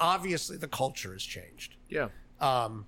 [0.00, 1.76] obviously the culture has changed.
[1.88, 2.08] Yeah.
[2.40, 2.86] Um,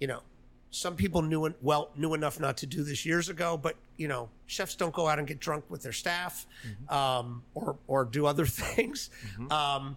[0.00, 0.20] you know,
[0.70, 4.08] some people knew it well knew enough not to do this years ago, but you
[4.08, 6.46] know, chefs don't go out and get drunk with their staff,
[6.88, 9.10] um, or or do other things.
[9.50, 9.96] Um,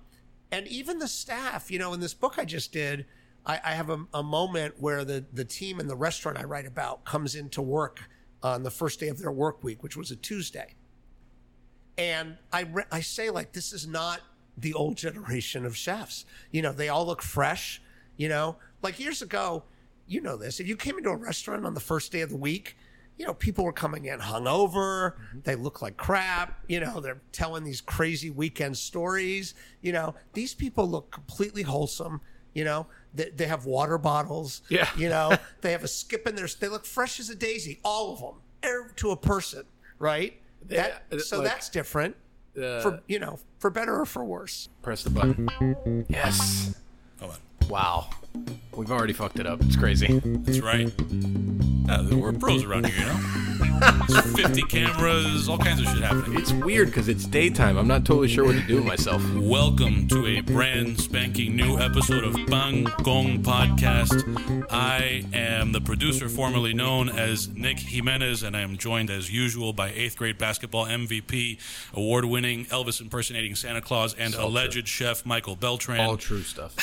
[0.52, 3.06] and even the staff, you know, in this book I just did,
[3.46, 6.68] I, I have a, a moment where the the team in the restaurant I write
[6.68, 8.02] about comes into work
[8.44, 10.76] on the first day of their work week, which was a Tuesday
[11.98, 14.22] and I re- I say like this is not
[14.58, 16.26] the old generation of chefs.
[16.52, 17.82] You know, they all look fresh.
[18.18, 19.64] You know, like years ago,
[20.08, 20.60] you know this.
[20.60, 22.76] If you came into a restaurant on the first day of the week,
[23.18, 25.14] you know, people were coming in hungover.
[25.14, 25.40] Mm-hmm.
[25.44, 26.60] They look like crap.
[26.68, 29.54] You know, they're telling these crazy weekend stories.
[29.82, 32.22] You know, these people look completely wholesome.
[32.54, 34.62] You know, they, they have water bottles.
[34.70, 34.90] Yeah.
[34.98, 36.48] You know, they have a skip in their.
[36.48, 37.80] They look fresh as a daisy.
[37.84, 39.64] All of them, to a person,
[40.00, 40.40] right?
[40.66, 42.16] That, Yeah, so like- that's different
[42.58, 44.70] Uh, for you know for better or for worse.
[44.82, 46.06] press the button.
[46.10, 46.76] Yes.
[47.20, 47.70] Hold on.
[47.70, 48.10] Wow.
[48.76, 49.62] We've already fucked it up.
[49.62, 50.20] It's crazy.
[50.24, 50.92] That's right.
[51.90, 53.67] Uh, we're pros around here, you know?
[53.80, 56.40] There's 50 cameras, all kinds of shit happening.
[56.40, 57.78] It's weird because it's daytime.
[57.78, 59.22] I'm not totally sure what to do with myself.
[59.36, 64.68] Welcome to a brand spanking new episode of Pan Con Podcast.
[64.72, 69.74] I am the producer formerly known as Nick Jimenez, and I am joined as usual
[69.74, 71.60] by eighth grade basketball MVP,
[71.94, 76.00] award winning Elvis impersonating Santa Claus, and alleged chef Michael Beltran.
[76.00, 76.76] All true stuff.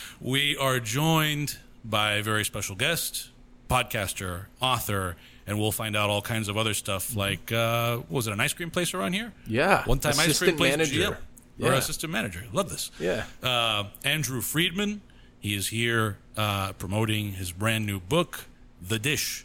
[0.22, 3.30] We are joined by a very special guest,
[3.70, 5.16] podcaster, author,
[5.50, 8.40] and we'll find out all kinds of other stuff like, uh, what was it an
[8.40, 9.32] ice cream place around here?
[9.48, 9.84] Yeah.
[9.84, 11.18] One time ice cream Assistant place manager.
[11.58, 11.66] GM.
[11.66, 12.44] Or assistant manager.
[12.52, 12.90] Love this.
[12.98, 13.24] Yeah.
[13.42, 15.02] Uh, Andrew Friedman.
[15.40, 18.46] He is here uh, promoting his brand new book,
[18.80, 19.44] The Dish,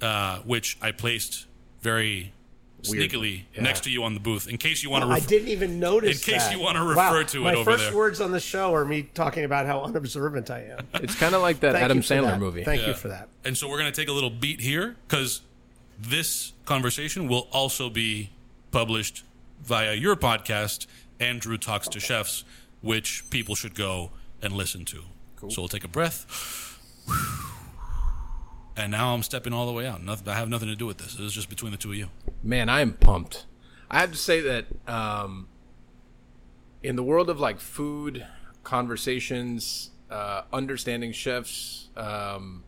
[0.00, 1.46] uh, which I placed
[1.82, 2.32] very.
[2.82, 3.62] Sneakily Yeah.
[3.62, 5.08] next to you on the booth in case you want to.
[5.10, 6.26] I ref- didn't even notice.
[6.26, 6.52] In case that.
[6.52, 9.02] you wanna refer Wow, to it my over first words on the show are me
[9.14, 10.86] talking about how unobservant I am.
[11.02, 12.40] It's kind of like that Adam Sandler that.
[12.40, 12.64] movie.
[12.64, 13.28] Thank you for that.
[13.44, 15.42] And so we're going to take a little beat here because
[15.98, 18.30] this conversation will also be
[18.70, 19.22] published
[19.62, 20.86] via your podcast,
[21.20, 22.44] Andrew Talks to Chefs,
[22.80, 24.10] which people should go
[24.40, 25.02] and listen to.
[25.36, 25.50] Cool.
[25.50, 26.26] So we'll take a breath.
[28.76, 30.02] And now I'm stepping all the way out.
[30.02, 31.12] Nothing, I have nothing to do with this.
[31.14, 32.08] This is just between the two of you.
[32.42, 33.46] Man, I am pumped.
[33.90, 35.48] I have to say that um,
[36.82, 38.26] in the world of like food
[38.64, 42.64] conversations, uh, understanding chefs, um,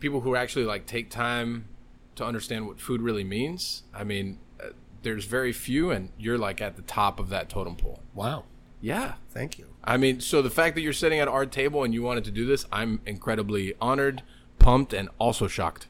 [0.00, 1.68] people who actually like take time
[2.14, 3.82] to understand what food really means.
[3.92, 4.68] I mean, uh,
[5.02, 8.00] there's very few, and you're like at the top of that totem pole.
[8.14, 8.44] Wow.
[8.80, 9.14] Yeah.
[9.30, 9.66] Thank you.
[9.82, 12.30] I mean, so the fact that you're sitting at our table and you wanted to
[12.30, 14.22] do this, I'm incredibly honored,
[14.58, 15.88] pumped, and also shocked.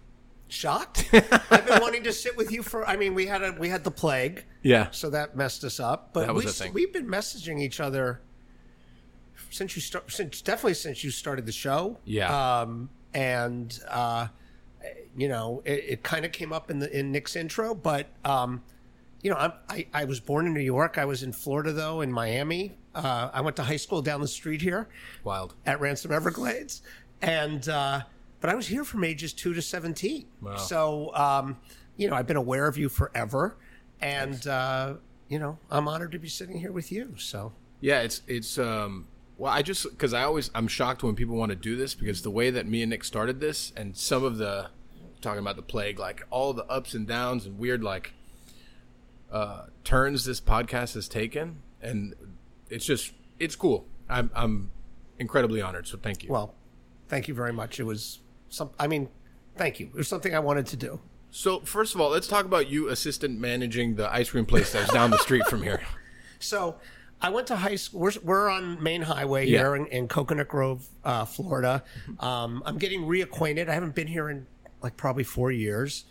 [0.49, 1.09] Shocked?
[1.13, 2.87] I've been wanting to sit with you for.
[2.87, 4.89] I mean, we had a we had the plague, Yeah.
[4.91, 6.11] so that messed us up.
[6.13, 6.73] But That was we, a thing.
[6.75, 8.21] we've been messaging each other
[9.51, 10.11] since you start.
[10.13, 11.99] Since definitely since you started the show.
[12.05, 12.61] Yeah.
[12.61, 14.29] Um, and uh,
[15.17, 18.63] you know, it, it kind of came up in the in Nick's intro, but um,
[19.23, 20.99] you know, I'm, I I was born in New York.
[20.99, 22.77] I was in Florida though, in Miami.
[22.95, 24.89] Uh, I went to high school down the street here
[25.25, 25.55] Wild.
[25.67, 26.83] at Ransom Everglades,
[27.23, 28.03] and uh,
[28.45, 30.27] but I was here from ages two to seventeen.
[30.59, 31.57] So um,
[31.97, 33.57] you know, I've been aware of you forever,
[34.03, 34.97] and uh,
[35.31, 37.15] you know, I'm honored to be sitting here with you.
[37.17, 41.37] So Yeah, it's it's um well I just because I always I'm shocked when people
[41.37, 44.23] want to do this because the way that me and Nick started this and some
[44.23, 44.69] of the
[45.23, 48.13] talking about the plague like all the ups and downs and weird like
[49.33, 52.15] uh turns this podcast has taken and
[52.69, 53.87] it's just it's cool.
[54.07, 54.71] I'm I'm
[55.19, 55.87] incredibly honored.
[55.87, 56.31] So thank you.
[56.31, 56.55] well,
[57.09, 57.81] thank you very much.
[57.81, 58.21] It was
[58.55, 58.71] some.
[58.79, 59.09] I mean,
[59.57, 59.87] thank you.
[59.87, 61.01] It was something I wanted to do.
[61.31, 64.93] so first of all, let's talk about you assistant managing the ice cream place that's
[64.93, 65.81] down the street from here.
[66.41, 66.77] So
[67.23, 68.01] I went to high school.
[68.01, 69.61] We're, we're on Main Highway Yeah.
[69.61, 71.83] here in, in Coconut Grove, uh, Florida.
[72.21, 73.71] Um, I'm getting reacquainted.
[73.71, 74.47] I haven't been here in
[74.83, 76.05] like probably four years.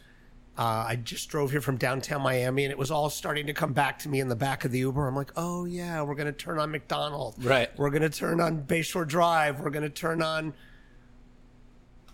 [0.57, 3.73] Uh, I just drove here from downtown Miami, and it was all starting to come
[3.73, 5.07] back to me in the back of the Uber.
[5.07, 7.35] I'm like, oh yeah, we're going to turn on McDonald.
[7.43, 7.69] Right.
[7.77, 9.59] We're going to turn on Bayshore Drive.
[9.59, 10.53] We're going to turn on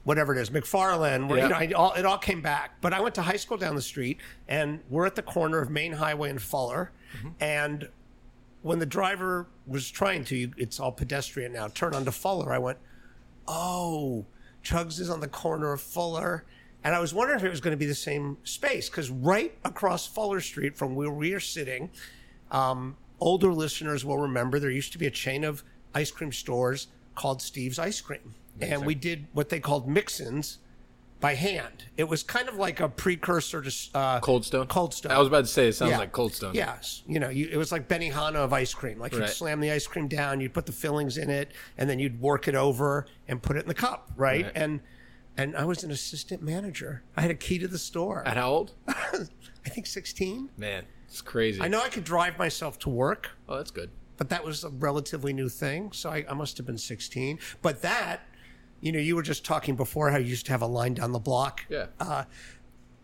[0.09, 1.29] whatever it is, McFarlane.
[1.29, 1.43] Yeah.
[1.43, 2.81] you know, I, all, it all came back.
[2.81, 4.17] But I went to high school down the street,
[4.47, 6.91] and we're at the corner of Main Highway and Fuller.
[7.39, 7.87] And
[8.63, 12.79] when the driver was trying to, it's all pedestrian now, turn onto Fuller, I went,
[13.47, 14.25] oh,
[14.63, 16.43] Chugs is on the corner of Fuller.
[16.83, 19.55] And I was wondering if it was going to be the same space because right
[19.63, 21.91] across Fuller Street from where we are sitting,
[22.49, 25.63] um, older listeners will remember there used to be a chain of
[25.93, 28.33] ice cream stores called Steve's Ice Cream.
[28.61, 30.59] And we did what they called mix-ins
[31.19, 31.85] by hand.
[31.97, 34.67] It was kind of like a precursor to uh, Cold Stone.
[34.67, 35.11] Cold Stone.
[35.11, 35.97] I was about to say it sounds Yeah.
[35.97, 36.53] like Cold Stone.
[36.55, 38.99] Yes, you know, you, it was like Benihana of ice cream.
[38.99, 39.29] Like you'd Right.
[39.29, 42.47] slam the ice cream down, you'd put the fillings in it, and then you'd work
[42.47, 44.45] it over and put it in the cup, right?
[44.45, 44.51] Right.
[44.55, 44.79] And
[45.37, 47.03] and I was an assistant manager.
[47.15, 48.25] I had a key to the store.
[48.27, 48.73] At how old?
[48.87, 50.49] I think sixteen.
[50.57, 51.61] Man, it's crazy.
[51.61, 53.89] I know I could drive myself to work, Oh, that's good.
[54.17, 55.91] but that was a relatively new thing.
[55.91, 57.39] So I, I must have been sixteen.
[57.61, 58.21] But that,
[58.81, 61.11] you know, you were just talking before how you used to have a line down
[61.11, 61.65] the block.
[61.69, 61.87] Yeah.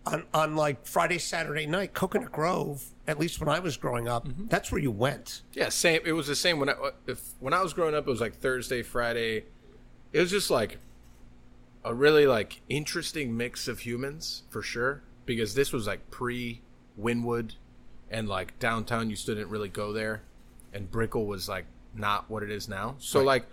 [0.06, 4.28] on, on like Friday, Saturday night, Coconut Grove, at least when I was growing up,
[4.28, 4.48] Mm-hmm.
[4.48, 5.42] that's where you went.
[5.54, 6.02] Yeah, same.
[6.06, 6.76] It was the same when I
[7.08, 8.08] if when I was growing up.
[8.08, 9.46] It was like Thursday, Friday.
[10.14, 10.78] It was just like
[11.84, 15.02] a really like interesting mix of humans for sure.
[15.26, 16.62] Because this was like pre
[17.00, 17.56] Wynwood,
[18.12, 20.22] and like downtown, you still didn't really go there,
[20.72, 22.96] and Brickell was like not what it is now.
[23.00, 23.48] So like,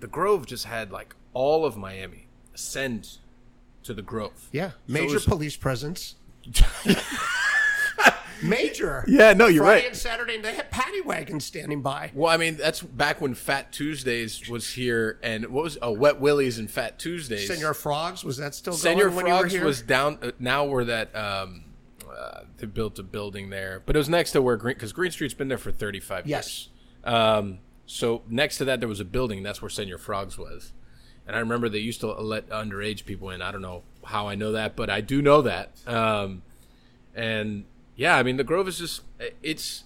[0.00, 3.18] the Grove just had like all of Miami ascend
[3.82, 4.48] to the Grove.
[4.52, 4.70] Yeah.
[4.70, 6.14] So Major was- police presence.
[8.42, 9.04] Major.
[9.06, 9.88] Yeah, no, you're Friday right.
[9.88, 12.10] and Saturday, and they had paddy wagons standing by.
[12.14, 16.20] Well, I mean, that's back when Fat Tuesdays was here, and what was oh, Wet
[16.20, 17.48] Willies and Fat Tuesdays.
[17.48, 20.18] Senor Frogs, was that still Senor going were Frogs was down.
[20.22, 21.64] Uh, now where that um,
[22.10, 25.10] uh, they built a building there, but it was next to where Green because Green
[25.10, 26.68] Street's been there for thirty five Yes.
[27.04, 27.14] years.
[27.14, 29.42] Um, so next to that there was a building.
[29.44, 30.72] That's where Senor Frogs was,
[31.26, 33.42] and I remember they used to let underage people in.
[33.42, 35.70] I don't know how I know that, but I do know that.
[35.86, 36.42] Um,
[37.14, 37.64] and
[37.96, 39.02] yeah, I mean the Grove is just
[39.42, 39.84] it's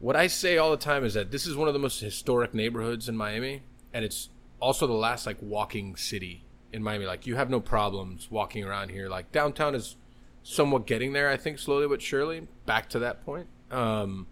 [0.00, 2.52] what I say all the time is that this is one of the most historic
[2.52, 4.28] neighborhoods in Miami, and it's
[4.60, 7.06] also the last like walking city in Miami.
[7.06, 9.08] Like you have no problems walking around here.
[9.08, 9.96] Like downtown is
[10.42, 13.46] somewhat getting there, I think, slowly but surely, back to that point.
[13.70, 14.26] Um,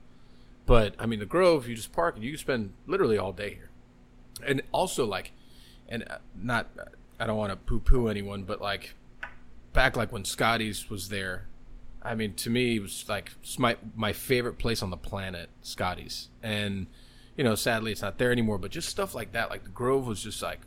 [0.66, 3.54] but I mean, the Grove, you just park and you can spend literally all day
[3.54, 3.70] here,
[4.44, 5.32] and also like,
[5.92, 6.70] and uh, not,
[7.20, 8.94] I don't want to poo-poo anyone, but like,
[9.72, 11.46] back like when Scotty's was there.
[12.02, 16.30] I mean, to me, it was like my my favorite place on the planet, Scotty's,
[16.42, 16.88] and
[17.36, 18.58] you know, sadly, it's not there anymore.
[18.58, 20.60] But just stuff like that, like the Grove was just like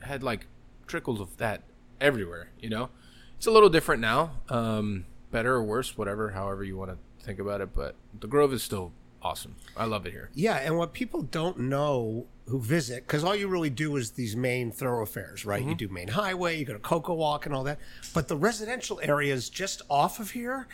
[0.00, 0.46] had like
[0.88, 1.62] trickles of that
[2.00, 2.50] everywhere.
[2.58, 2.90] You know,
[3.36, 7.38] it's a little different now, um, better or worse, whatever, however you want to think
[7.38, 7.74] about it.
[7.74, 8.92] But the Grove is still
[9.22, 9.54] awesome.
[9.76, 10.30] I love it here.
[10.34, 14.34] Yeah, and what people don't know who visit, because all you really do is these
[14.34, 15.60] main thoroughfares, right?
[15.60, 15.68] Mm-hmm.
[15.70, 17.78] You do Main Highway, you go to CocoWalk and all that.
[18.14, 20.66] But the residential areas just off of here,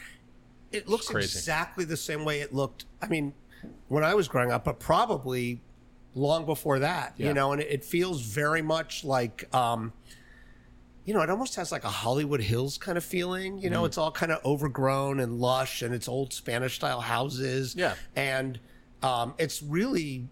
[0.72, 2.86] it looks exactly the same way it looked.
[3.02, 3.34] I mean,
[3.88, 5.60] when I was growing up, but probably
[6.14, 7.28] long before that, Yeah.
[7.28, 9.92] you know, and it, it feels very much like, um,
[11.04, 13.58] you know, it almost has like a Hollywood Hills kind of feeling.
[13.58, 17.74] You know, it's all kind of overgrown and lush, and it's old Spanish style houses.
[17.76, 17.94] Yeah.
[18.16, 18.58] and
[19.02, 20.28] um, it's really,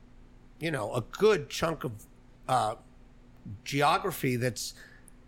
[0.61, 1.93] you know, a good chunk of
[2.49, 2.75] uh,
[3.64, 4.75] geography that's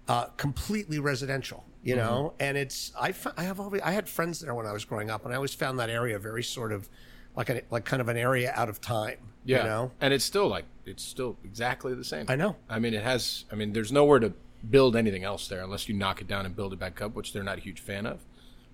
[0.09, 1.65] uh, completely residential.
[1.83, 2.05] You Mm-hmm.
[2.05, 4.85] know, and it's I f- I have always I had friends there when I was
[4.85, 6.89] growing up, and I always found that area very sort of
[7.37, 9.19] like a like kind of an area out of time.
[9.45, 12.27] Yeah, you know, and it's still like it's still exactly the same.
[12.29, 12.57] I know.
[12.69, 13.45] I mean, it has.
[13.51, 14.33] I mean, there's nowhere to
[14.69, 17.33] build anything else there unless you knock it down and build it back up, which
[17.33, 18.27] they're not a huge fan of.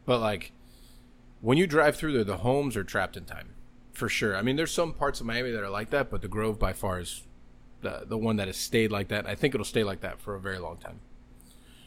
[0.07, 0.53] But like,
[1.43, 3.51] when you drive through there, the homes are trapped in time,
[3.95, 4.37] for sure.
[4.37, 6.73] I mean, there's some parts of Miami that are like that, but the Grove by
[6.73, 7.23] far is
[7.81, 9.27] the the one that has stayed like that.
[9.27, 11.01] I think it'll stay like that for a very long time.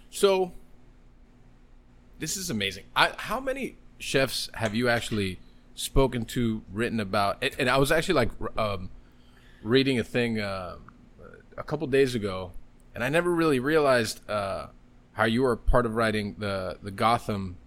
[0.09, 0.53] So,
[2.17, 2.85] this is amazing.
[2.95, 5.39] I, how many chefs have you actually
[5.75, 7.37] spoken to, written about?
[7.41, 8.89] And, and I was actually like um,
[9.61, 10.77] reading a thing uh,
[11.57, 12.53] a couple days ago,
[12.95, 14.67] and I never really realized uh,
[15.13, 17.57] how you were part of writing the the Gotham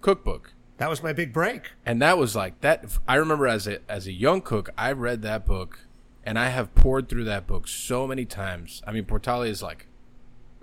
[0.00, 0.53] cookbook.
[0.78, 1.72] That was my big break.
[1.86, 2.98] And that was like that.
[3.06, 5.80] I remember as a as a young cook, I read that book,
[6.24, 8.82] and I have poured through that book so many times.
[8.86, 9.86] I mean, Portale is like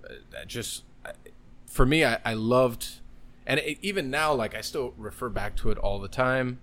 [0.03, 0.83] uh, just
[1.65, 2.03] for me.
[2.03, 2.99] I, I loved,
[3.45, 6.59] and it, even now, like I still refer back to it all the time.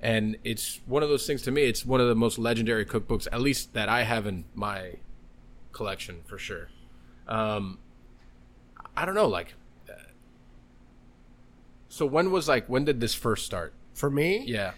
[0.00, 1.62] And it's one of those things to me.
[1.62, 4.96] It's one of the most legendary cookbooks, at least that I have in my
[5.72, 6.68] collection for sure.
[7.26, 7.78] Um,
[8.96, 9.54] I don't know, like.
[11.96, 13.72] Uh, So when was like when did this first start?
[13.94, 14.72] For me, Yeah.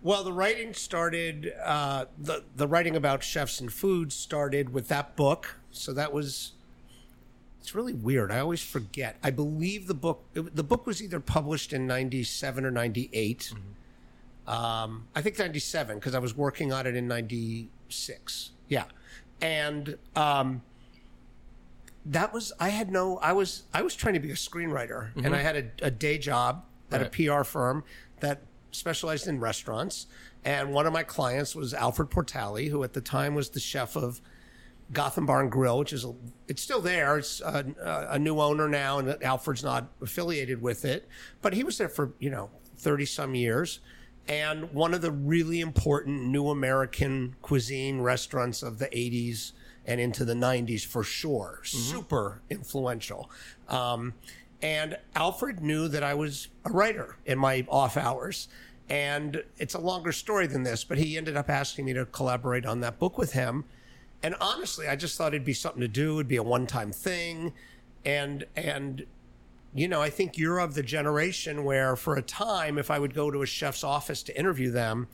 [0.00, 1.52] Well, the writing started.
[1.64, 5.56] Uh, the the writing about chefs and food started with that book.
[5.70, 6.52] So that was.
[7.60, 8.30] It's really weird.
[8.30, 9.16] I always forget.
[9.22, 10.24] I believe the book.
[10.34, 13.52] It, the book was either published in '97 or '98.
[14.46, 18.50] Um, I think '97 because I was working on it in '96.
[18.68, 18.84] Yeah,
[19.40, 20.62] and um,
[22.08, 22.52] that was.
[22.58, 23.18] I had no.
[23.18, 23.64] I was.
[23.72, 25.34] I was trying to be a screenwriter, and mm-hmm.
[25.34, 27.30] I had a, a day job at Right.
[27.30, 27.84] a PR firm
[28.20, 30.06] that specialized in restaurants.
[30.44, 33.96] And one of my clients was Alfred Portale, who at the time was the chef
[33.96, 34.20] of
[34.92, 36.14] Gotham Bar and Grill, which is a,
[36.46, 37.18] it's still there.
[37.18, 41.08] It's a, a new owner now, and Alfred's not affiliated with it,
[41.42, 43.80] but he was there for you know thirty some years,
[44.26, 49.52] and one of the really important new American cuisine restaurants of the '80s
[49.88, 51.60] and into the '90s for sure.
[51.64, 53.28] Super influential.
[53.68, 54.14] Um,
[54.62, 58.48] and Alfred knew that I was a writer in my off hours.
[58.90, 62.64] And it's a longer story than this, but he ended up asking me to collaborate
[62.64, 63.64] on that book with him.
[64.22, 66.14] And honestly, I just thought it'd be something to do.
[66.14, 67.52] It'd be a one-time thing,
[68.04, 69.06] and and
[69.74, 73.14] you know, I think you're of the generation where, for a time, if I would
[73.14, 75.06] go to a chef's office to interview them,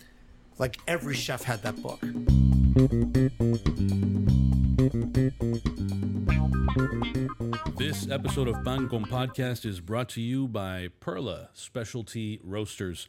[0.59, 2.01] like every chef had that book.
[7.79, 13.09] This episode of Pan Con Podcast is brought to you by Perla Specialty Roasters.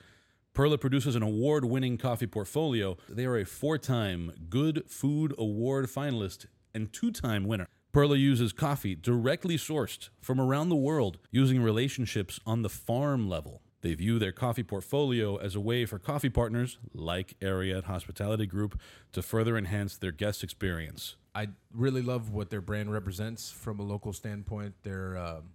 [0.53, 2.95] Perla produces an award winning coffee portfolio.
[3.09, 7.67] They are a four time Good Food Award finalist and two time winner.
[7.91, 13.61] Perla uses coffee directly sourced from around the world using relationships on the farm level.
[13.85, 18.81] They view their coffee portfolio as a way for coffee partners like Ariete Hospitality Group
[19.11, 21.17] to further enhance their guest experience.
[21.35, 24.73] I really love what their brand represents from a local standpoint.
[24.81, 25.51] They're um,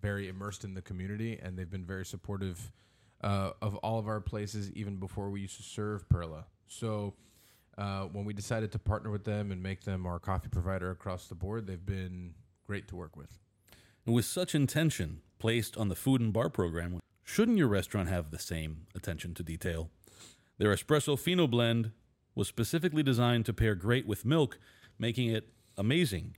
[0.00, 2.70] very immersed in the community, and they've been very supportive
[3.20, 6.44] uh, of all of our places, even before we used to serve Perla.
[6.68, 7.14] So,
[7.76, 11.26] uh, when we decided to partner with them and make them our coffee provider across
[11.26, 12.34] the board, they've been
[12.64, 13.40] great to work with.
[14.06, 18.30] And with such intention placed on the food and bar program, shouldn't your restaurant have
[18.30, 19.90] the same attention to detail?
[20.58, 21.92] Their espresso fino blend
[22.34, 24.58] was specifically designed to pair great with milk,
[24.98, 26.36] making it amazing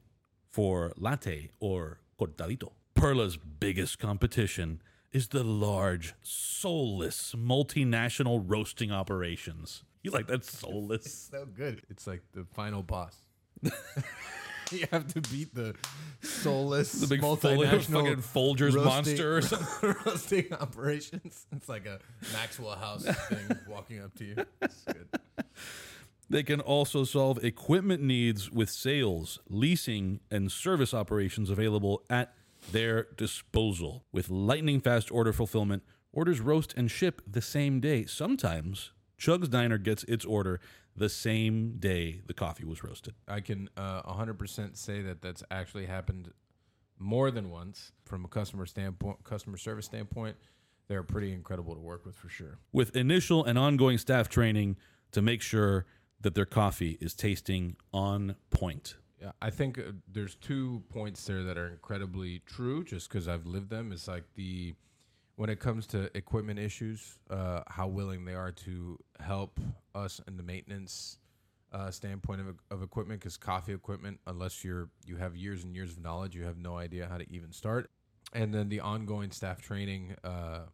[0.48, 2.72] for latte or cortadito.
[2.94, 4.80] Perla's biggest competition
[5.12, 9.84] is the large, soulless, multinational roasting operations.
[10.02, 11.28] You like that soulless?
[11.30, 11.82] So good.
[11.88, 13.16] It's like the final boss.
[14.72, 15.74] you have to beat the
[16.22, 19.94] soulless, The big multinational fucking Folgers roasting- monster or something.
[20.06, 21.46] roasting operations.
[21.52, 21.98] It's like a
[22.32, 24.36] Maxwell House thing walking up to you.
[24.62, 25.08] It's good.
[26.30, 32.32] They can also solve equipment needs with sales, leasing, and service operations available at
[32.72, 34.04] their disposal.
[34.10, 38.06] With lightning fast order fulfillment, orders roast and ship the same day.
[38.06, 40.60] Sometimes Chug's Diner gets its order
[40.96, 43.14] the same day the coffee was roasted.
[43.28, 46.32] I can uh, 100% say that that's actually happened
[46.98, 50.36] more than once from a customer standpoint, customer service standpoint.
[50.86, 52.58] They're pretty incredible to work with for sure.
[52.72, 54.76] With initial and ongoing staff training
[55.12, 55.86] to make sure
[56.20, 58.96] that their coffee is tasting on point.
[59.20, 62.84] Yeah, I think uh, there's two points there that are incredibly true.
[62.84, 64.74] Just because I've lived them, it's like the
[65.36, 69.58] when it comes to equipment issues, uh, how willing they are to help
[69.94, 71.18] us in the maintenance
[71.72, 73.20] uh, standpoint of, of equipment.
[73.20, 76.76] Because coffee equipment, unless you're you have years and years of knowledge, you have no
[76.76, 77.90] idea how to even start.
[78.32, 80.16] And then the ongoing staff training.
[80.22, 80.66] Uh,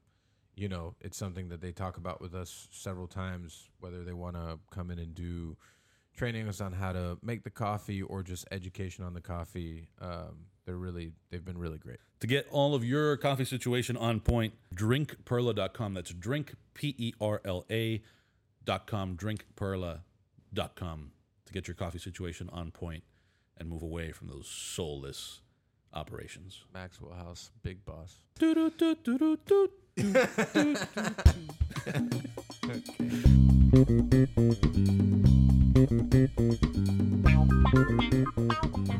[0.57, 4.37] you know, it's something that they talk about with us several times, whether they want
[4.37, 5.57] to come in and do
[6.15, 9.89] training us on how to make the coffee or just education on the coffee.
[10.03, 11.99] Um, they're really, they've been really great.
[12.21, 15.95] To get all of your coffee situation on point, drinkperla.com.
[15.95, 18.03] That's drink, P E R L A
[18.65, 21.13] dot com, drinkperla.com
[21.47, 23.03] to get your coffee situation on point
[23.57, 25.41] and move away from those soulless
[25.93, 26.65] operations.
[26.73, 28.21] Maxwell House, big boss.
[28.39, 29.71] Doo-doo-doo-doo-doo-doo.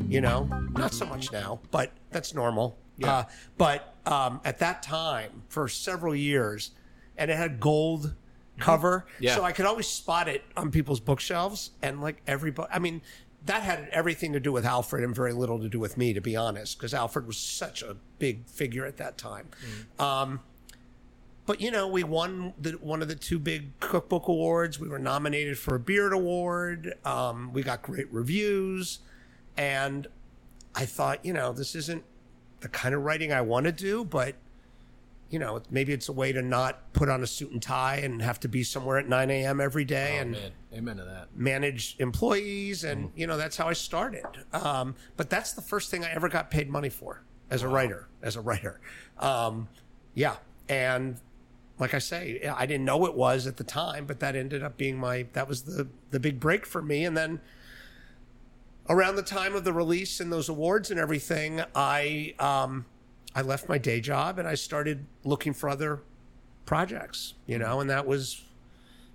[0.07, 2.77] you know not so much now but that's normal.
[3.03, 3.23] Uh,
[3.57, 6.71] but um, at that time for several years
[7.17, 8.13] and it had gold
[8.59, 9.35] cover Yeah.
[9.35, 13.01] so i could always spot it on people's bookshelves and like everybody i mean
[13.45, 16.21] that had everything to do with alfred and very little to do with me to
[16.21, 19.47] be honest because alfred was such a big figure at that time.
[19.97, 20.41] Um,
[21.51, 24.79] but you know, we won the, one of the two big cookbook awards.
[24.79, 26.93] We were nominated for a Beard Award.
[27.03, 28.99] Um, we got great reviews,
[29.57, 30.07] and
[30.73, 32.05] I thought, you know, this isn't
[32.61, 34.35] the kind of writing I want to do, but
[35.29, 38.21] you know, maybe it's a way to not put on a suit and tie and
[38.21, 39.59] have to be somewhere at 9 a.m.
[39.59, 40.37] every day and
[40.73, 41.35] amen to that.
[41.35, 44.23] manage employees, and you know, that's how I started.
[44.53, 48.07] Um, but that's the first thing I ever got paid money for as a writer.
[48.21, 48.79] As a writer,
[49.19, 49.67] um,
[50.13, 50.37] yeah,
[50.69, 51.19] and
[51.81, 54.77] like I say, I didn't know it was at the time, but that ended up
[54.77, 57.03] being my that was the the big break for me.
[57.05, 57.41] And then
[58.87, 62.85] around the time of the release and those awards and everything, I um,
[63.33, 66.03] I left my day job and I started looking for other
[66.65, 67.33] projects.
[67.47, 68.43] You know, and that was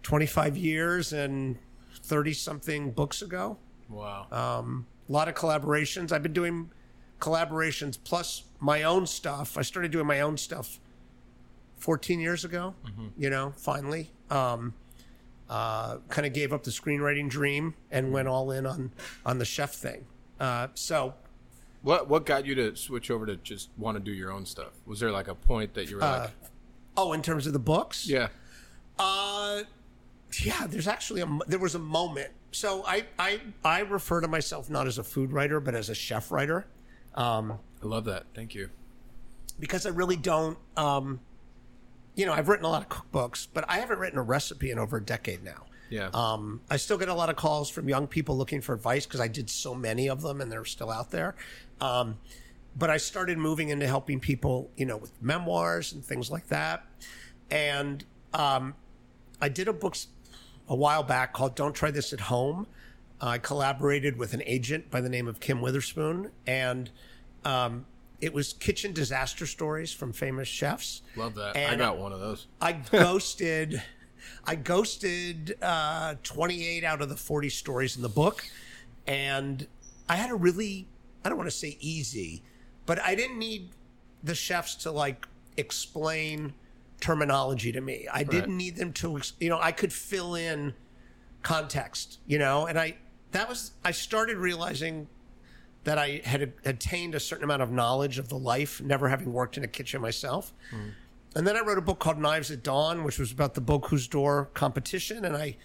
[0.02, 1.58] 25 years and
[2.02, 3.58] 30 something books ago.
[3.88, 4.26] Wow.
[4.32, 6.10] Um, a lot of collaborations.
[6.10, 6.70] I've been doing
[7.20, 9.56] collaborations plus my own stuff.
[9.56, 10.80] I started doing my own stuff
[11.76, 12.74] 14 years ago,
[13.16, 14.10] you know, finally.
[14.30, 14.74] Um,
[15.48, 18.90] uh, kind of gave up the screenwriting dream and went all in on,
[19.24, 20.04] on the chef thing.
[20.40, 21.14] Uh, so
[21.82, 24.72] what what got you to switch over to just want to do your own stuff?
[24.86, 26.30] Was there like a point that you were like,
[26.96, 28.08] Oh, in terms of the books?
[28.08, 28.28] yeah,
[28.98, 29.62] Uh,
[30.42, 30.66] yeah.
[30.66, 32.30] There's actually a there was a moment.
[32.50, 35.94] So I I I refer to myself not as a food writer but as a
[35.94, 36.66] chef writer,
[37.14, 38.24] um, I love that.
[38.34, 38.70] Thank you.
[39.60, 40.58] because I really don't.
[40.76, 41.20] Um,
[42.16, 44.78] you know, I've written a lot of cookbooks, but I haven't written a recipe in
[44.78, 45.66] over a decade now.
[45.90, 46.10] Yeah.
[46.12, 49.20] Um, I still get a lot of calls from young people looking for advice because
[49.20, 51.36] I did so many of them and they're still out there.
[51.80, 52.18] Um,
[52.76, 56.84] but I started moving into helping people, you know, with memoirs and things like that.
[57.50, 58.04] And
[58.34, 58.74] um,
[59.40, 59.96] I did a book
[60.68, 62.66] a while back called Don't Try This at Home.
[63.20, 66.90] I collaborated with an agent by the name of Kim Witherspoon, and
[67.46, 67.86] um,
[68.20, 71.02] it was kitchen disaster stories from famous chefs.
[71.16, 71.56] Love that.
[71.56, 72.46] I got one of those.
[72.60, 73.82] I ghosted.
[74.44, 78.44] I ghosted uh, 28 out of the 40 stories in the book,
[79.06, 79.66] and
[80.08, 80.88] I had a really
[81.24, 82.42] I don't want to say easy,
[82.86, 83.70] but I didn't need
[84.22, 86.54] the chefs to like explain
[87.00, 88.06] terminology to me.
[88.12, 90.74] I didn't need them to, you know, I could fill in
[91.42, 92.96] context, you know, and I
[93.32, 95.08] that was I started realizing
[95.86, 99.56] that I had attained a certain amount of knowledge of the life, never having worked
[99.56, 100.52] in a kitchen myself.
[101.36, 104.08] And then I wrote a book called Knives at Dawn, which was about the Bocuse
[104.10, 105.56] d'Or competition, and I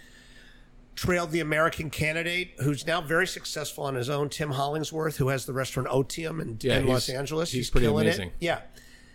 [0.96, 5.48] trailed the American candidate who's now very successful on his own, Tim Hollingsworth, who has
[5.48, 7.52] the restaurant Otium in, Yeah, in Los he's- Angeles.
[7.52, 8.28] he's pretty killing amazing.
[8.30, 8.34] It.
[8.42, 8.62] Yeah.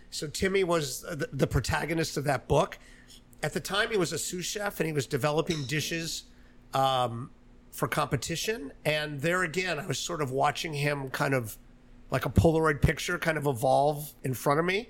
[0.09, 2.79] So Timmy was the, the protagonist of that book.
[3.41, 6.23] At the time, he was a sous chef and he was developing dishes
[6.73, 7.29] um,
[7.77, 8.71] for competition.
[8.83, 11.57] And there again, I was sort of watching him kind of
[12.09, 14.89] like a Polaroid picture kind of evolve in front of me.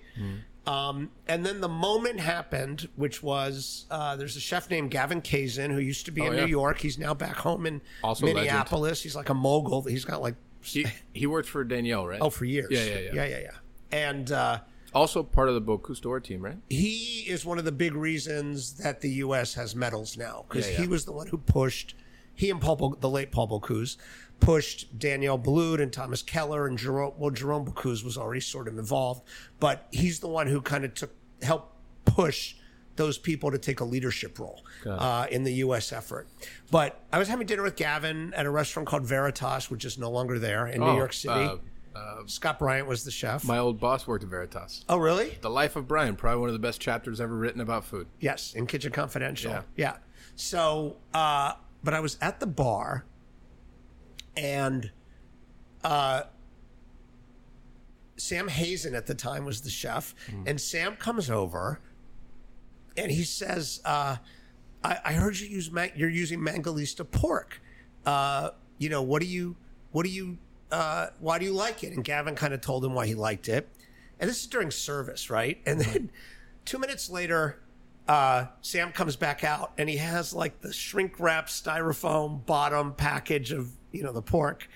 [0.66, 5.72] Um, and then the moment happened, which was uh, there's a chef named Gavin Kaysen
[5.72, 6.46] who used to be Oh, in yeah.
[6.46, 6.80] New York.
[6.80, 8.46] He's now back home in Also a legend.
[8.46, 9.04] Minneapolis.
[9.04, 9.82] He's like a mogul.
[9.84, 12.20] He's got like He he worked for Daniel, right?
[12.22, 12.68] oh for years.
[12.72, 13.12] Yeah, yeah, yeah.
[13.14, 13.52] yeah, yeah, yeah.
[13.92, 14.60] And uh,
[14.94, 16.58] Also part of the Bocuse d'Or team, right?
[16.70, 19.54] he is one of the big reasons that the U.S.
[19.56, 20.82] has medals now because Yeah, yeah.
[20.82, 21.96] he was the one who pushed.
[22.38, 23.98] He and Paul, the late Paul Bocuse,
[24.40, 27.14] pushed Daniel Boulud and Thomas Keller and Jerome.
[27.18, 29.24] Well, Jerome Bocuse was already sort of involved,
[29.60, 31.74] but he's the one who kind of took helped
[32.06, 32.56] push
[32.96, 35.92] those people to take a leadership role uh, in the U.S.
[35.92, 36.28] effort.
[36.72, 40.10] But I was having dinner with Gavin at a restaurant called Veritas, which is no
[40.10, 41.50] longer there in New Oh, York City.
[41.96, 43.44] uh, Scott Bryant was the chef.
[43.44, 44.84] My old boss worked at Veritas.
[44.90, 45.38] oh, really?
[45.42, 48.08] The Life of Bryan, probably one of the best chapters ever written about food.
[48.20, 49.52] Yes, in Kitchen Confidential.
[49.52, 49.62] Yeah.
[49.76, 49.98] Yeah.
[50.36, 53.06] So, uh, but I was at the bar,
[54.36, 54.92] and
[55.84, 56.24] uh,
[58.18, 61.80] Sam Hazen at the time was the chef, and Sam comes over,
[62.96, 64.18] and he says, uh,
[64.84, 67.62] I, "I heard you use man- you're using Mangalitsa pork.
[68.06, 69.56] Uh, you know what do you
[69.92, 70.38] what do you
[70.72, 73.48] uh, why do you like it?" And Gavin kind of told him why he liked
[73.50, 73.70] it,
[74.20, 75.62] and this is during service, right?
[75.66, 76.12] And then
[76.66, 77.60] two minutes later,
[78.08, 83.52] uh, Sam comes back out and he has like the shrink wrap styrofoam bottom package
[83.52, 84.70] of you know the pork,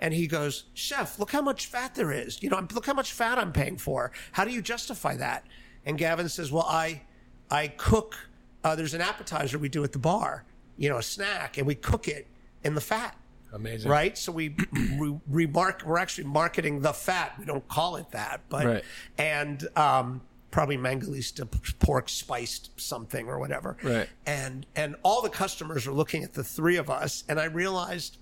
[0.00, 2.42] and he goes, "Chef, look how much fat there is.
[2.42, 4.12] You know, look how much fat I'm paying for.
[4.32, 5.44] How do you justify that?"
[5.84, 7.02] And Gavin says, "Well, I
[7.50, 8.16] I cook.
[8.64, 10.44] Uh, there's an appetizer we do at the bar,
[10.76, 12.26] you know, a snack, and we cook it
[12.64, 13.16] in the fat."
[13.50, 13.90] Amazing.
[13.90, 14.18] right?
[14.18, 14.54] So we
[14.98, 17.32] we remark we're actually marketing the fat.
[17.38, 18.84] We don't call it that, but Right.
[19.16, 21.46] and um, probably Mangalitsa
[21.78, 23.76] pork spiced something or whatever.
[23.82, 24.08] Right.
[24.26, 28.18] And and all the customers are looking at the three of us, and I realized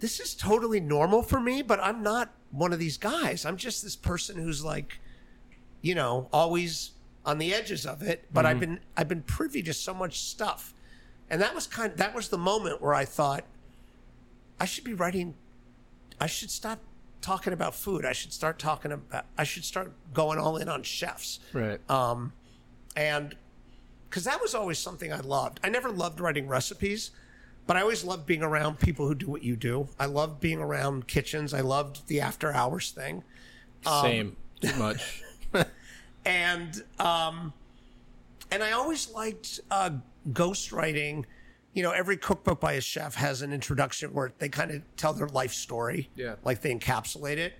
[0.00, 3.44] this is totally normal for me, but I'm not one of these guys.
[3.44, 4.98] I'm just this person who's like,
[5.82, 6.92] you know, always
[7.24, 8.24] on the edges of it.
[8.32, 8.74] But I've mm-hmm.
[8.74, 10.74] been I've been privy to so much stuff,
[11.28, 11.92] and that was kind.
[11.92, 13.44] Of, that was the moment where I thought.
[14.58, 15.34] I should be writing.
[16.20, 16.80] I should stop
[17.20, 18.04] talking about food.
[18.04, 19.26] I should start talking about.
[19.36, 21.40] I should start going all in on chefs.
[21.52, 21.80] Right.
[21.90, 22.32] Um,
[22.96, 23.34] and
[24.08, 25.60] because that was always something I loved.
[25.62, 27.12] I never loved writing recipes,
[27.66, 29.88] but I always loved being around people who do what you do.
[29.98, 31.54] I loved being around kitchens.
[31.54, 33.22] I loved the after hours thing.
[33.84, 34.36] Same.
[34.60, 35.22] Too much.
[36.24, 37.52] and um,
[38.50, 39.90] and I always liked uh,
[40.32, 41.24] ghostwriting.
[41.80, 45.14] You know, every cookbook by a chef has an introduction where they kind of tell
[45.14, 46.10] their life story.
[46.14, 46.34] Yeah.
[46.44, 47.54] like they encapsulate it.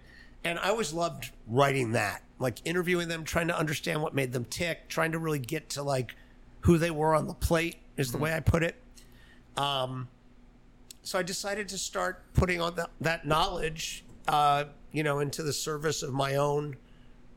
[0.44, 4.44] And I always loved writing that, like interviewing them, trying to understand what made them
[4.44, 6.16] tick, trying to really get to like
[6.60, 8.74] who they were on the plate is the way I put it.
[9.56, 10.06] Um,
[11.02, 15.54] so I decided to start putting on that, that knowledge, uh, you know, into the
[15.54, 16.76] service of my own,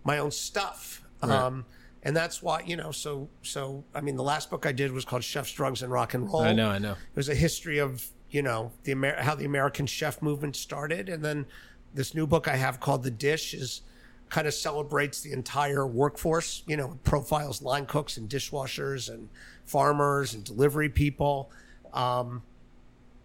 [0.03, 1.01] my own stuff.
[1.21, 1.65] Um,
[2.03, 5.05] and that's why, you know, so, so, I mean, the last book I did was
[5.05, 6.41] called Chefs, Drugs, and Rock and Roll.
[6.41, 6.91] I know, I know.
[6.91, 11.07] It was a history of, you know, the Amer- how the American chef movement started.
[11.07, 11.45] And then
[11.93, 13.83] this new book I have called The Dish is
[14.29, 19.29] kind of celebrates the entire workforce, you know, profiles line cooks and dishwashers and
[19.65, 21.51] farmers and delivery people.
[21.93, 22.41] Um,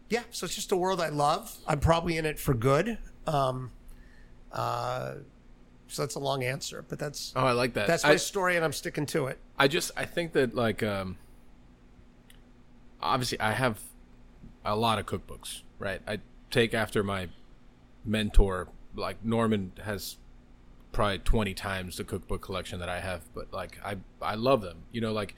[0.09, 1.57] yeah, so it's just a world I love.
[1.67, 2.99] I'm probably in it for good.
[3.27, 3.73] Um,
[4.53, 5.15] uh,
[5.89, 7.87] so that's a long answer, but that's Oh, I like that.
[7.87, 9.39] that's my I, story, and I'm sticking to it.
[9.59, 11.17] I just I think that like um
[13.01, 13.81] obviously I have
[14.65, 16.01] a lot of cookbooks, right?
[16.07, 16.19] I
[16.51, 17.29] take after my
[18.05, 20.17] mentor like Norman has
[20.93, 24.85] probably 20 times the cookbook collection that I have, but like I I love them.
[24.93, 25.35] You know like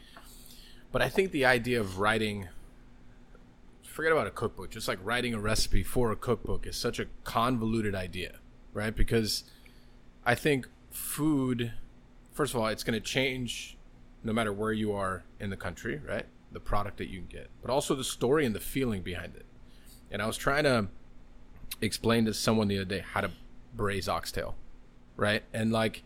[0.93, 2.49] but I think the idea of writing
[3.85, 7.07] forget about a cookbook, just like writing a recipe for a cookbook is such a
[7.25, 8.39] convoluted idea,
[8.73, 8.95] right?
[8.95, 9.45] Because
[10.25, 11.73] I think food
[12.41, 13.77] first of all, it's going to change
[14.25, 16.25] no matter where you are in the country, right?
[16.53, 19.45] The product that you can get, but also the story and the feeling behind it.
[20.11, 20.89] And I was trying to
[21.83, 23.31] explain to someone the other day how to
[23.77, 24.55] braise oxtail,
[25.17, 25.43] right?
[25.53, 26.03] And like,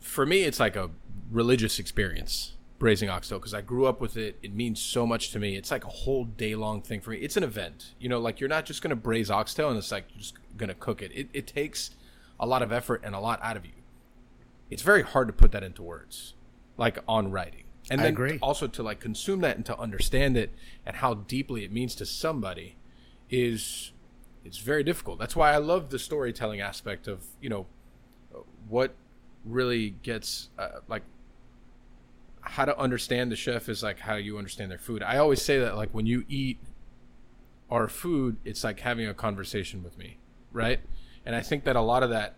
[0.00, 0.90] for me, it's like a
[1.30, 4.38] religious experience braising oxtail because I grew up with it.
[4.42, 5.56] It means so much to me.
[5.56, 7.18] It's like a whole day long thing for me.
[7.18, 8.18] It's an event, you know.
[8.18, 11.12] Like you're not just gonna braise oxtail and it's like you're just gonna cook it.
[11.14, 11.90] It, it takes
[12.44, 13.72] a lot of effort and a lot out of you
[14.70, 16.34] it's very hard to put that into words,
[16.76, 17.64] like on writing.
[17.90, 18.38] And I then agree.
[18.40, 20.50] also to like consume that and to understand it
[20.86, 22.76] and how deeply it means to somebody
[23.30, 23.92] is
[24.44, 25.18] it's very difficult.
[25.18, 27.66] That's why I love the storytelling aspect of, you know,
[28.68, 28.94] what
[29.44, 31.02] really gets uh, like
[32.40, 35.02] how to understand the chef is like how you understand their food.
[35.02, 36.58] I always say that like when you eat
[37.70, 40.18] our food, it's like having a conversation with me,
[40.52, 40.80] right?
[41.26, 42.36] And I think that a lot of that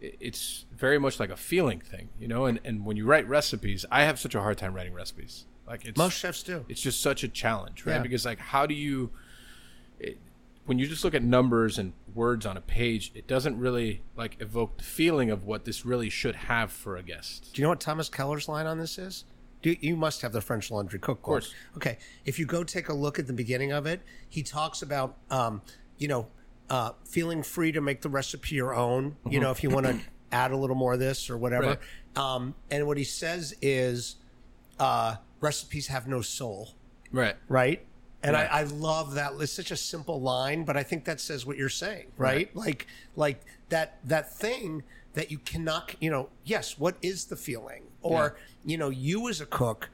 [0.00, 2.46] it's very much like a feeling thing, you know.
[2.46, 5.44] And and when you write recipes, I have such a hard time writing recipes.
[5.66, 6.64] Like it's Most chefs do.
[6.68, 7.96] it's just such a challenge, right?
[7.96, 8.02] Yeah.
[8.02, 9.10] Because like, how do you,
[10.00, 10.18] it,
[10.66, 14.36] when you just look at numbers and words on a page, it doesn't really like
[14.40, 17.50] evoke the feeling of what this really should have for a guest.
[17.52, 19.24] Do you know what Thomas Keller's line on this is?
[19.62, 21.18] Do you must have the French Laundry Cookbook?
[21.18, 21.54] Of course.
[21.76, 25.18] Okay, if you go take a look at the beginning of it, he talks about,
[25.30, 25.62] um,
[25.98, 26.26] you know,
[26.70, 29.16] uh, feeling free to make the recipe your own.
[29.28, 30.00] You know, if you want to
[30.32, 31.78] add a little more of this or whatever.
[32.16, 34.16] Um, and what he says is,
[34.78, 36.70] uh, recipes have no soul,
[37.12, 37.36] Right.
[37.48, 37.84] right?
[38.22, 38.48] And Right.
[38.50, 39.32] I, I love that.
[39.40, 42.54] It's such a simple line, but I think that says what you're saying, right?
[42.54, 44.82] Like, like that that thing
[45.14, 46.28] that you cannot, you know.
[46.44, 47.84] Yes, what is the feeling?
[48.02, 49.88] Or you know, you as a cook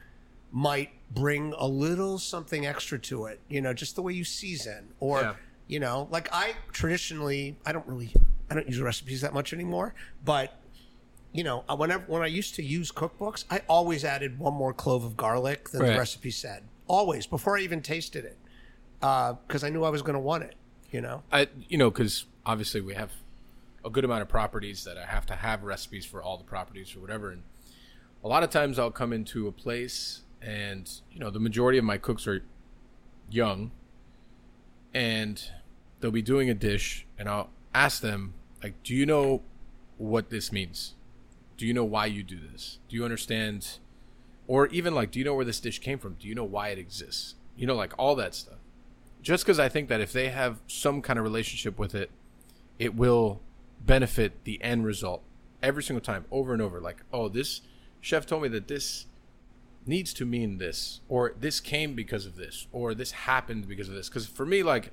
[0.50, 3.38] might bring a little something extra to it.
[3.48, 5.34] You know, just the way you season, or Yeah.
[5.66, 8.12] You know, like I traditionally, I don't really,
[8.50, 10.60] I don't use recipes that much anymore, but
[11.32, 14.72] you know, uh, whenever when I used to use cookbooks, I always added one more
[14.72, 15.92] clove of garlic than Right.
[15.92, 16.62] the recipe said.
[16.88, 18.38] Always before I even tasted it,
[19.00, 20.54] because I knew I was going to want it.
[20.92, 23.10] You know, I, you know, because obviously we have
[23.84, 26.94] a good amount of properties that I have to have recipes for all the properties
[26.96, 27.30] or whatever.
[27.30, 27.42] And
[28.24, 31.84] a lot of times I'll come into a place and, you know, the majority of
[31.84, 32.42] my cooks are
[33.30, 33.72] young
[34.96, 35.50] and
[36.00, 38.32] they'll be doing a dish and I'll ask them,
[38.62, 39.42] like, do you know
[39.98, 40.94] what this means?
[41.56, 42.78] Do you know why you do this?
[42.88, 43.78] Do you understand?
[44.46, 46.14] Or even like, do you know where this dish came from?
[46.14, 47.34] Do you know why it exists?
[47.56, 48.58] You know, like all that stuff
[49.26, 52.12] just because I think that if they have some kind of relationship with it,
[52.78, 53.40] it will
[53.80, 55.20] benefit the end result
[55.60, 56.80] every single time, over and over.
[56.80, 57.62] Like, oh, this
[58.00, 59.06] chef told me that this
[59.86, 63.94] needs to mean this, or this came because of this, or this happened because of
[63.94, 64.08] this.
[64.08, 64.92] Because for me, like,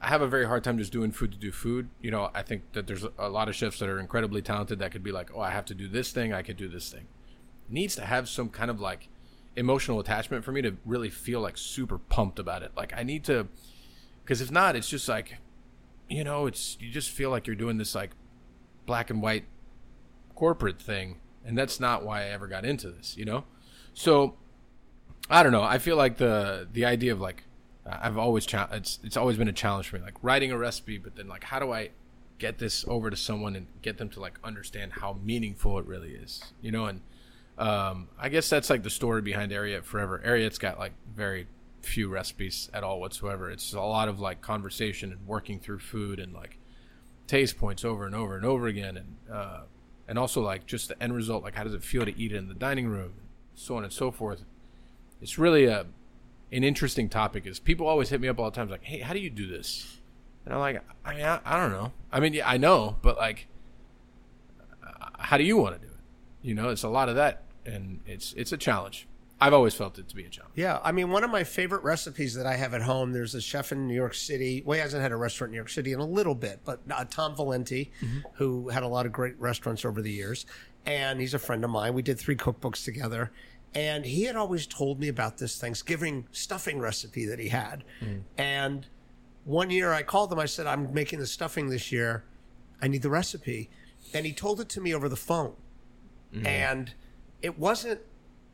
[0.00, 1.88] I have a very hard time just doing food to do food.
[2.00, 4.92] You know, I think that there's a lot of chefs that are incredibly talented that
[4.92, 7.06] could be like, oh, I have to do this thing, I could do this thing.
[7.68, 9.08] needs to have some kind of like
[9.56, 12.72] emotional attachment for me to really feel like super pumped about it.
[12.76, 13.48] Like, I need to,
[14.24, 15.38] because if not, it's just like,
[16.08, 18.10] you know, it's you just feel like you're doing this like
[18.86, 19.44] black and white
[20.34, 23.16] corporate thing, and that's not why I ever got into this.
[23.16, 23.44] You know,
[23.94, 24.34] so
[25.30, 25.62] I don't know.
[25.62, 27.44] I feel like the the idea of like
[27.86, 31.16] I've always it's it's always been a challenge for me, like writing a recipe, but
[31.16, 31.90] then like how do I
[32.38, 36.10] get this over to someone and get them to like understand how meaningful it really
[36.10, 36.86] is, you know?
[36.86, 37.00] And
[37.56, 40.20] um, I guess that's like the story behind Ariete Forever.
[40.24, 41.46] Ariete's got like very
[41.82, 43.50] few recipes at all whatsoever.
[43.50, 46.58] It's a lot of like conversation and working through food and like
[47.26, 49.60] taste points over and over and over again, and uh,
[50.08, 52.36] and also like just the end result, like how does it feel to eat it
[52.36, 53.12] in the dining room,
[53.54, 54.44] so on and so forth.
[55.20, 55.86] It's really a
[56.52, 59.12] an interesting topic is people always hit me up all the time like, "Hey, how
[59.12, 59.98] do you do this?"
[60.44, 61.92] And I'm like, "I mean, I, I don't know.
[62.12, 63.48] I mean, yeah, I know, but like,
[64.86, 66.00] uh, how do you want to do it?
[66.42, 69.08] You know, it's a lot of that, and it's it's a challenge.
[69.40, 70.52] I've always felt it to be a challenge.
[70.54, 73.12] Yeah, I mean, one of my favorite recipes that I have at home.
[73.12, 74.62] There's a chef in New York City.
[74.64, 76.80] Well, he hasn't had a restaurant in New York City in a little bit, but
[76.90, 77.90] uh, Tom Valenti,
[78.34, 80.46] who had a lot of great restaurants over the years,
[80.86, 81.94] and he's a friend of mine.
[81.94, 83.32] We did three cookbooks together,
[83.74, 88.18] and he had always told me about this Thanksgiving stuffing recipe that he had, hmm.
[88.36, 88.86] and
[89.44, 90.38] one year I called him.
[90.38, 92.24] I said, "I'm making the stuffing this year.
[92.80, 93.70] I need the recipe,"
[94.12, 95.54] and he told it to me over the phone,
[96.32, 96.46] mm-hmm.
[96.46, 96.94] and
[97.42, 98.00] it wasn't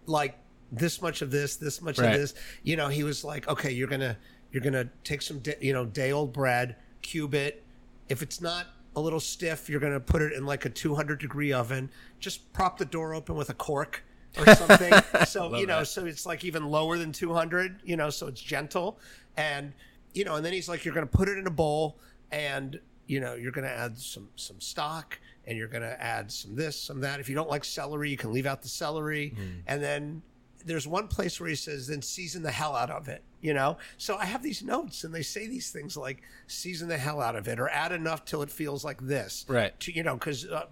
[0.06, 0.36] like
[0.72, 2.14] this much of this, this much Right.
[2.14, 2.34] of this.
[2.62, 4.16] You know, he was like, "Okay, you're gonna
[4.52, 7.64] you're gonna take some da- you know day old bread, cube it.
[8.08, 8.66] If it's not
[8.96, 11.90] a little stiff, you're gonna put it in like a 200 degree oven.
[12.18, 14.04] Just prop the door open with a cork."
[14.38, 14.92] or something
[15.26, 15.86] so you know that.
[15.86, 18.98] so it's like even lower than 200 you know so it's gentle
[19.36, 19.72] and
[20.14, 21.98] you know and then he's like you're going to put it in a bowl
[22.30, 26.30] and you know you're going to add some some stock and you're going to add
[26.30, 29.34] some this some that if you don't like celery you can leave out the celery
[29.36, 29.62] mm.
[29.66, 30.22] and then
[30.64, 33.76] there's one place where he says then season the hell out of it you know
[33.96, 37.36] so i have these notes and they say these things like season the hell out
[37.36, 39.78] of it or add enough till it feels like this Right.
[39.80, 40.66] to, you know because uh,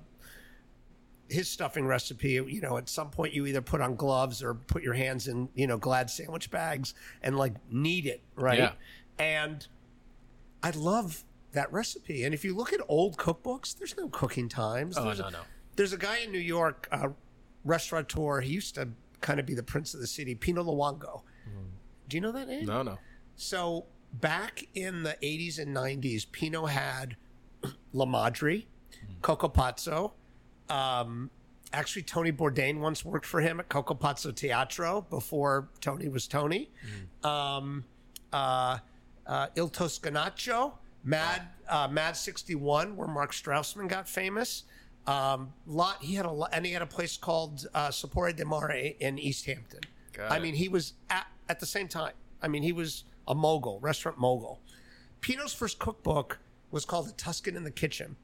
[1.30, 4.82] his stuffing recipe, you know, at some point you either put on gloves or put
[4.82, 8.58] your hands in, you know, glad sandwich bags and like knead it, right?
[8.58, 8.72] Yeah.
[9.18, 9.66] And
[10.62, 12.24] I love that recipe.
[12.24, 14.96] And if you look at old cookbooks, there's no cooking times.
[14.96, 15.40] Oh, there's no, a, no.
[15.76, 17.10] There's a guy in New York, a
[17.64, 18.40] restaurateur.
[18.40, 18.88] He used to
[19.20, 21.22] kind of be the prince of the city, Pino Luongo.
[22.08, 22.66] Do you know that name?
[22.66, 22.98] No, no.
[23.36, 27.16] So back in the 80s and 90s, Pino had
[27.92, 28.66] Le Madri,
[29.22, 30.12] Coco Pazzo.
[30.70, 31.30] Um,
[31.72, 36.70] actually, Tony Bourdain once worked for him at Coco Pazzo Teatro before Tony was Tony.
[37.22, 37.84] Um,
[38.32, 38.78] uh,
[39.26, 40.72] uh, Il Toscanaccio,
[41.04, 44.64] Mad uh, Mad 61, where Mark Strausman got famous.
[45.08, 48.44] Um, lot he had a lot, and he had a place called uh, Sapore di
[48.44, 49.80] Mare in East Hampton.
[50.12, 50.42] Got I it.
[50.42, 52.12] mean, he was at, at the same time.
[52.42, 54.60] I mean, he was a mogul, restaurant mogul.
[55.22, 56.38] Pino's first cookbook
[56.70, 58.16] was called The Tuscan in the Kitchen.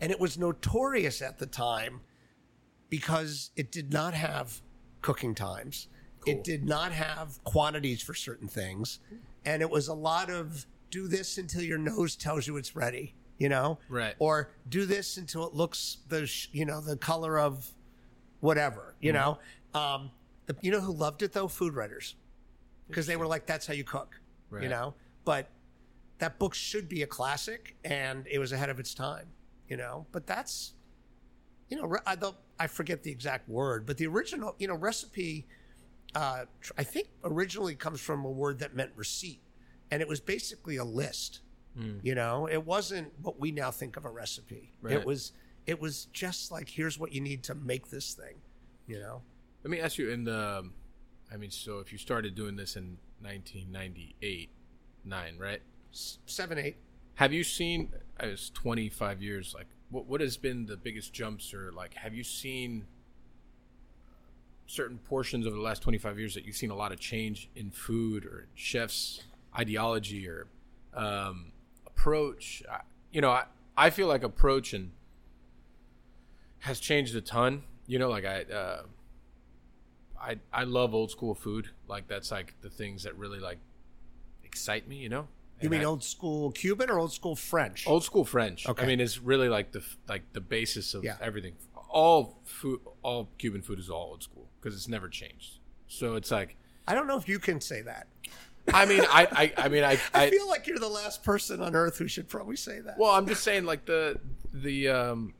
[0.00, 2.00] And it was notorious at the time
[2.88, 4.62] because it did not have
[5.02, 5.88] cooking times.
[6.26, 9.00] It did not have quantities for certain things.
[9.44, 13.14] And it was a lot of do this until your nose tells you it's ready,
[13.40, 13.78] you know?
[13.88, 14.14] Right.
[14.20, 17.66] Or do this until it looks the, sh- you know, the color of
[18.38, 19.38] whatever, you know?
[19.74, 20.10] Um,
[20.46, 21.48] the, you know who loved it though?
[21.48, 22.14] Food writers.
[22.86, 24.20] Because they were like, that's how you cook,
[24.62, 24.94] you know?
[25.24, 25.48] But
[26.18, 29.26] that book should be a classic and it was ahead of its time,
[29.68, 30.06] you know?
[30.12, 30.74] But that's,
[31.70, 35.46] you know, I, don't, I forget the exact word, but the original, you know, recipe,
[36.14, 36.44] uh,
[36.76, 39.40] I think originally comes from a word that meant receipt.
[39.92, 41.40] And it was basically a list,
[42.02, 42.46] you know?
[42.46, 44.72] It wasn't what we now think of a recipe.
[45.00, 45.32] It was,
[45.66, 48.36] it was just like, here's what you need to make this thing,
[48.86, 49.22] you know?
[49.64, 50.70] Let me ask you in the
[51.32, 54.50] I mean, so if you started doing this in 1998,
[55.04, 55.60] 9, right?
[55.92, 56.76] Seven, eight.
[57.14, 61.72] Have you seen as 25 years like what what has been the biggest jumps or
[61.72, 62.86] like have you seen
[64.66, 67.70] certain portions over the last 25 years that you've seen a lot of change in
[67.70, 69.22] food or chefs
[69.58, 70.46] ideology or
[70.94, 71.49] um,
[72.00, 72.62] approach
[73.12, 73.44] you know I,
[73.76, 74.90] I feel like approach and
[76.60, 78.82] has changed a ton you know like I uh,
[80.20, 83.58] I I love old school food like that's like the things that really like
[84.44, 85.28] excite me you know
[85.60, 87.86] You mean I- old school Cuban or old school French?
[87.86, 88.66] old school French.
[88.66, 88.82] Okay.
[88.82, 91.16] I mean, it's really like the like the basis of Yeah.
[91.20, 91.52] everything.
[91.90, 95.58] All food, all Cuban food is all old school because it's never changed.
[95.86, 96.56] So it's like,
[96.88, 98.06] I don't know if you can say that.
[98.72, 101.60] I mean, I, I, I mean, I, I, I, feel like you're the last person
[101.60, 102.98] on earth who should probably say that.
[102.98, 104.18] well, I'm just saying, like the
[104.52, 105.34] the um,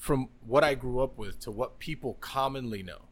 [0.00, 3.06] from what I grew up with to what people commonly know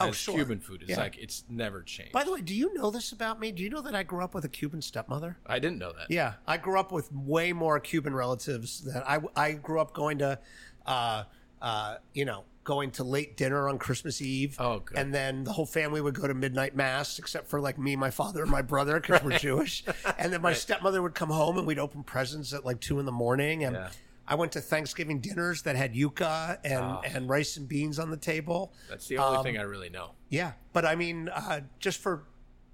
[0.00, 0.34] Oh, as sure.
[0.34, 1.00] Cuban food is Yeah.
[1.00, 2.12] like it's never changed.
[2.12, 3.50] By the way, do you know this about me?
[3.50, 5.38] Do you know that I grew up with a Cuban stepmother?
[5.46, 6.10] I didn't know that.
[6.10, 9.18] Yeah, I grew up with way more Cuban relatives than I.
[9.34, 10.38] I grew up going to,
[10.86, 11.24] uh,
[11.60, 14.56] uh, you know, going to late dinner on Christmas Eve.
[14.60, 14.98] Oh, good.
[14.98, 18.10] and then the whole family would go to midnight mass, except for like me, my
[18.10, 19.82] father, and my brother because we're Jewish.
[20.18, 23.06] And then my stepmother would come home, and we'd open presents at like two in
[23.06, 23.64] the morning.
[23.64, 23.88] And Yeah.
[24.30, 27.00] I went to Thanksgiving dinners that had yuca and Oh.
[27.04, 28.74] and rice and beans on the table.
[28.90, 30.10] That's the only Um, thing I really know.
[30.28, 32.24] Yeah, but I mean, uh, just for,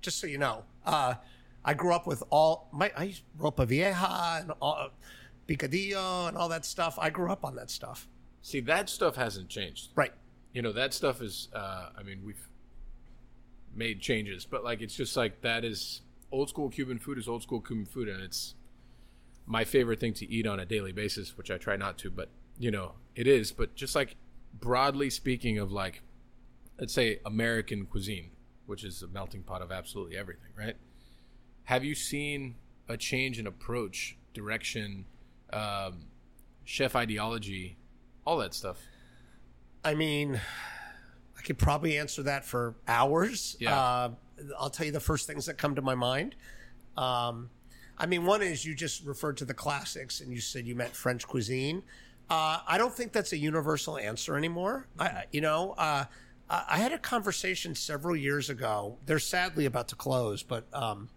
[0.03, 1.15] just so you know, uh,
[1.65, 4.91] I grew up with all my I ropa vieja and all,
[5.47, 6.99] picadillo and all that stuff.
[6.99, 8.09] I grew up on that stuff.
[8.45, 9.89] See, that stuff hasn't changed.
[9.97, 10.13] Right.
[10.53, 12.47] you know that stuff is uh i mean we've
[13.75, 17.43] made changes, but like it's just like that is old school Cuban food is old
[17.43, 18.55] school Cuban food, and it's
[19.47, 22.29] my favorite thing to eat on a daily basis, which I try not to, but
[22.59, 23.51] you know it is.
[23.51, 24.17] But just like
[24.61, 26.03] broadly speaking, of like
[26.79, 28.31] let's say American cuisine,
[28.67, 30.77] which is a melting pot of absolutely everything, right?
[31.65, 32.57] Have you seen
[32.89, 35.07] a change in approach, direction,
[35.53, 36.07] um,
[36.65, 37.79] chef ideology,
[38.25, 38.79] all that stuff?
[39.85, 40.41] I mean,
[41.39, 43.57] I could probably answer that for hours.
[43.61, 43.79] Yeah.
[43.79, 44.11] Uh,
[44.59, 46.35] I'll tell you the first things that come to my mind.
[46.97, 47.51] Um,
[47.99, 50.95] I mean, one is you just referred to the classics and you said you meant
[50.95, 51.83] French cuisine.
[52.31, 54.89] Uh, I don't think that's a universal answer anymore.
[54.99, 56.05] I, you know, uh,
[56.49, 58.99] I I had a conversation several years ago.
[59.07, 61.09] They're sadly about to close, but um,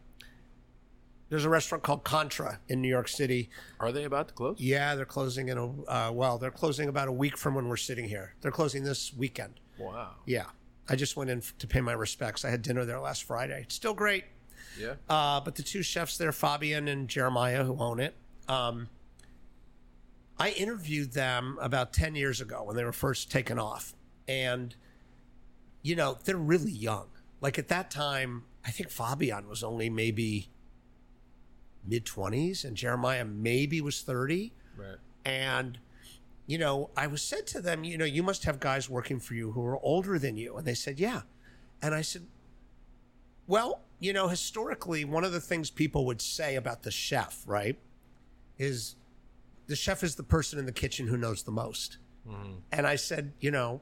[1.30, 3.50] there's a restaurant called Contra in New York City.
[3.80, 4.60] Are they about to close?
[4.60, 6.38] Yeah, they're closing in a uh, well.
[6.38, 8.34] They're closing about a week from when we're sitting here.
[8.42, 9.60] They're closing this weekend.
[9.78, 10.12] Wow.
[10.26, 10.46] Yeah,
[10.90, 12.46] I just went in f- to pay my respects.
[12.46, 13.62] I had dinner there last Friday.
[13.64, 14.24] It's still great.
[14.80, 14.94] Yeah.
[15.10, 18.16] Uh, but the two chefs there, Fabian and Jeremiah, who own it,
[18.48, 18.90] um,
[20.40, 23.94] I interviewed them about 10 years ago when they were first taken off.
[24.28, 24.76] And,
[25.82, 27.08] you know, they're really young.
[27.42, 30.50] Like at that time, I think Fabian was only maybe
[31.88, 34.54] mid 20s and Jeremiah maybe was 30.
[34.78, 34.98] Right.
[35.26, 35.80] And,
[36.46, 39.34] you know, I was said to them, you know, you must have guys working for
[39.34, 40.58] you who are older than you.
[40.58, 41.22] And they said, yeah.
[41.82, 42.26] And I said,
[43.48, 47.78] well, you know, historically, one of the things people would say about the chef, right,
[48.58, 48.96] is
[49.68, 51.98] the chef is the person in the kitchen who knows the most.
[52.28, 52.54] Mm-hmm.
[52.72, 53.82] And I said, you know,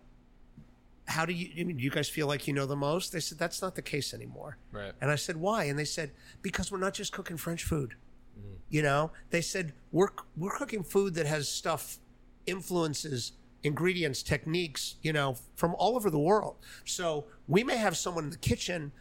[1.07, 3.11] how do you, I mean, do you guys feel like you know the most?
[3.11, 4.57] They said, that's not the case anymore.
[4.71, 4.91] Right.
[5.01, 5.65] And I said, why?
[5.65, 7.95] And they said, because we're not just cooking French food.
[8.39, 8.57] Mm.
[8.69, 11.99] You know, they said, we're, we're cooking food that has stuff,
[12.47, 16.55] influences, ingredients, techniques, you know, from all over the world.
[16.85, 18.91] So we may have someone in the kitchen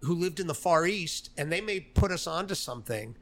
[0.00, 3.16] who lived in the Far East and they may put us onto something,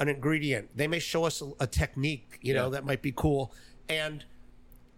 [0.00, 0.70] an ingredient.
[0.74, 3.54] They may show us a, a technique, you know, that might be cool.
[3.88, 4.24] And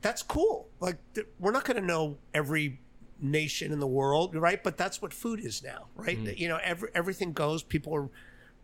[0.07, 0.69] that's cool.
[0.81, 2.81] Like th- we're not going to know every
[3.21, 4.63] nation in the world, right?
[4.63, 6.19] But that's what food is now, right?
[6.19, 7.63] You know, every, everything goes.
[7.63, 8.09] People are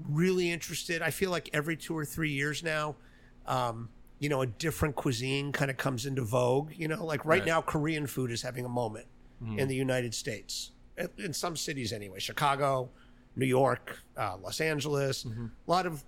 [0.08, 1.02] really interested.
[1.02, 2.96] I feel like every two or three years now,
[3.46, 3.88] um,
[4.20, 6.70] you know, a different cuisine kind of comes into vogue.
[6.76, 7.46] You know, like right, Right.
[7.46, 9.06] now, Korean food is having a moment
[9.58, 12.20] in the United States, in- in some cities anyway.
[12.20, 12.88] Chicago,
[13.34, 16.04] New York, uh, Los Angeles, a lot of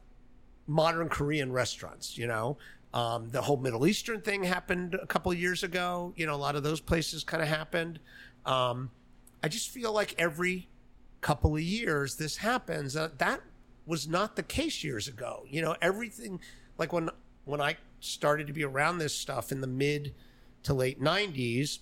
[0.68, 2.56] modern Korean restaurants, you know.
[2.94, 6.14] Um, the whole Middle Eastern thing happened a couple of years ago.
[6.16, 7.98] You know, a lot of those places kind of happened.
[8.46, 8.92] Um,
[9.42, 10.68] I just feel like every
[11.20, 12.94] couple of years this happens.
[12.94, 13.40] Uh, that
[13.84, 15.44] was not the case years ago.
[15.50, 16.38] You know, everything
[16.78, 17.10] like when
[17.44, 20.14] when I started to be around this stuff in the mid
[20.62, 21.80] to late '90s,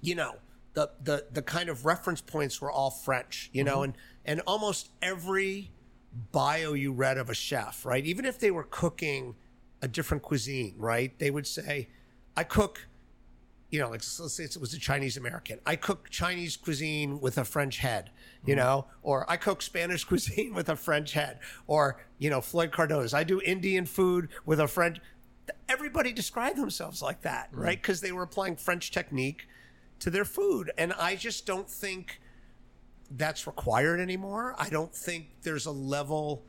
[0.00, 0.36] you know,
[0.74, 3.50] the the the kind of reference points were all French.
[3.52, 5.72] You know, and and almost every
[6.30, 8.04] bio you read of a chef, right?
[8.04, 9.34] Even if they were cooking
[9.84, 11.16] a different cuisine, right?
[11.18, 11.90] They would say,
[12.38, 12.88] I cook,
[13.68, 15.60] you know, like let's say it was a Chinese American.
[15.66, 18.08] I cook Chinese cuisine with a French head,
[18.46, 18.64] you mm-hmm.
[18.64, 23.12] know, or I cook Spanish cuisine with a French head, or, you know, Floyd Cardoz,
[23.12, 25.00] I do Indian food with a French.
[25.68, 27.60] Everybody described themselves like that, mm-hmm.
[27.60, 27.82] right?
[27.82, 29.46] Because they were applying French technique
[29.98, 30.72] to their food.
[30.78, 32.22] And I just don't think
[33.10, 34.54] that's required anymore.
[34.58, 36.46] I don't think there's a level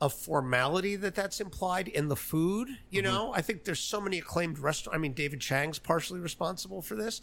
[0.00, 2.68] of formality that that's implied in the food.
[2.88, 4.96] You know, I think there's so many acclaimed restaurants.
[4.96, 7.20] I mean, David Chang's partially responsible for this.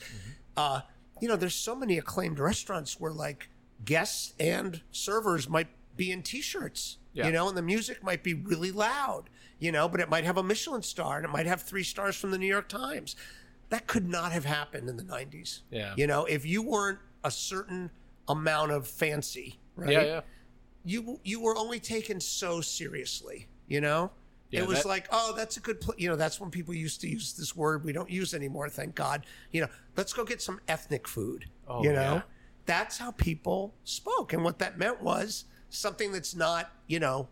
[0.55, 0.81] Uh,
[1.19, 3.49] you know, there's so many acclaimed restaurants where like
[3.83, 6.97] guests and servers might be in t-shirts.
[7.13, 7.25] Yeah.
[7.25, 9.29] You know, and the music might be really loud.
[9.59, 12.15] You know, but it might have a Michelin star and it might have three stars
[12.15, 13.15] from the New York Times.
[13.69, 15.61] That could not have happened in the 90s.
[15.71, 15.95] Yeah.
[15.97, 17.89] You know, if you weren't a certain
[18.27, 19.91] amount of fancy, right?
[19.91, 20.21] Yeah, yeah.
[20.87, 24.11] You you were only taken so seriously, you know.
[24.49, 25.95] Yeah, it was that- like, oh, that's a good, pl-.
[25.97, 26.15] you know.
[26.15, 28.69] That's when people used to use this word we don't use anymore.
[28.69, 29.25] Thank God.
[29.51, 31.45] You know, let's go get some ethnic food.
[31.67, 32.21] Oh, you know, yeah.
[32.65, 37.27] that's how people spoke, and what that meant was something that's not, you know,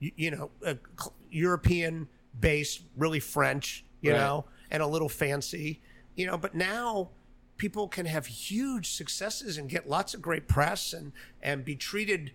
[0.00, 0.74] you, you know, uh,
[1.30, 4.18] European based, really French, you Right.
[4.18, 5.80] know, and a little fancy,
[6.14, 6.36] you know.
[6.36, 7.10] But now
[7.56, 11.12] people can have huge successes and get lots of great press and
[11.42, 12.32] and be treated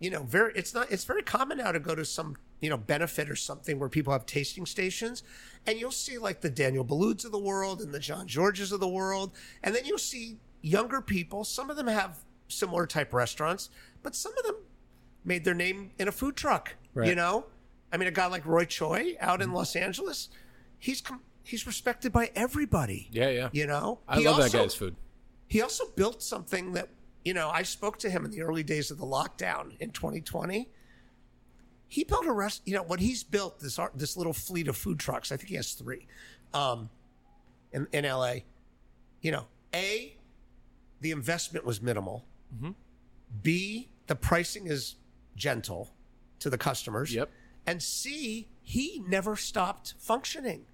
[0.00, 2.76] you know very it's not it's very common now to go to some you know
[2.76, 5.22] benefit or something where people have tasting stations
[5.66, 8.88] and you'll see like the daniel Boulud's of the world and the Jean-Georges of the
[8.88, 9.32] world
[9.62, 11.44] and then you'll see younger people.
[11.44, 12.18] Some of them have
[12.48, 13.70] similar type restaurants
[14.02, 14.56] but some of them
[15.24, 16.74] made their name in a food truck
[17.08, 17.46] you know?
[17.92, 19.56] I mean a guy like roy choi out in mm-hmm.
[19.56, 20.28] los angeles
[20.78, 23.48] he's com- he's respected by everybody Yeah, yeah.
[23.52, 24.00] you know?
[24.08, 24.96] I He love that guy's food.
[25.46, 26.88] he also built something that
[27.28, 30.66] you know, I spoke to him in the early days of the lockdown in 2020.
[31.86, 34.78] He built a rest, you know, what he's built this art, this little fleet of
[34.78, 35.30] food trucks.
[35.30, 36.06] I think he has three,
[36.54, 36.88] um,
[37.70, 38.36] in in LA.
[39.20, 40.16] You know, a,
[41.02, 42.24] the investment was minimal.
[42.56, 42.70] Mm-hmm.
[43.42, 44.96] B, the pricing is
[45.36, 45.92] gentle
[46.38, 47.12] to the customers.
[47.14, 47.28] Yep.
[47.66, 50.64] And C, he never stopped functioning.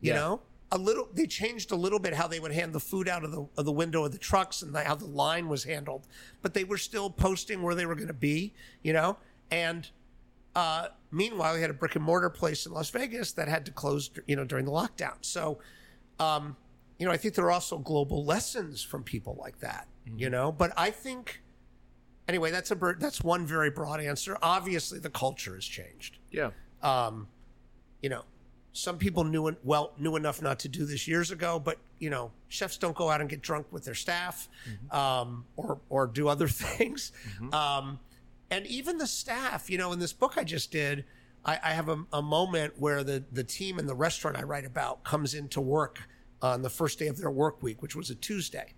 [0.00, 0.20] You Yeah.
[0.20, 0.40] know,
[0.72, 1.08] a little.
[1.12, 3.64] They changed a little bit how they would hand the food out of the of
[3.64, 6.06] the window of the trucks and how the line was handled,
[6.42, 8.54] but they were still posting where they were going to be.
[8.82, 9.16] You know,
[9.50, 9.88] and
[10.54, 13.72] uh, meanwhile, we had a brick and mortar place in Las Vegas that had to
[13.72, 14.10] close.
[14.26, 15.14] You know, during the lockdown.
[15.22, 15.58] So,
[16.18, 16.56] um,
[16.98, 19.88] you know, I think there are also global lessons from people like that.
[20.16, 21.42] You know, but I think
[22.28, 24.36] anyway, that's a that's one very broad answer.
[24.42, 26.50] Obviously, the culture has changed Yeah.
[26.82, 27.28] um,
[28.02, 28.24] you know,
[28.72, 32.30] some people knew well knew enough not to do this years ago, but you know,
[32.48, 34.48] chefs don't go out and get drunk with their staff,
[34.90, 37.12] um, or or do other things,
[37.52, 37.98] um,
[38.50, 39.68] and even the staff.
[39.68, 41.04] You know, in this book I just did,
[41.44, 44.64] I, I have a, a moment where the the team in the restaurant I write
[44.64, 46.08] about comes into work
[46.40, 48.72] on the first day of their work week, which was a Tuesday,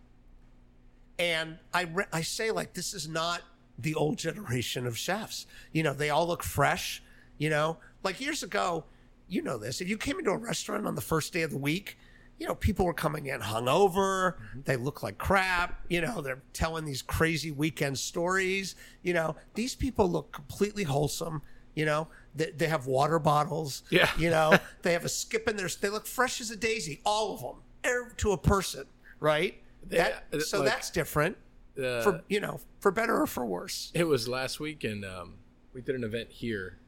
[1.19, 3.43] and I re- I say like this is not
[3.79, 5.47] the old generation of chefs.
[5.73, 7.03] You know, they all look fresh.
[7.39, 8.85] You know, like years ago,
[9.33, 9.81] you know this.
[9.81, 11.97] If you came into a restaurant on the first day of the week,
[12.39, 14.35] you know, people were coming in hungover.
[14.65, 15.81] They look like crap.
[15.89, 18.75] You know, they're telling these crazy weekend stories.
[19.03, 21.43] You know, these people look completely wholesome.
[21.75, 23.85] You know, they, they have water bottles.
[23.91, 24.11] Yeah.
[24.19, 25.69] You know, they have a skip in their.
[25.69, 27.01] They look fresh as a daisy.
[27.07, 28.85] All of them, to a person,
[29.21, 29.55] right?
[29.87, 31.37] That, Yeah, so like, that's different
[31.77, 33.91] Uh, for you know for better or for worse.
[33.95, 35.35] It was last week, and um,
[35.73, 36.79] we did an event here.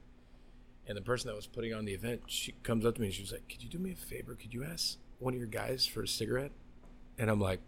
[0.86, 3.14] And the person that was putting on the event, she comes up to me and
[3.14, 4.34] she was like, "Could you do me a favor?
[4.34, 6.52] Could you ask one of your guys for a cigarette?"
[7.18, 7.60] And I'm like,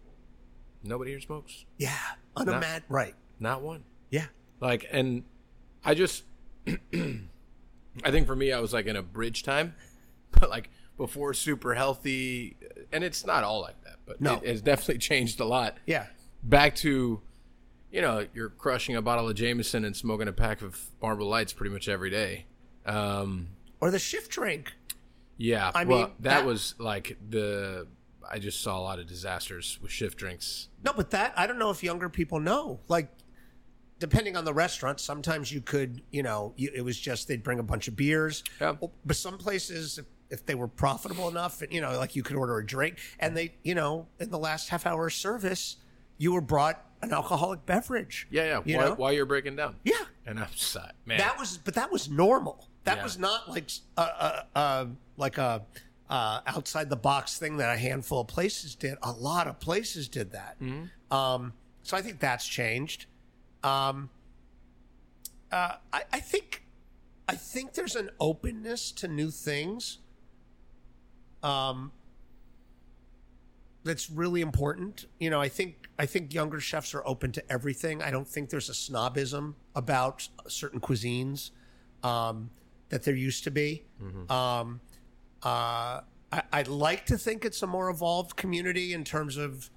[0.83, 1.97] "Nobody here smokes, Yeah,
[2.35, 3.15] unimagin right?
[3.39, 4.27] not one." Yeah,
[4.61, 5.23] Like, and
[5.83, 6.23] I just,
[6.67, 9.73] I think for me, I was like in a bridge time,
[10.31, 12.55] but like before super healthy,
[12.91, 14.35] and it's not all like that, but No.
[14.35, 15.77] it has definitely changed a lot.
[15.85, 16.07] yeah,
[16.43, 17.21] back to
[17.91, 21.53] you know you're crushing a bottle of Jameson and smoking a pack of Marlboro Lights
[21.53, 22.45] pretty much every day.
[22.87, 24.73] Um, or the shift drink.
[25.37, 27.87] yeah, I well, mean, that, that- was like the
[28.29, 30.67] I just saw a lot of disasters with shift drinks.
[30.83, 32.79] No, but that I don't know if younger people know.
[32.89, 33.09] Like,
[33.99, 37.59] depending on the restaurant, sometimes you could, you know, you, it was just they'd bring
[37.59, 38.43] a bunch of beers.
[38.59, 38.75] Yeah.
[39.05, 42.57] But some places, if, if they were profitable enough, you know, like you could order
[42.57, 45.77] a drink, and they, you know, in the last half hour of service,
[46.17, 48.27] you were brought an alcoholic beverage.
[48.29, 48.61] Yeah, yeah.
[48.65, 49.93] You While, while you're breaking down, Yeah.
[50.25, 52.67] and I'm like, man, That was, but that was normal.
[52.87, 53.03] That Yeah.
[53.03, 55.61] was not like a, a, a like a
[56.09, 58.97] uh, outside the box thing that a handful of places did.
[59.03, 60.55] A lot of places did that.
[61.11, 61.51] Um,
[61.83, 63.05] so I think that's changed.
[63.61, 64.09] Um,
[65.51, 66.63] uh, I, I think
[67.27, 69.97] I think there's an openness to new things.
[71.43, 71.91] Um,
[73.83, 75.07] that's really important.
[75.19, 78.01] You know, I think I think younger chefs are open to everything.
[78.01, 81.51] I don't think there's a snobism about certain cuisines
[82.01, 82.49] um,
[82.89, 83.83] that there used to be.
[84.31, 84.79] Um,
[85.43, 89.69] uh, I, I'd like to think it's a more evolved community in terms of,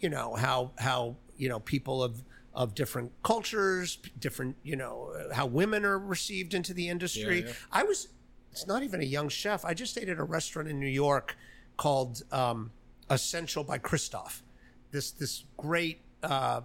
[0.00, 2.22] you know, how how you know people of
[2.54, 7.40] of different cultures, different you know how women are received into the industry.
[7.40, 7.52] Yeah, yeah.
[7.72, 8.08] I was.
[8.50, 9.64] It's not even a young chef.
[9.64, 11.36] I just ate at a restaurant in New York
[11.78, 12.70] called um,
[13.08, 14.42] Essential by Christophe.
[14.90, 16.00] This this great.
[16.22, 16.60] Uh,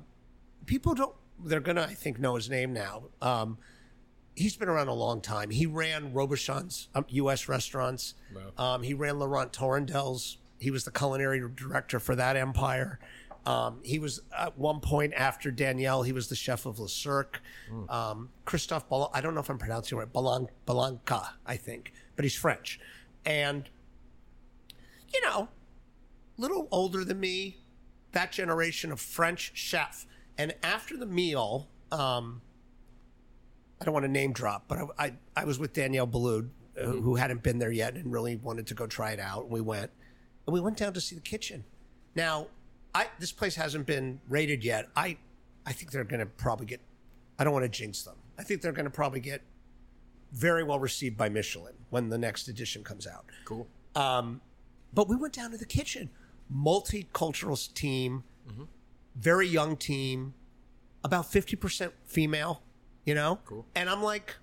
[0.66, 1.16] people don't.
[1.46, 3.04] They're gonna, I think, know his name now.
[3.22, 3.58] Um,
[4.38, 5.50] he's been around a long time.
[5.50, 7.50] He ran Robuchon's um, U.S.
[7.50, 8.14] restaurants.
[8.58, 10.38] Um, he ran Laurent Tourondel's.
[10.60, 13.00] He was the culinary director for that empire.
[13.46, 16.04] Um, he was at one point after Daniel.
[16.04, 17.42] He was the chef of Le Cirque.
[17.90, 20.12] Um, Christophe, Bal- I don't know if I'm pronouncing it right.
[20.14, 22.80] Balan- Balanca, I think, but he's French,
[23.26, 23.70] and
[25.14, 25.48] you know,
[26.38, 27.58] a little older than me,
[28.12, 30.06] that generation of French chef.
[30.38, 32.42] And after the meal, um,
[33.80, 36.50] I don't want to name drop, but I, I, I was with Daniel Boulud,
[36.80, 39.44] uh, who hadn't been there yet and really wanted to go try it out.
[39.44, 39.92] And we went,
[40.46, 41.64] and we went down to see the kitchen.
[42.16, 42.48] Now,
[42.96, 44.88] I this place hasn't been rated yet.
[44.96, 45.18] I,
[45.66, 46.82] I think they're going to probably get.
[47.38, 48.16] I don't want to jinx them.
[48.40, 49.42] I think they're going to probably get
[50.32, 53.26] very well received by Michelin when the next edition comes out.
[53.46, 53.68] cool.
[53.96, 54.42] Um,
[54.94, 56.10] but we went down to the kitchen,
[56.54, 58.24] multicultural team,
[59.16, 60.34] very young team,
[61.04, 62.62] about fifty percent female.
[63.08, 63.66] You know, Cool.
[63.74, 64.36] and I'm like,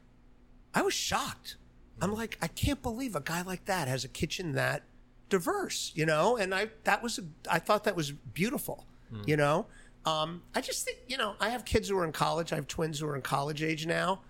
[0.75, 1.57] I was shocked.
[2.01, 4.83] I'm like, I can't believe a guy like that has a kitchen that
[5.29, 5.93] diverse.
[5.95, 8.87] You know, and I that was a, I thought that was beautiful.
[9.27, 9.67] You know,
[10.07, 12.53] Um, I just think, you know, I have kids who are in college.
[12.53, 14.23] I have twins who are in college age now.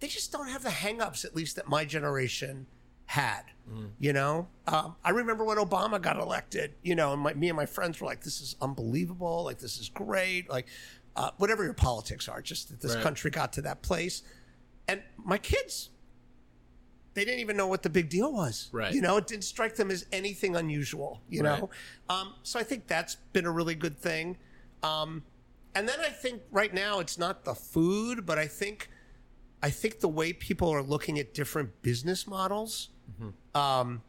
[0.00, 2.66] They just don't have the hangups, at least that my generation
[3.06, 3.44] had.
[3.98, 6.74] You know, um, I remember when Obama got elected.
[6.82, 9.42] You know, and my, me and my friends were like, "This is unbelievable!
[9.42, 10.48] Like, this is great!
[10.48, 10.66] Like,
[11.16, 13.02] uh, whatever your politics are, just that this Right.
[13.02, 14.22] country got to that place."
[14.88, 15.90] And my kids,
[17.14, 18.68] they didn't even know what the big deal was.
[18.72, 18.92] Right.
[18.94, 21.22] You know, it didn't strike them as anything unusual.
[21.28, 21.70] You know,
[22.08, 24.36] um, so I think that's been a really good thing.
[24.82, 25.24] Um,
[25.74, 28.90] and then I think right now it's not the food, but I think
[29.62, 32.90] I think the way people are looking at different business models
[33.54, 34.02] um,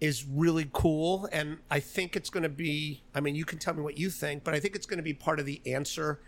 [0.00, 1.28] is really cool.
[1.32, 4.10] And I think it's going to be, I mean, you can tell me what you
[4.10, 6.20] think, but I think it's going to be part of the answer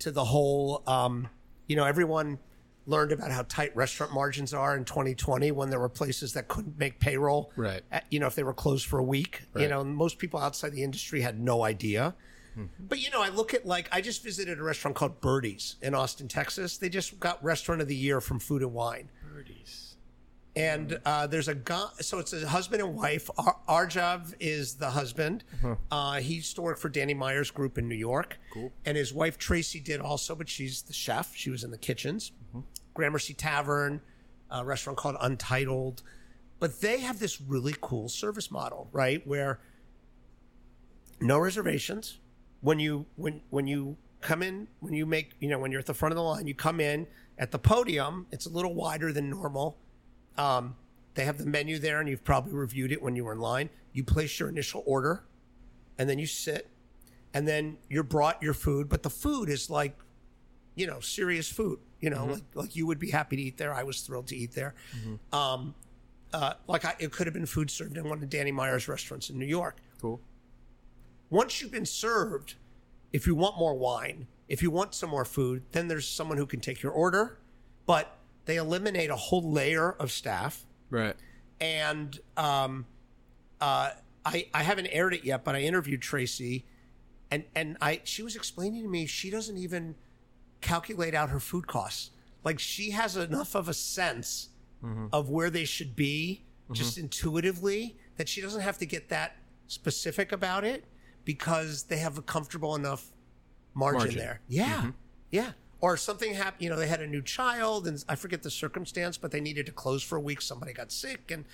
[0.00, 1.28] to the whole, um,
[1.68, 2.38] you know, everyone
[2.84, 6.76] learned about how tight restaurant margins are in 2020 when there were places that couldn't
[6.78, 7.52] make payroll.
[7.54, 7.82] Right.
[7.92, 10.72] at- you know, if they were closed for a week, you know, most people outside
[10.72, 12.14] the industry had no idea.
[12.78, 15.94] But you know, I look at like I just visited a restaurant called Birdie's in
[15.94, 16.76] Austin, Texas.
[16.76, 19.08] They just got Restaurant of the Year from Food and Wine.
[19.32, 19.91] Birdies.
[20.54, 23.30] And uh, there's a guy, so it's a husband and wife.
[23.38, 25.44] Ar- Arjav is the husband.
[25.90, 28.38] Uh, he used to work for Danny Meyer's Group in New York.
[28.52, 28.70] Cool.
[28.84, 31.34] And his wife Tracy did also, but she's the chef.
[31.34, 32.32] She was in the kitchens.
[32.92, 34.02] Gramercy Tavern,
[34.50, 36.02] a restaurant called Untitled.
[36.60, 39.26] But they have this really cool service model, right?
[39.26, 39.58] Where
[41.20, 42.18] no reservations.
[42.60, 45.86] When you when when you come in, when you make you know when you're at
[45.86, 47.06] the front of the line, you come in
[47.38, 48.26] at the podium.
[48.30, 49.78] It's a little wider than normal.
[50.36, 50.76] Um,
[51.14, 53.68] they have the menu there, and you've probably reviewed it when you were in line.
[53.92, 55.24] You place your initial order,
[55.98, 56.68] and then you sit,
[57.34, 58.88] and then you're brought your food.
[58.88, 59.96] But the food is like,
[60.74, 61.78] you know, serious food.
[62.00, 63.72] You know, like like you would be happy to eat there.
[63.74, 64.74] I was thrilled to eat there.
[65.32, 65.74] Um,
[66.32, 69.28] uh, like I, it could have been food served in one of Danny Meyer's restaurants
[69.28, 70.18] in New York Cool.
[71.30, 72.54] once you've been served,
[73.12, 76.46] if you want more wine, if you want some more food, then there's someone who
[76.46, 77.38] can take your order.
[77.86, 80.64] But they eliminate a whole layer of staff.
[80.90, 81.16] Right.
[81.60, 82.86] And um,
[83.60, 83.90] uh,
[84.24, 86.66] I, I haven't aired it yet, but I interviewed Tracy,
[87.30, 89.94] and, and I she was explaining to me she doesn't even
[90.60, 92.10] calculate out her food costs.
[92.44, 94.48] Like she has enough of a sense
[95.12, 99.36] of where they should be just intuitively that she doesn't have to get that
[99.68, 100.84] specific about it
[101.24, 103.12] because they have a comfortable enough
[103.74, 104.18] margin, Margin.
[104.18, 104.40] there.
[104.48, 104.90] Yeah.
[105.30, 105.52] Yeah.
[105.82, 109.18] Or something happened, you know, they had a new child and I forget the circumstance,
[109.18, 110.40] but they needed to close for a week.
[110.40, 111.44] Somebody got sick and,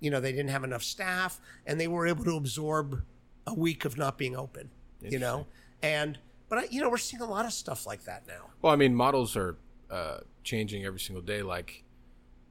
[0.00, 3.02] you know, they didn't have enough staff and they were able to absorb
[3.46, 4.70] a week of not being open,
[5.00, 5.46] you know?
[5.84, 6.18] And,
[6.48, 8.50] but I, you know, we're seeing a lot of stuff like that now.
[8.60, 9.56] Well, I mean, models are
[9.88, 11.42] uh, changing every single day.
[11.42, 11.84] Like,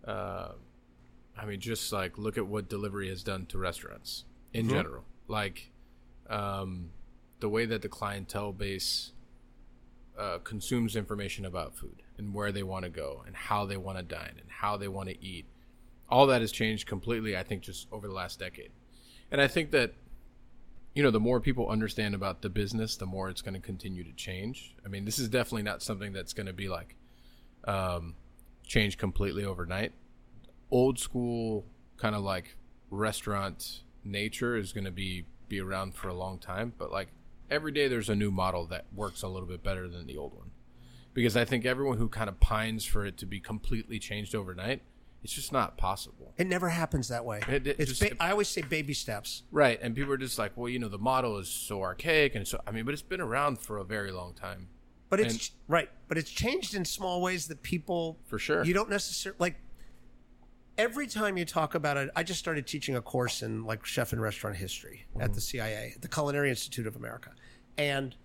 [0.08, 0.54] uh,
[1.38, 4.24] I mean, just like look at what delivery has done to restaurants
[4.54, 5.04] in general.
[5.28, 5.70] Like,
[6.30, 6.92] um,
[7.42, 9.12] the way that the clientele base
[10.18, 13.98] uh, consumes information about food and where they want to go and how they want
[13.98, 15.46] to dine and how they want to eat.
[16.10, 18.72] All that has changed completely, I think, just over the last decade.
[19.32, 19.94] And I think that
[20.96, 24.04] you know, the more people understand about the business, the more it's going to continue
[24.06, 24.74] to change.
[24.86, 26.96] I mean, this is definitely not something that's going to be like
[27.66, 28.16] um,
[28.66, 29.92] change completely overnight.
[30.72, 31.66] Old school
[31.98, 32.56] kind of like
[32.90, 37.10] restaurant nature is going to be be around for a long time, but like
[37.50, 40.34] every day there's a new model that works a little bit better than the old
[40.36, 40.52] one.
[41.14, 44.82] Because I think everyone who kind of pines for it to be completely changed overnight,
[45.24, 46.34] it's just not possible.
[46.38, 47.40] It never happens that way.
[47.48, 49.44] It- it it's just- ba- I always say baby steps.
[49.52, 52.48] Right, and people are just like, well, you know, the model is so archaic, and
[52.48, 54.68] so I mean, but it's been around for a very long time.
[55.10, 55.90] But it's And- right.
[56.08, 58.64] But it's changed in small ways that people For sure.
[58.66, 59.56] You don't necessarily like.
[60.78, 64.12] Every time you talk about it, I just started teaching a course in like chef
[64.12, 65.40] and restaurant history at the mm-hmm.
[65.40, 67.32] CIA, the Culinary Institute of America,
[67.78, 68.16] and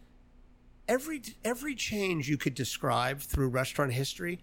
[0.89, 4.41] every every change you could describe through restaurant history,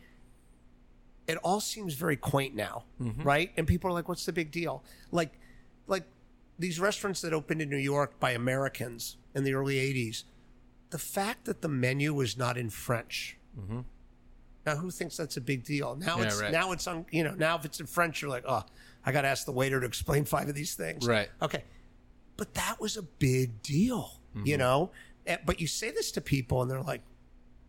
[1.28, 3.22] it all seems very quaint now, mm-hmm.
[3.24, 3.52] right?
[3.58, 5.34] And people are like, "What's the big deal?" Like,
[5.86, 6.04] like
[6.58, 10.24] these restaurants that opened in New York by Americans in the early '80s
[10.90, 13.38] the fact that the menu was not in French.
[13.60, 13.80] Mm-hmm.
[14.68, 15.96] Now, who thinks that's a big deal?
[15.96, 16.18] Now.
[16.18, 16.52] Yeah, it's right.
[16.52, 17.06] now it's on.
[17.10, 18.64] You know, now if it's in French, you're like, oh,
[19.06, 21.08] I got to ask the waiter to explain five of these things.
[21.08, 21.30] Right.
[21.42, 21.64] Okay,
[22.36, 24.20] but that was a big deal.
[24.36, 24.46] Mm-hmm.
[24.46, 24.92] You know,
[25.26, 27.02] Eh, but you say this to people, and they're like,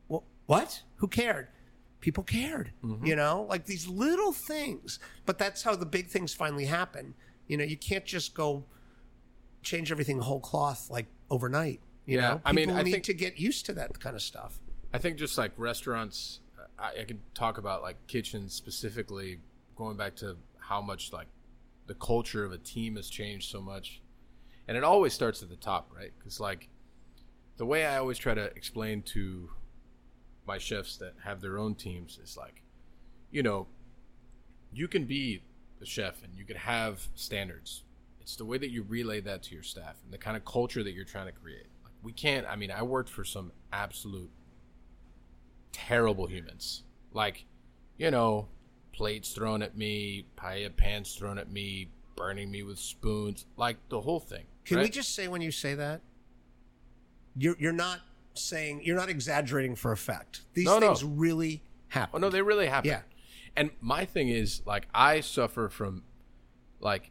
[0.09, 0.83] well, what?
[0.97, 1.49] Who cared?
[2.01, 2.73] People cared.
[2.85, 3.05] Mm-hmm.
[3.07, 4.99] You know, like these little things.
[5.27, 7.15] But that's how the big things finally happen.
[7.49, 8.65] You know, you can't just go
[9.63, 11.81] change everything whole cloth like overnight.
[12.07, 14.23] You Yeah, know, I mean, I need think- to get used to that kind of
[14.23, 14.59] stuff.
[14.93, 16.41] I think just like restaurants,
[16.79, 19.41] I, I could talk about like kitchens specifically,
[19.77, 21.29] going back to how much like
[21.87, 24.01] the culture of a team has changed so much,
[24.67, 26.13] and it always starts at the top, right?
[26.19, 26.69] Because like
[27.57, 29.51] the way I always try to explain to
[30.47, 32.63] my chefs that have their own teams is like,
[33.31, 33.67] you know,
[34.73, 35.43] you can be
[35.79, 37.85] the chef and you can have standards.
[38.21, 40.83] It's the way that you relay that to your staff and the kind of culture
[40.83, 41.67] that you're trying to create.
[41.83, 42.47] Like we can't.
[42.47, 44.31] I mean, I worked for some absolute
[45.73, 46.83] terrible humans.
[47.13, 47.45] Like,
[47.97, 48.49] you know,
[48.93, 54.01] plates thrown at me, paella pans thrown at me, burning me with spoons, like the
[54.01, 54.45] whole thing.
[54.65, 56.03] Can we just say when you say that,
[57.37, 58.01] you're you're not
[58.35, 60.43] saying you're not exaggerating for effect.
[60.55, 60.89] These No, no.
[60.89, 62.11] things really happen.
[62.17, 62.91] Oh no, they really happen.
[62.91, 63.01] Yeah.
[63.57, 66.03] And my thing is like I suffer from
[66.81, 67.11] like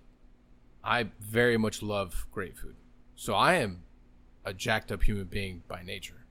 [0.84, 2.76] I very much love great food.
[3.16, 3.84] So I am
[4.46, 6.26] a jacked up human being by nature.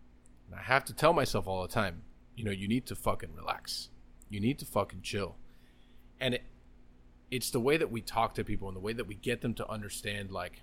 [0.47, 2.03] And I have to tell myself all the time,
[2.37, 3.89] you know, you need to fucking relax.
[4.29, 5.37] You need to fucking chill.
[6.21, 6.45] And it
[7.31, 9.55] it's the way that we talk to people and the way that we get them
[9.55, 10.63] to understand like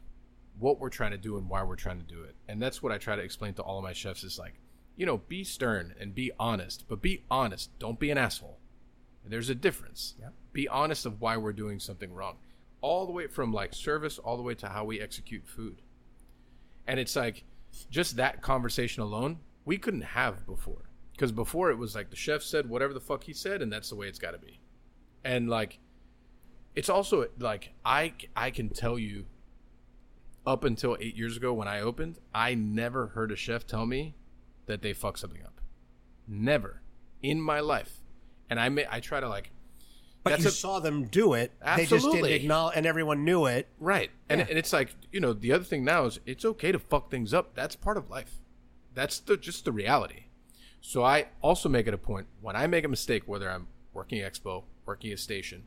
[0.60, 2.36] what we're trying to do and why we're trying to do it.
[2.48, 4.54] And that's what I try to explain to all of my chefs is like,
[4.96, 7.78] you know, be stern and be honest, but be honest.
[7.80, 8.60] Don't be an asshole.
[9.26, 10.16] There's a difference.
[10.20, 10.34] Yep.
[10.52, 12.38] Be honest of why we're doing something wrong.
[12.82, 15.82] All the way from like service all the way to how we execute food.
[16.88, 17.46] And it's like
[17.90, 20.90] just that conversation alone, we couldn't have before.
[21.14, 23.90] Because before it was like the chef said whatever the fuck he said, and that's
[23.90, 24.60] the way it's got to be.
[25.24, 25.80] And like,
[26.76, 29.26] it's also like I I can tell you,
[30.46, 34.16] up until eight years ago when I opened, I never heard a chef tell me
[34.66, 35.62] that they fucked something up.
[36.28, 36.82] Never
[37.22, 38.00] in my life.
[38.50, 39.52] And I may I try to like
[40.24, 41.52] but that's you a- saw them do it.
[41.76, 42.30] They just Absolutely.
[42.30, 43.68] didn't acknowledge, and everyone knew it.
[43.78, 44.10] Right.
[44.30, 44.46] And, Yeah.
[44.50, 47.34] and it's like, you know, the other thing now is it's okay to fuck things
[47.34, 47.54] up.
[47.56, 48.40] That's part of life.
[48.94, 50.26] That's the just the reality.
[50.86, 54.20] So I also make it a point when I make a mistake, whether I'm working
[54.22, 55.64] expo, working a station,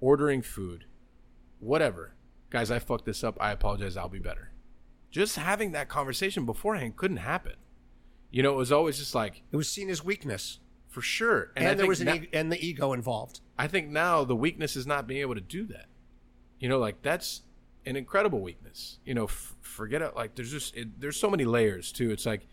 [0.00, 0.84] ordering food,
[1.60, 2.12] whatever.
[2.50, 3.38] Guys, I fucked this up.
[3.40, 3.96] I apologize.
[3.96, 4.50] I'll be better.
[5.10, 7.54] Just having that conversation beforehand couldn't happen.
[8.30, 11.50] You know, it was always just like, It was seen as weakness, for sure.
[11.56, 13.40] and, I there was an na- e- and the ego involved.
[13.58, 15.86] I think now the weakness is not being able to do that.
[16.60, 17.42] You know, like that's
[17.86, 18.98] an incredible weakness.
[19.06, 20.14] You know, f- forget it.
[20.14, 22.10] Like there's just it, there's so many layers too.
[22.10, 22.46] It's like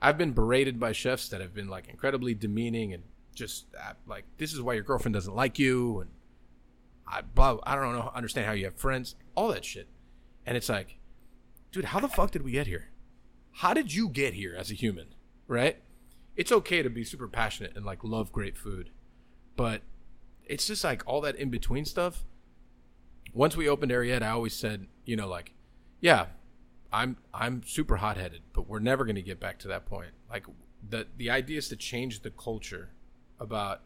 [0.00, 3.02] I've been berated by chefs that have been like incredibly demeaning and
[3.34, 6.10] just uh, like this is why your girlfriend doesn't like you and
[7.06, 9.88] I blah, I don't know understand how you have friends, all that shit.
[10.44, 10.98] And it's like,
[11.72, 12.90] dude, how the fuck did we get here?
[13.52, 15.08] How did you get here as a human?
[15.46, 15.82] Right?
[16.36, 18.90] It's okay to be super passionate and like love great food,
[19.56, 19.82] but
[20.44, 22.24] it's just like all that in between stuff.
[23.32, 25.52] Once we opened Ariete, I always said, you know, like,
[26.00, 26.26] yeah,
[26.92, 30.10] I'm I'm super hot headed, but we're never going to get back to that point.
[30.30, 30.46] Like
[30.88, 32.90] the the idea is to change the culture
[33.38, 33.82] about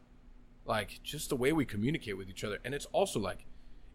[0.64, 3.46] like just the way we communicate with each other, and it's also like,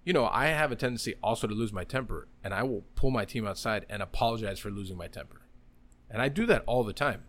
[0.04, 3.12] you know, I have a tendency also to lose my temper, and I will pull
[3.12, 5.42] my team outside and apologize for losing my temper,
[6.10, 7.24] and I do that all the time,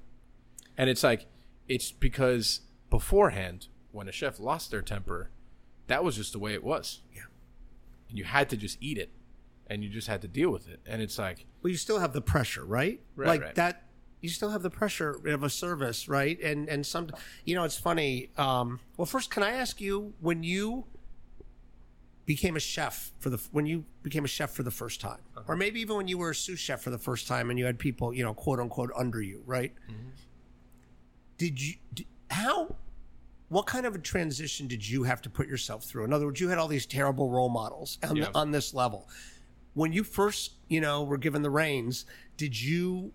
[0.77, 1.27] and it's like
[1.68, 2.61] it's because
[2.91, 5.31] beforehand when a chef lost their temper,
[5.87, 7.03] that was just the way it was.
[7.14, 7.22] Yeah.
[8.09, 9.11] And you had to just eat it
[9.69, 10.81] and you just had to deal with it.
[10.87, 13.01] And it's like, Well, you still have the pressure, right?
[13.17, 13.55] Right, like right.
[13.57, 13.83] that.
[14.23, 16.41] You still have the pressure of a service, right?
[16.41, 17.11] And and some,
[17.45, 18.31] you know, it's funny.
[18.37, 20.85] Um, well, first, can I ask you when you
[22.25, 25.45] became a chef for the when you became a chef for the first time, Uh-huh.
[25.53, 27.67] or maybe even when you were a sous chef for the first time, and you
[27.67, 29.73] had people, you know, quote unquote, under you, right?
[29.89, 30.09] Mm-hmm.
[31.39, 32.75] Did you d how?
[33.49, 36.05] What kind of a transition did you have to put yourself through?
[36.05, 38.25] In other words, you had all these terrible role models on, Yeah.
[38.25, 39.09] the, on this level
[39.77, 42.05] when you first you know were given the reins
[42.37, 43.12] did you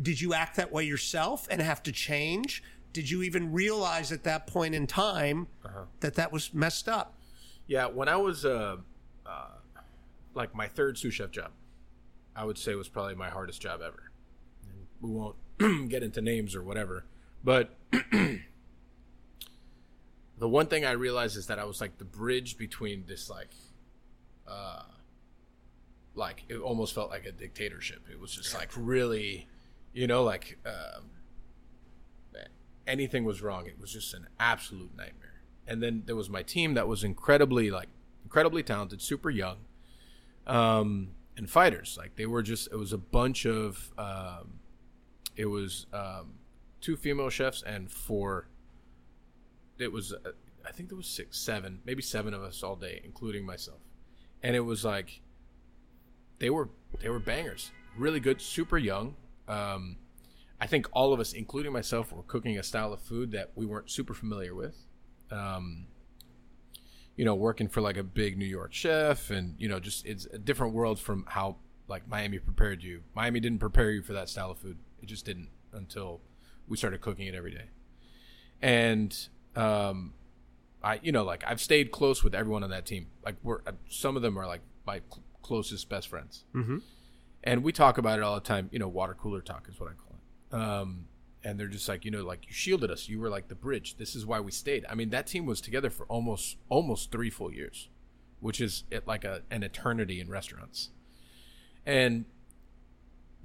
[0.00, 4.22] did you act that way yourself and have to change did you even realize at
[4.22, 5.84] that point in time Uh-huh.
[6.00, 7.14] that that was messed up
[7.68, 8.76] yeah, when I was, uh,
[9.24, 9.46] uh,
[10.34, 11.52] like my third sous chef job,
[12.36, 14.10] I would say was probably my hardest job ever.
[14.68, 15.36] And we won't
[15.88, 17.04] get into names or whatever,
[17.44, 17.70] but
[20.38, 23.50] the one thing I realized is that I was like the bridge between this like,
[24.46, 24.82] uh,
[26.14, 28.02] like it almost felt like a dictatorship.
[28.10, 29.48] It was just like really,
[29.92, 31.10] you know, like um,
[32.86, 33.66] anything was wrong.
[33.66, 35.42] It was just an absolute nightmare.
[35.66, 37.88] And then there was my team that was incredibly like
[38.24, 39.58] incredibly talented, super young,
[40.46, 41.96] um, and fighters.
[41.98, 44.60] Like they were just it was a bunch of um,
[45.36, 46.34] it was um,
[46.80, 48.48] two female chefs and four.
[49.78, 50.32] It was uh,
[50.66, 53.80] I think there was six, seven, maybe seven of us all day, including myself,
[54.42, 55.20] and it was like
[56.42, 56.68] they were
[57.00, 59.14] they were bangers, really good, super young.
[59.46, 59.96] Um,
[60.60, 63.64] I think all of us, including myself, were cooking a style of food that we
[63.64, 64.74] weren't super familiar with.
[65.30, 65.86] Um,
[67.14, 70.26] you know, working for like a big New York chef, and you know, just it's
[70.26, 73.02] a different world from how like Miami prepared you.
[73.14, 74.78] Miami didn't prepare you for that style of food.
[75.00, 76.20] It just didn't until
[76.66, 77.66] we started cooking it every day.
[78.60, 79.16] And
[79.54, 80.12] um,
[80.82, 83.06] I, you know, like I've stayed close with everyone on that team.
[83.24, 85.02] Like we're uh, some of them are like my
[85.42, 86.78] closest best friends, Mm-hmm.
[87.44, 88.68] and we talk about it all the time.
[88.72, 90.54] You know, water cooler talk is what I call it.
[90.54, 91.06] Um,
[91.44, 93.08] and they're just like, you know, like you shielded us.
[93.08, 93.96] You were like the bridge.
[93.96, 94.86] This is why we stayed.
[94.88, 97.88] I mean, that team was together for almost almost three full years,
[98.40, 100.90] which is like a an eternity in restaurants.
[101.84, 102.26] And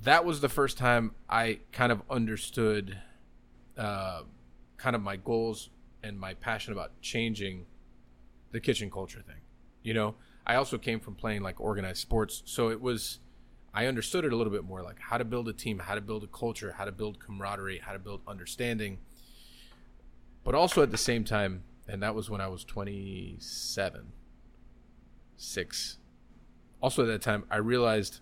[0.03, 2.99] that was the first time I kind of understood,
[3.77, 4.21] uh,
[4.77, 5.69] kind of my goals
[6.03, 7.65] and my passion about changing
[8.51, 9.41] the kitchen culture thing.
[9.81, 10.15] You know,
[10.47, 13.19] I also came from playing like organized sports, so it was
[13.73, 16.01] I understood it a little bit more like how to build a team, how to
[16.01, 18.97] build a culture, how to build camaraderie, how to build understanding.
[20.43, 24.13] But also at the same time, and that was when I was 27,
[25.35, 25.97] 6.
[26.81, 28.21] Also at that time, I realized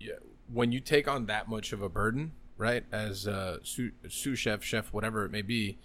[0.00, 0.14] yeah,
[0.52, 4.62] when you take on that much of a burden, right, as a sous, sous chef,
[4.62, 5.78] chef, whatever it may be,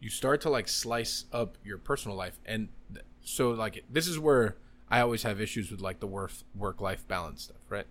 [0.00, 2.38] you start to like slice up your personal life.
[2.46, 4.56] And th- so, like, this is where
[4.90, 7.86] I always have issues with like the work work life balance stuff, right?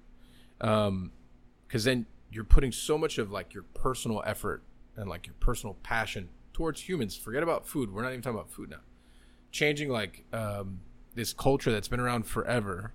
[0.61, 1.11] Um,
[1.67, 4.63] because then you're putting so much of like your personal effort
[4.95, 7.15] and like your personal passion towards humans.
[7.15, 7.93] Forget about food.
[7.93, 8.79] We're not even talking about food now.
[9.51, 10.81] Changing like um,
[11.13, 12.93] this culture that's been around forever,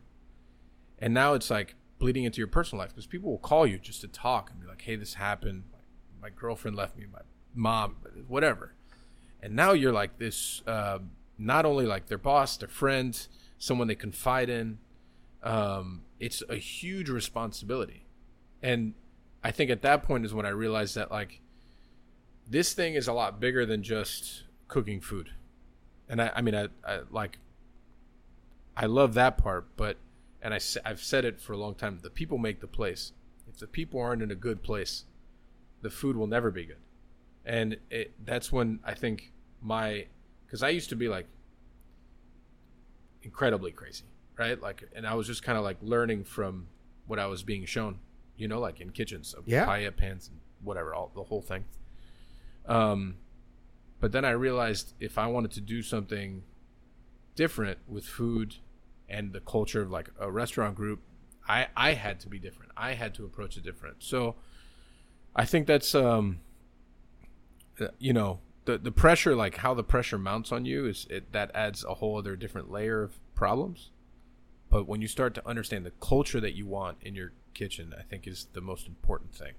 [0.99, 4.01] and now it's like bleeding into your personal life because people will call you just
[4.01, 5.65] to talk and be like, "Hey, this happened.
[5.73, 7.07] My, my girlfriend left me.
[7.11, 7.21] My
[7.55, 8.75] mom, whatever."
[9.41, 10.63] And now you're like this.
[10.67, 10.99] Uh,
[11.39, 13.27] not only like their boss, their friend,
[13.59, 14.79] someone they confide in.
[15.43, 18.07] Um, it's a huge responsibility,
[18.63, 18.95] and
[19.43, 21.41] I think at that point is when I realized that like
[22.49, 25.31] this thing is a lot bigger than just cooking food.
[26.09, 27.39] And I, I mean, I, I like,
[28.77, 29.97] I love that part, but,
[30.41, 33.13] and I, I've said it for a long time the people make the place.
[33.49, 35.05] If the people aren't in a good place,
[35.83, 36.77] the food will never be good.
[37.45, 40.07] And it, that's when I think my,
[40.53, 41.27] because I used to be like
[43.23, 44.05] incredibly crazy,
[44.37, 44.61] right?
[44.61, 46.67] Like, and I was just kind of like learning from
[47.07, 48.01] what I was being shown,
[48.37, 49.65] you know, like in kitchens, of Yeah.
[49.65, 51.65] paella pans and whatever, all the whole thing.
[52.67, 53.17] Um,
[53.99, 56.43] but then I realized if I wanted to do something
[57.35, 58.57] different with food
[59.09, 61.01] and the culture of like a restaurant group,
[61.49, 62.73] I I had to be different.
[62.77, 64.03] I had to approach it different.
[64.03, 64.37] So
[65.35, 66.41] I think that's um
[67.81, 71.33] uh, you know the the pressure like how the pressure mounts on you is it
[71.33, 73.91] that adds a whole other different layer of problems.
[74.71, 78.03] But when you start to understand the culture that you want in your kitchen, I
[78.03, 79.53] think is the most important thing.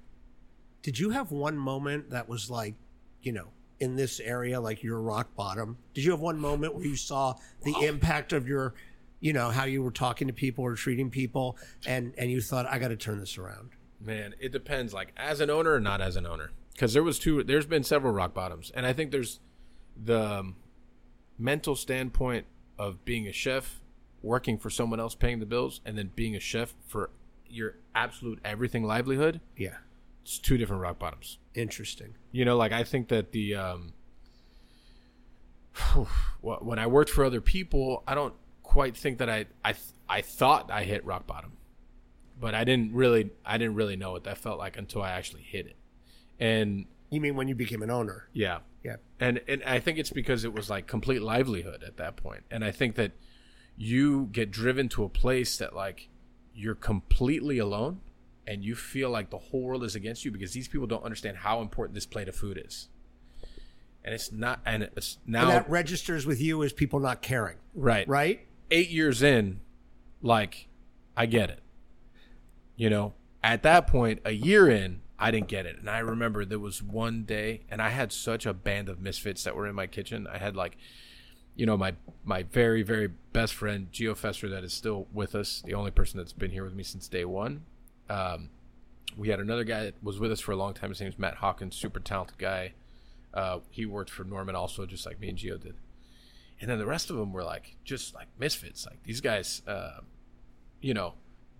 [0.82, 2.74] Did you have one moment that was like,
[3.22, 3.50] you know,
[3.80, 5.78] in this area, like your rock bottom?
[5.94, 7.84] Did you have one moment where you saw the oh.
[7.84, 8.74] impact of your,
[9.20, 12.66] you know, how you were talking to people or treating people, and and you thought,
[12.66, 13.70] I got to turn this around?
[14.02, 14.94] Man, it depends.
[14.94, 17.44] Like as an owner or not as an owner, because there was two.
[17.44, 19.40] There's been several rock bottoms, and I think there's
[20.02, 20.56] the um,
[21.38, 22.46] mental standpoint
[22.80, 23.82] of being a chef,
[24.22, 27.10] working for someone else, paying the bills, and then being a chef for
[27.48, 29.40] your absolute everything livelihood.
[29.56, 29.78] Yeah,
[30.24, 31.38] It's two different rock bottoms.
[31.54, 32.16] interesting.
[32.32, 33.94] You know, like I think that the um,
[36.42, 39.76] when I worked for other people, I don't quite think that I I
[40.10, 41.54] I thought I hit rock bottom,
[42.40, 45.44] but I didn't really I didn't really know what that felt like until I actually
[45.44, 45.76] hit it,
[46.40, 48.28] and You mean when you became an owner?
[48.34, 48.96] yeah, Yeah.
[49.20, 52.64] and and I think it's because it was like complete livelihood at that point, and
[52.66, 53.12] I think that
[53.78, 56.10] you get driven to a place that like
[56.54, 58.02] you're completely alone,
[58.46, 61.38] and you feel like the whole world is against you because these people don't understand
[61.38, 62.90] how important this plate of food is,
[64.04, 67.58] and it's not, and it's now And that registers with you as people not caring,
[67.74, 68.46] right, right?
[68.70, 69.60] eight years in,
[70.22, 70.68] like,
[71.18, 71.60] I get it.
[72.76, 73.14] You know,
[73.44, 75.78] at that point, a year in, I didn't get it.
[75.80, 79.44] And I remember there was one day, and I had such a band of misfits
[79.44, 80.28] that were in my kitchen.
[80.28, 80.78] I had like,
[81.56, 81.94] you know, my
[82.24, 86.18] my very very best friend Geo Fester that is still with us, the only person
[86.18, 87.64] that's been here with me since day one.
[88.10, 88.50] Um,
[89.16, 90.90] we had another guy that was with us for a long time.
[90.90, 92.74] His name's Matt Hawkins, super talented guy.
[93.34, 95.76] Uh, he worked for Norman also, just like me and Geo did
[96.64, 100.00] and then the rest of them were like just like misfits like these guys uh,
[100.82, 101.14] you know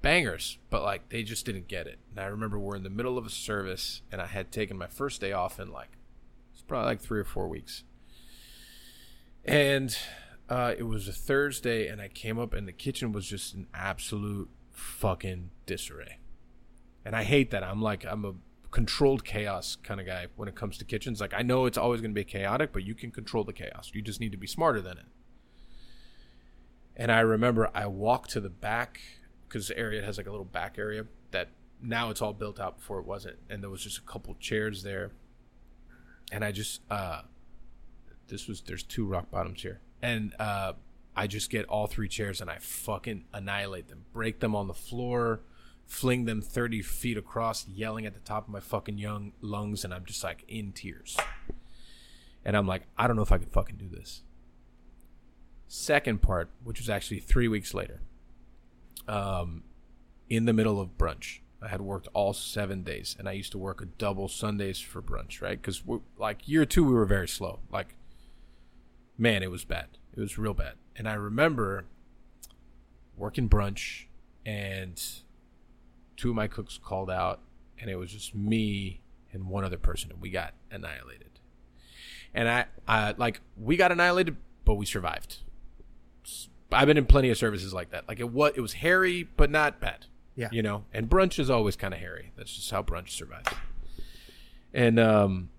[0.04, 3.18] bangers but like they just didn't get it and i remember we're in the middle
[3.18, 5.98] of a service and i had taken my first day off in like
[6.52, 7.84] it's probably like three or four weeks
[9.44, 9.98] and
[10.50, 13.66] uh, it was a thursday and i came up and the kitchen was just an
[13.74, 16.20] absolute fucking disarray
[17.04, 18.34] and i hate that i'm like i'm a
[18.74, 21.22] controlled chaos kind of guy when it comes to kitchens.
[21.22, 23.92] Like I know it's always going to be chaotic, but you can control the chaos.
[23.94, 25.06] You just need to be smarter than it.
[26.98, 29.00] And I remember I walked to the back
[29.54, 31.50] because the Ariete has like a little back area that
[31.80, 32.78] now it's all built out.
[32.78, 35.12] Before it wasn't, and there was just a couple chairs there.
[36.32, 37.22] And I just uh,
[38.28, 40.74] this was there's two rock bottoms here, and uh,
[41.16, 44.74] I just get all three chairs and I fucking annihilate them, break them on the
[44.74, 45.42] floor,
[45.86, 49.94] fling them thirty feet across, yelling at the top of my fucking young lungs, and
[49.94, 51.16] I'm just like in tears.
[52.44, 54.24] And I'm like, I don't know if I can fucking do this.
[55.68, 58.02] Second part, which was actually three weeks later,
[59.08, 59.64] um,
[60.30, 61.40] in the middle of brunch.
[61.62, 65.02] I had worked all seven days, and I used to work a double Sundays for
[65.02, 65.62] brunch, right?
[65.62, 65.82] Because
[66.18, 67.60] like year two, we were very slow.
[67.72, 67.96] Like,
[69.18, 69.98] man, it was bad.
[70.16, 70.74] It was real bad.
[70.96, 71.86] And I remember
[73.16, 74.06] working brunch,
[74.46, 75.02] and
[76.18, 77.40] two of my cooks called out,
[77.80, 79.02] and it was just me
[79.32, 81.40] and one other person, and we got annihilated.
[82.34, 84.36] And I, I like, we got annihilated,
[84.66, 85.38] but we survived.
[86.74, 88.08] I've been in plenty of services like that.
[88.08, 90.06] Like it was, it was hairy, but not bad.
[90.36, 90.50] Yeah.
[90.52, 92.32] You know, and brunch is always kind of hairy.
[92.36, 93.50] That's just how brunch survives.
[94.74, 95.50] And um,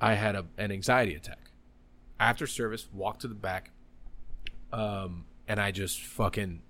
[0.00, 1.38] I had a, an anxiety attack
[2.18, 2.88] after service.
[2.92, 3.70] Walked to the back,
[4.72, 6.62] um, and I just fucking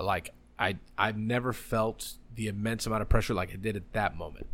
[0.00, 4.16] like I I've never felt the immense amount of pressure like I did at that
[4.16, 4.46] moment,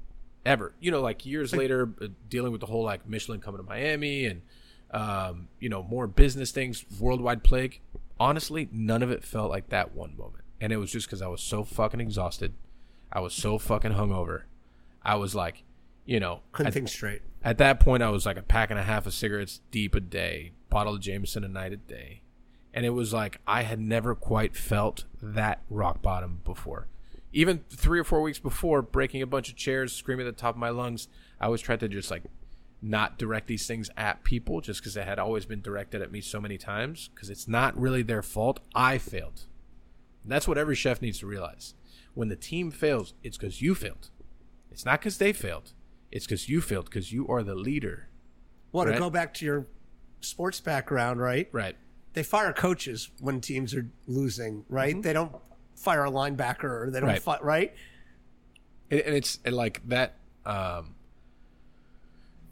[0.46, 0.72] ever.
[0.80, 4.24] You know, like years later, uh, dealing with the whole like Michelin coming to Miami
[4.24, 4.40] and
[4.90, 7.80] um, you know more business things, worldwide plague.
[8.20, 11.28] Honestly, none of it felt like that one moment, and it was just because I
[11.28, 12.54] was so fucking exhausted.
[13.12, 14.42] I was so fucking hungover.
[15.02, 15.62] I was like,
[16.04, 17.22] you know, Couldn't think straight.
[17.42, 20.00] at that point, I was like a pack and a half of cigarettes deep a
[20.00, 22.22] day, bottle of Jameson a night a day.
[22.74, 26.86] And it was like I had never quite felt that rock bottom before.
[27.32, 30.54] Even three or four weeks before, breaking a bunch of chairs, screaming at the top
[30.54, 31.08] of my lungs,
[31.40, 32.24] I always tried to just like
[32.80, 36.20] not direct these things at people just because they had always been directed at me
[36.20, 38.60] so many times because it's not really their fault.
[38.74, 39.46] I failed.
[40.22, 41.74] And that's what every chef needs to realize.
[42.14, 44.10] When the team fails, it's because you failed.
[44.70, 45.72] It's not because they failed.
[46.12, 48.08] It's because you failed because you are the leader.
[48.72, 49.66] Well, to go back to your
[50.20, 51.48] sports background, right?
[51.52, 51.76] Right.
[52.12, 55.00] They fire coaches when teams are losing, right?
[55.00, 55.34] They don't
[55.76, 57.22] fire a linebacker or they don't Right.
[57.22, 57.74] fi- right?
[58.90, 60.16] and, and it's and like that
[60.46, 60.94] um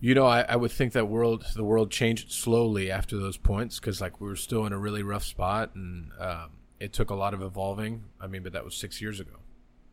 [0.01, 3.79] you know I, I would think that world the world changed slowly after those points
[3.81, 7.15] because like we were still in a really rough spot and um, it took a
[7.15, 8.05] lot of evolving.
[8.21, 9.39] I mean but that was six years ago.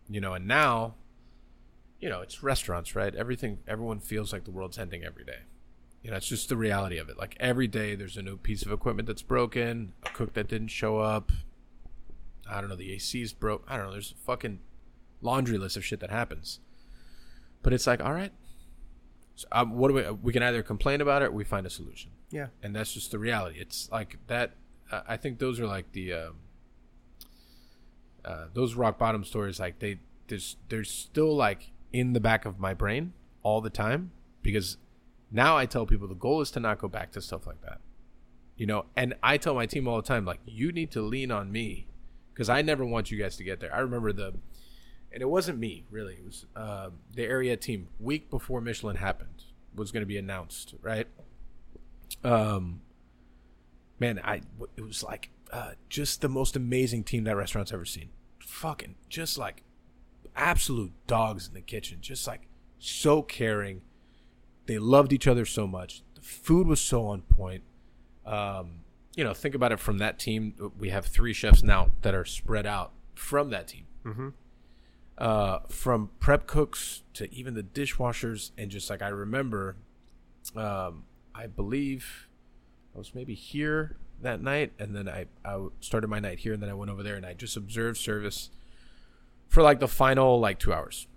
[0.09, 0.95] You know and now
[1.99, 3.13] you know it's restaurants right?
[3.15, 5.39] Everything everyone feels like the world's ending every day.
[6.01, 7.17] You know it's just the reality of it.
[7.17, 10.69] Like every day there's a new piece of equipment that's broken a cook that didn't
[10.69, 11.31] show up.
[12.49, 13.63] I don't know the ac's broke.
[13.69, 14.59] I don't know there's a fucking
[15.23, 16.59] laundry list of shit that happens.
[17.63, 18.33] But it's like, all right,
[19.35, 20.09] so, um, what do we?
[20.21, 22.47] We can either complain about it or we find a solution, Yeah.
[22.61, 23.59] and that's just the reality.
[23.59, 24.53] It's like that.
[24.91, 26.35] Uh, I think those are like the um,
[28.25, 29.59] uh, those rock bottom stories.
[29.59, 33.13] Like they, there's there's still like in the back of my brain
[33.43, 34.11] all the time
[34.41, 34.77] because
[35.31, 37.79] now I tell people the goal is to not go back to stuff like that.
[38.55, 41.31] You know, and I tell my team all the time, like, you need to lean
[41.31, 41.87] on me
[42.31, 43.73] because I never want you guys to get there.
[43.73, 44.35] I remember the,
[45.13, 46.15] and it wasn't me really.
[46.15, 49.43] It was uh, the Ariete team week before Michelin happened
[49.75, 51.07] was going to be announced, right?
[52.23, 52.81] Um,
[53.99, 54.41] man, I
[54.75, 58.09] it was like uh, just the most amazing team that restaurant's ever seen.
[58.39, 59.63] Fucking just like
[60.35, 62.47] absolute dogs in the kitchen, just like
[62.79, 63.81] so caring.
[64.65, 66.01] They loved each other so much.
[66.15, 67.63] The food was so on point.
[68.25, 68.83] Um,
[69.15, 70.71] you know, think about it from that team.
[70.77, 73.85] We have three chefs now that are spread out from that team.
[74.05, 74.29] Mm-hmm.
[75.15, 79.75] Uh, from prep cooks to even the dishwashers, and just like I remember,
[80.55, 81.03] um,
[81.35, 82.27] I believe
[82.95, 86.63] I was maybe here that night, and then I, I started my night here, and
[86.63, 88.49] then I went over there and I just observed service
[89.47, 91.07] for like the final like two hours,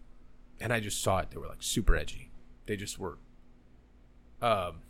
[0.60, 1.30] and I just saw it.
[1.30, 2.30] They were like super edgy.
[2.66, 3.16] They just were,
[4.42, 4.82] um,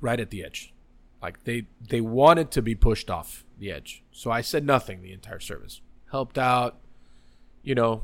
[0.00, 0.74] right at the edge,
[1.22, 4.02] like they they wanted to be pushed off the edge.
[4.10, 5.80] So I said nothing the entire service.
[6.10, 6.80] Helped out,
[7.62, 8.02] you know,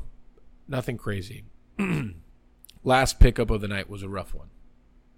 [0.67, 1.43] nothing crazy.
[2.83, 4.47] Last pickup of the night was a rough one.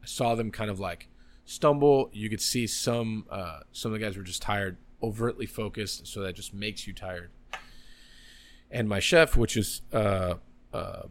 [0.03, 1.07] I saw them kind of like
[1.45, 2.09] stumble.
[2.13, 6.21] You could see some uh, some of the guys were just tired, overtly focused, so
[6.21, 7.31] that just makes you tired.
[8.69, 10.35] And my chef, which is uh,
[10.73, 11.03] uh,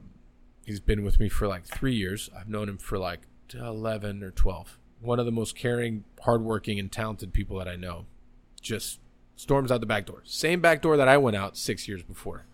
[0.65, 2.31] he's been with me for like three years.
[2.39, 3.23] I've known him for like
[3.53, 4.79] eleven or twelve.
[5.01, 8.07] One of the most caring, hardworking, and talented people that I know.
[8.61, 9.01] Just
[9.37, 10.23] storms out the back door.
[10.25, 12.47] Same back door that I went out six years before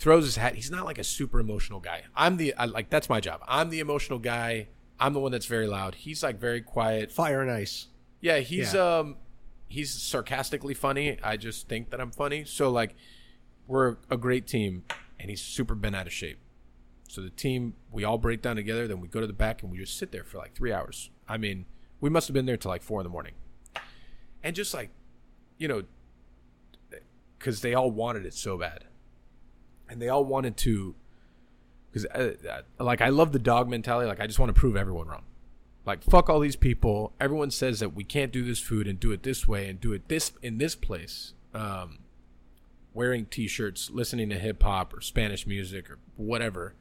[0.00, 0.56] throws his hat.
[0.56, 2.02] He's not like a super emotional guy.
[2.16, 3.40] I'm the I, like that's my job.
[3.46, 4.66] I'm the emotional guy.
[4.98, 5.94] I'm the one that's very loud.
[5.94, 7.12] He's like very quiet.
[7.12, 7.86] Fire and ice.
[8.20, 8.98] Yeah, he's Yeah.
[8.98, 9.16] um
[9.68, 11.18] he's sarcastically funny.
[11.22, 12.44] I just think that I'm funny.
[12.44, 12.96] So like,
[13.68, 14.82] we're a great team,
[15.20, 16.38] and he's super bent out of shape.
[17.08, 18.88] So the team, we all break down together.
[18.88, 21.10] Then we go to the back and we just sit there for like three hours.
[21.28, 21.66] I mean,
[22.00, 23.34] we must have been there till like four in the morning,
[24.42, 24.90] and just like,
[25.58, 25.82] you know,
[27.38, 28.84] because they all wanted it so bad,
[29.90, 30.94] and they all wanted to.
[31.90, 34.08] Because uh, uh, like I love the dog mentality.
[34.08, 35.24] Like I just want to prove everyone wrong.
[35.84, 37.12] Like fuck all these people.
[37.20, 39.92] Everyone says that we can't do this food and do it this way and do
[39.92, 41.34] it this in this place.
[41.52, 41.98] Um,
[42.94, 46.74] wearing t-shirts, listening to hip hop or Spanish music or whatever.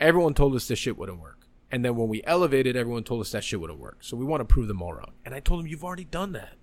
[0.00, 1.46] Everyone told us this shit wouldn't work.
[1.70, 3.98] And then when we elevated, everyone told us that shit wouldn't work.
[4.00, 5.12] So we want to prove them all wrong.
[5.24, 6.54] And I told them, you've already done that.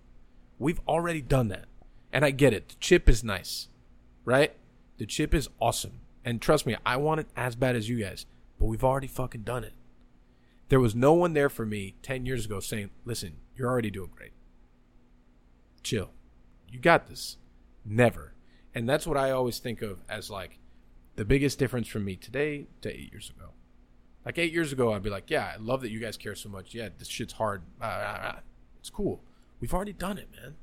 [0.59, 1.65] We've already done that.
[2.13, 2.69] And I get it.
[2.69, 3.69] The chip is nice,
[4.23, 4.55] right?
[4.99, 6.01] The chip is awesome.
[6.23, 8.25] And trust me, I want it as bad as you guys.
[8.59, 9.73] But we've already fucking done it.
[10.67, 14.11] There was no one there for me 10 years ago saying, listen, you're already doing
[14.15, 14.33] great.
[15.81, 16.11] Chill.
[16.69, 17.37] You got this.
[17.83, 18.33] Never.
[18.75, 20.59] And that's what I always think of as like
[21.15, 23.51] the biggest difference from me today to eight years ago.
[24.25, 26.49] Like eight years ago, I'd be like, yeah, I love that you guys care so
[26.49, 26.75] much.
[26.75, 27.63] Yeah, this shit's hard.
[27.81, 28.33] Uh,
[28.79, 29.23] it's cool.
[29.61, 30.55] We've already done it, man.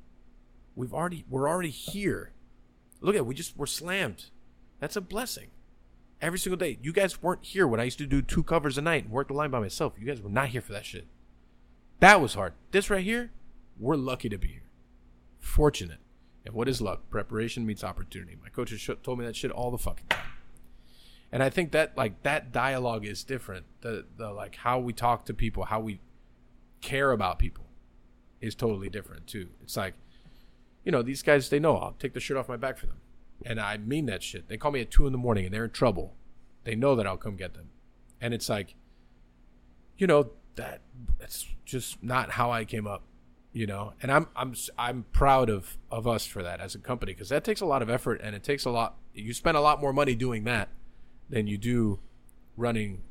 [0.77, 2.33] We've already, we're already here.
[3.01, 4.27] Look at, it, we just, we're slammed.
[4.81, 5.49] That's a blessing.
[6.21, 6.79] Every single day.
[6.83, 9.29] You guys weren't here when I used to do two covers a night and work
[9.29, 9.95] the line by myself.
[9.99, 11.07] You guys were not here for that shit.
[12.01, 12.55] That was hard.
[12.71, 13.33] This right here,
[13.79, 14.71] we're lucky to be here.
[15.39, 15.99] Fortunate.
[16.45, 17.11] And what is luck?
[17.11, 18.37] Preparation meets opportunity.
[18.43, 20.21] My coaches sh- told me that shit all the fucking time.
[21.33, 23.67] And I think that like that dialogue is different.
[23.81, 26.01] The the like how we talk to people, how we
[26.81, 27.65] care about people
[28.41, 29.49] is totally different too.
[29.63, 29.95] It's like,
[30.87, 33.01] you know, these guys they know I'll take the shirt off my back for them.
[33.45, 34.49] And I mean that shit.
[34.49, 36.15] They call me at two in the morning and they're in trouble.
[36.65, 37.69] They know that I'll come get them.
[38.21, 38.77] And it's like,
[39.99, 40.81] you know, that
[41.19, 43.03] that's just not how I came up
[43.57, 47.15] you know and i'm i'm i'm proud of of us for that as a company
[47.15, 49.61] because that takes a lot of effort and it takes a lot you spend a
[49.61, 50.69] lot more money doing that
[51.31, 51.99] than you do
[52.55, 53.03] running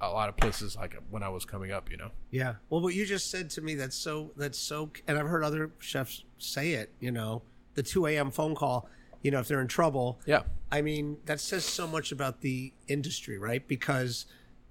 [0.00, 2.54] a lot of places like when i was coming up you know Yeah.
[2.68, 5.70] Well, what you just said to me, that's so, that's so, and I've heard other
[5.78, 7.42] chefs say it, you know,
[7.74, 8.32] the 2 a.m.
[8.32, 8.88] phone call,
[9.22, 10.20] you know, if they're in trouble.
[10.26, 10.42] yeah
[10.72, 13.66] I mean, that says so much about the industry, right?
[13.68, 14.26] Because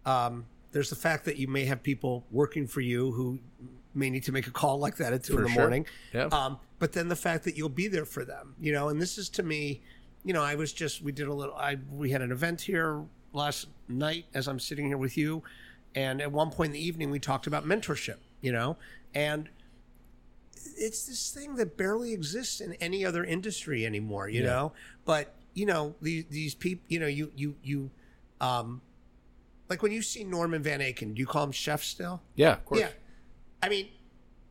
[0.05, 3.39] um, there's the fact that you may have people working for you who
[3.95, 5.61] may need to make a call like that at two in the sure.
[5.61, 5.85] morning.
[6.13, 6.25] Yeah.
[6.25, 9.17] Um, but then the fact that you'll be there for them, you know, and this
[9.17, 9.81] is to me,
[10.25, 11.55] you know, I was just we did a little.
[11.55, 15.43] I we had an event here last night as I'm sitting here with you,
[15.95, 18.77] and at one point in the evening we talked about mentorship, you know,
[19.13, 19.49] and
[20.77, 24.47] it's this thing that barely exists in any other industry anymore, you Yeah.
[24.47, 24.73] know.
[25.05, 27.91] But you know these these people, you know, you you you,
[28.41, 28.81] um,
[29.69, 32.21] like when you see Norman Van Aken, do you call him chef still?
[32.35, 32.89] yeah of course Yeah.
[33.61, 33.87] I mean,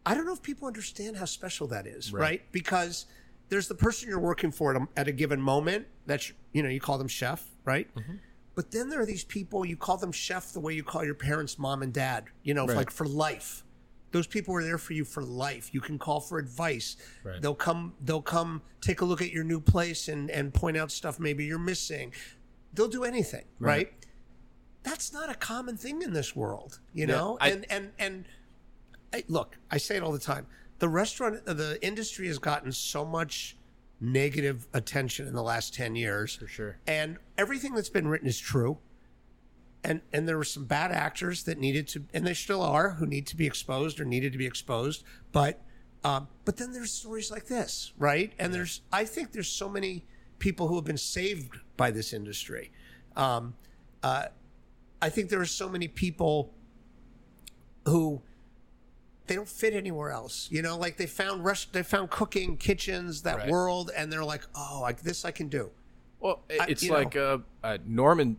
[0.07, 2.21] I don't know if people understand how special that is, right?
[2.21, 2.53] Right.
[2.53, 3.07] Because
[3.51, 5.87] there's the person you're working for at a, at a given moment.
[6.07, 7.93] That's you know you call them chef, right?
[7.95, 8.15] Mm-hmm.
[8.55, 11.15] But then there are these people you call them chef the way you call your
[11.15, 12.25] parents mom and dad.
[12.43, 12.77] You know, Right.
[12.77, 13.65] like for life.
[14.11, 15.73] Those people are there for you for life.
[15.73, 16.97] You can call for advice.
[17.25, 17.41] Right.
[17.41, 17.95] They'll come.
[18.03, 21.45] They'll come take a look at your new place and and point out stuff maybe
[21.47, 22.13] you're missing.
[22.75, 23.93] They'll do anything, right?
[24.83, 27.39] That's not a common thing in this world, you Yeah, know.
[27.41, 28.25] I- and and and
[29.15, 30.47] I, look, I say it all the time.
[30.79, 33.57] The restaurant, the industry has gotten so much
[34.03, 38.39] negative attention in the last ten years, for sure and everything that's been written is
[38.39, 38.79] true.
[39.85, 43.07] And and there were some bad actors that needed to, and they still are, who
[43.07, 45.03] need to be exposed or needed to be exposed.
[45.33, 45.61] But
[46.05, 48.33] um, but then there's stories like this, right?
[48.39, 50.05] And there's I think there's so many
[50.39, 52.71] people who have been saved by this industry.
[53.17, 53.55] Um,
[54.03, 54.27] uh,
[55.01, 56.55] I think there are so many people
[57.87, 58.23] who
[59.33, 60.47] they don't fit anywhere else.
[60.51, 63.49] You know, like they found rest, they found cooking kitchens, that Right.
[63.49, 65.71] world, and they're like, oh, like this I can do.
[66.21, 66.93] well it's know.
[66.95, 68.37] like uh, uh norman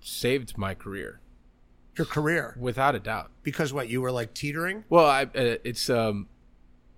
[0.00, 1.20] saved my career
[1.94, 4.84] Your career without a doubt because what you were like teetering.
[4.88, 6.26] Well, I, uh, it's um,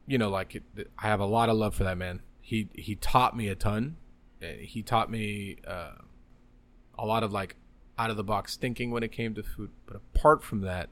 [0.06, 0.62] you know, like it,
[0.96, 2.20] I have a lot of love for that man.
[2.40, 3.96] He he taught me a ton.
[4.40, 5.96] Uh, He taught me uh,
[6.96, 7.56] a lot of like
[7.98, 9.70] out of the box thinking when it came to food.
[9.86, 10.90] But apart from that,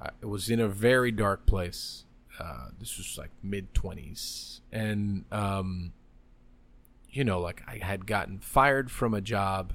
[0.00, 2.04] I it was in a very dark place.
[2.38, 5.92] Uh, this was like mid twenties, and um,
[7.10, 9.74] you know, like I had gotten fired from a job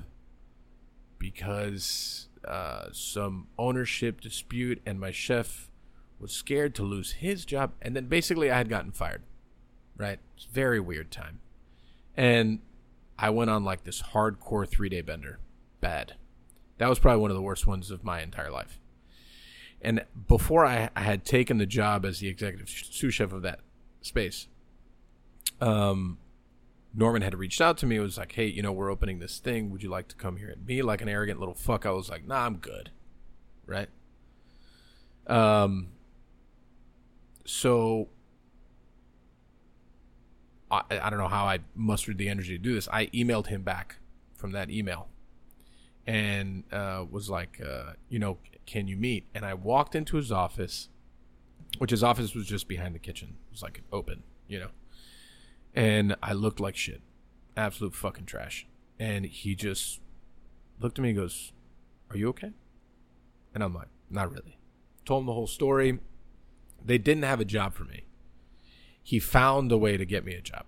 [1.20, 5.70] because uh, some ownership dispute, and my chef
[6.20, 9.24] was scared to lose his job, and then basically I had gotten fired.
[9.96, 11.40] Right, it's very weird time,
[12.18, 12.60] and
[13.18, 15.40] I went on like this hardcore three day bender.
[15.82, 16.16] Bad.
[16.78, 18.80] That was probably one of the worst ones of my entire life.
[19.84, 23.60] And before I, I had taken the job as the executive sous chef of that
[24.02, 24.48] space.
[25.60, 26.18] Um,
[26.94, 27.98] Norman had reached out to me.
[27.98, 29.70] It was like, hey, you know, we're opening this thing.
[29.72, 30.50] Would you like to come here?
[30.50, 32.92] And me, like an arrogant little fuck, I was like, nah, I'm good.
[33.66, 33.90] Right.
[35.28, 35.90] Um.
[37.46, 38.10] So
[40.72, 42.88] I, I don't know how I mustered the energy to do this.
[42.92, 43.98] I emailed him back
[44.36, 45.08] from that email
[46.08, 49.28] and uh, was like, uh, you know, can you meet?
[49.34, 50.90] And I walked into his office,
[51.78, 53.38] which his office was just behind the kitchen.
[53.48, 54.70] It was like open, you know.
[55.76, 57.02] And I looked like shit,
[57.58, 58.68] absolute fucking trash.
[59.00, 60.00] And he just
[60.80, 61.52] looked at me and goes,
[62.10, 62.52] "Are you okay?"
[63.54, 64.58] And I'm like, "Not really."
[65.06, 66.00] Told him the whole story.
[66.86, 68.06] They didn't have a job for me.
[69.02, 70.66] He found a way to get me a job.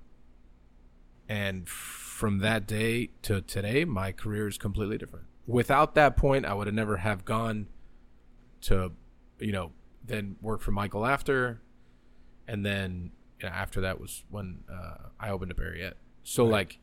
[1.28, 5.26] And from that day to today, my career is completely different.
[5.48, 7.68] Without that point, I would have never have gone
[8.66, 8.92] to,
[9.40, 9.72] you know,
[10.06, 11.62] then work for Michael after,
[12.48, 15.94] and then you know, after that was when uh, I opened up Ariete.
[16.24, 16.52] So Right.
[16.52, 16.80] like,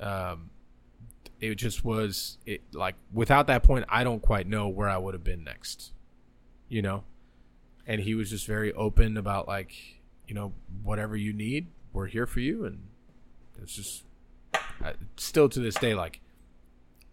[0.00, 0.50] um,
[1.40, 5.14] it just was it like without that point, I don't quite know where I would
[5.14, 5.92] have been next,
[6.68, 7.04] you know.
[7.86, 9.72] And he was just very open about like,
[10.28, 10.52] you know,
[10.82, 12.78] whatever you need, we're here for you, and
[13.60, 14.04] it's just
[14.80, 16.20] I, still to this day like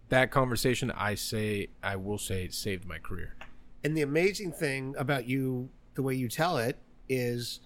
[0.09, 0.91] that conversation.
[0.91, 3.35] I say I will say it saved my career.
[3.83, 6.77] And the amazing thing about you, the way you tell it,
[7.07, 7.59] is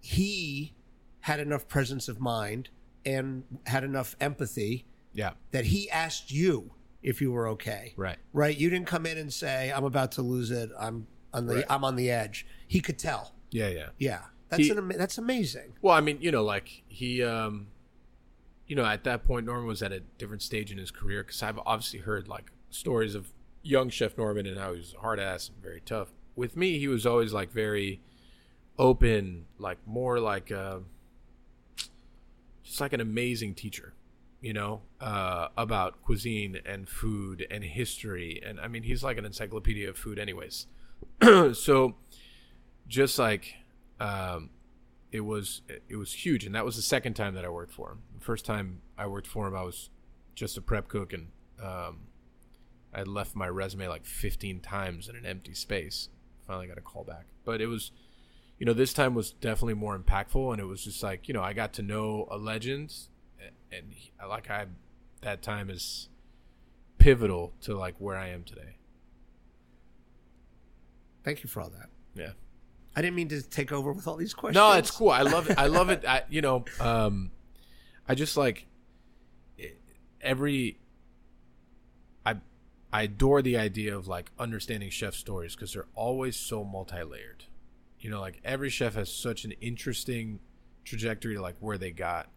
[0.00, 0.74] he
[1.20, 2.70] had enough presence of mind
[3.04, 7.92] and had enough empathy Yeah, that he asked you if you were okay.
[7.96, 8.18] right.
[8.32, 8.56] Right?
[8.56, 10.70] You didn't come in and say, "I'm about to lose it.
[10.78, 11.64] I'm on the Right.
[11.68, 13.34] I'm on the edge." He could tell.
[13.50, 13.88] Yeah, yeah.
[13.98, 15.74] Yeah, that's He- an ama- that's amazing.
[15.82, 17.68] Well, I mean, you know, like he, um,
[18.66, 21.42] you know, at that point, Norman was at a different stage in his career because
[21.42, 23.32] I've obviously heard like stories of
[23.62, 26.08] young Chef Norman and how he was hard ass and very tough.
[26.36, 28.00] With me, he was always like very
[28.78, 30.78] open, like more like uh,
[32.62, 33.94] just like an amazing teacher,
[34.40, 38.40] you know, uh, about cuisine and food and history.
[38.44, 40.66] And I mean, he's like an encyclopedia of food, anyways.
[41.52, 41.96] so,
[42.88, 43.54] just like
[44.00, 44.50] um,
[45.12, 47.90] it was it was huge and that was the second time that i worked for
[47.90, 49.90] him the first time i worked for him i was
[50.34, 51.28] just a prep cook and
[51.62, 51.98] um,
[52.94, 56.08] i left my resume like 15 times in an empty space
[56.46, 57.92] finally got a call back but it was
[58.58, 61.42] you know this time was definitely more impactful and it was just like you know
[61.42, 62.92] i got to know a legend
[63.72, 64.66] and he, like i
[65.22, 66.08] that time is
[66.98, 68.76] pivotal to like where i am today
[71.22, 71.90] Thank you for all that.
[72.14, 72.32] yeah
[72.94, 74.56] I didn't mean to take over with all these questions.
[74.56, 75.10] No, it's cool.
[75.10, 75.56] I love it.
[75.58, 76.04] I love it.
[76.04, 77.30] I, you know, um,
[78.08, 78.66] I just like
[80.20, 80.78] every.
[82.92, 87.44] I adore the idea of like understanding chef stories because they're always so multi-layered.
[88.00, 90.40] You know, like every chef has such an interesting
[90.84, 92.28] trajectory to like where they got,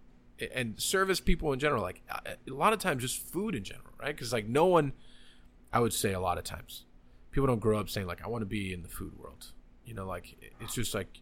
[0.54, 1.82] and service people in general.
[1.82, 4.16] Like a lot of times, just food in general, right?
[4.16, 4.94] Because like no one,
[5.72, 6.86] I would say a lot of times,
[7.32, 9.52] people don't grow up saying like I want to be in the food world.
[9.86, 11.20] You know, like it's just like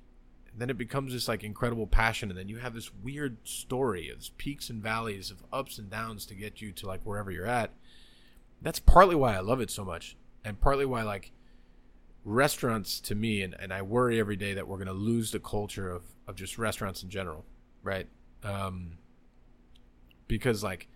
[0.58, 4.38] then it becomes this like incredible passion and then you have this weird story of
[4.38, 7.72] peaks and valleys of ups and downs to get you to like wherever you're at
[8.62, 11.32] that's partly why i love it so much and partly why like
[12.24, 15.90] restaurants to me and, and i worry every day that we're to lose the culture
[15.90, 17.46] of, of just restaurants in general
[17.84, 18.08] right?
[18.44, 18.98] Um,
[20.28, 20.88] because like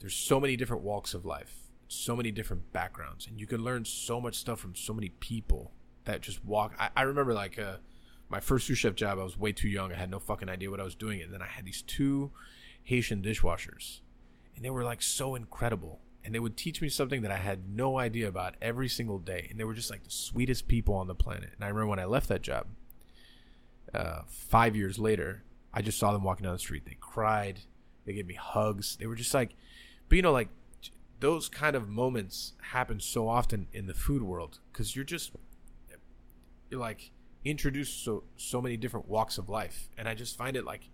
[0.00, 3.84] there's so many different walks of life so many different backgrounds and you can learn
[3.84, 5.70] so much stuff from so many people
[6.04, 6.74] that just walk.
[6.78, 7.76] I, I remember like uh,
[8.28, 9.92] my first sous chef job i was way too young.
[9.92, 12.32] I had no fucking idea what i was doing and then i had these two
[12.82, 14.00] haitian dishwashers
[14.56, 17.68] and they were like so incredible and they would teach me something that i had
[17.68, 21.06] no idea about every single day and they were just like the sweetest people on
[21.06, 21.50] the planet.
[21.54, 22.66] And i remember when i left that job
[23.92, 26.84] uh, five years later i just saw them walking down the street.
[26.84, 27.60] They cried.
[28.04, 28.96] They gave me hugs.
[28.96, 29.54] They were just like
[30.08, 30.48] but you know like
[31.20, 35.32] those kind of moments happen so often in the food world because you're just
[36.70, 37.12] you're like
[37.44, 40.88] introduced so so many different walks of life and i just find it like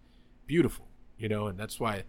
[0.46, 2.02] beautiful you know and that's why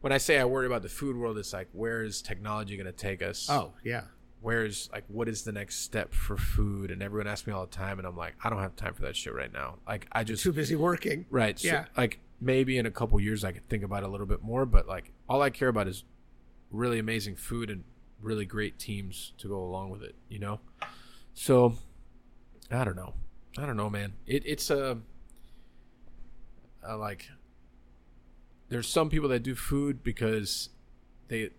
[0.00, 2.86] when i say i worry about the food world it's like where is technology going
[2.86, 3.48] to take us?
[3.50, 4.02] Oh yeah.
[4.40, 6.90] where's like what is the next step for food?
[6.90, 9.02] And everyone asks me all the time and i'm like i don't have time for
[9.02, 9.78] that shit right now.
[9.86, 11.26] Like i just Too busy working.
[11.30, 11.58] right.
[11.58, 11.84] So, Yeah.
[11.96, 14.64] like maybe in a couple years i could think about it a little bit more
[14.64, 16.04] but like all i care about is
[16.70, 17.82] really amazing food and
[18.20, 20.60] really great teams to go along with it you know?
[21.34, 21.74] So
[22.70, 23.14] i don't know.
[23.56, 24.12] I don't know man.
[24.26, 25.02] It, it's um,
[26.84, 27.28] a, a like
[28.68, 30.70] there's some people that do food because
[31.28, 31.50] they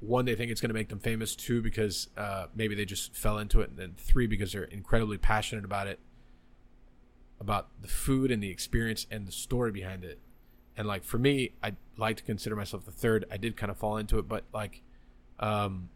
[0.00, 3.14] one they think it's going to make them famous two because uh, maybe they just
[3.16, 5.98] fell into it and then three because they're incredibly passionate about it
[7.40, 10.18] about the food and the experience and the story behind it.
[10.76, 13.24] And like for me, I like to consider myself the third.
[13.30, 14.82] I did kind of fall into it, but like,
[15.40, 15.90] um,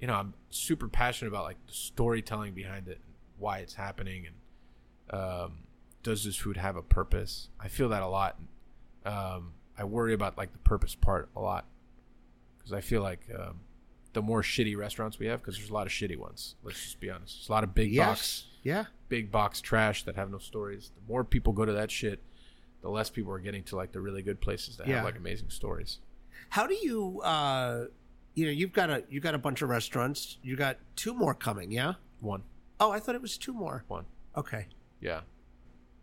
[0.00, 4.26] you know, I'm super passionate about like the storytelling behind it, and why it's happening,
[4.26, 5.52] and um,
[6.02, 7.48] does this food have a purpose?
[7.60, 8.38] I feel that a lot.
[9.04, 11.64] Um, I worry about like the purpose part a lot
[12.58, 13.60] because I feel like um,
[14.12, 16.56] the more shitty restaurants we have, because there's a lot of shitty ones.
[16.62, 17.36] Let's just be honest.
[17.38, 18.84] There's a lot of big box, Yeah.
[19.08, 20.92] big box trash that have no stories.
[20.94, 22.20] The more people go to that shit,
[22.82, 24.96] the less people are getting to like the really good places that Yeah.
[24.96, 25.98] have like amazing stories.
[26.50, 27.86] How do you uh
[28.34, 30.38] you know, you've got a you got a bunch of restaurants.
[30.42, 31.94] You got two more coming, yeah?
[32.20, 32.42] One,
[32.78, 33.84] Oh, I thought it was two more.
[33.88, 34.04] one,
[34.36, 34.66] Okay.
[35.00, 35.22] yeah.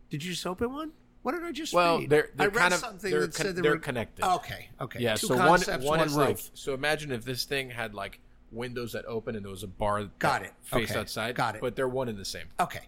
[0.10, 0.92] Did you just open one?
[1.28, 2.10] What did I just Well, read?
[2.10, 4.24] they're I they're read kind of something that con- said they they're were connected.
[4.26, 5.00] Okay, okay.
[5.02, 6.26] Yeah, Two so one one is roof.
[6.26, 9.68] like so imagine if this thing had like windows that open and there was a
[9.68, 10.54] bar Got it.
[10.62, 11.00] faced Okay.
[11.02, 11.36] outside.
[11.36, 11.62] Got it.
[11.62, 12.46] But they're one and the same.
[12.62, 12.80] Okay.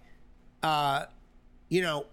[0.63, 1.07] Uh
[1.67, 2.05] you know,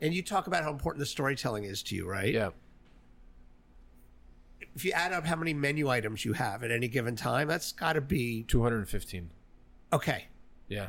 [0.00, 2.32] and you talk about how important the storytelling is to you, right?
[2.32, 2.48] Yeah.
[4.74, 7.72] If you add up how many menu items you have at any given time, that's
[7.72, 9.28] got to be Two hundred and fifteen.
[9.92, 10.28] okay.
[10.66, 10.88] Yeah.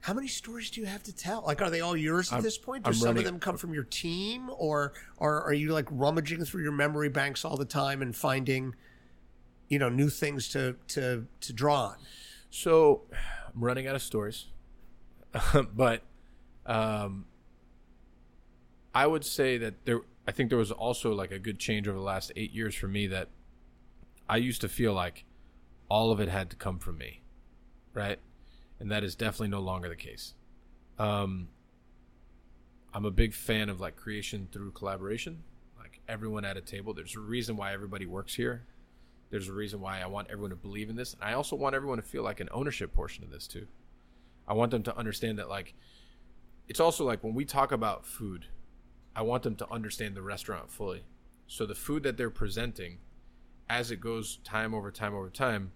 [0.00, 1.42] How many stories do you have to tell?
[1.46, 2.84] Like, are they all yours at I'm- this point?
[2.84, 5.86] Do I'm some running- of them come from your team, or or are you like
[5.90, 8.74] rummaging through your memory banks all the time and finding,
[9.68, 11.96] you know, new things to to to draw on?
[12.50, 13.02] So
[13.54, 14.46] I'm running out of stories.
[15.74, 16.02] but
[16.64, 17.26] um
[18.94, 21.96] I would say that there I think there was also like a good change over
[21.98, 23.28] the last 8 years for me that
[24.28, 25.24] I used to feel like
[25.90, 27.22] all of it had to come from me.
[27.94, 28.18] Right?
[28.80, 30.34] And that is definitely no longer the case.
[30.98, 31.48] Um
[32.94, 35.42] I'm a big fan of like creation through collaboration.
[35.78, 38.64] Like everyone at a table, there's a reason why everybody works here.
[39.30, 41.12] There's a reason why I want everyone to believe in this.
[41.12, 43.66] And I also want everyone to feel like an ownership portion of this too.
[44.46, 45.74] I want them to understand that like
[46.66, 48.46] it's also like when we talk about food,
[49.14, 51.04] I want them to understand the restaurant fully.
[51.46, 52.98] So the food that they're presenting
[53.68, 55.72] as it goes time over time over time,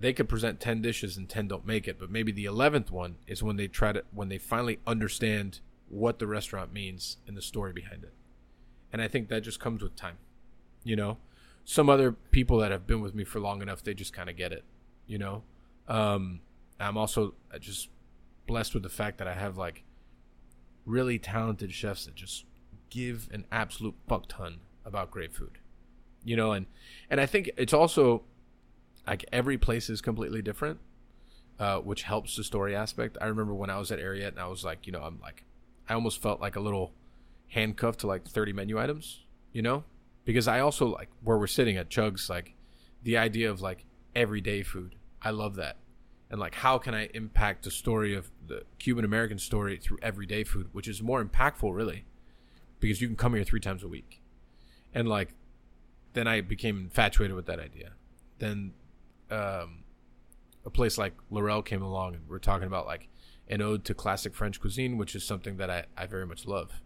[0.00, 3.16] they could present 10 dishes and 10 don't make it, but maybe the 11th one
[3.26, 7.42] is when they try to when they finally understand what the restaurant means and the
[7.42, 8.14] story behind it.
[8.92, 10.16] And I think that just comes with time.
[10.82, 11.18] You know,
[11.64, 14.36] some other people that have been with me for long enough, they just kind of
[14.36, 14.64] get it.
[15.06, 15.42] You know,
[15.86, 16.40] um,
[16.78, 17.88] I'm also uh, just
[18.46, 19.84] blessed with the fact that I have like
[20.86, 22.44] really talented chefs that just
[22.88, 25.58] give an absolute fuck ton about great food.
[26.24, 26.66] You know, and
[27.10, 28.22] and I think it's also
[29.10, 30.78] like every place is completely different,
[31.58, 33.18] uh, which helps the story aspect.
[33.20, 35.42] I remember when I was at Ariete and I was like, you know, I'm like,
[35.88, 36.92] I almost felt like a little
[37.48, 39.82] handcuffed to like 30 menu items, you know,
[40.24, 42.54] because I also like where we're sitting at Chugs, like
[43.02, 43.84] the idea of like
[44.14, 44.94] everyday food.
[45.20, 45.78] I love that.
[46.30, 50.44] And like, how can I impact the story of the Cuban American story through everyday
[50.44, 52.04] food, which is more impactful, really,
[52.78, 54.22] because you can come here three times a week.
[54.94, 55.34] And like,
[56.12, 57.94] then I became infatuated with that idea.
[58.38, 58.72] Then
[59.30, 59.84] um,
[60.64, 63.08] a place like Laurel came along and we're talking about like
[63.48, 66.80] an ode to classic French cuisine, which is something that I, I very much love.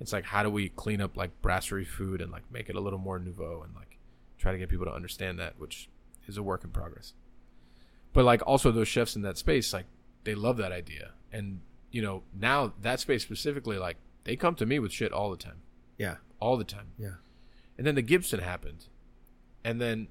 [0.00, 2.80] It's like how do we clean up like brasserie food and like make it a
[2.80, 3.98] little more nouveau and like
[4.38, 5.88] try to get people to understand that, which
[6.26, 7.14] is a work in progress.
[8.12, 9.86] But like also those chefs in that space, like
[10.24, 11.12] they love that idea.
[11.32, 11.60] And
[11.90, 15.36] you know, now that space specifically, like they come to me with shit all the
[15.36, 15.60] time.
[15.98, 16.88] Yeah, All the time.
[16.98, 17.14] yeah.
[17.78, 18.86] And then the Gibson happened.
[19.64, 20.08] And then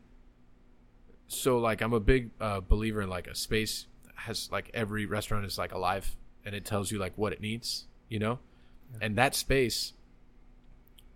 [1.32, 5.46] so like I'm a big uh, believer in like a space has like every restaurant
[5.46, 8.40] is like alive and it tells you like what it needs, you know?
[9.02, 9.94] And that space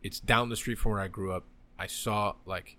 [0.01, 1.43] it's down the street from where I grew up.
[1.77, 2.77] I saw like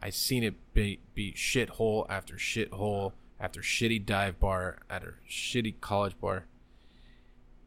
[0.00, 6.18] I seen it be be shithole after shithole after shitty dive bar after shitty college
[6.20, 6.46] bar.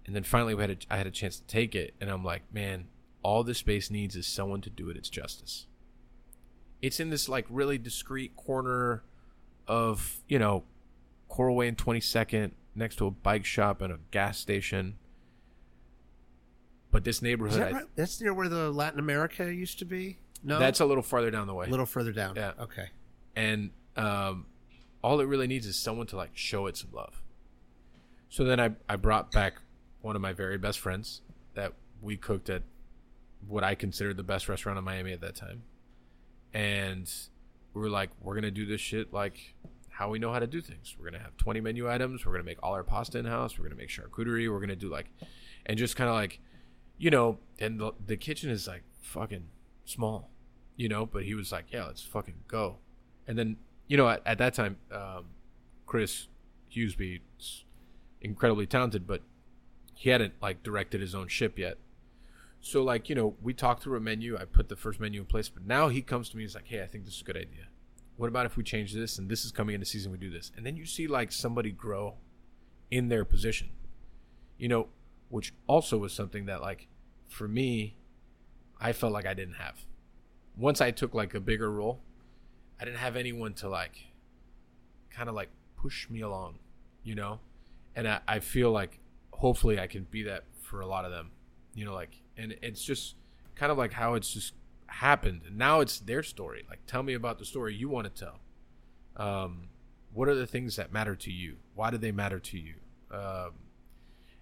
[0.06, 2.24] And then finally we had a, I had a chance to take it and I'm
[2.24, 2.86] like, man,
[3.22, 5.68] all this space needs is someone to do it its justice.
[6.82, 9.04] It's in this like really discreet corner
[9.70, 10.64] of, you know,
[11.30, 14.96] Coral Way and 22nd next to a bike shop and a gas station.
[16.92, 17.86] But this neighborhood, that I- right?
[17.96, 20.18] That's near where the Latin America used to be.
[20.44, 21.68] No, that's a little farther down the way.
[21.68, 22.36] a little further down.
[22.36, 22.54] Yeah.
[22.60, 22.90] Okay.
[23.36, 24.46] and um,
[25.04, 27.22] all it really needs is someone to like show it some love.
[28.30, 29.56] So then I I brought back
[30.02, 31.22] one of my very best friends
[31.56, 32.64] that we cooked at
[33.48, 35.64] what I considered the best restaurant in Miami at that time,
[36.54, 37.12] and
[37.80, 39.56] we were like, we're gonna do this shit like
[39.90, 40.96] how we know how to do things.
[41.00, 42.26] We're gonna have 20 menu items.
[42.26, 43.58] We're gonna make all our pasta in house.
[43.58, 44.52] We're gonna make charcuterie.
[44.52, 45.08] We're gonna do like,
[45.66, 46.40] and just kind of like,
[46.98, 49.48] you know, and the the kitchen is like fucking
[49.86, 50.30] small,
[50.76, 51.06] you know.
[51.06, 52.78] But he was like, yeah, let's fucking go.
[53.28, 53.58] And then
[53.88, 55.28] you know at, at that time, um,
[55.86, 56.28] Chris
[56.74, 57.22] Hughesby
[58.22, 59.22] incredibly talented, but
[59.94, 61.78] he hadn't like directed his own ship yet.
[62.60, 64.38] So like you know, we talked through a menu.
[64.38, 66.44] I put the first menu in place, but now he comes to me.
[66.44, 67.69] He's like, "Hey, I think this is a good idea.
[68.20, 70.12] What about if we change this and this is coming into season?
[70.12, 72.16] We do this." And then you see like somebody grow
[72.92, 73.70] in their position,
[74.58, 74.90] you know,
[75.30, 76.90] which also was something that like
[77.30, 77.96] for me,
[78.78, 79.86] I felt like I didn't have.
[80.58, 82.02] Once I took like a bigger role,
[82.78, 83.96] I didn't have anyone to like,
[85.10, 86.60] kind of like push me along,
[87.04, 87.40] you know,
[87.96, 89.00] and I, I feel like
[89.32, 91.32] hopefully I can be that for a lot of them,
[91.74, 93.16] you know, like and it's just
[93.56, 94.56] kind of like how it's just
[94.92, 95.42] happened.
[95.52, 96.66] Now it's their story.
[96.70, 98.40] Like tell me about the story you want to tell.
[99.16, 99.70] Um,
[100.14, 101.58] what are the things that matter to you?
[101.76, 102.76] Why do they matter to you?
[103.12, 103.52] Um,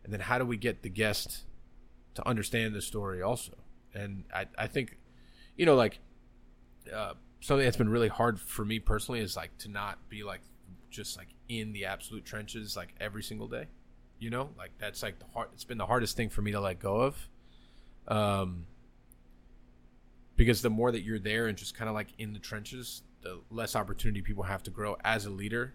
[0.03, 1.43] and then how do we get the guest
[2.15, 3.53] to understand the story also?
[3.93, 4.97] And i, I think
[5.55, 5.99] you know like
[6.93, 10.41] uh, something that's been really hard for me personally is like to not be like
[10.89, 13.67] just like in the absolute trenches like every single day
[14.19, 14.49] you know?
[14.57, 17.01] Like that's like the hard it's been the hardest thing for me to let go
[17.01, 17.27] of.
[18.07, 18.65] Um,
[20.37, 23.41] because the more that you're there and just kind of like in the trenches, the
[23.49, 25.73] less opportunity people have to grow as a leader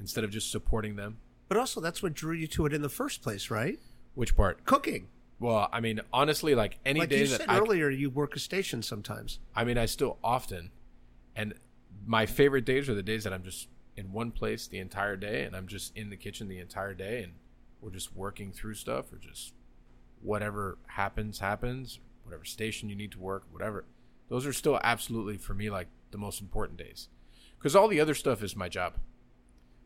[0.00, 1.18] instead of just supporting them.
[1.48, 3.78] But also, that's what drew you to it in the first place, right?
[4.14, 4.64] Which part?
[4.64, 5.08] Cooking.
[5.40, 8.34] Well, I mean, honestly, like any like day you that said I, earlier, you work
[8.36, 9.40] a station sometimes.
[9.54, 10.70] I mean, I still often,
[11.36, 11.54] and
[12.06, 15.42] my favorite days are the days that I'm just in one place the entire day,
[15.42, 17.32] and I'm just in the kitchen the entire day, and
[17.80, 19.52] we're just working through stuff, or just
[20.22, 23.84] whatever happens happens whatever station you need to work whatever.
[24.28, 27.08] Those are still absolutely for me like the most important days.
[27.58, 28.94] Because all the other stuff is my job.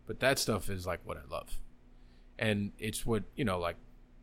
[0.06, 1.58] But that stuff is like what i love.
[2.38, 3.76] And it's what you know like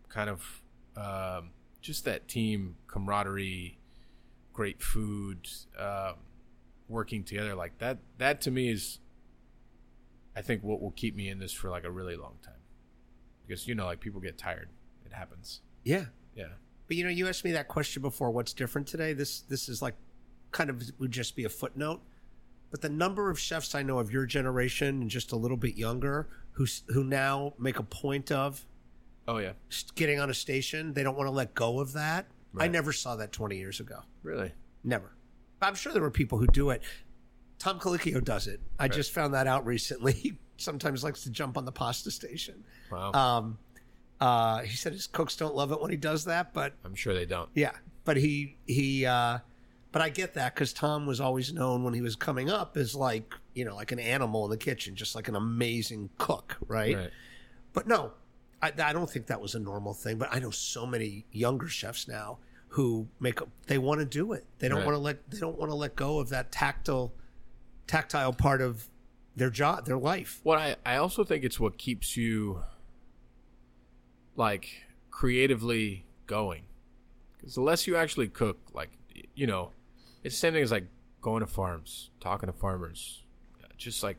[0.09, 0.61] kind of
[0.95, 1.51] um,
[1.81, 3.77] just that team camaraderie
[4.53, 5.47] great food
[5.77, 6.15] um,
[6.87, 8.99] working together like that that to me is
[10.33, 12.53] i think what will keep me in this for like a really long time.
[13.45, 14.69] Because you know like people get tired.
[15.05, 15.61] It happens.
[15.83, 16.05] Yeah.
[16.35, 16.53] yeah
[16.88, 18.32] But you know, you asked me that question before.
[18.32, 19.14] What's different today?
[19.14, 19.95] This this is like
[20.52, 22.02] kind of would just be a footnote.
[22.72, 25.76] But the number of chefs I know of your generation and just a little bit
[25.76, 28.66] younger who who now make a point of
[29.28, 29.53] oh yeah
[29.95, 32.28] getting on a station, they don't want to let go of that.
[32.57, 33.99] I never saw that 20 years ago.
[34.24, 34.53] really
[34.84, 35.12] Never.
[35.62, 36.82] I'm sure there were people who do it.
[37.60, 38.62] Tom Colicchio does it.
[38.80, 40.14] I just found that out recently.
[40.24, 42.64] He sometimes likes to jump on the pasta station.
[42.90, 43.57] wow Um,
[44.21, 47.13] uh, he said his cooks don't love it when he does that, but i'm sure
[47.13, 47.71] they don't yeah,
[48.03, 49.05] but he he.
[49.05, 49.39] Uh,
[49.91, 52.95] but I get that because Tom was always known when he was coming up as
[52.95, 56.95] like you know like an animal in the kitchen, just like an amazing cook, right?
[56.95, 57.09] right
[57.71, 58.11] But no,
[58.61, 60.17] I, I don't think that was a normal thing.
[60.17, 62.39] But I know so many younger chefs now
[62.69, 64.43] who make a, they want to do it.
[64.59, 64.85] They don't Right.
[64.87, 67.13] want to let they don't want to let go of that tactile
[67.87, 68.89] tactile part of
[69.37, 70.41] their job, their life.
[70.43, 72.63] Well, I, I also think it's what keeps you
[74.36, 76.64] like creatively going.
[77.38, 78.90] Because the less you actually cook, like
[79.36, 79.72] you know,
[80.24, 80.88] it's the same thing as like
[81.22, 83.24] going to farms, talking to farmers.
[83.78, 84.18] Just like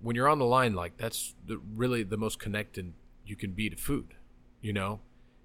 [0.00, 2.92] when you're on the line, like that's the, really the most connected
[3.26, 4.14] you can be to food,
[4.60, 5.00] you know.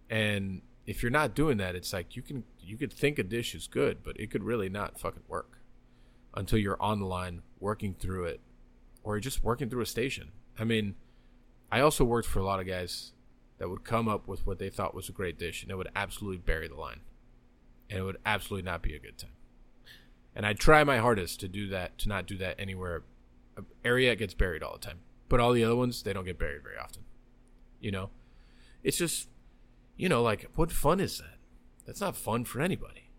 [0.10, 3.56] And if you're not doing that, it's like you can you could think a dish
[3.56, 5.60] is good, but it could really not fucking work
[6.36, 8.42] until you're on the line working through it
[9.04, 10.32] or just working through a station.
[10.58, 10.96] I mean,
[11.72, 13.13] I also worked for a lot of guys
[13.64, 15.88] that would come up with what they thought was a great dish and it would
[15.96, 17.00] absolutely bury the line.
[17.90, 19.32] And it would absolutely not be a good time.
[20.36, 23.04] And I try my hardest to do that, to not do that anywhere.
[23.86, 25.00] Ariete gets buried all the time.
[25.30, 27.04] But all the other ones, they don't get buried very often.
[27.80, 28.10] You know?
[28.84, 29.30] It's just,
[29.96, 31.38] you know, like, what fun is that?
[31.86, 33.12] That's not fun for anybody.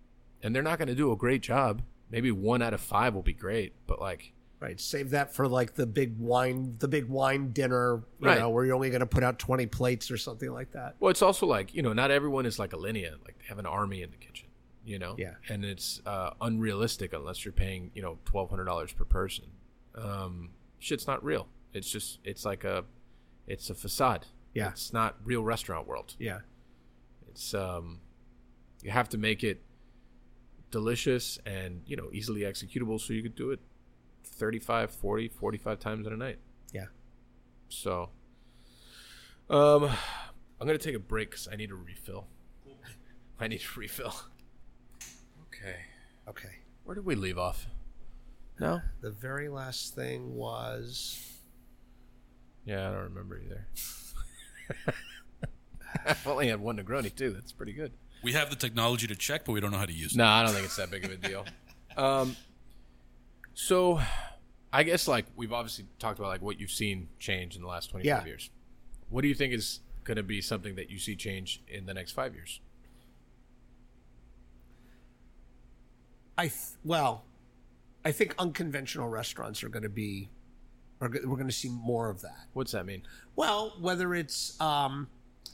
[0.43, 1.81] And they're not going to do a great job.
[2.11, 4.35] Maybe one out of five will be great, but like,
[4.65, 4.81] Right.
[4.81, 8.39] Save that for like the big wine, the big wine dinner, you Right.
[8.39, 10.97] know, where you're only going to put out 20 plates or something like that.
[11.01, 13.13] Well, it's also like you know, not everyone is like Alinea.
[13.25, 14.49] Like they have an army in the kitchen,
[14.85, 15.17] you know.
[15.19, 15.35] Yeah.
[15.51, 19.45] And it's uh, unrealistic unless you're paying you know twelve hundred dollars per person.
[19.97, 21.47] Um, shit's not real.
[21.75, 22.85] It's just it's like a,
[23.47, 24.27] it's a facade.
[24.55, 24.71] Yeah.
[24.71, 26.15] It's not real restaurant world.
[26.19, 26.39] Yeah.
[27.29, 28.01] It's um,
[28.83, 29.61] you have to make it
[30.71, 33.61] delicious and you know easily executable so you could do it
[34.25, 36.39] 35 40 45 times in a night.
[36.73, 36.87] Yeah.
[37.69, 38.11] so
[39.51, 39.85] um
[40.61, 42.27] i'm gonna take a break because i need a refill.
[43.41, 44.15] I need a refill.
[45.49, 45.77] Okay.
[46.29, 46.57] Okay.
[46.85, 47.67] where did we leave off?
[48.61, 48.81] No?
[49.01, 51.21] The very last thing was
[52.65, 53.67] yeah i don't remember either.
[56.07, 57.31] I've only had one negroni too.
[57.31, 57.93] That's pretty good.
[58.23, 60.19] We have the technology to check, but we don't know how to use it.
[60.19, 61.45] No, I don't think it's that big of a deal.
[61.97, 62.37] um,
[63.55, 64.01] so
[64.73, 67.91] I guess like we've obviously talked about like what you've seen change in the last
[67.91, 68.25] twenty five Yeah.
[68.27, 68.51] years.
[69.09, 71.95] What do you think is going to be something that you see change in the
[71.95, 72.61] next five years?
[76.37, 76.55] I th-
[76.85, 77.25] well,
[78.05, 80.29] I think unconventional restaurants are going to be,
[81.01, 82.47] are, go- we're going to see more of that.
[82.55, 83.03] What's that mean?
[83.37, 85.09] Well, whether it's um,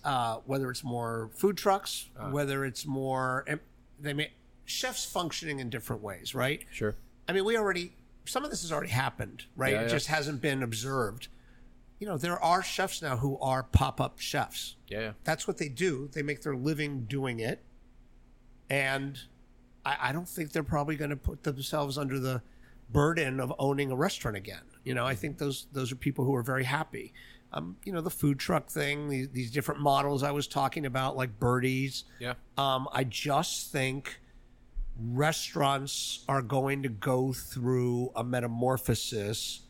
[0.04, 3.44] uh, whether it's more food trucks, whether it's more
[4.00, 4.30] they may
[4.64, 6.62] chefs functioning in different ways, right?
[6.72, 6.94] Sure.
[7.30, 7.92] I mean, we already
[8.24, 9.72] some of this has already happened, right?
[9.72, 9.88] Yeah, it yeah.
[9.88, 11.28] just hasn't been observed.
[12.00, 14.74] You know, there are chefs now who are pop up chefs.
[14.88, 15.00] Yeah.
[15.00, 15.12] yeah.
[15.22, 16.08] That's what they do.
[16.12, 17.62] They make their living doing it,
[18.68, 19.16] and
[19.86, 22.42] I, I don't think they're probably going to put themselves under the
[22.90, 24.62] burden of owning a restaurant again.
[24.82, 27.12] You know, I think those those are people who are very happy.
[27.52, 31.16] Um, you know, the food truck thing, these, these different models I was talking about,
[31.16, 32.04] like Birdies.
[32.18, 32.34] Yeah.
[32.58, 34.20] Um, I just think
[35.02, 39.62] restaurants are going to go through a metamorphosis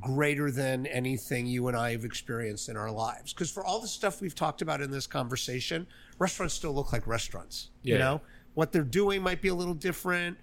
[0.00, 3.32] greater than anything you and I have experienced in our lives.
[3.32, 5.86] Because for all the stuff we've talked about in this conversation,
[6.18, 7.70] restaurants still look like restaurants.
[7.82, 8.20] You know,
[8.54, 10.38] what they're doing might be a little different.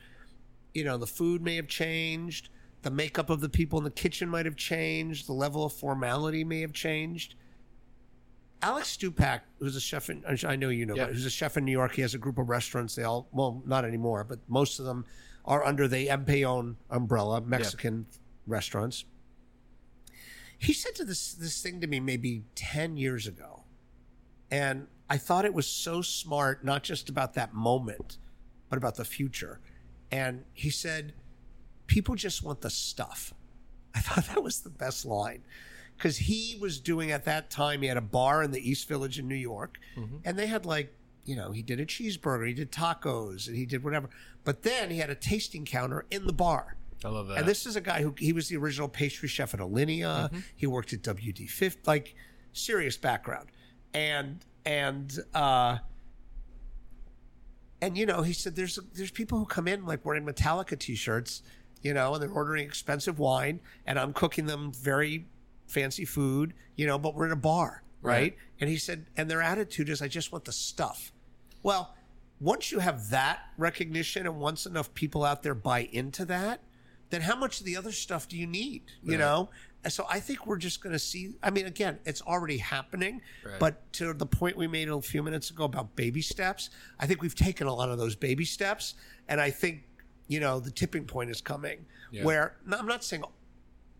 [0.74, 2.50] You know, the food may have changed.
[2.82, 5.28] The makeup of the people in the kitchen might have changed.
[5.28, 7.36] The level of formality may have changed.
[8.62, 11.06] Alex Stupak, who's a chef in, I know you know, Yeah.
[11.06, 11.96] but who's a chef in New York.
[11.96, 12.96] He has a group of restaurants.
[12.96, 15.06] They all, well, not anymore, but most of them
[15.46, 18.06] are under the Empellón umbrella, Mexican
[18.46, 19.06] restaurants.
[20.58, 23.64] He said to this this thing to me maybe ten years ago,
[24.52, 28.18] and I thought it was so smart, not just about that moment,
[28.68, 29.62] but about the future.
[30.12, 31.14] And he said,
[31.88, 33.34] "People just want the stuff."
[33.96, 35.44] I thought that was the best line
[36.00, 37.82] because he was doing at that time.
[37.82, 39.78] He had a bar in the East Village in New York,
[40.24, 40.94] and they had like
[41.26, 44.10] you know he did a cheeseburger, he did tacos, and he did whatever.
[44.46, 46.78] But then he had a tasting counter in the bar.
[47.04, 47.38] I love that.
[47.40, 50.32] And this is a guy who he was the original pastry chef at Alinea.
[50.56, 52.16] He worked at WD-50, like
[52.54, 53.50] serious background,
[53.94, 55.78] and and uh,
[57.82, 61.42] and you know he said there's there's people who come in like wearing Metallica t-shirts,
[61.82, 65.26] you know, and they're ordering expensive wine, and I'm cooking them very
[65.70, 68.14] fancy food, you know, but we're in a bar, right?
[68.22, 68.38] Right.
[68.60, 71.12] And he said, and their attitude is, I just want the stuff.
[71.64, 71.96] Well,
[72.42, 76.62] once you have that recognition and once enough people out there buy into that,
[77.10, 78.84] then how much of the other stuff do you need?
[79.04, 79.20] You Right.
[79.20, 79.50] know?
[79.88, 81.36] So I think we're just going to see.
[81.42, 83.60] I mean, again, it's already happening, Right.
[83.60, 86.70] but to the point we made a few minutes ago about baby steps,
[87.00, 88.96] I think we've taken a lot of those baby steps.
[89.30, 89.88] And I think,
[90.28, 92.24] you know, the tipping point is coming Yeah.
[92.26, 93.24] where I'm not saying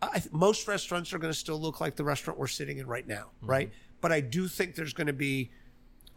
[0.02, 3.08] I, most restaurants are going to still look like the restaurant we're sitting in right
[3.08, 3.50] now, Mm-hmm.
[3.50, 3.72] right?
[4.02, 5.52] But I do think there's going to be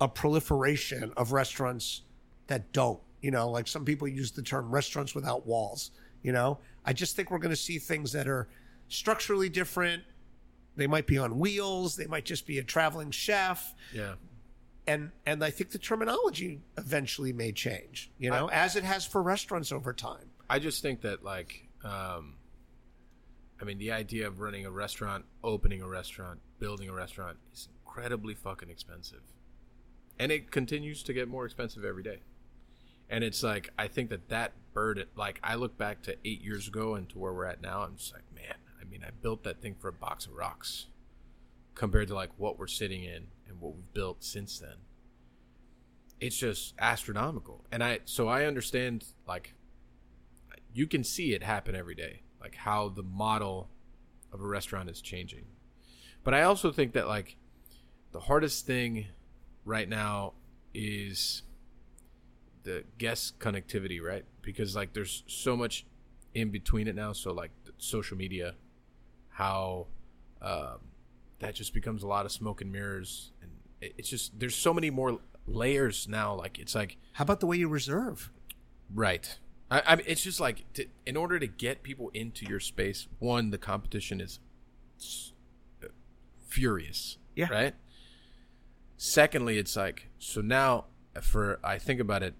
[0.01, 2.03] a proliferation of restaurants
[2.47, 3.01] that don't.
[3.21, 5.91] You know, like some people use the term restaurants without walls.
[6.23, 8.49] You know, I just think we're going to see things that are
[8.89, 10.03] structurally different.
[10.77, 11.97] They might be on wheels.
[11.97, 14.15] They might just be a traveling chef, yeah.
[14.87, 18.11] and and I think the terminology eventually may change.
[18.19, 20.31] You know, as it has for restaurants over time.
[20.49, 22.35] I just think that like um
[23.63, 27.69] I mean the idea of running a restaurant, opening a restaurant, building a restaurant is
[27.85, 29.23] incredibly fucking expensive.
[30.19, 32.23] And it continues to get more expensive every day.
[33.09, 36.67] And it's like I think that that burden like I look back to 8 years
[36.67, 39.45] ago and to where we're at now I'm just like man, I mean I built
[39.45, 40.87] that thing for a box of rocks
[41.77, 44.77] compared to like what we're sitting in and what we've built since then.
[46.21, 47.65] It's just astronomical.
[47.71, 49.55] And I so I understand like
[50.75, 53.69] you can see it happen every day, like how the model
[54.33, 55.45] of a restaurant is changing.
[56.25, 57.37] But I also think that like
[58.13, 59.07] the hardest thing
[59.65, 60.35] right now
[60.75, 61.43] is
[62.65, 64.25] the guest connectivity, right?
[64.43, 65.87] Because like there's so much
[66.35, 67.13] in between it now.
[67.13, 68.55] So like social media,
[69.31, 69.87] how
[70.41, 70.79] um,
[71.41, 73.51] that just becomes a lot of smoke and mirrors, and
[73.81, 76.35] it's just there's so many more layers now.
[76.35, 78.31] Like it's like How about the way you reserve?
[78.93, 79.39] Right.
[79.73, 83.09] I, I mean, it's just like to, in order to get people into your space,
[83.19, 84.39] one, the competition is
[86.47, 87.17] furious.
[87.35, 87.49] Yeah.
[87.51, 87.75] Right.
[88.99, 90.85] Secondly, it's like so now
[91.23, 92.35] for I think about it.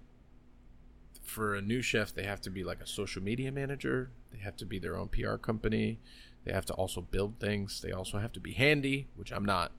[1.23, 4.11] For a new chef, they have to be like a social media manager.
[4.31, 5.99] They have to be their own PR company.
[6.45, 7.81] They have to also build things.
[7.81, 9.71] They also have to be handy, which I'm not.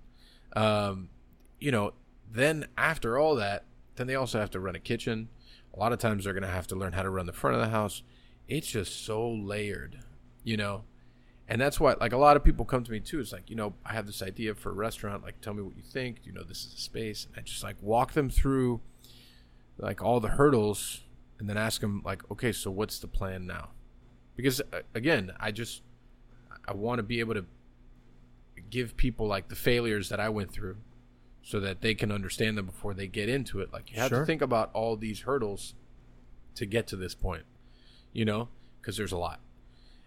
[0.56, 1.10] Um,
[1.60, 1.92] you know,
[2.28, 3.64] then after all that,
[3.94, 5.28] then they also have to run a kitchen.
[5.74, 7.56] A lot of times they're going to have to learn how to run the front
[7.56, 8.02] of the house.
[8.48, 9.98] It's just so layered,
[10.44, 10.84] you know?
[11.48, 13.20] And that's why, like, a lot of people come to me too.
[13.20, 15.22] It's like, you know, I have this idea for a restaurant.
[15.22, 16.20] Like, tell me what you think.
[16.24, 17.26] You know, this is a space.
[17.26, 18.80] And I just, like, walk them through,
[19.76, 21.00] like, all the hurdles
[21.38, 23.70] and then ask them, like, okay, so what's the plan now?
[24.36, 25.82] Because, uh, again, I just,
[26.66, 27.44] I want to be able to
[28.70, 30.76] give people like the failures that I went through
[31.44, 33.72] so that they can understand them before they get into it.
[33.72, 34.20] Like you have Sure.
[34.20, 35.74] to think about all these hurdles
[36.54, 37.44] to get to this point,
[38.12, 38.48] you know,
[38.80, 39.40] because there's a lot.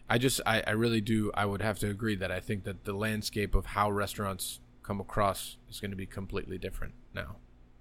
[0.09, 1.31] I just, I, I really do.
[1.35, 4.99] I would have to agree that I think that the landscape of how restaurants come
[4.99, 7.35] across is going to be completely different now.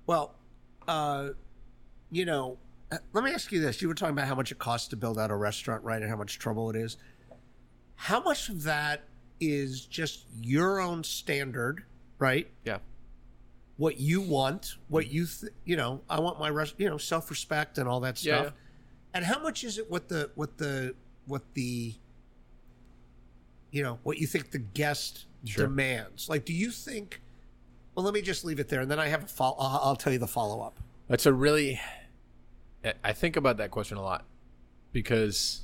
[0.06, 0.34] Well,
[0.86, 1.30] uh,
[2.10, 2.58] you know,
[3.12, 3.80] let me ask you this.
[3.80, 6.00] You were talking about how much it costs to build out a restaurant, right?
[6.02, 6.96] And how much trouble it is.
[7.94, 9.04] How much of that
[9.40, 11.84] is just your own standard,
[12.18, 12.50] right?
[12.64, 12.78] Yeah.
[13.78, 15.14] What you want, what mm-hmm.
[15.14, 18.22] you, th- you know, I want my rest, you know, self respect and all that
[18.24, 18.54] Yeah, stuff.
[19.12, 20.94] And how much is it what the, what the,
[21.26, 21.94] what the,
[23.70, 25.66] you know, what you think the guest Sure.
[25.66, 26.28] demands?
[26.28, 27.20] Like, do you think,
[27.94, 28.80] well, let me just leave it there.
[28.80, 30.80] And then I have a follow, I'll, I'll tell you the follow up.
[31.08, 31.80] That's a really,
[33.04, 34.24] I- think about that question a lot
[34.92, 35.62] because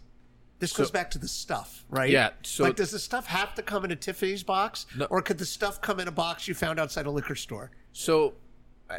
[0.59, 2.11] This So- goes back to the stuff, right?
[2.11, 5.07] Yeah, so- like, does the stuff have to come in a Tiffany's box, No.
[5.07, 7.71] or could the stuff come in a box you found outside a liquor store?
[7.93, 8.35] So,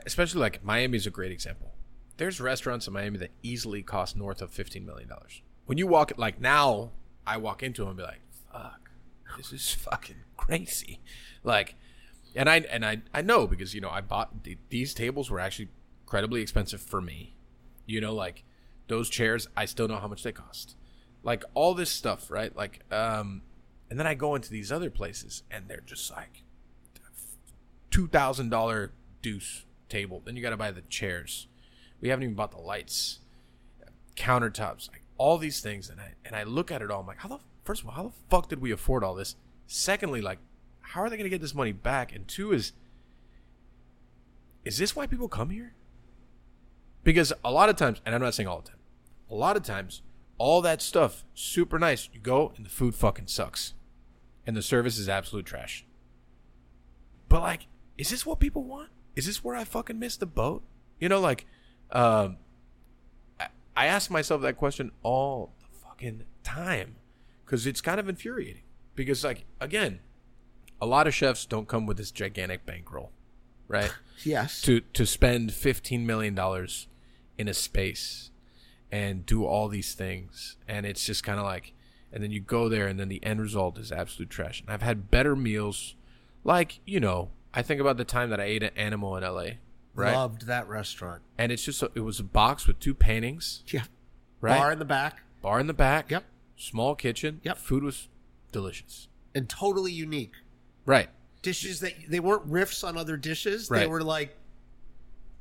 [0.05, 1.73] especially like Miami is a great example.
[2.17, 5.41] There's restaurants in Miami that easily cost north of fifteen million dollars.
[5.65, 6.91] When you walk, like now,
[7.25, 8.21] I walk into them and be like,
[8.51, 8.91] "Fuck,
[9.37, 10.99] this is fucking crazy."
[11.43, 11.75] Like,
[12.35, 15.39] and I and I I know because you know I bought th- these tables were
[15.39, 15.69] actually
[16.03, 17.35] incredibly expensive for me.
[17.85, 18.43] You know, like
[18.87, 20.75] those chairs, I still know how much they cost.
[21.23, 22.55] Like all this stuff, right?
[22.55, 23.41] Like, um,
[23.89, 26.43] and then I go into these other places and they're just like
[27.93, 28.91] two thousand dollar
[29.21, 30.19] deuce table.
[30.25, 31.47] Then you got to buy the chairs.
[32.01, 33.19] We haven't even bought the lights,
[34.15, 35.91] countertops, like all these things.
[35.91, 37.01] And I and I look at it all.
[37.01, 39.35] I'm like, how the first of all, how the fuck did we afford all this?
[39.67, 40.39] Secondly, like,
[40.81, 42.13] how are they going to get this money back?
[42.15, 42.73] And two is,
[44.65, 45.75] is this why people come here?
[47.03, 48.79] Because a lot of times, and I'm not saying all the time,
[49.29, 50.01] a lot of times,
[50.39, 52.09] all that stuff super nice.
[52.11, 53.75] You go and the food fucking sucks,
[54.47, 55.85] and the service is absolute trash.
[57.29, 57.67] But like,
[57.97, 58.89] is this what people want?
[59.15, 60.63] Is this where I fucking missed the boat?
[60.99, 61.45] You know, like,
[61.91, 62.37] um,
[63.39, 66.95] I, I ask myself that question all the fucking time
[67.45, 68.63] because it's kind of infuriating.
[68.95, 69.99] Because like, again,
[70.81, 73.11] a lot of chefs don't come with this gigantic bankroll,
[73.67, 73.91] right?
[74.23, 74.61] Yes.
[74.61, 76.87] to to spend fifteen million dollars
[77.37, 78.29] in a space
[78.91, 81.73] and do all these things, and it's just kind of like,
[82.11, 84.61] and then you go there, and then the end result is absolute trash.
[84.61, 85.95] And I've had better meals,
[86.43, 89.57] like you know, I think about the time that I ate at Animal in L.A.
[89.95, 91.21] Right, Loved that restaurant.
[91.37, 93.83] and it's just a, it was a box with two paintings, Yeah.
[94.41, 95.21] right, Bar in the back.
[95.43, 96.23] bar in the back, Yep.
[96.57, 97.57] small kitchen, Yep.
[97.59, 98.07] food was
[98.51, 100.33] delicious, And totally unique.
[100.85, 101.09] right,
[101.43, 103.67] Dishes that they weren't riffs on other dishes.
[103.69, 104.35] They were like,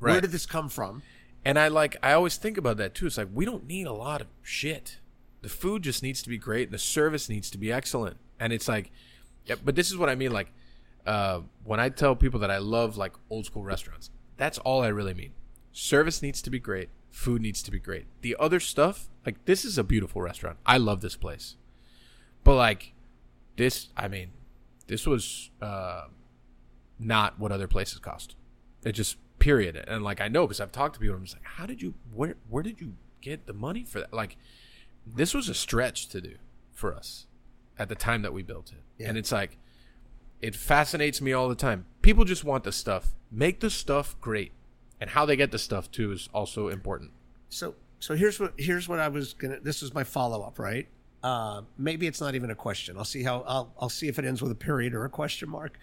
[0.00, 0.12] right.
[0.12, 1.02] where did this come from?
[1.44, 3.06] And I like I always think about that too.
[3.06, 4.98] It's like we don't need a lot of shit.
[5.42, 8.16] The food just needs to be great and the service needs to be excellent.
[8.38, 8.90] And it's like
[9.46, 10.52] yeah, but this is what I mean like
[11.06, 14.10] uh, when I tell people that I love like old school restaurants.
[14.36, 15.32] That's all I really mean.
[15.72, 18.06] Service needs to be great, food needs to be great.
[18.20, 20.58] The other stuff, like this is a beautiful restaurant.
[20.66, 21.56] I love this place.
[22.44, 22.92] But like
[23.56, 24.30] this, I mean,
[24.86, 26.04] this was uh
[26.98, 28.36] not what other places cost.
[28.84, 29.76] It just period.
[29.88, 31.16] And like I know because I've talked to people.
[31.16, 31.94] I'm just like, how did you?
[32.12, 34.12] Where where did you get the money for that?
[34.12, 34.36] Like,
[35.06, 36.36] this was a stretch to do
[36.72, 37.26] for us
[37.78, 38.82] at the time that we built it.
[38.98, 39.08] Yeah.
[39.08, 39.58] And it's like,
[40.42, 41.86] it fascinates me all the time.
[42.02, 43.14] People just want the stuff.
[43.30, 44.52] Make the stuff great,
[45.00, 47.12] and how they get the stuff too is also important.
[47.48, 49.60] So so here's what here's what I was gonna.
[49.60, 50.88] This is my follow up, right?
[51.22, 52.98] Uh, maybe it's not even a question.
[52.98, 55.48] I'll see how I'll I'll see if it ends with a period or a question
[55.48, 55.78] mark.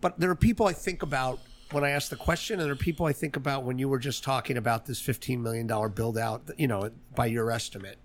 [0.00, 1.38] But there are people I think about
[1.70, 3.98] when I ask the question, and there are people I think about when you were
[3.98, 6.50] just talking about this fifteen million dollar build out.
[6.56, 7.98] You know, by your estimate.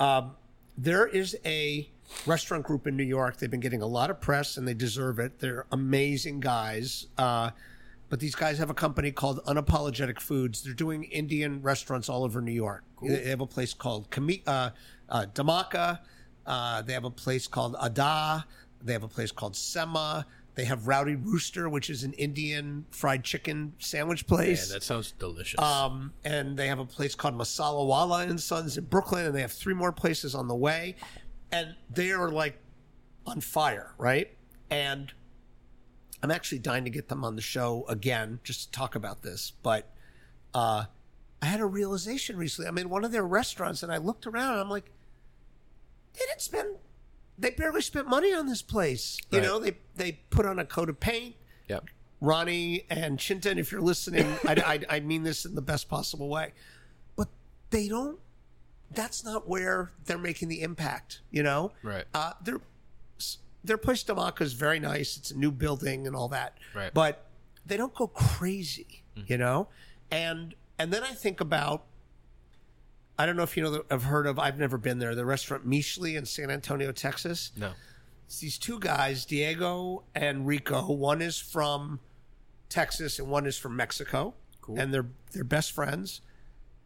[0.00, 0.32] Um,
[0.76, 1.88] there is a
[2.26, 3.38] restaurant group in New York.
[3.38, 5.38] They've been getting a lot of press, and they deserve it.
[5.38, 7.06] They're amazing guys.
[7.18, 7.50] Uh,
[8.08, 10.62] but these guys have a company called Unapologetic Foods.
[10.62, 12.84] They're doing Indian restaurants all over New York.
[13.02, 14.70] They have a place called Kami, uh,
[15.08, 16.00] uh, Dhamaka.
[16.44, 18.44] Uh, they have a place called Adda.
[18.82, 20.24] They have a place called Semma.
[20.54, 24.70] They have Rowdy Rooster, which is an Indian fried chicken sandwich place.
[24.70, 25.58] that sounds delicious.
[25.58, 29.52] Um, and they have a place called Masalawala and Sons in Brooklyn, and they have
[29.52, 30.96] three more places on the way,
[31.52, 32.58] and they are like
[33.26, 34.30] on fire, right?
[34.70, 35.12] And
[36.22, 39.52] I'm actually dying to get them on the show again just to talk about this,
[39.62, 39.90] but
[40.54, 40.84] uh,
[41.40, 42.68] I had a realization recently.
[42.68, 44.90] I'm in one of their restaurants, and I looked around, and I'm like,
[46.14, 46.76] they didn't spend.
[47.38, 49.18] They barely spent money on this place.
[49.30, 49.46] You Right.
[49.46, 51.34] know, they they put on a coat of paint.
[51.68, 51.84] yep.
[52.22, 56.28] Roni and Chintan, if you're listening, I, I, I mean this in the best possible
[56.28, 56.52] way.
[57.16, 57.28] But
[57.70, 58.20] they don't,
[58.94, 61.72] that's not where they're making the impact, you know?
[61.82, 62.04] Right.
[62.14, 62.60] Uh, they're,
[63.64, 65.16] their place Dhamaka is very nice.
[65.16, 66.58] It's a new building and all that.
[66.74, 66.92] Right.
[66.92, 67.26] But
[67.64, 69.68] they don't go crazy, you know?
[70.10, 71.84] And and then I think about
[73.18, 75.24] I don't know if you know the, have heard of I've never been there, the
[75.24, 77.52] restaurant Mixtli in San Antonio, Texas.
[77.56, 77.72] No.
[78.26, 80.90] It's these two guys, Diego and Rico.
[80.90, 82.00] One is from
[82.68, 84.34] Texas and one is from Mexico.
[84.60, 84.78] Cool.
[84.78, 86.20] And they're they're best friends.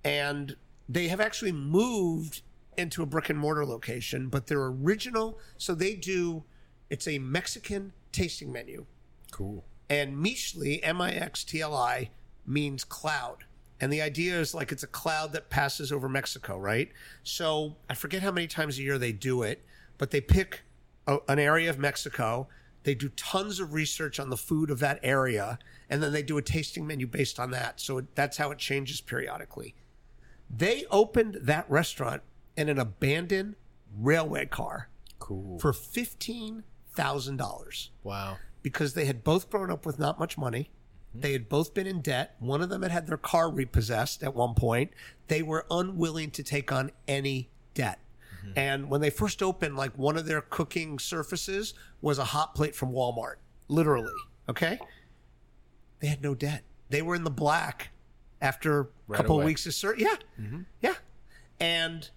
[0.05, 0.57] And
[0.89, 2.43] they have actually moved
[2.77, 6.45] into a brick and mortar location, but their original so they do
[6.91, 8.87] it's a Mexican tasting menu.
[9.31, 9.65] Cool.
[9.89, 12.11] And Mixtli, M I X T L I,
[12.47, 13.45] means cloud.
[13.81, 16.91] And the idea is like it's a cloud that passes over Mexico, right?
[17.23, 19.65] So I forget how many times a year they do it,
[19.99, 20.63] but they pick
[21.07, 22.49] a, an area of Mexico.
[22.85, 25.59] They do tons of research on the food of that area,
[25.91, 27.81] and then they do a tasting menu based on that.
[27.81, 29.75] So it, that's how it changes periodically.
[30.49, 32.23] They opened that restaurant
[32.57, 33.57] in an abandoned
[33.97, 35.59] railway car Cool.
[35.59, 36.65] for fifteen
[36.95, 38.39] thousand dollars wow.
[38.63, 40.71] because they had both grown up with not much money.
[41.11, 41.21] Mm-hmm.
[41.21, 42.37] They had both been in debt.
[42.39, 44.93] One of them had had their car repossessed at one point.
[45.29, 47.99] They were unwilling to take on any debt.
[48.41, 48.59] Mm-hmm.
[48.59, 52.75] And when they first opened, like one of their cooking surfaces was a hot plate
[52.75, 53.37] from Walmart,
[53.69, 54.13] literally.
[54.49, 54.79] Okay.
[56.01, 56.63] They had no debt.
[56.89, 57.91] They were in the black
[58.47, 60.15] after a Right couple of weeks of ser- yeah,
[60.81, 60.95] yeah,
[61.61, 62.09] and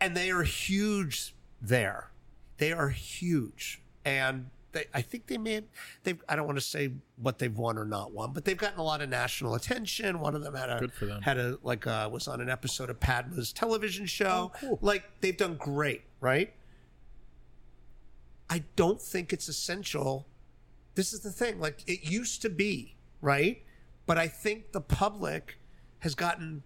[0.00, 2.10] and they are huge there.
[2.58, 5.62] They are huge, and they, I think they may.
[6.02, 8.78] They I don't want to say what they've won or not won, but they've gotten
[8.78, 10.20] a lot of national attention.
[10.20, 11.22] One of them had a Good for them.
[11.22, 14.52] had a like uh, was on an episode of Padma's television show.
[14.54, 14.78] Oh, cool.
[14.82, 16.52] Like they've done great, right?
[18.50, 20.26] I don't think it's essential.
[20.94, 21.60] This is the thing.
[21.60, 23.62] Like it used to be, right?
[24.08, 25.58] But I think the public
[26.00, 26.62] has gotten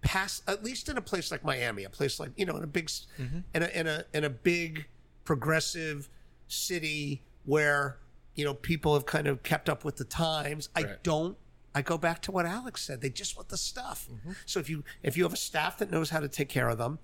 [0.00, 2.66] past, at least in a place like Miami, a place like you know, in a
[2.66, 3.38] big, Mm-hmm.
[3.54, 4.86] in a in a in a big
[5.24, 6.08] progressive
[6.48, 7.98] city where
[8.34, 10.68] you know people have kind of kept up with the times.
[10.74, 11.36] I don't.
[11.74, 13.02] I go back to what Alex said.
[13.02, 14.08] They just want the stuff.
[14.10, 14.32] Mm-hmm.
[14.46, 16.78] So if you if you have a staff that knows how to take care of
[16.78, 16.98] them,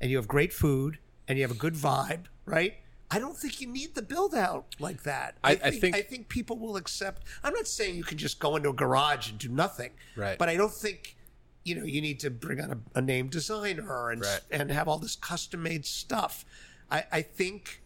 [0.00, 0.98] and you have great food,
[1.28, 2.74] and you have a good vibe, right?
[3.10, 5.36] I don't think you need the build out like that.
[5.42, 7.24] I- I think, think- I think people will accept.
[7.42, 10.38] I'm not saying you can just go into a garage and do nothing, Right.
[10.38, 11.16] But I don't think
[11.64, 14.40] you know you need to bring on a, a name designer and Right.
[14.50, 16.44] and have all this custom made stuff.
[16.90, 17.82] I, I think,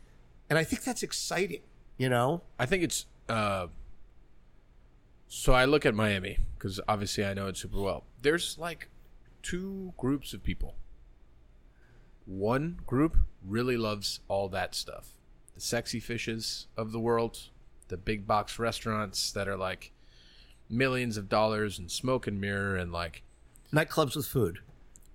[0.48, 1.62] and I think that's exciting.
[1.98, 3.06] You know, I think it's.
[3.28, 3.68] Uh,
[5.26, 8.04] so I look at Miami because obviously I know it super well.
[8.22, 8.88] There's like
[9.42, 10.76] two groups of people.
[12.26, 15.13] One group really loves all that stuff
[15.54, 17.38] the sexy fishes of the world,
[17.88, 19.92] the big box restaurants that are like
[20.68, 23.22] millions of dollars and smoke and mirror and like
[23.72, 24.58] nightclubs with food.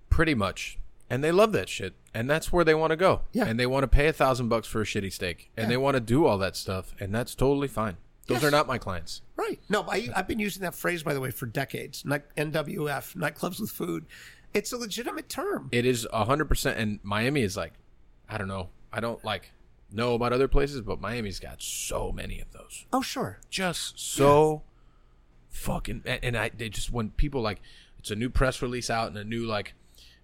[0.08, 3.46] pretty much and they love that shit and that's where they want to go Yeah.
[3.46, 5.94] and they want to pay a thousand bucks for a shitty steak and they want
[5.96, 7.96] to do all that stuff and that's totally fine
[8.26, 8.44] those Yes.
[8.44, 9.58] are not my clients Right.
[9.70, 12.02] No, I, I've been using that phrase, by the way, for decades.
[12.02, 14.04] NWF, nightclubs with food.
[14.52, 15.70] It's a legitimate term.
[15.72, 17.72] it is a hundred percent and miami is like
[18.28, 19.50] i don't know i don't like
[19.92, 22.86] know about other places but miami's got so many of those.
[22.92, 23.38] Oh, sure.
[23.50, 24.62] just so
[25.48, 27.60] fucking and, and i they just when people like
[27.98, 29.74] it's a new press release out and a new like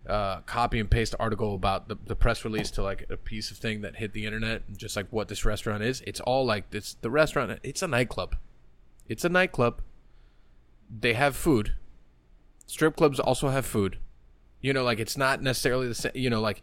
[0.09, 3.57] uh, copy and paste article about the, the press release to like a piece of
[3.57, 6.71] thing that hit the internet and just like what this restaurant is it's all like
[6.71, 8.37] this the restaurant it's a nightclub.
[9.09, 9.83] It's a nightclub.
[10.91, 11.75] They have food.
[12.67, 13.99] Strip clubs also have food.
[14.61, 16.63] You know like it's not necessarily the same you know like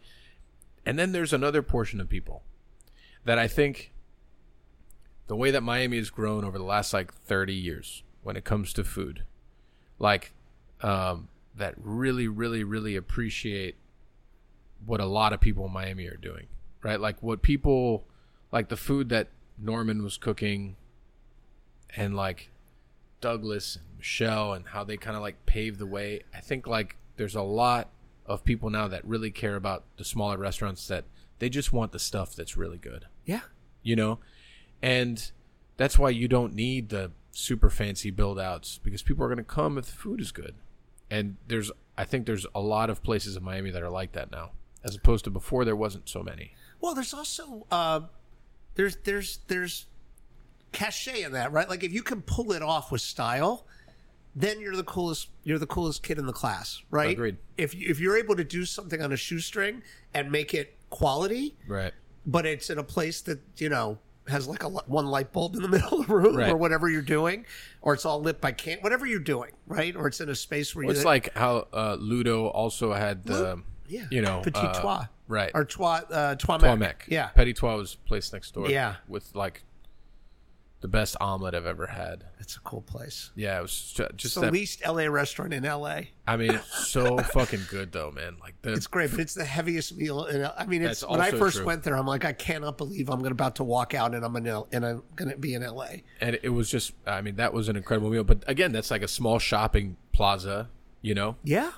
[0.86, 2.42] and then there's another portion of people
[3.24, 3.94] that i think
[5.26, 8.72] the way that Miami has grown over the last like 30 years when it comes
[8.74, 9.24] to food,
[9.98, 10.32] like
[10.82, 13.76] um, that really, really, really appreciate
[14.84, 16.46] what a lot of people in Miami are doing,
[16.82, 17.00] right?
[17.00, 18.04] Like what people
[18.52, 19.28] like the food that
[19.58, 20.76] Norman was cooking
[21.96, 22.50] and like
[23.20, 26.22] Douglas and Michelle and how they kind of like paved the way.
[26.34, 27.88] I think like there's a lot
[28.26, 31.04] of people now that really care about the smaller restaurants that
[31.38, 33.40] they just want the stuff that's really good Yeah.
[33.82, 34.18] you know
[34.82, 35.30] and
[35.76, 39.42] that's why you don't need the super fancy build outs because people are going to
[39.44, 40.54] come if the food is good
[41.10, 44.30] and there's i think there's a lot of places in miami that are like that
[44.30, 44.50] now
[44.84, 48.00] as opposed to before there wasn't so many Well, there's also uh,
[48.74, 49.86] there's there's there's
[50.72, 51.68] cachet in that, right?
[51.68, 53.64] Like if you can pull it off with style,
[54.36, 55.28] then you're the coolest.
[55.44, 57.12] You're the coolest kid in the class, right?
[57.12, 57.36] Agreed.
[57.56, 59.82] If you, if you're able to do something on a shoestring
[60.12, 61.92] and make it quality, right
[62.26, 63.98] but it's in a place that you know
[64.28, 66.48] has like a one light bulb in the middle of the room Right.
[66.50, 67.44] or whatever you're doing,
[67.82, 69.94] or it's all lit by can whatever you're doing, right?
[69.94, 73.24] Or it's in a space where Well, you it's like how uh, ludo also had
[73.24, 75.06] the yeah, you know petit uh, trois.
[75.28, 75.50] right.
[75.54, 76.78] or Twa uh, Trois Mec.
[76.78, 76.94] Twamek.
[77.08, 78.70] Yeah, Petit Trois was place next door.
[78.70, 78.94] Yeah.
[79.08, 79.62] with like
[80.84, 82.24] the best omelet I've ever had.
[82.40, 83.30] it's a cool place.
[83.34, 84.52] Yeah, it was ju- It's just the that.
[84.52, 86.00] least LA restaurant in LA.
[86.26, 88.36] I mean, it's so fucking good though, man.
[88.38, 90.26] Like the It's great, but it's the heaviest meal.
[90.26, 91.64] In, I mean, it's That's when I also first true.
[91.64, 94.46] went there, I'm like, I cannot believe I'm about to walk out and I'm in
[94.46, 95.86] L- and I'm to be in LA.
[96.20, 99.02] and it was just i mean that was an incredible meal but again that's like
[99.02, 100.68] a small shopping plaza
[101.00, 101.70] you know Yeah,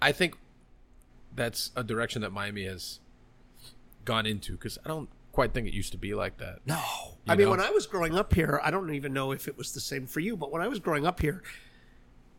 [0.00, 0.36] i think
[1.34, 3.00] that's a direction that miami has
[4.04, 5.08] gone into because i don't
[5.40, 6.78] quite think it used to be like that no.
[7.26, 9.72] I mean, when I was growing up here, I don't even know if it was
[9.72, 11.42] the same for you, but when I was growing up here,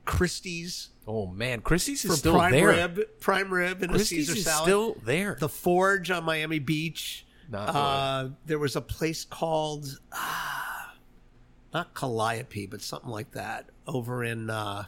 [0.05, 4.37] Christy's oh man christy's is still prime there rib, prime rib, and christy's a Caesar
[4.39, 4.63] is salad.
[4.63, 7.25] still there the Forge on Miami Beach.
[7.49, 10.93] Not uh, there was a place called ah,
[11.73, 14.83] not Calliope, but something like that over in uh,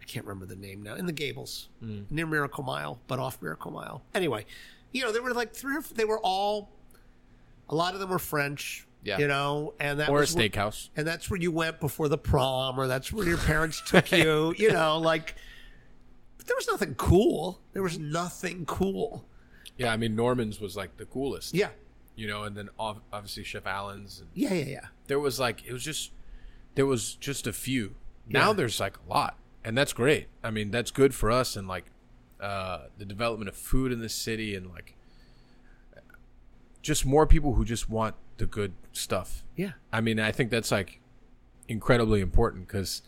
[0.00, 2.04] I can't remember the name now in the Gables Mm.
[2.10, 4.02] near Miracle Mile, but off Miracle Mile.
[4.14, 4.46] Anyway,
[4.92, 6.70] you know there were like three or f- they were all
[7.68, 8.86] a lot of them were French.
[9.02, 9.18] Yeah.
[9.18, 12.08] you know, and that or a was where- steakhouse and that's where you went before
[12.08, 14.54] the prom, or that's where your parents took you.
[14.56, 15.34] You know, like
[16.38, 17.60] but there was nothing cool.
[17.74, 19.26] There was nothing cool.
[19.76, 21.68] yeah i mean norman's was like the coolest Yeah,
[22.16, 24.86] you know and then ob- obviously chef allen's and yeah, yeah, yeah.
[25.08, 26.12] there was like it was just
[26.76, 27.96] there was just a few
[28.28, 28.52] now Yeah.
[28.54, 31.86] there's like a lot and that's great i mean that's good for us and like
[32.40, 34.94] uh the development of food in the city and like
[36.84, 39.42] just more people who just want the good stuff.
[39.56, 39.72] Yeah.
[39.92, 41.00] i mean i think that's like
[41.66, 43.02] incredibly important because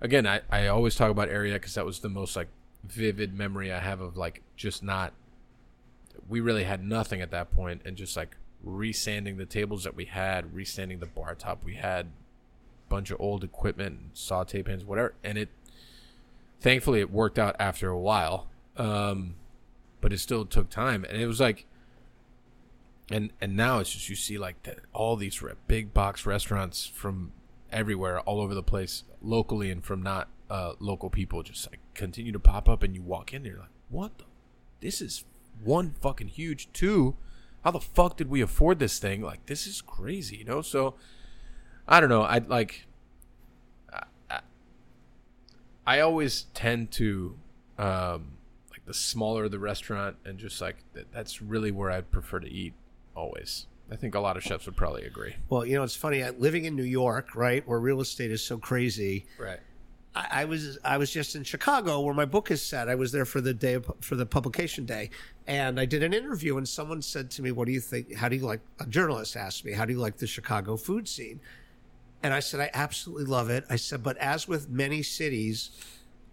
[0.00, 2.48] again i i always talk about Ariete because that was the most like
[2.84, 5.12] vivid memory i have of like just not
[6.28, 10.04] we really had nothing at that point and just like resanding the tables that we
[10.04, 11.64] had resanding the bar top.
[11.64, 12.08] We had
[12.88, 15.48] bunch of old equipment saute pans whatever and it
[16.60, 18.46] thankfully it worked out after a while
[18.76, 19.34] um
[20.00, 21.04] but it still took time.
[21.04, 21.66] And it was like
[23.10, 26.86] and and now it's just you see like the, all these re- big box restaurants
[26.86, 27.32] from
[27.70, 32.32] everywhere all over the place locally and from not uh local people just like continue
[32.32, 34.24] to pop up and you walk in there you're like what the
[34.80, 35.24] this is
[35.62, 37.16] one fucking huge two
[37.64, 39.22] how the fuck did we afford this thing?
[39.22, 40.62] Like this is crazy you know?
[40.62, 40.94] So
[41.88, 42.86] i don't know i like
[45.86, 47.36] I, always tend to
[47.78, 48.38] um
[48.72, 52.50] like the smaller the restaurant and just like that, that's really where i prefer to
[52.50, 52.74] eat
[53.16, 56.22] always i think a lot of chefs would probably agree Well, you know, it's funny.
[56.22, 59.26] Uh, living in New York, right, where real estate is so crazy.
[59.38, 59.60] right
[60.14, 62.88] I, I was I was just in Chicago, where my book is set.
[62.88, 65.10] I was there for the day of, for the publication day,
[65.46, 66.56] and I did an interview.
[66.56, 68.14] And someone said to me, "What do you think?
[68.14, 71.06] How do you like?" A journalist asked me, "How do you like the Chicago food
[71.06, 71.38] scene?"
[72.22, 75.70] And I said, "I absolutely love it." I said, "But as with many cities,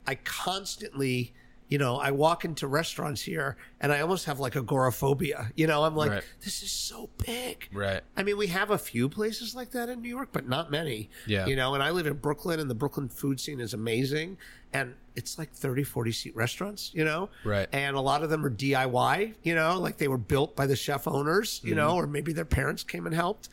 [0.08, 1.34] I constantly."
[1.74, 5.50] You know, I walk into restaurants here and I almost have like agoraphobia.
[5.56, 6.24] You know, I'm like, Right.
[6.44, 7.68] this is so big.
[7.74, 10.70] right I mean, we have a few places like that in New York, but not
[10.70, 11.10] many.
[11.26, 11.48] Yeah.
[11.48, 14.38] You know, and I live in Brooklyn, and the Brooklyn food scene is amazing.
[14.72, 17.30] And it's like 30, 40 seat restaurants, you know?
[17.44, 17.68] Right.
[17.74, 20.76] And a lot of them are DIY, you know, like they were built by the
[20.76, 21.98] chef owners, you know, Mm-hmm.
[22.04, 23.50] or maybe their parents came and helped.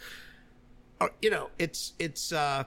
[1.01, 2.64] Or, you know, it's, it's, uh,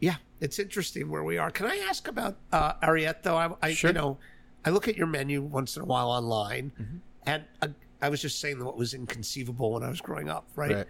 [0.00, 1.50] yeah, it's interesting where we are.
[1.50, 3.36] Can I ask about uh, Ariete, though?
[3.36, 3.90] I, I Sure.
[3.90, 4.18] you know,
[4.64, 6.96] I look at your menu once in a while online, Mm-hmm.
[7.24, 7.68] and uh,
[8.02, 10.74] I was just saying that what was inconceivable when I was growing up, right?
[10.76, 10.86] Right.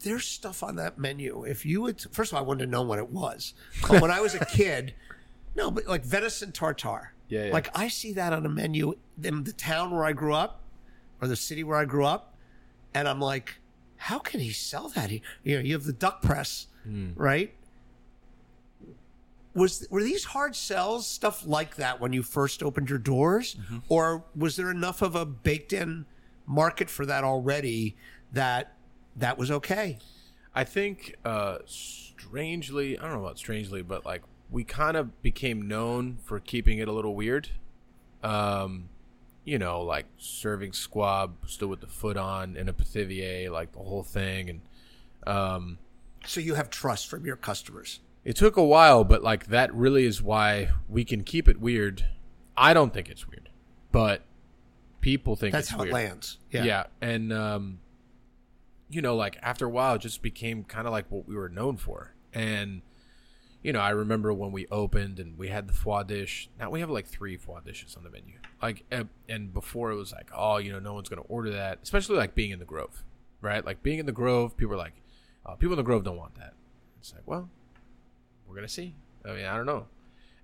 [0.00, 1.44] There's stuff on that menu.
[1.44, 3.54] If you would, first of all, I wanted to know what it was.
[3.88, 4.94] But when I was a kid,
[5.56, 7.12] no, but like venison tartare.
[7.28, 7.52] Yeah, yeah.
[7.52, 10.60] Like I see that on a menu in the town where I grew up,
[11.22, 12.34] or the city where I grew up,
[12.92, 13.54] and I'm like,
[13.96, 15.10] how can he sell that?
[15.10, 17.12] He, you know, you have the duck press, Hmm.
[17.16, 17.54] right?
[19.54, 23.78] Was were these hard sells stuff like that when you first opened your doors, Mm-hmm.
[23.88, 26.06] or was there enough of a baked-in
[26.46, 27.96] market for that already
[28.32, 28.74] that
[29.16, 29.98] that was okay?
[30.54, 35.66] I think uh strangely, I don't know about strangely, but like we kind of became
[35.68, 37.48] known for keeping it a little weird.
[38.22, 38.88] Um
[39.44, 43.78] you know, like serving squab still with the foot on in a pithivier, like the
[43.80, 44.60] whole thing and
[45.26, 45.78] um
[46.26, 48.00] So you have trust from your customers.
[48.24, 52.06] It took a while, but like that really is why we can keep it weird.
[52.56, 53.48] I don't think it's weird,
[53.92, 54.22] but
[55.00, 55.90] people think That's it's how weird.
[55.90, 56.38] it lands.
[56.50, 56.64] Yeah.
[56.64, 56.84] Yeah.
[57.00, 57.78] and um,
[58.88, 61.48] you know, like after a while, it just became kind of like what we were
[61.48, 62.14] known for.
[62.32, 62.82] And
[63.62, 66.50] you know, I remember when we opened and we had the foie dish.
[66.58, 68.34] Now we have like three foie dishes on the menu.
[68.60, 71.78] Like, and- and before it was like, oh, you know, no one's gonna order that.
[71.82, 73.02] Especially like being in the Grove,
[73.40, 73.64] right?
[73.64, 74.94] Like being in the Grove, people are like,
[75.46, 76.52] oh, people in the Grove don't want that.
[77.00, 77.48] It's like, well,
[78.54, 78.94] we're gonna see.
[79.24, 79.86] I mean, I don't know.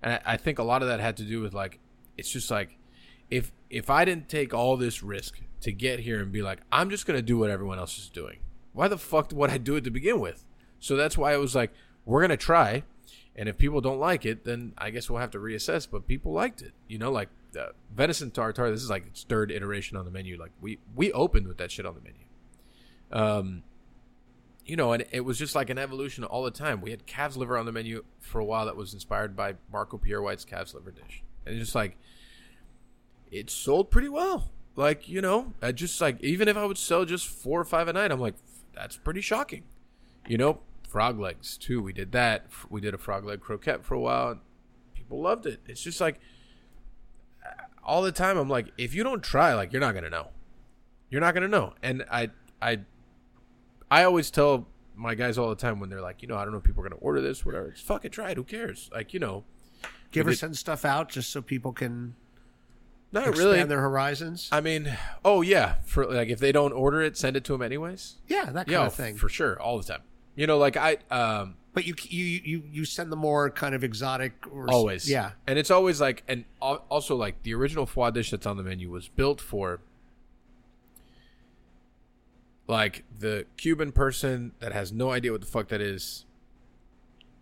[0.03, 1.79] And I, I think a lot of that had to do with like,
[2.17, 2.77] it's just like,
[3.29, 6.89] if if I didn't take all this risk to get here and be like, I'm
[6.89, 8.39] just gonna do what everyone else is doing.
[8.73, 10.43] Why the fuck would I do it to begin with?
[10.79, 11.71] So that's why it was like,
[12.03, 12.83] we're gonna try,
[13.33, 15.87] and if people don't like it, then I guess we'll have to reassess.
[15.89, 18.71] But people liked it, you know, like uh, venison tartare.
[18.71, 20.37] This is like its third iteration on the menu.
[20.37, 22.25] Like we we opened with that shit on the menu.
[23.13, 23.63] Um,
[24.65, 26.81] you know, and it was just like an evolution all the time.
[26.81, 29.97] We had calf's liver on the menu for a while that was inspired by Marco
[29.97, 31.97] Pierre White's calf's liver dish, and it's just like
[33.31, 34.51] it sold pretty well.
[34.75, 37.87] Like you know, I just like even if I would sell just four or five
[37.87, 38.35] a night, I'm like
[38.73, 39.63] that's pretty shocking.
[40.27, 41.81] You know, frog legs too.
[41.81, 42.47] We did that.
[42.69, 44.39] We did a frog leg croquette for a while.
[44.93, 45.59] People loved it.
[45.67, 46.19] It's just like
[47.83, 48.37] all the time.
[48.37, 50.29] I'm like, if you don't try, like you're not gonna know.
[51.09, 51.73] You're not gonna know.
[51.81, 52.29] And I,
[52.61, 52.79] I,
[53.91, 56.51] I always tell my guys all the time when they're like, you know, I don't
[56.53, 57.67] know if people are gonna order this, whatever.
[57.69, 58.37] It's fucking try it.
[58.37, 58.89] Who cares?
[58.93, 59.43] Like you know,
[59.83, 62.15] Do you ever send stuff out just so people can
[63.11, 63.63] not expand really.
[63.65, 64.47] their horizons?
[64.51, 67.61] I mean, oh yeah, for like if they don't order it, send it to them
[67.61, 68.15] anyways.
[68.27, 69.15] yeah, that kind Yeah, of thing.
[69.17, 70.01] for sure, all the time.
[70.35, 73.83] You know, like I, um, but you you you you send the more kind of
[73.83, 78.31] exotic or always yeah and it's always like and also like the original foie dish
[78.31, 79.79] that's on the menu was built for
[82.71, 86.25] like the cuban person that has no idea what the fuck that is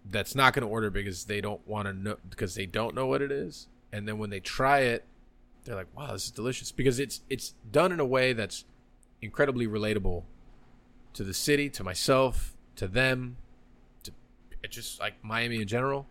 [0.03, 3.05] that's not going to order because they don't want to know because they don't know
[3.05, 5.05] what it is and then when they try it
[5.63, 8.65] they're like wow this is delicious because it's it's done in a way that's
[9.21, 10.23] incredibly relatable
[11.13, 13.37] to the city to myself to them
[14.01, 14.11] to
[14.67, 16.07] just like miami in general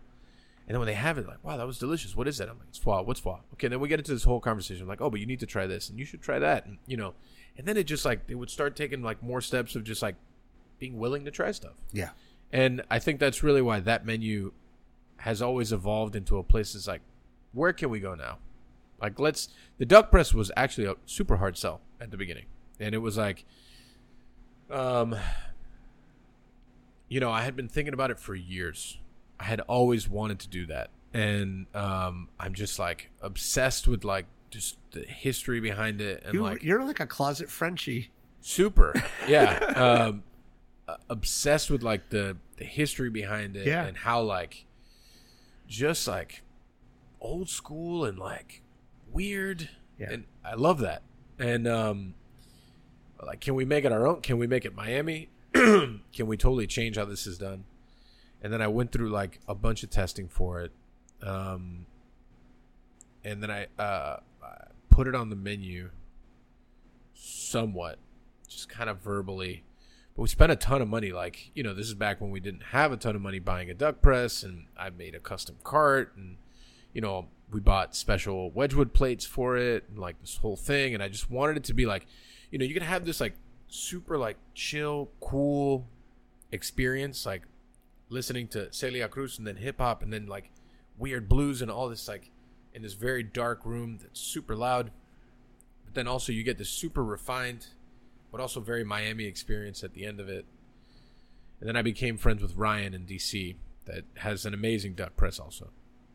[0.65, 2.15] and then when they have it, like, wow, that was delicious.
[2.15, 2.47] What is that?
[2.47, 3.01] I'm like, it's foie.
[3.01, 3.39] What's foie?
[3.53, 4.85] Okay, then we get into this whole conversation.
[4.85, 6.95] like, oh, but you need to try this, and you should try that, and you
[6.95, 7.15] know,
[7.59, 10.15] and then it just like they would start taking like more steps of just like
[10.79, 11.73] being willing to try stuff.
[11.91, 12.11] yeah
[12.51, 14.53] And I think that's really why that menu
[15.17, 17.01] has always evolved into a place that's like,
[17.51, 18.37] where can we go now?
[19.01, 19.49] Like, let's.
[19.77, 22.45] The duck press was actually a super hard sell at the beginning,
[22.79, 23.45] and it was like,
[24.69, 25.15] um,
[27.07, 28.97] you know, I had been thinking about it for years.
[29.39, 34.25] I had always wanted to do that, and um, I'm just like obsessed with like
[34.49, 38.11] just the history behind it, and you, like you're like a closet Frenchie.
[38.41, 38.93] Super.
[39.27, 40.23] Yeah um
[40.87, 43.85] uh, obsessed with like the the history behind it Yeah.
[43.85, 44.65] and how like
[45.67, 46.41] just like
[47.21, 48.61] old school and like
[49.11, 49.69] weird.
[49.99, 50.11] Yeah.
[50.11, 51.03] and i love that.
[51.37, 52.13] And um
[53.23, 54.21] like can we make it our own?
[54.21, 55.29] Can we make it miami?
[55.53, 57.65] Can we totally change how this is done?
[58.41, 60.71] And then i went through like a bunch of testing for it.
[61.21, 61.85] Um
[63.23, 64.21] and then i uh I
[64.89, 65.89] put it on the menu
[67.13, 67.99] somewhat
[68.47, 69.63] just kind of verbally.
[70.15, 72.39] But we spent a ton of money like you know this is back when we
[72.39, 75.55] didn't have a ton of money buying a duck press and i made a custom
[75.63, 76.35] cart and
[76.93, 80.93] you know we bought special wedgwood plates for it and like this whole thing.
[80.93, 82.05] And i just wanted it to be like
[82.51, 83.35] you know you can have this like
[83.67, 85.87] super like chill cool
[86.51, 87.43] experience like
[88.09, 90.49] listening to celia cruz and then hip-hop and then like
[90.97, 92.31] weird blues and all this like
[92.79, 94.91] in this very dark room that's super loud
[95.85, 97.67] but then also you get this super refined
[98.31, 100.45] but also very Miami experience at the end of it.
[101.59, 105.39] And then I became friends with Ryan in DC that has an amazing duck press
[105.39, 105.69] also.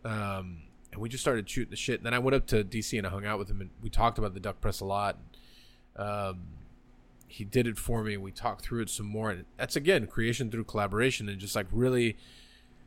[0.05, 0.63] Um,
[0.93, 1.99] and we just started shooting the shit.
[1.99, 3.91] And then I went up to DC and I hung out with him and we
[3.91, 5.19] talked about the duck press a lot.
[5.97, 6.45] Um,
[7.27, 8.17] he did it for me.
[8.17, 9.31] We talked through it some more.
[9.31, 12.17] And that's again creation through collaboration and just like really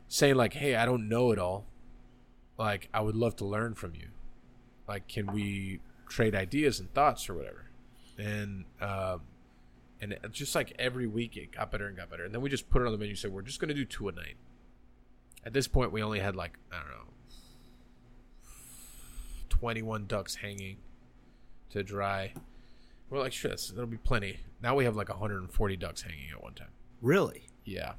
[0.08, 1.66] saying like, hey, I don't know it all.
[2.58, 4.08] Like I would love to learn from you.
[4.88, 7.64] Like, can we trade ideas and thoughts or whatever?
[8.18, 9.20] and um,
[10.00, 12.24] and it- just like every week it got better and got better.
[12.24, 13.74] And then we just put it on the menu and said we're just going to
[13.74, 14.34] do two a night.
[15.44, 17.12] At this point we only had like i don't know
[19.50, 20.78] 21 ducks hanging
[21.70, 22.32] to dry.
[23.08, 24.40] We're like shit that'll be plenty.
[24.62, 26.68] Now we have like 140 ducks hanging at one time.
[27.00, 27.48] Really?
[27.64, 27.92] Yeah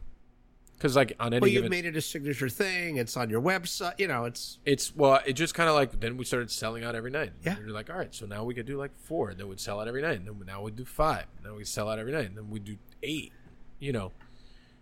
[0.80, 3.42] because like on any well you've given made it a signature thing it's on your
[3.42, 6.86] website you know it's It's well, it just kind of like then we started selling
[6.86, 7.34] out every night.
[7.44, 7.58] Yeah.
[7.60, 9.80] you're like, all right, so now we could do like four, and then we'd sell
[9.82, 10.18] out every night.
[10.20, 12.50] And then now we do five, and then we sell out every night, and then
[12.50, 13.34] we do eight,
[13.80, 14.12] you know,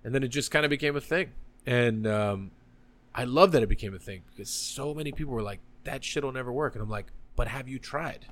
[0.03, 1.31] and then it just kind of became a thing.
[1.65, 2.51] And um,
[3.15, 6.23] I love that it became a thing because so many people were like, that shit
[6.23, 8.27] will never work, and I'm like, but have you tried?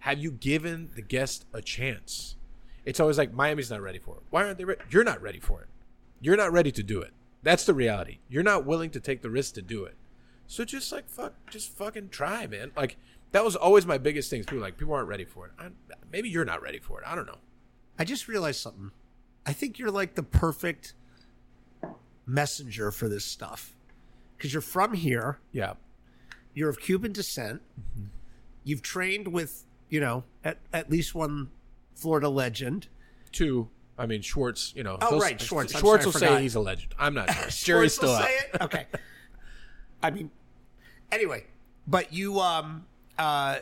[0.00, 2.36] Have you given the guest a chance?
[2.84, 4.22] It's always like Miami's not ready for it.
[4.30, 4.64] Why aren't they?
[4.64, 5.68] Re- You're not ready for it.
[6.20, 7.12] You're not ready to do it.
[7.42, 8.18] That's the reality.
[8.28, 9.94] You're not willing to take the risk to do it.
[10.46, 12.72] So just like fuck, just fucking try, man.
[12.76, 12.96] Like
[13.32, 14.42] that was always my biggest thing.
[14.44, 15.52] People like people aren't ready for it.
[15.58, 15.68] I,
[16.10, 17.06] maybe you're not ready for it.
[17.06, 17.38] I don't know.
[17.98, 18.90] i just realized something
[19.46, 20.94] i think you're like the perfect
[22.26, 23.74] messenger for this stuff
[24.36, 25.74] because you're from here Yeah,
[26.54, 28.06] you're of cuban descent mm-hmm.
[28.64, 31.50] you've trained with you know at, at least one
[31.96, 32.88] Florida legend.
[33.32, 33.68] Two.
[33.98, 34.72] I mean, Schwartz.
[34.76, 34.98] You know.
[35.00, 35.74] Oh, right, Schwartz.
[35.74, 36.94] I'm Schwartz sorry, will say he's a legend.
[36.98, 37.48] I'm not sure.
[37.78, 38.24] Jerry's still out.
[38.24, 38.60] say it?
[38.60, 38.86] Okay.
[40.02, 40.30] I mean,
[41.10, 41.44] anyway,
[41.86, 42.84] but you, um,
[43.18, 43.58] uh,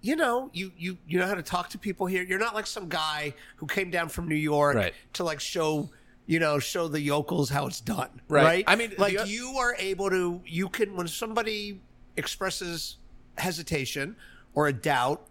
[0.00, 2.22] you know, you you you know how to talk to people here.
[2.22, 4.94] You're not like some guy who came down from New York Right.
[5.14, 5.90] to like show.
[6.26, 8.08] You know, show the yokels how it's done.
[8.28, 8.44] Right.
[8.44, 8.64] Right.
[8.66, 10.40] I mean, like the- you are able to.
[10.46, 11.82] You can when somebody
[12.16, 12.96] expresses
[13.36, 14.16] hesitation
[14.54, 15.28] or a doubt,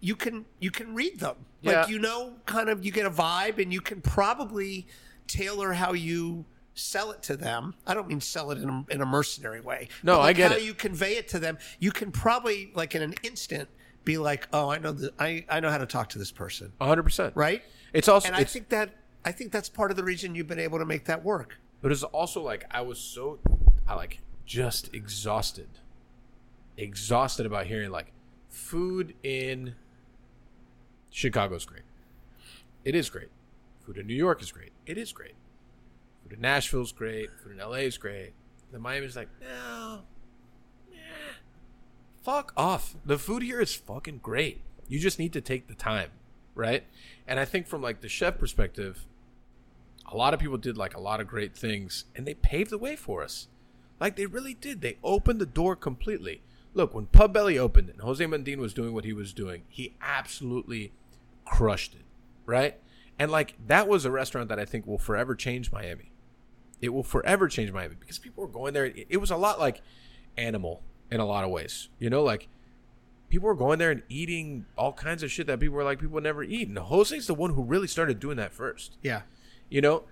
[0.00, 1.36] you can you can read them.
[1.66, 1.80] Yeah.
[1.80, 4.86] Like you know, kind of you get a vibe, and you can probably
[5.26, 6.44] tailor how you
[6.74, 7.74] sell it to them.
[7.86, 9.88] I don't mean sell it in a, in a mercenary way.
[10.02, 10.62] No, but I get how it.
[10.62, 11.58] you convey it to them.
[11.80, 13.68] You can probably like in an instant
[14.04, 16.72] be like, oh, I know the I I know how to talk to this person,
[16.78, 17.02] 100.
[17.02, 17.62] percent right?
[17.92, 18.28] It's also.
[18.28, 18.90] And I think that
[19.24, 21.58] I think that's part of the reason you've been able to make that work.
[21.82, 23.38] But it's also like I was so
[23.88, 25.68] I like just exhausted.
[26.76, 28.12] Exhausted about hearing like
[28.48, 29.74] food in
[31.16, 31.80] Chicago's great.
[32.84, 33.30] It is great.
[33.86, 34.72] Food in New York is great.
[34.84, 35.32] It is great.
[36.22, 37.30] Food in Nashville's great.
[37.42, 38.32] Food in LA is great.
[38.70, 40.00] Then Miami's like, no.
[40.92, 40.98] eh,
[42.22, 42.96] Fuck off.
[43.06, 44.60] The food here is fucking great.
[44.88, 46.10] You just need to take the time,
[46.54, 46.84] right?
[47.26, 49.06] And I think from like the chef perspective,
[50.12, 52.76] a lot of people did like a lot of great things and they paved the
[52.76, 53.48] way for us.
[53.98, 54.82] Like they really did.
[54.82, 56.42] They opened the door completely.
[56.74, 59.94] Look, when Pub Belly opened and Jose Mendin was doing what he was doing, he
[60.02, 60.92] absolutely
[61.46, 62.04] crushed it.
[62.44, 62.78] Right?
[63.18, 66.12] And like that was a restaurant that I think will forever change Miami.
[66.82, 68.84] It will forever change Miami because people were going there.
[68.86, 69.80] It it was a lot like
[70.36, 71.88] animal in a lot of ways.
[71.98, 72.48] You know, like
[73.30, 76.14] people were going there and eating all kinds of shit that people were like people
[76.14, 76.68] would never eat.
[76.68, 79.22] And Jose's the one who really started doing that first Yeah.
[79.68, 80.04] you know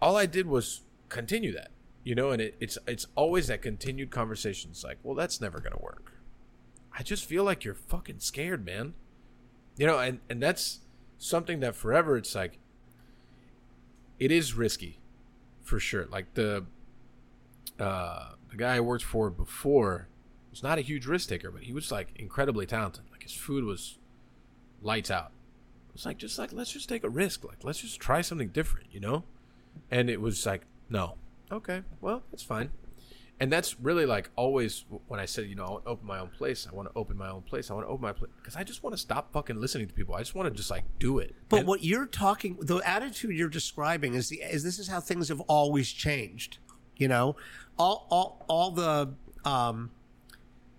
[0.00, 1.70] all i did was continue that
[2.02, 5.60] you know and it, it's it's always that continued conversation it's like well that's never
[5.60, 6.14] gonna work
[6.98, 8.94] i just feel like you're fucking scared man
[9.76, 10.80] you know and and that's
[11.18, 12.58] something that forever it's like
[14.18, 14.98] it is risky
[15.62, 16.64] for sure like the
[17.78, 20.08] uh the guy i worked for before
[20.50, 23.64] was not a huge risk taker but he was like incredibly talented like his food
[23.64, 23.98] was
[24.82, 25.32] lights out
[25.94, 27.44] it's like just like let's just take a risk.
[27.44, 29.24] Like let's just try something different, you know?
[29.90, 31.16] And it was like, no.
[31.50, 32.70] Okay, well, that's fine.
[33.42, 36.20] And that's really like always when I said, you know, I want to open my
[36.20, 36.68] own place.
[36.70, 37.72] I want to open my own place.
[37.72, 39.92] I want to open my place because I just want to stop fucking listening to
[39.92, 40.14] people.
[40.14, 41.34] I just want to just like do it.
[41.48, 45.00] But And- what you're talking, the attitude you're describing is the is this is how
[45.00, 46.58] things have always changed.
[46.96, 47.34] You know,
[47.76, 49.14] all all all the
[49.44, 49.90] um,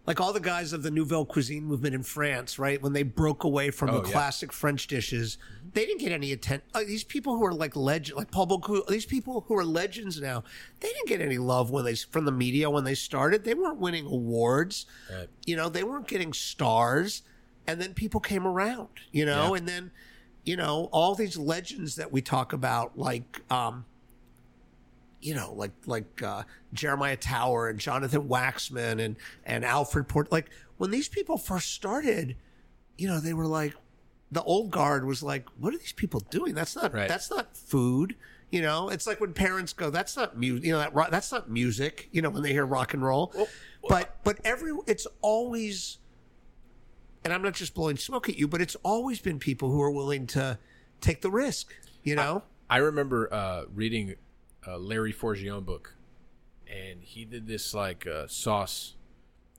[0.06, 2.82] like all the guys of the Nouvelle Cuisine movement in France, right?
[2.82, 4.12] When they broke away from Oh, the yeah.
[4.14, 5.38] classic French dishes,
[5.74, 6.68] they didn't get any attention.
[6.74, 10.20] Uh, these people who are like legend, like Paul Bocuse, these people who are legends
[10.20, 10.44] now,
[10.82, 13.44] they didn't get any love when they from the media when they started.
[13.46, 14.86] They weren't winning awards.
[15.12, 15.28] Right.
[15.46, 17.22] You know, they weren't getting stars,
[17.66, 18.90] and then people came around.
[19.12, 19.60] You know, Yeah.
[19.60, 19.92] and then
[20.44, 23.86] you know all these legends that we talk about, like um,
[25.24, 26.44] you know, like like uh,
[26.74, 30.32] Jeremiah Tower and Jonathan Waxman and and Alfred Port.
[30.32, 32.36] Like when these people first started,
[32.98, 33.74] you know, they were like,
[34.32, 36.54] the old guard was like, "What are these people doing?
[36.56, 37.08] That's not Right.
[37.08, 38.16] that's not food."
[38.52, 41.32] You know, it's like when parents go, "That's not music." You know, that ro- that's
[41.32, 42.10] not music.
[42.12, 43.34] You know, when they hear rock and roll.
[43.88, 45.98] but but every it's always,
[47.24, 49.92] and I'm not just blowing smoke at you, but it's always been people who are
[49.92, 50.60] willing to
[51.02, 51.74] take the risk.
[52.04, 54.16] You know, I remember uh, reading
[54.68, 55.96] a Larry Forgione book,
[56.68, 58.96] and he did this like uh, sauce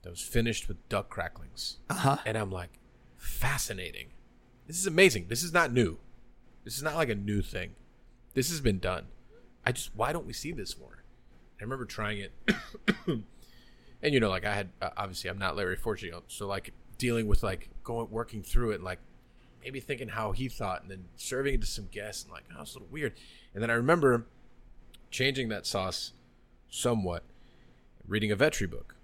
[0.03, 2.17] that was finished with duck cracklings, uh-huh.
[2.25, 2.79] and I'm like,
[3.17, 4.07] fascinating.
[4.67, 5.27] This is amazing.
[5.29, 5.99] This is not new.
[6.63, 7.75] This is not like a new thing.
[8.33, 9.05] This has been done.
[9.65, 11.03] I just why don't we see this more?
[11.59, 12.31] I remember trying it,
[13.07, 17.27] and you know, like I had uh, obviously I'm not Larry Forgione, so like dealing
[17.27, 18.99] with like going working through it, and like
[19.63, 22.61] maybe thinking how he thought, and then serving it to some guests, and like oh,
[22.61, 23.13] it's a little weird.
[23.53, 24.27] And then I remember
[25.15, 26.11] changing that sauce
[26.69, 27.23] somewhat,
[28.05, 28.95] reading a Vetri book,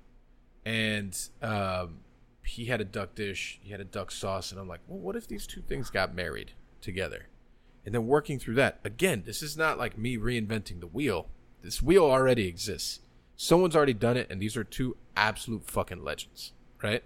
[0.66, 2.00] and um,
[2.44, 5.16] he had a duck dish, he had a duck sauce, and I'm like, well, what
[5.16, 6.52] if these two things got married
[6.82, 7.28] together?
[7.86, 11.30] And then working through that again, this is not like me reinventing the wheel.
[11.64, 13.00] This wheel already exists.
[13.38, 16.52] Someone's already done it, and these are two absolute fucking legends,
[16.84, 17.04] right?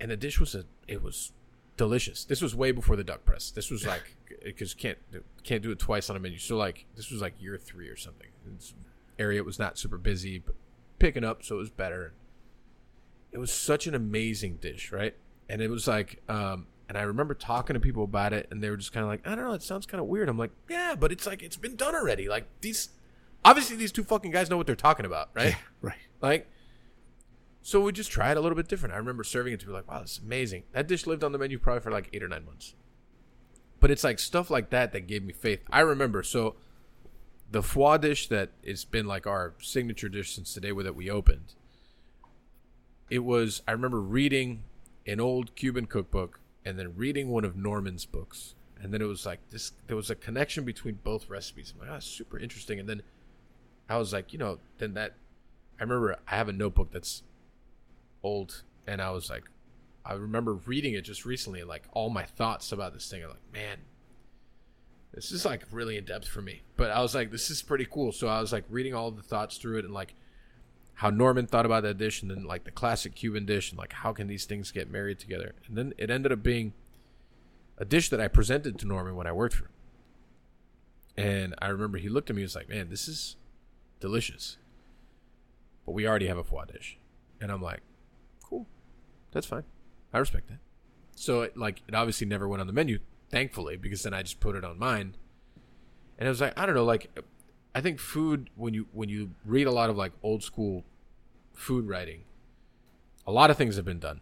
[0.00, 1.32] And the dish was a, it was
[1.78, 2.24] delicious.
[2.24, 3.50] This was way before the duck press.
[3.50, 4.98] This was like because can't
[5.42, 6.38] can't do it twice on a menu.
[6.38, 8.28] So like this was like year three or something.
[8.44, 8.74] This
[9.18, 10.54] area was not super busy, but
[10.98, 12.12] picking up, so it was better.
[13.32, 15.14] It was such an amazing dish, right?
[15.48, 18.70] And it was like, um, and I remember talking to people about it, and they
[18.70, 20.28] were just kind of like, I don't know, it sounds kind of weird.
[20.28, 22.28] I'm like, yeah, but it's like it's been done already.
[22.28, 22.90] Like these,
[23.44, 25.56] obviously, these two fucking guys know what they're talking about, right?
[25.82, 25.96] right.
[26.20, 26.50] Like,
[27.68, 28.94] So we just tried a little bit different.
[28.94, 30.62] I remember serving it to be like, wow, this is amazing.
[30.72, 32.74] That dish lived on the menu probably for like eight or nine months.
[33.78, 35.60] But it's like stuff like that that gave me faith.
[35.68, 36.56] I remember so
[37.50, 41.10] the foie dish that it's been like our signature dish since the day that we
[41.10, 41.56] opened.
[43.10, 44.62] It was I remember reading
[45.06, 48.54] an old Cuban cookbook and then reading one of Norman's books.
[48.80, 51.74] And then it was like this there was a connection between both recipes.
[51.74, 52.80] I'm like, oh, super interesting.
[52.80, 53.02] And then
[53.90, 55.16] I was like, you know, then that
[55.78, 57.24] I remember I have a notebook that's
[58.22, 59.44] old and I was like
[60.08, 63.22] I remember reading it just recently like all my thoughts about this thing.
[63.22, 63.76] I'm like, man,
[65.12, 66.62] this is like really in depth for me.
[66.78, 68.10] But I was like, this is pretty cool.
[68.12, 70.14] So I was like reading all the thoughts through it and like
[70.94, 73.92] how Norman thought about that dish and then like the classic Cuban dish and like
[73.92, 75.54] how can these things get married together.
[75.66, 76.72] And then it ended up being
[77.76, 79.72] a dish that I presented to Norman when I worked for him.
[81.18, 83.36] And I remember he looked at me and was like, man, this is
[84.00, 84.56] delicious.
[85.84, 86.96] But we already have a foie dish.
[87.42, 87.82] And I'm like.
[89.32, 89.64] That's fine.
[90.12, 90.58] I respect that.
[91.14, 93.00] So it, like it obviously never went on the menu,
[93.30, 95.16] thankfully, because then I just put it on mine.
[96.18, 97.10] And it was like I don't know, like
[97.74, 100.84] I think food when you when you read a lot of like old school
[101.52, 102.22] food writing,
[103.26, 104.20] a lot of things have been done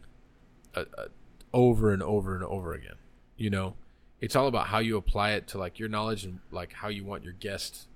[0.74, 1.06] uh, uh,
[1.52, 2.96] over and over and over again.
[3.36, 3.74] You know,
[4.20, 7.04] it's all about how you apply it to like your knowledge and like how you
[7.04, 7.88] want your guest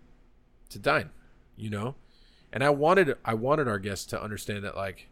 [0.68, 1.10] to dine.
[1.56, 1.94] You know,
[2.52, 5.08] and I wanted I wanted our guests to understand that like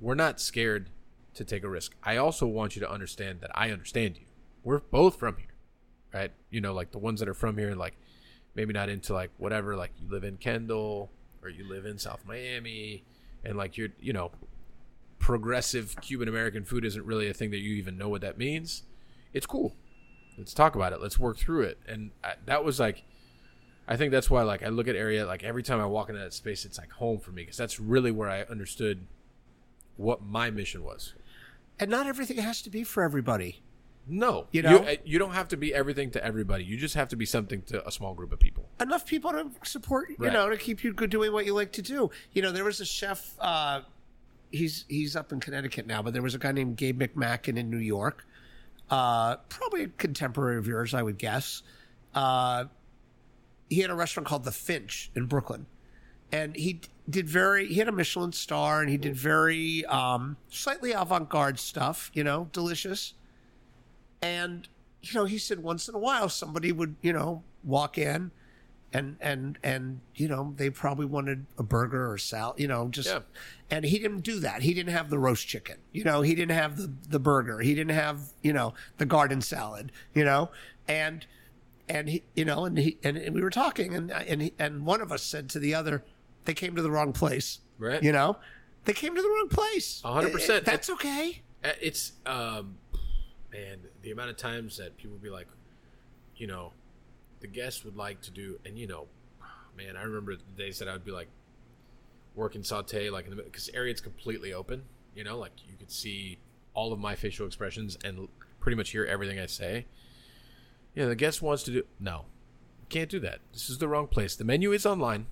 [0.00, 0.88] we're not scared
[1.34, 1.94] to take a risk.
[2.02, 4.26] I also want you to understand that I understand you.
[4.62, 5.54] We're both from here,
[6.12, 6.32] right?
[6.50, 7.94] You know, like the ones that are from here, and like
[8.54, 11.10] maybe not into like whatever, like you live in Kendall
[11.42, 13.04] or you live in South Miami,
[13.44, 14.30] and like you're, you know,
[15.18, 18.82] progressive Cuban American food isn't really a thing that you even know what that means.
[19.32, 19.74] It's cool.
[20.36, 21.00] Let's talk about it.
[21.00, 21.78] Let's work through it.
[21.86, 23.04] And I, that was like,
[23.86, 26.20] I think that's why like I look at Ariete like every time I walk into
[26.20, 29.06] that space, it's like home for me because that's really where I understood
[29.96, 31.14] what my mission was.
[31.80, 33.62] And not everything has to be for everybody.
[34.06, 34.86] No, You know?
[34.88, 36.62] you, you don't have to be everything to everybody.
[36.62, 38.68] You just have to be something to a small group of people.
[38.80, 40.32] enough people to support you Right.
[40.32, 42.84] know to keep you doing what you like to do you know there was a
[42.84, 43.80] chef uh
[44.52, 47.70] he's he's up in connecticut now but there was a guy named gabe mcmackin in
[47.70, 48.26] new york
[48.90, 51.62] uh probably a contemporary of yours i would guess
[52.14, 52.64] uh
[53.70, 55.64] he had a restaurant called the finch in brooklyn
[56.30, 60.92] and he did very he had a michelin star and he did very um slightly
[60.92, 63.14] avant-garde stuff you know delicious.
[64.22, 64.68] And
[65.02, 68.30] you know he said once in a while somebody would you know walk in
[68.92, 73.08] and and and you know they probably wanted a burger or salad you know just
[73.08, 73.20] Yeah.
[73.70, 74.62] and he didn't do that.
[74.62, 77.58] He didn't have the roast chicken you know he didn't have the the burger.
[77.60, 80.50] He didn't have you know the garden salad you know
[80.88, 81.26] and
[81.86, 85.02] and he you know and he and we were talking and and he, and one
[85.02, 86.02] of us said to the other
[86.44, 88.02] they came to the wrong place Right.
[88.02, 88.36] you know
[88.84, 90.66] they came to the wrong place A hundred percent.
[90.68, 92.76] Eh, that's okay Uh, It's um,
[93.52, 95.46] man, the amount of times that people be like,
[96.36, 96.72] you know,
[97.40, 99.06] the guest would like to do, and you know,
[99.76, 101.28] man, I remember the days that I would be like
[102.34, 104.82] working saute like in the because Ariete it's completely open.
[105.14, 106.38] You know, like you could see
[106.74, 108.28] all of my facial expressions and
[108.60, 109.86] pretty much hear everything I say.
[110.94, 112.26] Yeah, the guest wants to do no,
[112.88, 113.38] can't do that.
[113.52, 114.36] This is the wrong place.
[114.36, 115.26] The menu is online.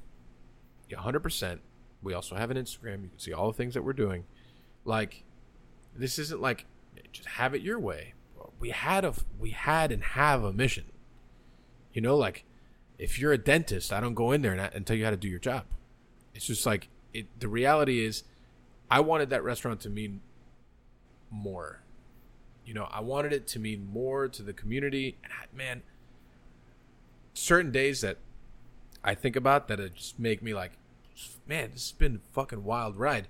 [0.93, 1.63] Yeah, hundred percent.
[2.03, 3.03] We also have an Instagram.
[3.03, 4.25] You can see all the things that we're doing.
[4.85, 5.25] Like,
[5.97, 6.67] this isn't like
[7.13, 8.13] just have it your way.
[8.61, 10.85] We had a we had and have a mission.
[11.95, 12.45] You know, like
[12.99, 15.17] if you're a dentist, I don't go in there and, and tell you how to
[15.17, 15.65] do your job.
[16.35, 17.27] It's just like it.
[17.41, 18.25] The reality is,
[18.91, 20.21] I wanted that restaurant to mean
[21.31, 21.81] more.
[22.67, 25.17] You know, I wanted it to mean more to the community.
[25.25, 25.83] And I, man,
[27.33, 28.19] certain days that
[29.03, 30.73] I think about that it just make me like,
[31.47, 33.29] man, this has been a fucking wild ride.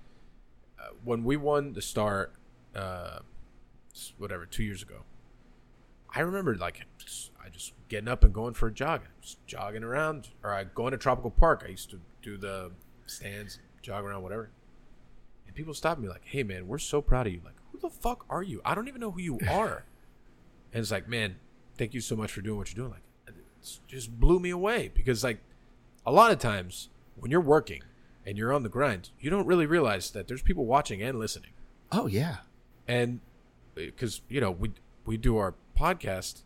[0.79, 2.31] Uh, when we won the star,
[2.75, 3.21] uh,
[4.19, 5.03] whatever, two years ago,
[6.15, 6.81] I remember like
[7.45, 10.93] I just getting up and going for a jog, just jogging around, or I going
[10.93, 11.65] to Tropical Park.
[11.67, 12.73] I used to do the
[13.07, 14.51] stands, jog around, whatever.
[15.47, 17.41] And people stop me like, "Hey, man, we're so proud of you.
[17.45, 18.61] Like, who the fuck are you?
[18.65, 19.85] I don't even know who you are."
[20.73, 21.37] and it's like, man,
[21.77, 22.99] thank you so much for doing what you're doing.
[23.27, 25.39] Like, it just blew me away because like
[26.07, 27.83] a lot of times when you're working
[28.27, 31.51] and you're on the grind, you don't really realize that there's people watching and listening.
[31.91, 32.39] oh yeah
[32.89, 33.21] And
[33.77, 34.73] uh, because you know we
[35.05, 36.43] we do our podcast,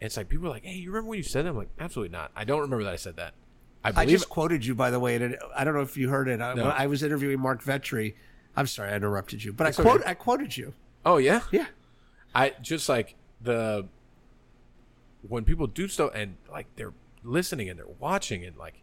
[0.00, 1.70] and it's like people are like, "Hey, you remember when you said that?" I'm like,
[1.78, 2.30] "Absolutely not.
[2.36, 3.34] I don't remember that I said that."
[3.82, 5.16] I I just quoted you, by the way.
[5.16, 6.40] And I don't know if you heard it.
[6.40, 6.64] I, No.
[6.64, 8.14] I was interviewing Mark Vetri.
[8.56, 10.10] I'm sorry, I interrupted you, but That's I quote okay.
[10.10, 10.74] I quoted you.
[11.06, 11.66] Oh yeah, Yeah,
[12.34, 13.86] I just like the
[15.26, 16.92] when people do stuff and like they're
[17.22, 18.82] listening and they're watching and like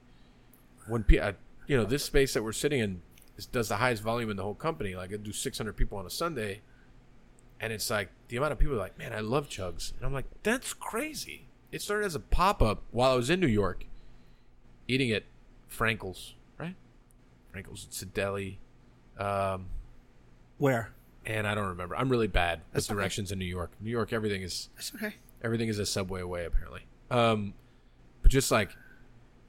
[0.87, 1.33] when people,
[1.67, 3.01] you know, this space that we're sitting in,
[3.35, 4.95] this does the highest volume in the whole company.
[4.95, 6.61] Like I do 600 people on a Sunday,
[7.59, 10.13] and it's like the amount of people are like, man, I love Chug's, and I'm
[10.13, 11.47] like, that's crazy.
[11.71, 13.85] It started as a pop up while I was in New York,
[14.87, 15.23] eating at
[15.69, 16.75] Frankel's, right?
[17.53, 18.59] Frankel's, it's a deli.
[19.17, 19.67] Um,
[20.57, 20.93] Where?
[21.25, 21.95] and I don't remember.
[21.95, 22.95] I'm really bad with That's okay.
[22.95, 23.71] directions in New York.
[23.81, 25.15] New York, everything is That's okay.
[25.43, 26.81] everything is a subway away apparently.
[27.11, 27.53] Um,
[28.21, 28.71] but just like,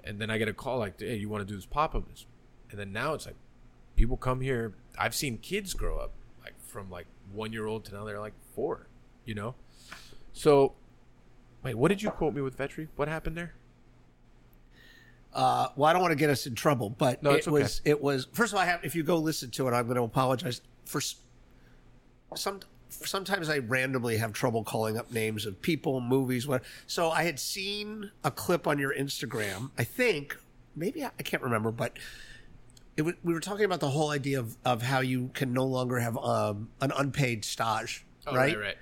[0.05, 2.05] and then I get a call like, "Hey, you want to do this pop up?"
[2.70, 3.37] And then now it's like,
[3.97, 4.75] people come here.
[4.99, 6.12] I've seen kids grow up
[6.43, 8.87] like from like one year old to now they're like four.
[9.25, 9.55] You know,
[10.33, 10.75] so
[11.62, 12.89] wait, what did you quote me with Vetri?
[12.97, 13.55] What happened there?
[15.35, 17.51] Uh, well, I don't want to get us in trouble, but No, it okay.
[17.51, 18.62] was it was first of all.
[18.62, 21.03] I have if you go listen to it, I'm going to apologize for
[22.35, 22.61] some.
[22.90, 26.62] Sometimes I randomly have trouble calling up names of people, movies, what.
[26.86, 29.70] So I had seen a clip on your Instagram.
[29.78, 30.36] I think
[30.74, 31.98] maybe I, can't remember, but
[32.97, 35.65] it was, we were talking about the whole idea of, of how you can no
[35.65, 38.56] longer have um, an unpaid stage, Oh, right?
[38.56, 38.77] right, right.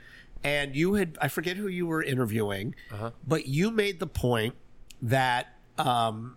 [0.45, 3.11] And you had I forget who you were interviewing, Uh-huh.
[3.27, 4.55] but you made the point
[5.03, 6.37] that um,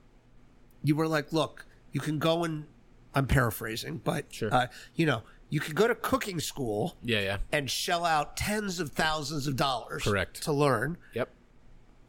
[0.83, 2.65] you were like, look, you can go and
[3.13, 4.53] I'm paraphrasing, but Sure.
[4.53, 7.37] uh, you know, you could go to cooking school Yeah, yeah.
[7.51, 10.41] and shell out tens of thousands of dollars Correct.
[10.43, 10.97] to learn.
[11.13, 11.29] Yep.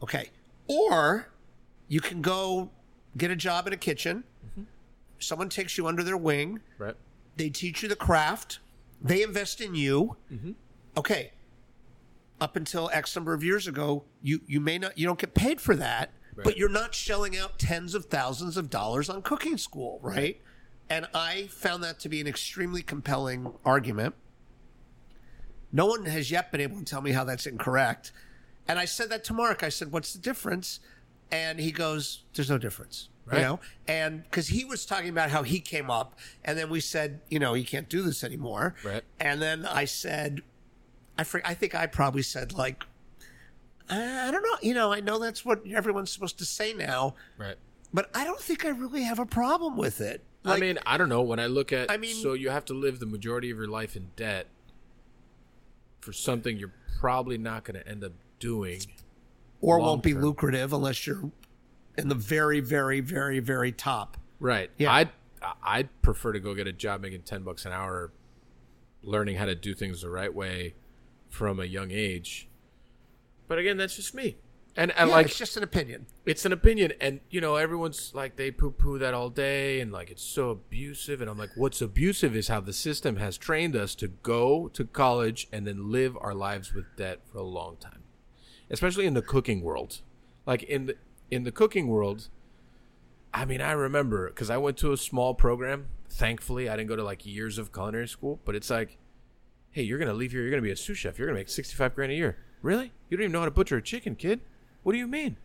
[0.03, 0.29] Okay.
[0.67, 1.27] Or
[1.87, 2.69] you can go
[3.17, 4.23] get a job in a kitchen.
[4.51, 4.63] Mm-hmm.
[5.19, 6.59] Someone takes you under their wing.
[6.77, 6.95] Right.
[7.37, 8.59] They teach you the craft.
[9.01, 10.15] They invest in you.
[10.31, 10.51] Mm-hmm.
[10.97, 11.31] Okay.
[12.39, 15.61] Up until X number of years ago, you you may not you don't get paid
[15.61, 16.11] for that,
[16.43, 20.41] but you're not shelling out tens of thousands of dollars on cooking school, right?
[20.91, 24.13] And I found that to be an extremely compelling argument.
[25.71, 28.11] No one has yet been able to tell me how that's incorrect.
[28.67, 29.63] And I said that to Mark.
[29.63, 30.81] I said, "What's the difference?"
[31.31, 33.37] And he goes, "There's no difference." Right.
[33.37, 36.81] You know, and because he was talking about how he came up, and then we
[36.81, 38.75] said, you know, he can't do this anymore.
[38.83, 39.03] Right.
[39.19, 40.41] And then I said,
[41.17, 42.83] I fr- I think I probably said like,
[43.89, 47.15] I I don't know, you know, I know that's what everyone's supposed to say now,
[47.37, 47.55] Right.
[47.93, 50.21] but I don't think I really have a problem with it.
[50.43, 51.21] Like, I mean, I don't know.
[51.21, 53.67] When I look at, I mean- so you have to live the majority of your
[53.67, 54.47] life in debt
[56.01, 58.81] for something you're probably not going to end up doing.
[59.59, 61.31] or won't be lucrative unless you're
[61.97, 64.17] in the very, very, very, very top.
[64.39, 64.71] Right.
[64.77, 64.91] Yeah.
[64.91, 65.09] I'd
[65.63, 68.11] I'd prefer to go get a job making ten bucks an hour,
[69.03, 70.73] learning how to do things the right way
[71.29, 72.47] from a young age.
[73.47, 74.37] But again, that's just me.
[74.75, 76.05] And, and Yeah, like it's just an opinion.
[76.25, 76.93] it's an opinion.
[77.01, 80.49] And you know everyone's like they poo poo that all day and like it's so
[80.49, 81.19] abusive.
[81.21, 84.85] And i'm like what's abusive is how the system has trained us to go to
[84.85, 88.03] college and then live our lives with debt for a long time
[88.69, 89.99] especially in the cooking world.
[90.45, 90.95] Like in the
[91.29, 92.29] in the cooking world
[93.33, 95.87] i mean i remember because i went to a small program.
[96.09, 98.97] Thankfully i didn't go to like years of culinary school but it's like
[99.71, 100.41] hey you're gonna leave here.
[100.41, 101.17] You're gonna be a sous chef.
[101.17, 102.37] You're gonna make 65 grand a year.
[102.61, 102.91] Really?
[103.09, 104.41] You don't even know how to butcher a chicken kid
[104.83, 105.37] what do you mean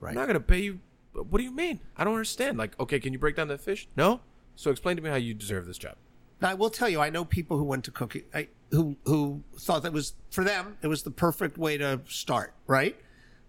[0.00, 0.10] Right.
[0.10, 0.80] I'm not gonna pay you.
[1.12, 1.80] What do you mean?
[1.96, 2.58] I don't understand.
[2.58, 3.88] Like, okay, can you break down the fish?
[3.96, 4.20] No.
[4.54, 5.96] So explain to me how you deserve this job.
[6.40, 9.42] Now, I will tell you, I know people who went to cooking, I, who who
[9.58, 10.78] thought that was for them.
[10.82, 12.54] It was the perfect way to start.
[12.66, 12.96] Right?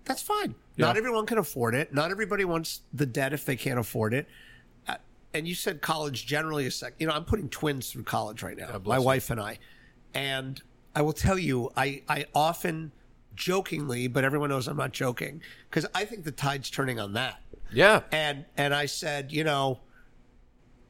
[0.05, 0.55] That's fine.
[0.77, 1.93] Not everyone can afford it.
[1.93, 4.27] Not everybody wants the debt if they can't afford it.
[4.87, 4.95] Uh,
[5.33, 6.93] and you said college generally is sec.
[6.99, 8.81] You know, I'm putting twins through college right now.
[8.85, 9.03] My you.
[9.03, 9.59] wife and I,
[10.13, 10.59] and
[10.95, 12.93] I will tell you, I I often
[13.39, 17.41] jokingly, but everyone knows I'm not joking because I think the tide's turning on that
[17.71, 18.01] Yeah.
[18.11, 19.79] and and I said, you know,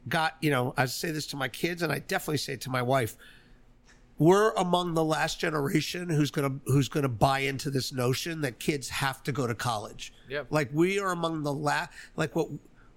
[0.08, 2.70] got you know, I say this to my kids, and I definitely say it to
[2.70, 3.16] my wife.
[4.18, 8.88] We're among the last generation who's gonna who's gonna buy into this notion that kids
[8.90, 10.12] have to go to college.
[10.28, 10.42] Yeah.
[10.50, 11.90] like we are among the last.
[12.16, 12.48] Like what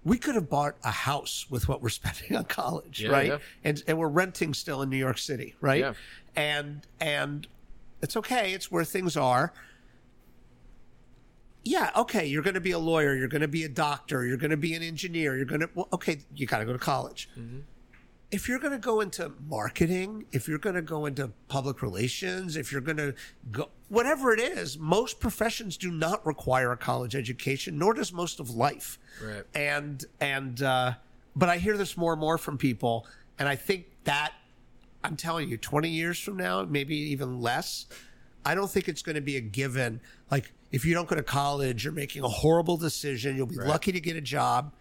[0.04, 3.26] we could have bought a house with what we're spending on college, Yeah, right?
[3.28, 3.38] yeah.
[3.64, 5.80] And and we're renting still in New York City, right?
[5.80, 5.94] Yeah.
[6.36, 7.46] And and
[8.02, 8.52] it's okay.
[8.52, 9.52] It's where things are
[11.64, 14.36] yeah, okay, you're going to be a lawyer, you're going to be a doctor, you're
[14.36, 16.78] going to be an engineer, you're going to, well, okay, you got to go to
[16.78, 17.28] college.
[18.30, 22.56] If you're going to go into marketing, if you're going to go into public relations,
[22.56, 23.14] if you're going to
[23.50, 28.40] go, whatever it is, most professions do not require a college education, nor does most
[28.40, 28.98] of life.
[29.22, 29.44] Right.
[29.54, 30.94] And, and, uh,
[31.36, 33.06] but I hear this more and more from people,
[33.38, 34.32] and I think that
[35.04, 37.86] I'm telling you, 20 years from now, maybe even less,
[38.44, 40.00] I don't think it's going to be a given.
[40.30, 43.36] Like, if you don't go to college, you're making a horrible decision.
[43.36, 43.68] You'll be Right.
[43.68, 44.72] lucky to get a job.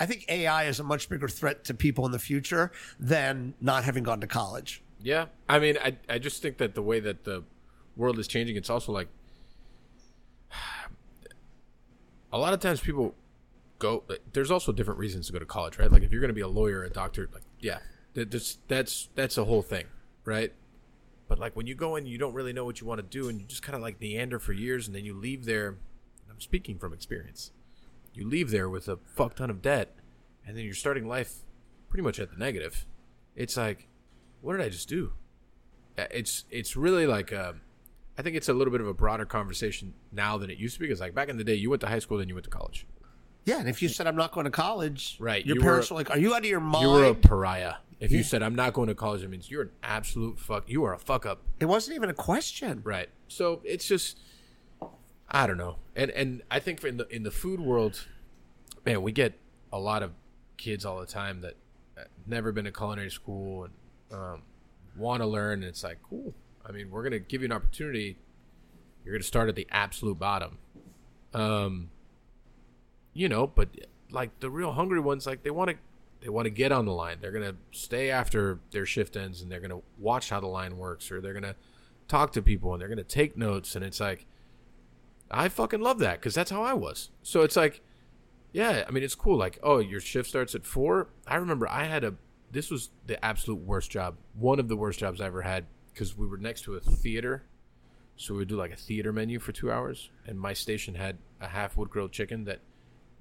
[0.00, 2.70] I think AI is a much bigger threat to people in the future
[3.00, 4.82] than not having gone to college.
[5.00, 5.26] Yeah.
[5.48, 7.44] I mean, I I just think that the way that the
[7.96, 9.08] world is changing, it's also like
[12.32, 13.14] a lot of times people
[13.78, 14.04] go.
[14.32, 15.90] There's also different reasons to go to college, right?
[15.90, 17.78] Like if you're going to be a lawyer, a doctor, like yeah,
[18.18, 19.86] that- that's that's that's a whole thing,
[20.24, 20.52] right?
[21.28, 23.28] But like when you go in, you don't really know what you want to do,
[23.28, 25.76] and you just kind of like meander for years, and then you leave there.
[26.30, 27.50] I'm speaking from experience.
[28.14, 29.94] You leave there with a fuck ton of debt,
[30.46, 31.40] and then you're starting life
[31.88, 32.86] pretty much at the negative.
[33.36, 33.88] It's like,
[34.40, 35.12] what did I just do?
[35.96, 37.54] It's it's really like uh,
[38.16, 40.80] I think it's a little bit of a broader conversation now than it used to
[40.80, 40.86] be.
[40.86, 42.50] Because like back in the day, you went to high school, then you went to
[42.50, 42.86] college.
[43.44, 45.94] Yeah, and if you said I'm not going to college, Right, Your you parents were-
[45.94, 47.74] were like, "Are you out of your mind?" You were a pariah.
[48.00, 48.24] If you Yeah.
[48.24, 50.68] said I'm not going to college, it means you're an absolute fuck.
[50.68, 51.42] You are a fuck up.
[51.58, 52.80] it wasn't even a question.
[52.84, 53.08] Right.
[53.28, 54.18] So it's just
[55.30, 55.78] I don't know.
[55.96, 58.06] And and I think in the in the food world,
[58.86, 59.38] man, we get
[59.72, 60.12] a lot of
[60.56, 61.54] kids all the time that
[61.98, 63.72] uh, never been to culinary school and
[64.12, 64.42] um,
[64.96, 65.62] want to learn.
[65.62, 66.34] And it's like, cool.
[66.64, 68.18] I mean, we're gonna give you an opportunity.
[69.04, 70.58] You're gonna start at the absolute bottom.
[71.34, 71.90] Um,
[73.12, 73.68] you know, but
[74.10, 75.76] like the real hungry ones, like they want to
[76.20, 77.18] they want to get on the line.
[77.20, 81.10] They're gonna stay after their shift ends, and they're gonna watch how the line works,
[81.10, 81.56] or they're gonna
[82.08, 83.76] talk to people, and they're gonna take notes.
[83.76, 84.26] And it's like,
[85.30, 87.10] I fucking love that because that's how I was.
[87.22, 87.82] So it's like,
[88.52, 89.36] yeah, I mean, it's cool.
[89.36, 91.08] Like, oh, your shift starts at four.
[91.26, 92.14] I remember I had a.
[92.50, 94.16] This was the absolute worst job.
[94.34, 97.44] One of the worst jobs I ever had because we were next to a theater.
[98.16, 101.18] So we would do like a theater menu for two hours, and my station had
[101.40, 102.60] a half wood grilled chicken that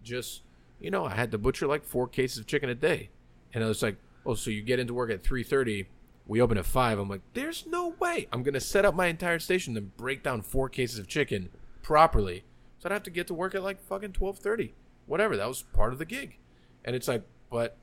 [0.08, 0.44] just,
[0.80, 3.10] you know, I had to butcher like four cases of chicken a day,
[3.54, 5.88] and I was like, oh, so you get into work at three thirty,
[6.26, 7.00] we open at five.
[7.00, 10.42] I'm like, there's no way I'm gonna set up my entire station and break down
[10.42, 11.50] four cases of chicken
[11.82, 12.44] properly,
[12.80, 14.74] so I'd have to get to work at like fucking twelve thirty,
[15.06, 15.38] whatever.
[15.38, 16.38] That was part of the gig,
[16.84, 17.78] and it's like, but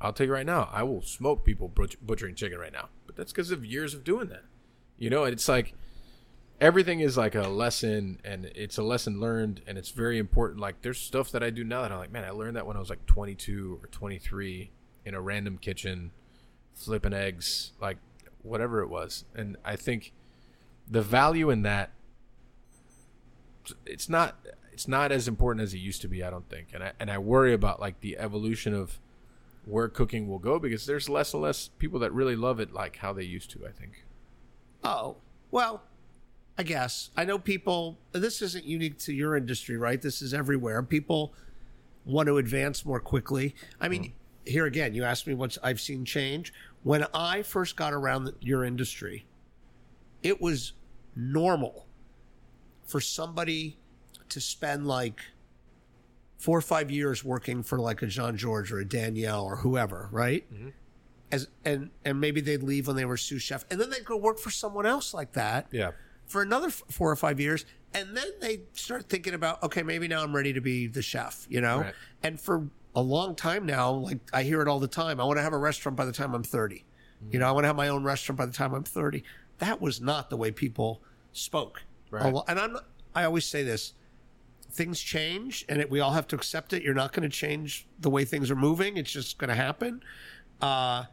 [0.00, 3.16] I'll tell you right now, I will smoke people butch- butchering chicken right now, but
[3.16, 4.44] that's because of years of doing that,
[4.96, 5.24] you know.
[5.24, 5.74] And it's like
[6.60, 10.60] everything is like a lesson and it's a lesson learned and it's very important.
[10.60, 12.76] Like there's stuff that i do now that i'm like man i learned that when
[12.76, 14.70] i was like 22 or 23
[15.04, 16.10] in a random kitchen
[16.74, 17.98] flipping eggs like
[18.42, 19.24] whatever it was.
[19.34, 20.12] And i think
[20.90, 21.90] the value in that
[23.84, 24.36] it's not
[24.72, 26.68] it's not as important as it used to be i don't think.
[26.72, 28.98] And i and i worry about like the evolution of
[29.64, 32.96] where cooking will go because there's less and less people that really love it like
[32.96, 34.04] how they used to i think.
[34.84, 35.16] Oh,
[35.50, 35.82] well,
[36.58, 37.10] I guess.
[37.16, 40.02] I know people, this isn't unique to your industry, right?
[40.02, 40.82] This is everywhere.
[40.82, 41.32] People
[42.04, 43.54] want to advance more quickly.
[43.80, 44.12] I mean, mm.
[44.44, 46.52] here again, you asked me what I've seen change.
[46.82, 49.24] When I first got around the, your industry,
[50.24, 50.72] it was
[51.14, 51.86] normal
[52.84, 53.78] for somebody
[54.28, 55.20] to spend like
[56.38, 60.52] four or five years working for like a Jean-Georges or a Daniel or whoever, right?
[60.52, 60.68] Mm-hmm.
[61.30, 64.16] As and and maybe they'd leave when they were sous chef, and then they'd go
[64.16, 65.90] work for someone else like that yeah
[66.28, 67.64] for another f- four or five years,
[67.94, 71.46] and then they start thinking about, okay, maybe now I'm ready to be the chef,
[71.48, 71.80] you know.
[71.80, 71.94] Right.
[72.22, 75.20] And for a long time now, like I hear it all the time.
[75.20, 76.84] I want to have a restaurant by the time I'm 30.
[77.30, 79.24] You know, I want to have my own restaurant by the time I'm 30.
[79.58, 81.02] That was not the way people
[81.32, 81.82] spoke.
[82.10, 82.32] Right.
[82.46, 82.78] And I'm.
[83.14, 83.94] I always say this:
[84.70, 86.82] things change, and it, we all have to accept it.
[86.82, 88.96] You're not going to change the way things are moving.
[88.96, 90.02] It's just going to happen.
[90.60, 91.04] Uh,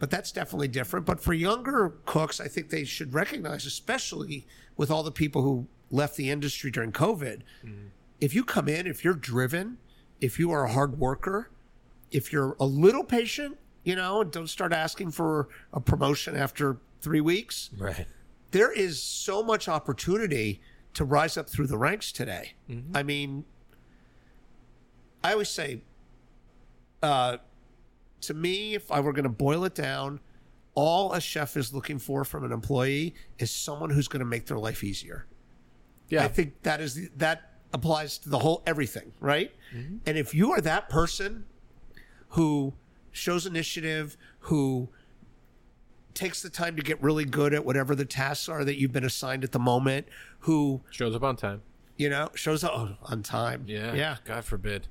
[0.00, 1.06] but that's definitely different.
[1.06, 4.46] But for younger cooks, I think they should recognize, especially
[4.76, 7.42] with all the people who left the industry during COVID,
[8.20, 9.78] if you come in, if you're driven,
[10.20, 11.50] if you are a hard worker,
[12.10, 16.78] if you're a little patient, you know, and don't start asking for a promotion after
[17.00, 18.06] three weeks, right
[18.50, 20.60] there is so much opportunity
[20.94, 22.54] to rise up through the ranks today.
[22.94, 23.44] I mean,
[25.22, 25.82] I always say,
[27.02, 27.38] uh,
[28.22, 30.20] to me, if I were going to boil it down,
[30.74, 34.46] all a chef is looking for from an employee is someone who's going to make
[34.46, 35.26] their life easier.
[36.08, 39.52] yeah I think that is the, that applies to the whole everything, right?
[39.74, 39.96] Mm-hmm.
[40.06, 41.44] And if you are that person
[42.30, 42.74] who
[43.12, 44.88] shows initiative, who
[46.14, 49.04] takes the time to get really good at whatever the tasks are that you've been
[49.04, 50.06] assigned at the moment,
[50.40, 51.62] who shows up on time
[52.00, 53.92] you know shows up oh, on time, Yeah.
[53.92, 54.16] yeah.
[54.24, 54.88] God forbid.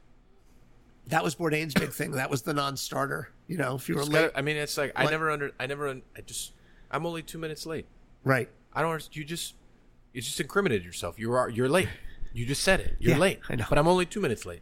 [1.09, 2.11] That was Bourdain's big thing.
[2.11, 3.31] That was the non-starter.
[3.47, 5.51] You know, if you were It's late, I mean, it's like I never under.
[5.59, 5.89] I never.
[5.89, 6.53] I just.
[6.91, 7.85] I'm only two minutes late.
[8.23, 8.49] right?
[8.73, 9.09] I don't.
[9.15, 9.55] You just.
[10.13, 11.19] You just incriminated yourself.
[11.19, 11.49] You are.
[11.49, 11.89] You're late.
[12.33, 12.95] You just said it.
[12.99, 13.39] You're Yeah, late.
[13.49, 13.65] I know.
[13.69, 14.61] But I'm only two minutes late.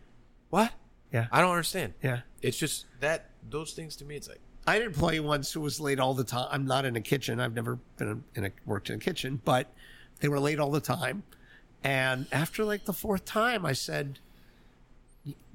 [0.50, 0.72] What?
[1.14, 1.94] Yeah, I don't understand.
[2.04, 2.22] yeah.
[2.42, 4.16] It's just that those things to me.
[4.16, 6.48] It's like I had an employee once who was late all the time.
[6.52, 7.40] I'm not in a kitchen.
[7.40, 9.74] I've never been in a worked in a kitchen, but
[10.20, 11.24] they were late all the time.
[11.84, 14.20] And after like the fourth time, I said,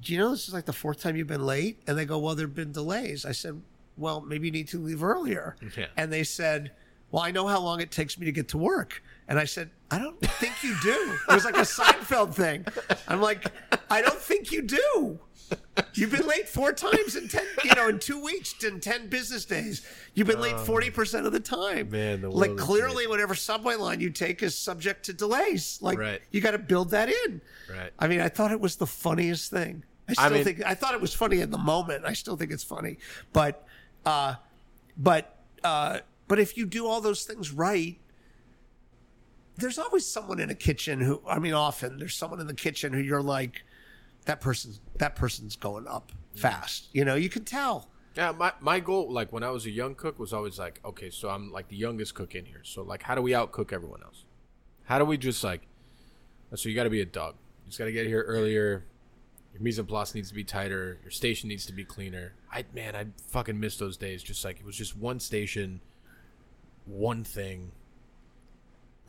[0.01, 2.19] "Do you know this is like the fourth time you've been late?" And they go,
[2.19, 3.61] "Well, there've been delays." I said,
[3.97, 5.87] "Well, maybe you need to leave earlier." Yeah.
[5.97, 6.71] And they said,
[7.13, 9.03] well, I know how long it takes me to get to work.
[9.27, 11.15] And I said, I don't think you do.
[11.29, 12.65] It was like a Seinfeld thing.
[13.07, 13.45] I'm like,
[13.91, 15.19] I don't think you do.
[15.93, 19.45] You've been late four times in ten, you know, in two weeks, in ten business
[19.45, 19.85] days.
[20.13, 21.89] You've been late forty percent of the time.
[21.91, 25.79] Man, the like clearly, whatever subway line you take is subject to delays.
[25.81, 26.21] Like Right.
[26.31, 27.41] you got to build that in.
[27.69, 27.91] Right.
[27.99, 29.83] I mean, I thought it was the funniest thing.
[30.07, 32.05] I still mean- think I thought it was funny in the moment.
[32.05, 32.97] I still think it's funny,
[33.31, 33.65] but,
[34.05, 34.35] uh,
[34.97, 37.97] but, uh, but if you do all those things right,
[39.57, 42.91] there's always someone in a kitchen who I mean often there's someone in the kitchen
[42.93, 43.63] who you're like
[44.25, 46.87] that person's that person's going up fast.
[46.93, 47.89] You know, you can tell.
[48.15, 51.09] Yeah, my, my goal, like when I was a young cook, was always like, okay,
[51.09, 52.61] so I'm like the youngest cook in here.
[52.63, 54.25] So like, how do we outcook everyone else?
[54.85, 55.67] How do we just like?
[56.51, 57.35] Uh, so you got to be a dog.
[57.63, 58.85] You just got to get here earlier.
[59.53, 60.99] Your mise en place needs to be tighter.
[61.03, 62.33] Your station needs to be cleaner.
[62.51, 64.23] I man, I fucking miss those days.
[64.23, 65.79] Just like it was just one station,
[66.85, 67.71] one thing.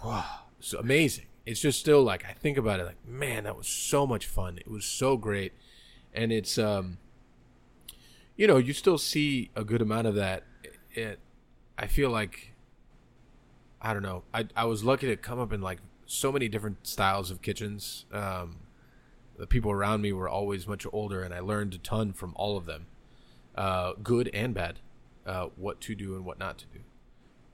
[0.05, 1.27] Wow, so amazing.
[1.47, 4.59] It's just still like I think about it, like man, that was so much fun.
[4.59, 5.53] It was so great,
[6.15, 6.99] and it's um
[8.37, 10.43] you know, you still see a good amount of that.
[10.93, 11.21] It,
[11.79, 12.53] I feel like,
[13.81, 14.25] I don't know.
[14.33, 18.07] I I was lucky to come up in like so many different styles of kitchens.
[18.13, 18.57] Um,
[19.37, 22.57] the people around me were always much older, and I learned a ton from all
[22.57, 22.87] of them,
[23.57, 24.81] uh, good and bad,
[25.27, 26.81] uh, what to do and what not to do.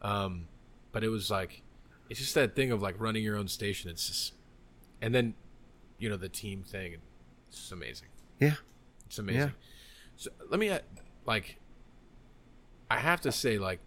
[0.03, 0.49] Um,
[0.93, 1.63] but it was like,
[2.09, 3.91] it's just that thing of like running your own station.
[3.91, 4.35] It's just,
[5.01, 5.35] and then,
[5.99, 6.97] you know, the team thing.
[7.49, 8.09] It's just amazing.
[8.41, 8.55] Yeah.
[9.07, 9.41] It's amazing.
[9.41, 9.49] Yeah.
[10.17, 10.79] So let me uh,
[11.27, 11.59] like
[12.91, 13.81] I have to say like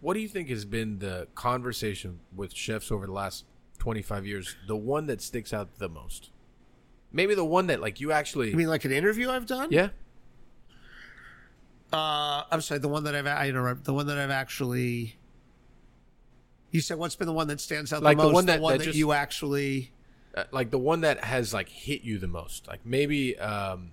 [0.00, 3.44] what do you think has been the conversation with chefs over the last
[3.78, 6.30] 25 years the one that sticks out the most?
[7.12, 9.68] Maybe the one that like you actually I mean like an interview I've done?
[9.70, 9.88] Yeah.
[11.92, 15.16] Uh, I'm sorry, the one that I've I interrupt, the one that I've actually.
[16.70, 18.34] You said what's been the one that stands out Like the the most?
[18.34, 19.92] one that- the one that that, just- you actually.
[20.38, 22.68] Uh, like the one that has like hit you the most.
[22.68, 23.90] Like maybe um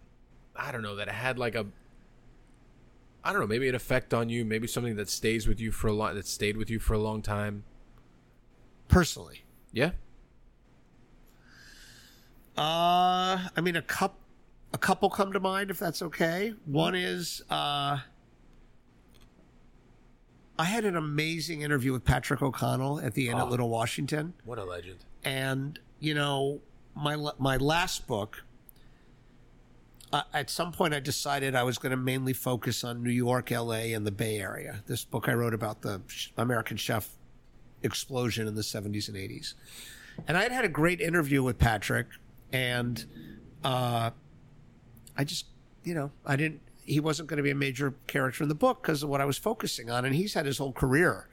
[0.56, 1.66] I don't know that had like a
[3.24, 5.88] I don't know, maybe an effect on you, maybe something that stays with you for
[5.88, 7.64] a long that stayed with you for a long time.
[8.88, 9.44] Personally,
[9.74, 9.92] Yeah?
[12.58, 14.18] uh, I mean a cup,
[14.74, 16.54] a couple come to mind if that's okay.
[16.66, 18.00] One is uh,
[20.58, 23.40] I had an amazing interview with Patrick O'Connell at the Inn Oh.
[23.46, 24.34] at Little Washington.
[24.46, 25.00] What a legend.
[25.24, 26.62] and you know
[26.96, 28.44] my my last book
[30.14, 33.52] uh, at some point i decided i was going to mainly focus on new york
[33.52, 34.84] la and the bay area.
[34.88, 36.02] This book i wrote about the
[36.38, 37.10] american chef
[37.84, 39.54] explosion in the 70s and 80s
[40.28, 42.08] and i had had a great interview with patrick
[42.52, 43.06] and
[43.64, 44.12] uh,
[45.18, 45.46] i just
[45.84, 48.82] you know i didn't he wasn't going to be a major character in the book
[48.82, 51.28] because of what i was focusing on and he's had his whole career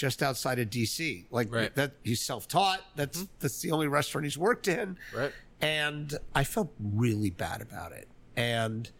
[0.00, 1.26] just outside of DC.
[1.30, 1.74] Like Right.
[1.74, 2.80] that he's self-taught.
[2.96, 4.96] That's that's the only restaurant he's worked in.
[5.14, 5.30] Right.
[5.60, 8.08] And I felt really bad about it.
[8.34, 8.90] And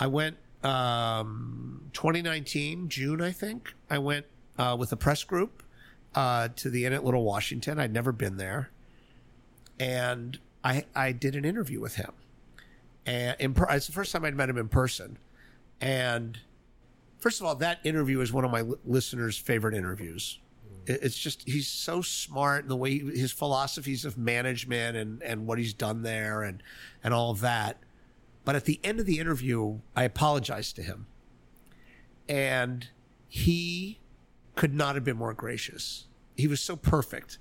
[0.00, 3.74] I went um 2019 June I think.
[3.90, 4.24] I went
[4.58, 5.62] uh, with a press group
[6.14, 7.78] uh, to the Inn at Little Washington.
[7.78, 8.70] I'd never been there.
[9.78, 12.12] And I I did an interview with him.
[13.04, 15.18] And in it's the first time I'd met him in person.
[15.82, 16.38] And
[17.24, 20.40] first of all, that interview is one of my listeners' favorite interviews.
[20.84, 21.02] Mm.
[21.02, 25.46] It's just he's so smart in the way he, his philosophies of management and and
[25.46, 26.62] what he's done there and
[27.02, 27.78] and all of that.
[28.44, 31.06] But at the end of the interview, I apologized to him,
[32.28, 32.88] and
[33.26, 34.00] he
[34.54, 36.08] could not have been more gracious.
[36.36, 37.38] He was so perfect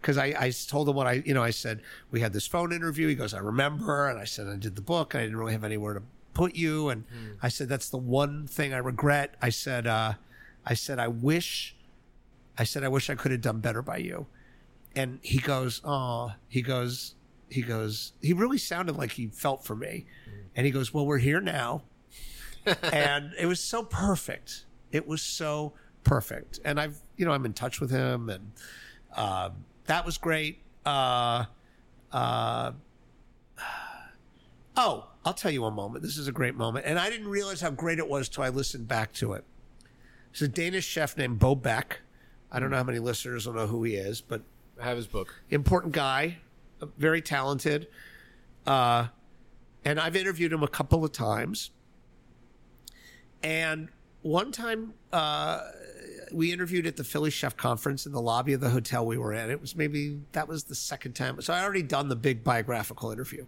[0.00, 1.80] because I, I told him what I, you know, I said,
[2.10, 3.06] we had this phone interview.
[3.06, 4.08] He goes, I remember.
[4.08, 5.14] And I said, I did the book.
[5.14, 6.02] And I didn't really have anywhere to
[6.34, 6.88] put you.
[6.88, 7.04] And
[7.42, 9.34] I said, that's the one thing I regret.
[9.40, 10.14] I said, uh,
[10.64, 11.74] I said, I wish,
[12.58, 14.26] I said, I wish I could have done better by you.
[14.94, 17.14] And he goes, oh, he goes,
[17.48, 20.06] he goes, he really sounded like he felt for me.
[20.54, 21.82] And he goes, well, we're here now.
[22.92, 24.66] and it was so perfect.
[24.90, 25.72] It was so
[26.04, 26.60] perfect.
[26.64, 28.52] And I've, you know, I'm in touch with him and,
[29.16, 30.60] um, that was great.
[30.86, 31.44] Uh,
[32.12, 32.72] uh,
[34.76, 36.02] oh, I'll tell you a moment.
[36.02, 36.86] This is a great moment.
[36.86, 39.44] And I didn't realize how great it was till I listened back to it.
[40.32, 42.00] There's a Danish chef named Bo Bech.
[42.50, 44.42] I don't know how many listeners will know who he is, but
[44.80, 45.34] I have his book.
[45.50, 46.38] important guy,
[46.96, 47.88] very talented.
[48.66, 49.08] Uh,
[49.84, 51.70] and I've interviewed him a couple of times.
[53.42, 53.88] And
[54.22, 55.60] one time, uh,
[56.32, 59.32] we interviewed at the Philly Chef Conference in the lobby of the hotel we were
[59.32, 59.50] in.
[59.50, 61.40] It was maybe that was the second time.
[61.42, 63.46] So I already done the big biographical interview.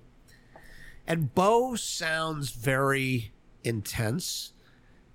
[1.07, 3.33] And Bo sounds very
[3.63, 4.53] intense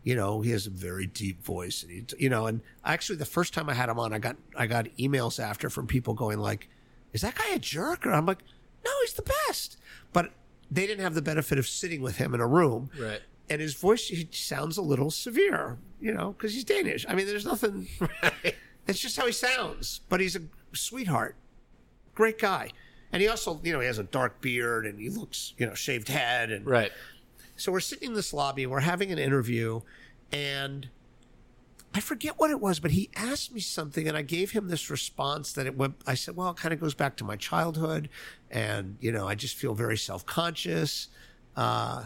[0.01, 3.25] you know, he has a very deep voice, and he, you know, and actually, the
[3.25, 6.39] first time I had him on, I got I got emails after from people going
[6.39, 6.69] like,
[7.11, 8.39] "Is that guy a jerk?" Or I'm like,
[8.85, 9.77] "No, he's the best."
[10.13, 10.31] But
[10.71, 13.21] they didn't have the benefit of sitting with him in a room, Right.
[13.49, 17.05] and his voice he sounds a little severe, you know, because he's Danish.
[17.07, 17.87] I mean, there's nothing.
[18.87, 20.41] It's just how he sounds, but he's a
[20.73, 21.35] sweetheart,
[22.15, 22.69] great guy,
[23.11, 25.73] and he also, you know, he has a dark beard and he looks, you know,
[25.73, 26.91] shaved head and Right.
[27.55, 29.81] so we're sitting in this lobby and we're having an interview,
[30.31, 30.89] and
[31.93, 34.91] I forget what it was, but he asked me something, and I gave him this
[34.91, 35.95] response that it went.
[36.05, 38.09] I said, "Well, it kind of goes back to my childhood,
[38.51, 41.07] and you know, I just feel very self conscious."
[41.57, 42.05] Uh,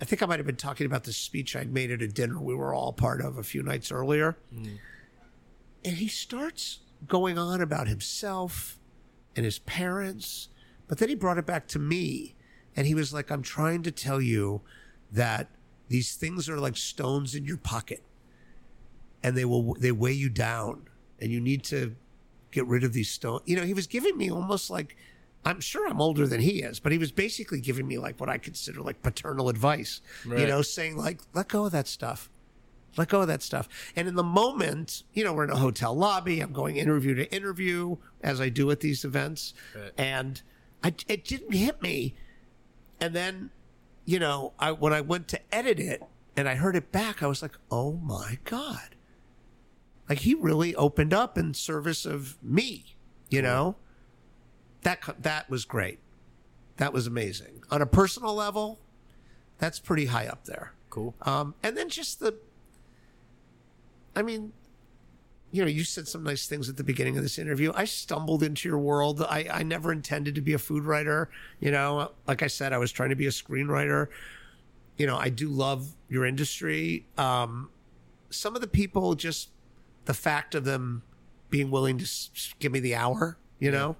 [0.00, 2.40] I think I might have been talking about the speech I'd made at a dinner
[2.40, 6.78] we were all part of a few nights earlier, and he starts
[7.08, 8.78] going on about himself
[9.36, 10.48] and his parents,
[10.88, 12.34] but then he brought it back to me
[12.76, 14.62] and he was like, I'm trying to tell you
[15.12, 15.48] that
[15.88, 18.02] these things are like stones in your pocket
[19.22, 20.88] and they will they weigh you down
[21.20, 21.94] and you need to
[22.50, 23.42] get rid of these stones.
[23.46, 24.96] You know, he was giving me almost like
[25.44, 28.28] I'm sure I'm older than he is, but he was basically giving me like what
[28.28, 30.00] I consider like paternal advice.
[30.40, 32.30] You know, saying like, let go of that stuff.
[32.96, 33.68] Let go of that stuff.
[33.96, 36.40] And in the moment, you know, we're in a hotel lobby.
[36.40, 39.54] I'm going interview to interview as I do at these events.
[39.74, 39.92] Right.
[39.98, 40.42] And
[40.82, 42.14] I, it didn't hit me.
[43.00, 43.50] And then,
[44.04, 46.02] you know, I when I went to edit it
[46.36, 48.96] and I heard it back, I was like, oh my God.
[50.08, 52.96] Like he really opened up in service of me,
[53.28, 53.76] you know?
[54.82, 55.98] That that was great.
[56.76, 57.62] That was amazing.
[57.70, 58.80] On a personal level,
[59.58, 60.72] that's pretty high up there.
[60.90, 61.14] Cool.
[61.22, 62.36] Um, and then just the,
[64.16, 64.52] I mean,
[65.50, 67.72] you know, you said some nice things at the beginning of this interview.
[67.74, 69.22] I stumbled into your world.
[69.22, 71.30] I, I never intended to be a food writer.
[71.60, 74.08] You know, like I said, I was trying to be a screenwriter.
[74.96, 77.06] You know, I do love your industry.
[77.16, 77.70] Um,
[78.30, 79.50] some of the people, just
[80.06, 81.02] the fact of them
[81.50, 83.96] being willing to s- give me the hour, you know,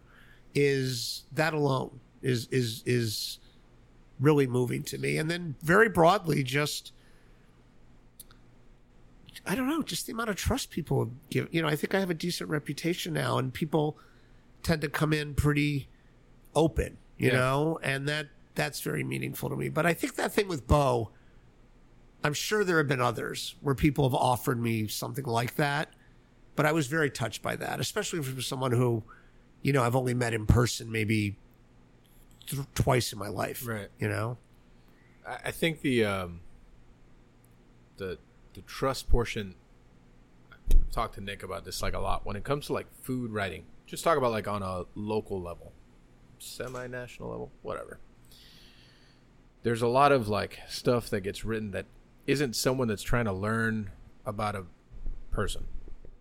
[0.54, 3.38] is that alone is is is
[4.18, 5.18] really moving to me.
[5.18, 6.92] And then very broadly, just
[9.46, 11.48] I don't know, just the amount of trust people give.
[11.52, 13.98] You know, I think I have a decent reputation now, and people
[14.62, 15.88] tend to come in pretty
[16.54, 16.96] open.
[17.18, 17.36] You Yeah.
[17.36, 19.68] know, and that that's very meaningful to me.
[19.68, 21.10] But I think that thing with Bo,
[22.22, 25.92] I'm sure there have been others where people have offered me something like that,
[26.56, 29.02] but I was very touched by that, especially from someone who,
[29.62, 31.36] you know, I've only met in person maybe
[32.46, 33.66] th- twice in my life.
[33.66, 33.88] Right.
[34.00, 34.38] You know.
[35.26, 36.40] I I think the um,
[37.96, 38.18] the
[38.54, 39.54] the trust portion.
[40.90, 42.24] Talked to Nick about this like a lot.
[42.24, 45.72] When it comes to like food writing, just talk about like on a local level,
[46.38, 47.98] semi-national level, whatever.
[49.62, 51.86] There's a lot of like stuff that gets written that
[52.26, 53.90] isn't someone that's trying to learn
[54.24, 54.64] about a
[55.30, 55.64] person,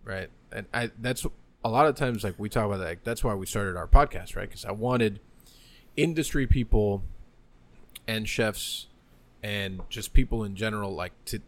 [0.04, 0.28] right?
[0.52, 1.26] And I that's
[1.64, 2.84] a lot of times like we talk about that.
[2.84, 4.48] Like, that's why we started our podcast, right?
[4.48, 5.20] Because I wanted
[5.96, 7.02] industry people
[8.06, 8.88] and chefs
[9.42, 11.40] and just people in general like to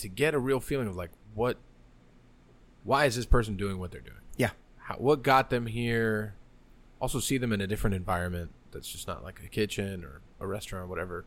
[0.00, 1.56] to get a real feeling of like what
[2.84, 4.50] why is this person doing what they're doing Yeah.
[4.78, 6.34] How, what got them here
[7.00, 10.46] also see them in a different environment that's just not like a kitchen or a
[10.46, 11.24] restaurant or whatever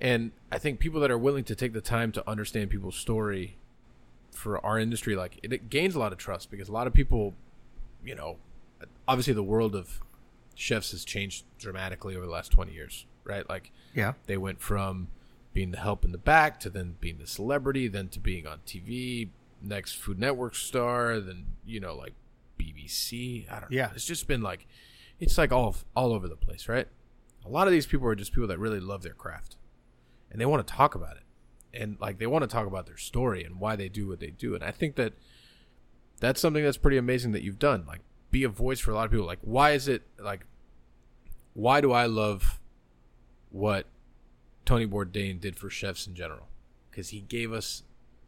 [0.00, 3.56] and i think people that are willing to take the time to understand people's story
[4.30, 6.92] for our industry like it, it gains a lot of trust because a lot of
[6.94, 7.34] people
[8.04, 8.36] you know
[9.06, 10.00] obviously the world of
[10.54, 14.14] chefs has changed dramatically over the last 20 years right like Yeah.
[14.26, 15.08] they went from
[15.52, 18.60] being the help in the back to then being the celebrity, then to being on
[18.66, 19.30] TV,
[19.62, 22.14] next Food Network star, then you know like
[22.58, 23.50] BBC.
[23.50, 23.76] I don't know.
[23.76, 23.90] Yeah.
[23.94, 24.66] It's just been like
[25.20, 26.88] it's like all all over the place, right?
[27.44, 29.56] A lot of these people are just people that really love their craft.
[30.30, 31.22] And they want to talk about it.
[31.72, 34.30] And like they want to talk about their story and why they do what they
[34.30, 34.54] do.
[34.54, 35.14] And I think that
[36.20, 37.84] that's something that's pretty amazing that you've done.
[37.86, 38.00] Like
[38.30, 39.26] be a voice for a lot of people.
[39.26, 40.44] Like why is it like
[41.54, 42.60] why do I love
[43.50, 43.86] what
[44.68, 46.46] Tony Bourdain did for chefs in general
[46.90, 47.84] because he gave us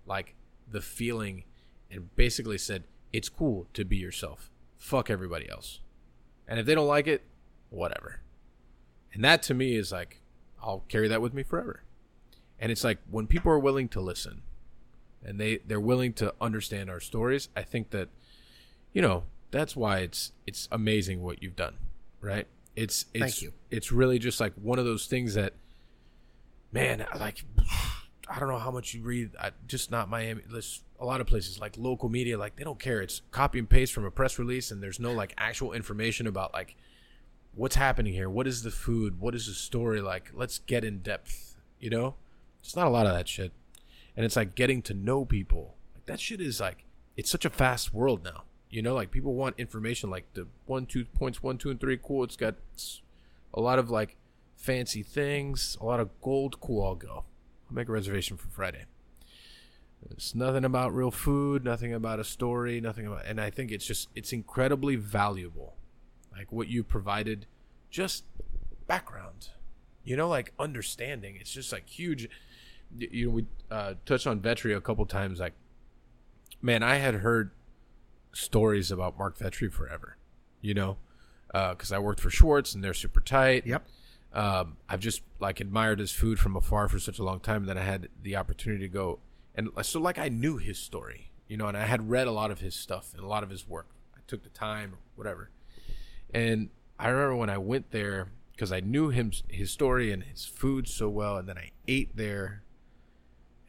[0.06, 0.34] like
[0.66, 1.44] the feeling
[1.90, 4.50] and basically said it's cool to be yourself.
[4.78, 5.80] Fuck everybody else.
[6.48, 7.26] And if they don't like it,
[7.68, 8.22] whatever.
[9.12, 10.22] And that to me is like
[10.62, 11.82] I'll carry that with me forever.
[12.58, 14.40] And it's like when people are willing to listen
[15.22, 18.08] and they they're willing to understand our stories, I think that
[18.94, 21.76] you know, that's why it's it's amazing what you've done,
[22.22, 22.46] right?
[22.76, 23.52] It's it's Thank you.
[23.70, 25.52] it's really just like one of those things that
[26.72, 27.44] man, like
[28.28, 29.30] I don't know how much you read.
[29.40, 30.42] I, just not Miami.
[30.50, 33.00] There's a lot of places like local media, like they don't care.
[33.00, 36.52] It's copy and paste from a press release, and there's no like actual information about
[36.52, 36.76] like
[37.54, 38.30] what's happening here.
[38.30, 39.20] What is the food?
[39.20, 40.30] What is the story like?
[40.32, 41.56] Let's get in depth.
[41.80, 42.14] You know,
[42.60, 43.52] it's not a lot of that shit.
[44.16, 45.76] and it's like getting to know people.
[45.94, 46.84] Like that shit is like
[47.16, 48.44] it's such a fast world now.
[48.68, 51.98] You know, like people want information like the one, two points, one, two, and three.
[52.00, 52.22] Cool.
[52.22, 52.54] It's got
[53.52, 54.16] a lot of like
[54.60, 56.60] fancy things, a lot of gold.
[56.60, 57.00] Cool.
[57.08, 57.24] I'll
[57.70, 58.84] make a reservation for Friday.
[60.10, 63.84] It's nothing about real food, nothing about a story, nothing about, and I think it's
[63.84, 65.74] just it's incredibly valuable,
[66.32, 67.46] like what you provided,
[67.90, 68.24] just
[68.86, 69.50] background,
[70.04, 71.36] you know, like understanding.
[71.38, 72.28] It's just like huge.
[72.98, 75.38] You know, we uh, touched on Vetri a couple times.
[75.38, 75.52] Like,
[76.62, 77.50] man, I had heard
[78.32, 80.16] stories about Marc Vetri forever,
[80.62, 80.96] you know,
[81.52, 83.66] because I worked for Schwartz and they're super tight.
[83.66, 83.86] Yep.
[84.32, 87.76] Um, I've just like admired his food from afar for such a long time that
[87.76, 89.18] I had the opportunity to go
[89.54, 92.50] and so like I knew his story, you know, and I had read a lot
[92.50, 93.88] of his stuff and a lot of his work.
[94.16, 95.50] I took the time, whatever,
[96.32, 100.44] and I remember when I went there because I knew him, his story and his
[100.44, 102.62] food so well, and then I ate there.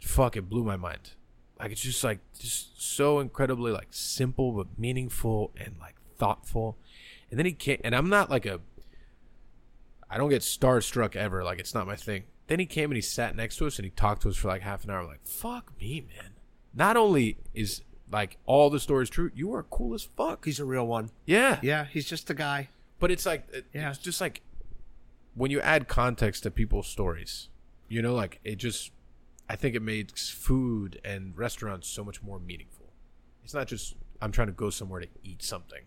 [0.01, 1.11] Fuck, it blew my mind.
[1.59, 6.77] Like it's just like just so incredibly like simple but meaningful and like thoughtful.
[7.29, 8.59] And then he came, and I'm not like a
[10.11, 11.43] I don't get starstruck ever.
[11.43, 12.23] Like it's not my thing.
[12.47, 14.49] Then he came and he sat next to us and he talked to us for
[14.49, 14.99] like half an hour.
[14.99, 16.31] I'm like, fuck me, man.
[16.73, 17.81] Not only is
[18.11, 20.43] like all the stories true, you are cool as fuck.
[20.43, 21.11] He's a real one.
[21.25, 21.59] Yeah.
[21.61, 22.67] Yeah, he's just a guy.
[22.99, 23.89] But it's like it- Yeah.
[23.89, 24.41] it's just like
[25.33, 27.47] when you add context to people's stories,
[27.87, 28.91] you know, like it just
[29.49, 32.87] I think it makes food and restaurants so much more meaningful.
[33.45, 35.83] It's not just I'm trying to go somewhere to eat something.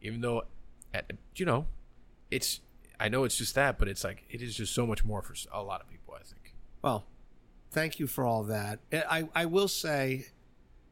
[0.00, 0.44] Even though
[0.94, 1.66] at, you know,
[2.30, 2.60] it's
[2.98, 5.34] I know it's just that, but it's like it is just so much more for
[5.52, 6.54] a lot of people, I think.
[6.82, 7.06] Well,
[7.70, 8.80] thank you for all that.
[8.92, 10.26] I, I will say,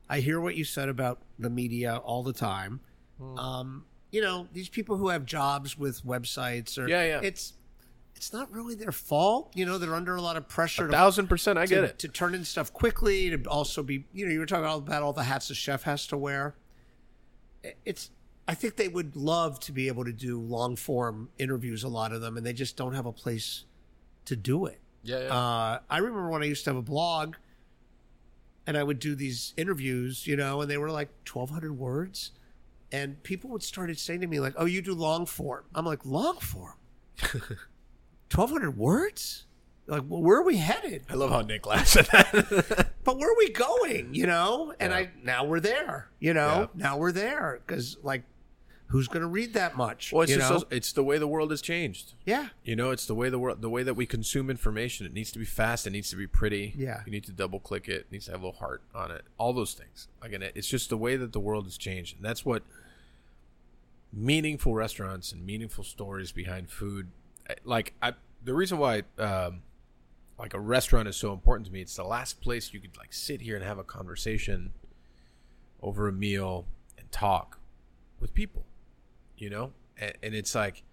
[0.09, 2.81] I hear what you said about the media all the time.
[3.19, 3.39] Hmm.
[3.39, 7.21] Um, you know, these people who have jobs with websites or Yeah, yeah.
[7.23, 7.55] it's
[8.15, 9.53] it's not really their fault.
[9.55, 11.85] You know, they're under a lot of pressure A to, thousand percent, I to, get
[11.85, 11.99] it.
[12.01, 13.31] to turn in stuff quickly.
[13.31, 15.85] To also be, you know, you were talking about, about all the hats a chef
[15.85, 16.55] has to wear.
[17.85, 18.11] It's.
[18.49, 21.85] I think they would love to be able to do long form interviews.
[21.85, 23.65] A lot of them, and they just don't have a place
[24.25, 24.81] to do it.
[25.05, 25.35] Yeah, yeah.
[25.35, 27.35] Uh, I remember when I used to have a blog
[28.67, 32.31] and I would do these interviews, you know, and they were like 1,200 words.
[32.93, 35.65] And people would started saying to me, like, oh, you do long form.
[35.75, 36.75] I'm like, long form?
[38.31, 39.47] 1,200 words?
[39.87, 41.05] Like, well, where are we headed?
[41.11, 42.91] I love how Nick laughs at that.
[43.05, 44.73] But where are we going, you know?
[44.79, 44.99] And Yeah.
[44.99, 46.71] I, now we're there, you know?
[46.73, 46.83] Yeah.
[46.85, 47.61] Now we're there.
[47.67, 48.23] Because, like,
[48.93, 50.13] who's going to read that much?
[50.13, 52.13] well, it's just so, it's the way the world has changed.
[52.27, 52.49] yeah.
[52.63, 55.07] You know, it's the way the world, the way that we consume information.
[55.07, 55.87] It needs to be fast.
[55.87, 56.75] It needs to be pretty.
[56.77, 57.01] Yeah.
[57.07, 57.93] You need to double click it.
[58.03, 59.23] It needs to have a little heart on it.
[59.39, 60.09] All those things.
[60.21, 62.63] Again, it's just the way that the world has changed, and that's what
[64.13, 67.09] meaningful restaurants and meaningful stories behind food.
[67.65, 68.13] Like I,
[68.45, 69.63] the reason why, um,
[70.39, 71.81] like a restaurant is so important to me.
[71.81, 74.73] It's the last place you could like sit here and have a conversation
[75.81, 76.67] over a meal
[76.99, 77.59] and talk
[78.21, 78.65] with people.
[79.43, 80.85] You know, and, and it's like.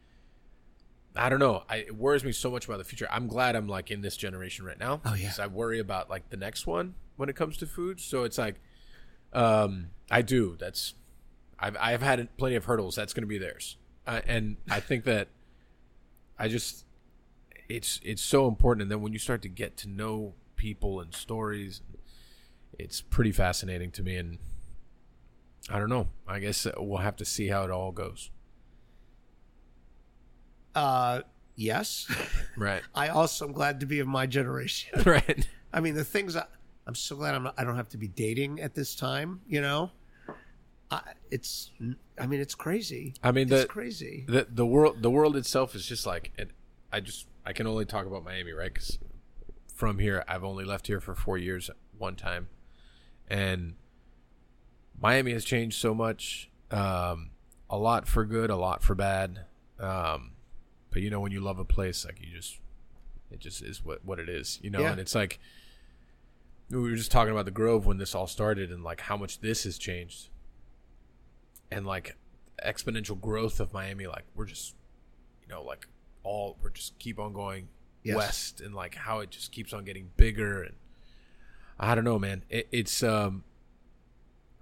[1.15, 1.63] I don't know.
[1.67, 3.07] I, it worries me so much about the future.
[3.11, 5.01] I'm glad I'm like in this generation right now.
[5.03, 5.23] Oh, yeah.
[5.23, 7.99] because I worry about like the next one when it comes to food.
[7.99, 8.61] So it's like,
[9.33, 10.55] um, I do.
[10.59, 10.93] That's,
[11.59, 12.95] I've I've had plenty of hurdles.
[12.95, 15.29] That's going to be theirs, uh, and I think that,
[16.37, 16.85] I just,
[17.67, 18.83] it's it's so important.
[18.83, 21.81] And then when you start to get to know people and stories,
[22.77, 24.15] it's pretty fascinating to me.
[24.15, 24.37] And
[25.69, 26.07] I don't know.
[26.27, 28.29] I guess we'll have to see how it all goes.
[30.79, 31.21] Uh,
[31.55, 32.09] yes.
[32.55, 32.81] Right.
[32.95, 35.01] I also am glad to be of my generation.
[35.05, 35.45] right.
[35.73, 36.45] I mean, the things I,
[36.87, 39.41] I'm so glad I'm not, I don't have to be dating at this time.
[39.47, 39.91] You know,
[40.89, 41.71] I, it's
[42.17, 43.13] I mean it's crazy.
[43.21, 44.25] I mean, it's the- crazy.
[44.27, 46.51] the the world the world itself is just like it,
[46.93, 48.73] I just I can only talk about Miami, right?
[48.73, 48.97] Because
[49.75, 52.47] from here, I've only left here for four years one time,
[53.27, 53.75] and
[54.99, 56.49] Miami has changed so much.
[56.71, 57.31] Um,
[57.69, 59.41] a lot for good, a lot for bad.
[59.79, 60.31] Um,
[60.91, 62.59] but you know, when you love a place, like you just,
[63.31, 64.81] it just is what what it is, you know.
[64.81, 64.91] Yeah.
[64.91, 65.39] And it's like
[66.69, 69.39] we were just talking about the Grove when this all started, and like how much
[69.39, 70.29] this has changed,
[71.71, 72.15] and like
[72.65, 74.07] exponential growth of Miami.
[74.07, 74.75] Like we're just,
[75.41, 75.87] you know, like
[76.23, 77.69] all we're just keep on going
[78.03, 78.15] Yes.
[78.15, 80.63] west, and like how it just keeps on getting bigger.
[80.63, 80.75] And
[81.79, 82.43] I don't know, man.
[82.49, 83.43] It, it's um,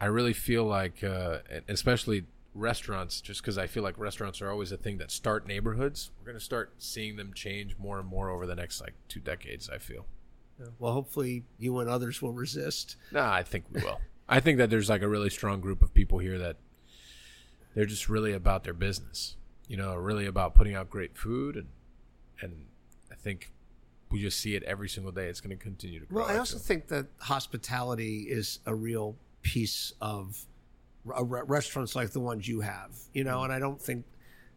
[0.02, 2.26] I really feel like, uh, especially
[2.58, 6.11] restaurants, just because I feel like restaurants are always a thing that start neighborhoods.
[6.19, 9.69] We're gonna start seeing them change more and more over the next like two decades.
[9.69, 10.06] I feel.
[10.80, 12.95] Well, hopefully you and others will resist.
[13.11, 14.00] Nah, I think we will.
[14.30, 16.58] I think that there's like a really strong group of people here that
[17.76, 19.36] they're just really about their business.
[19.68, 21.68] You know, really about putting out great food and
[22.42, 22.66] and
[23.11, 23.52] I think
[24.11, 25.27] we just see it every single day.
[25.27, 26.24] It's going to continue to grow.
[26.24, 30.45] Well, I also think that hospitality is a real piece of
[31.08, 34.06] re- restaurants like the ones you have, you know, and I don't think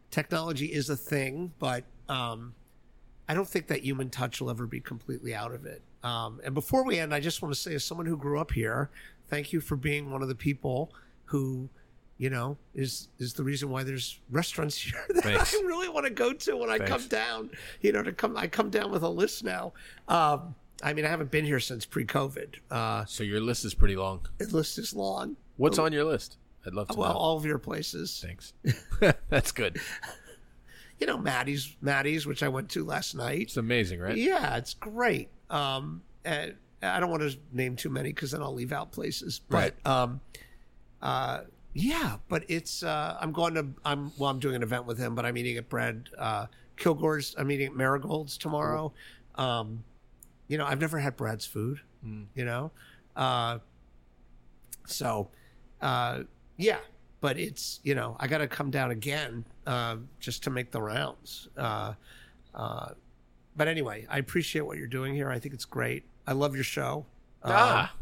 [0.09, 2.53] technology is a thing, but um,
[3.27, 5.81] I don't think that human touch will ever be completely out of it.
[6.03, 8.51] Um, and before we end, I just want to say, as someone who grew up
[8.51, 8.89] here,
[9.29, 10.91] thank you for being one of the people
[11.25, 11.69] who,
[12.17, 15.55] you know, is is the reason why there's restaurants here that Thanks.
[15.55, 17.51] I really want to go to when I come down.
[17.81, 19.73] You know, to come, I come down with a list now.
[20.07, 22.55] Um, I mean, I haven't been here since pre-COVID.
[22.71, 24.25] Uh, so your list is pretty long.
[24.39, 25.37] the list is long.
[25.57, 26.37] What's on your list?
[26.65, 27.17] I'd love to Well, know.
[27.19, 28.23] all of your places.
[28.25, 28.53] Thanks.
[29.29, 29.79] That's good.
[30.99, 33.41] You know, Maddie's, Maddie's, which I went to last night.
[33.41, 34.15] It's amazing, right?
[34.15, 35.29] Yeah, it's great.
[35.49, 39.41] Um, and I don't want to name too many because then I'll leave out places.
[39.49, 40.21] But um,
[41.01, 41.41] uh,
[41.73, 45.15] yeah, but it's uh, I'm going to I'm well I'm doing an event with him,
[45.15, 46.45] but I'm eating at Brad uh,
[46.77, 47.33] Kilgore's.
[47.37, 48.93] I'm eating at Marigold's tomorrow.
[49.35, 49.83] Um,
[50.47, 51.79] you know, I've never had Brad's food.
[52.35, 52.71] You know,
[53.15, 53.59] uh,
[54.87, 55.29] so
[55.81, 56.23] uh,
[56.57, 56.77] yeah,
[57.21, 60.81] but it's you know I got to come down again uh, just to make the
[60.81, 61.47] rounds.
[61.57, 61.93] Uh,
[62.53, 62.89] uh,
[63.55, 65.29] but anyway, I appreciate what you're doing here.
[65.29, 66.03] I think it's great.
[66.25, 67.05] I love your show.
[67.43, 67.93] Uh, Ah,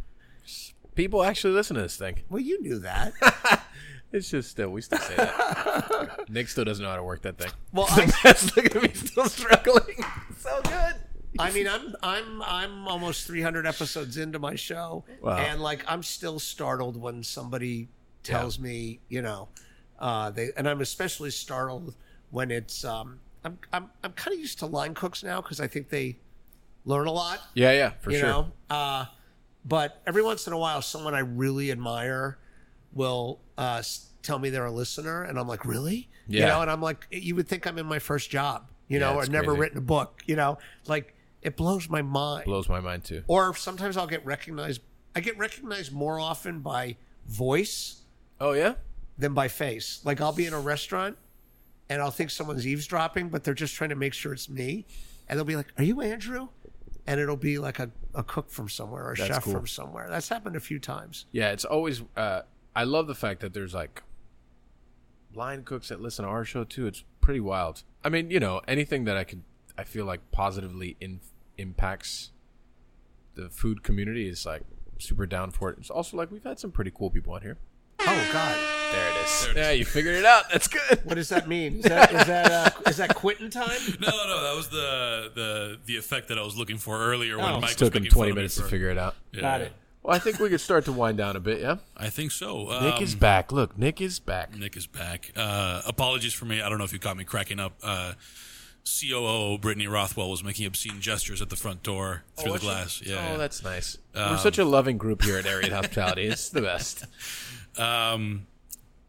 [0.96, 2.20] people actually listen to this thing.
[2.30, 3.14] well, you knew that.
[4.12, 6.26] It's just still we still say that.
[6.30, 7.52] Nick still doesn't know how to work that thing.
[7.72, 8.06] Well, I,
[8.56, 10.04] Look at me still struggling.
[10.40, 10.96] So good.
[11.38, 15.38] I mean, I'm I'm I'm almost 300 episodes into my show, Wow.
[15.38, 17.90] and like I'm still startled when somebody
[18.24, 19.50] tells me, you know,
[20.00, 21.96] uh, they and I'm especially startled
[22.32, 25.68] when it's um, I'm I'm I'm kind of used to line cooks now because I
[25.68, 26.18] think they
[26.86, 27.40] learn a lot.
[27.54, 28.30] Yeah, yeah, for you sure.
[28.30, 29.06] know uh,
[29.66, 32.38] but every once in a while someone i really admire
[32.94, 33.84] will uh,
[34.24, 36.40] tell me they're a listener and i'm like really Yeah.
[36.42, 39.08] you know and i'm like you would think i'm in my first job you Yeah,
[39.10, 40.58] know or it's never written a book you know
[40.88, 43.24] like it blows my mind Blows my mind too.
[43.28, 44.80] or sometimes i'll get recognized
[45.14, 46.96] i get recognized more often by
[47.28, 47.99] voice
[48.42, 48.76] Oh yeah.
[49.18, 51.18] than by face like i'll be in a restaurant
[51.90, 54.86] and i'll think someone's eavesdropping but they're just trying to make sure it's me
[55.28, 56.48] and they'll be like are you andrew
[57.06, 59.54] and it'll be like a, a cook from somewhere or a That's chef cool.
[59.54, 62.04] from somewhere that's happened a few times Yeah, it's always.
[62.16, 62.42] Uh,
[62.76, 64.04] I love the fact that there's like
[65.34, 66.88] line cooks that listen to our show too.
[66.88, 67.84] It's pretty wild.
[68.04, 69.42] I mean, you know, anything that I could,
[69.78, 71.20] I feel like positively in,
[71.58, 72.32] impacts
[73.36, 74.62] the food community is like
[75.00, 75.78] super down for it.
[75.80, 77.58] It's also like we've had some pretty cool people on here.
[78.02, 78.58] Oh god
[78.94, 79.50] There it is.
[79.56, 80.50] Yeah, you figured it out.
[80.52, 81.00] That's good.
[81.04, 84.44] what does that mean is that is that uh, is that quitting time No, no,
[84.44, 87.60] that was the the the effect that I was looking for earlier when Oh.
[87.60, 88.98] Mike It was took him making fun 20 of me minutes to for- figure it
[88.98, 89.16] out.
[89.32, 91.60] Yeah, got it Well, I think we could start to wind down a bit.
[91.62, 91.76] Yeah.
[91.98, 92.70] I think so.
[92.72, 93.52] Um, Nick is back.
[93.52, 94.56] Look, Nick is back.
[94.56, 95.32] Nick is back.
[95.36, 96.62] Uh, apologies for me.
[96.62, 97.74] I don't know if you caught me cracking up.
[97.84, 98.14] Uh,
[98.86, 102.66] COO Brittany Rothwell was making obscene gestures at the front door through the was she?
[102.68, 103.02] glass.
[103.06, 103.38] Yeah, Oh, yeah.
[103.38, 103.98] that's nice.
[104.16, 106.24] We're such a loving group here at Ariete Hospitality.
[106.28, 107.06] It's the best.
[107.78, 108.46] Um,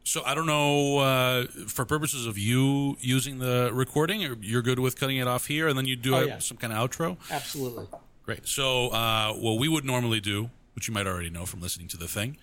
[0.05, 0.99] so I don't know.
[0.99, 5.69] Uh, for purposes of you using the recording, you're good with cutting it off here,
[5.69, 6.39] and then you do Oh, a- yeah.
[6.39, 7.17] some kind of outro.
[7.31, 7.87] absolutely
[8.25, 8.47] Great.
[8.47, 11.97] So, uh, what we would normally do, which you might already know from listening to
[11.97, 12.37] the thing,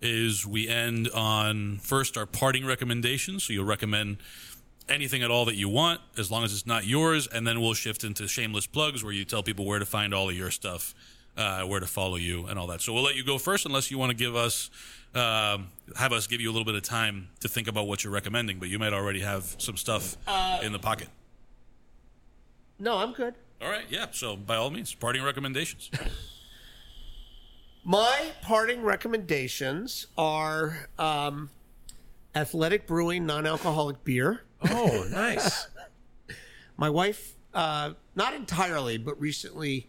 [0.00, 3.44] is we end on first our parting recommendations.
[3.44, 4.18] So, you'll recommend
[4.88, 7.74] anything at all that you want, as long as it's not yours, and then we'll
[7.74, 10.94] shift into shameless plugs where you tell people where to find all of your stuff,
[11.36, 12.80] uh, where to follow you, and all that.
[12.80, 14.70] So, we'll let you go first, unless you want to give us.
[15.14, 18.12] Um, have us give you a little bit of time to think about what you're
[18.12, 20.16] recommending, but you might already have some stuff
[20.62, 21.08] in the pocket.
[22.78, 24.06] no i'm good All right, yeah.
[24.10, 25.90] So by all means, parting recommendations.
[27.84, 31.50] My parting recommendations are um,
[32.34, 34.42] Athletic Brewing non-alcoholic beer.
[34.70, 35.66] Oh, nice.
[36.76, 39.88] My wife, uh, not entirely, but recently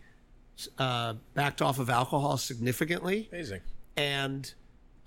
[0.80, 3.62] uh, backed off of alcohol significantly, Amazing.
[3.96, 4.54] and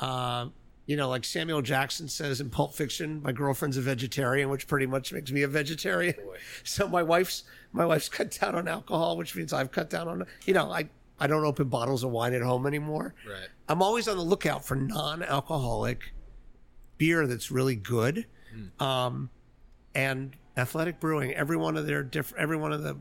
[0.00, 0.46] uh,
[0.86, 4.86] you know, like Samuel Jackson says in Pulp Fiction, my girlfriend's a vegetarian, which pretty
[4.86, 6.14] much makes me a vegetarian.
[6.64, 10.26] So my wife's my wife's cut down on alcohol, which means I've cut down on.
[10.44, 13.14] You know, I I don't open bottles of wine at home anymore.
[13.28, 13.48] Right.
[13.68, 16.12] I'm always on the lookout for non-alcoholic
[16.98, 18.26] beer that's really good.
[18.80, 19.30] Um,
[19.94, 22.96] and Athletic Brewing, every one of their different, every one of the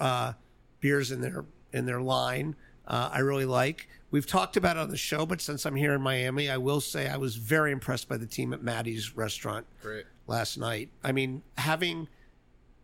[0.00, 0.32] uh,
[0.80, 3.88] beers in their in their line, uh, I really like.
[4.10, 6.80] We've talked about it on the show, but since I'm here in Miami, I will
[6.80, 10.06] say I was very impressed by the team at Maddie's restaurant Great.
[10.26, 10.90] last night.
[11.04, 12.08] I mean, having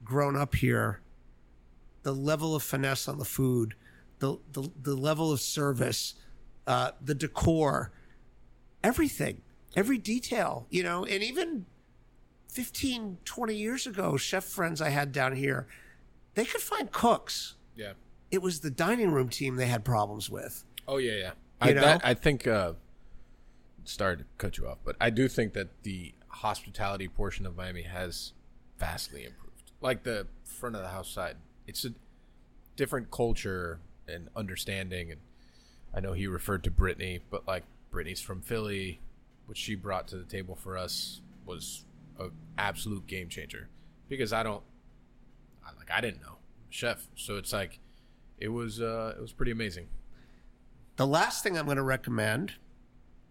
[0.05, 1.01] grown up here,
[2.03, 3.75] the level of finesse on the food,
[4.19, 6.15] the the, the level of service,
[6.67, 7.91] uh, the decor,
[8.83, 9.41] everything,
[9.75, 11.65] every detail, you know, and even
[12.51, 15.67] 15, 20 years ago, chef friends I had down here,
[16.35, 17.95] they could find cooks Yeah.
[18.31, 20.65] it was the dining room team they had problems with.
[20.87, 21.31] Oh yeah, yeah.
[21.61, 22.47] I, that, I think.
[22.47, 22.75] Uh,
[23.85, 27.83] sorry to cut you off, but I do think that the hospitality portion of Miami
[27.83, 28.33] has
[28.79, 29.73] vastly improved.
[29.81, 31.91] Like the front of the house side, it's a
[32.77, 35.11] different culture and understanding.
[35.11, 35.21] And
[35.95, 39.01] I know he referred to Brittany, but like Brittany's from Philly,
[39.47, 41.85] what she brought to the table for us was
[42.19, 43.69] an absolute game changer.
[44.09, 44.63] Because I don't,
[45.65, 46.37] I, like I didn't know
[46.71, 47.79] chef, so it's like
[48.39, 49.87] it was uh, it was pretty amazing.
[50.97, 52.53] The last thing I'm going to recommend,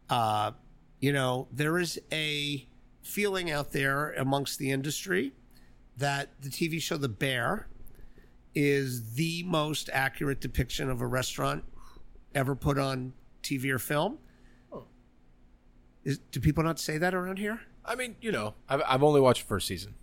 [0.09, 0.51] uh,
[1.00, 2.67] you know, there is a
[3.01, 5.33] feeling out there amongst the industry
[5.98, 7.67] that the TV show The Bear
[8.56, 11.64] is the most accurate depiction of a restaurant
[12.35, 14.17] ever put on TV or film.
[16.03, 17.61] Is, do people not say that around here?
[17.85, 19.95] I mean, you know, I've, I've only watched the first season.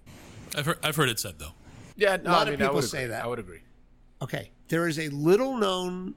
[0.57, 1.53] I've heard, I've heard it said though.
[1.97, 3.11] Yeah, no, A lot I of mean, I people say agree.
[3.11, 3.25] that.
[3.25, 3.61] I would agree.
[4.23, 4.51] Okay.
[4.69, 6.15] There is a little known,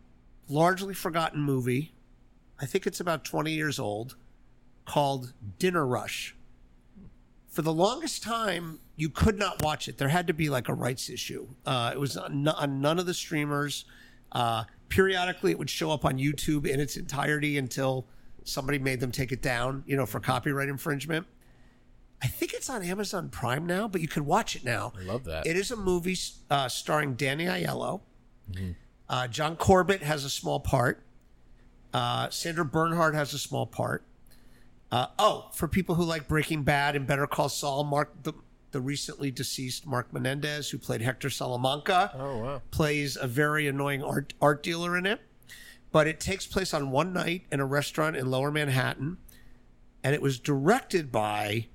[0.47, 1.93] largely forgotten movie.
[2.59, 4.15] I think it's about 20 years old
[4.85, 6.35] called Dinner Rush.
[7.47, 9.97] For the longest time, you could not watch it.
[9.97, 11.47] There had to be like a rights issue.
[11.65, 13.85] Uh, it was on, on none of the streamers.
[14.31, 18.07] Uh, periodically, it would show up on YouTube in its entirety until
[18.43, 21.27] somebody made them take it down, you know, for copyright infringement.
[22.21, 24.93] I think it's on Amazon Prime now, but you can watch it now.
[24.97, 25.45] I love that.
[25.45, 26.17] It is a movie
[26.49, 28.01] uh, starring Danny Aiello.
[29.09, 31.03] Uh, John Corbett has a small part.
[31.93, 34.03] Uh, Sandra Bernhard has a small part.
[34.91, 38.33] Uh, oh, for people who like Breaking Bad and Better Call Saul, Mark the
[38.71, 42.61] the recently deceased Mark Menendez, who played Hector Salamanca, Oh wow.
[42.71, 45.21] plays a very annoying art art dealer in it.
[45.91, 49.17] But it takes place on one night in a restaurant in Lower Manhattan,
[50.03, 51.67] and it was directed by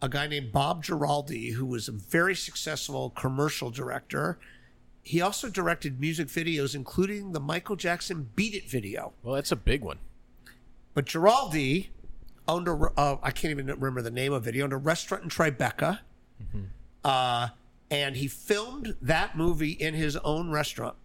[0.00, 4.38] a guy named Bob Giraldi, who was a very successful commercial director.
[5.08, 9.14] He also directed music videos, including the Michael Jackson "Beat It" video.
[9.22, 10.00] Well, that's a big one.
[10.92, 11.86] But Giraldi
[12.46, 14.54] owned a, uh, I can't even remember the name of it.
[14.54, 16.00] He owned a restaurant in Tribeca.
[17.02, 17.48] Uh,
[17.90, 20.96] and he filmed that movie in his own restaurant.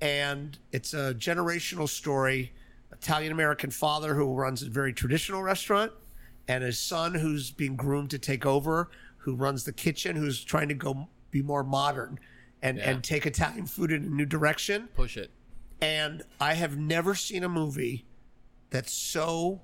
[0.00, 2.50] And it's a generational story
[2.90, 5.92] Italian American father who runs a very traditional restaurant,
[6.48, 10.66] and his son who's being groomed to take over, who runs the kitchen, who's trying
[10.66, 12.18] to go be more modern
[12.62, 12.90] and, Yeah.
[12.90, 15.30] and take Italian food in a new direction Push it.
[15.80, 18.06] and I have never seen a movie
[18.70, 19.60] that so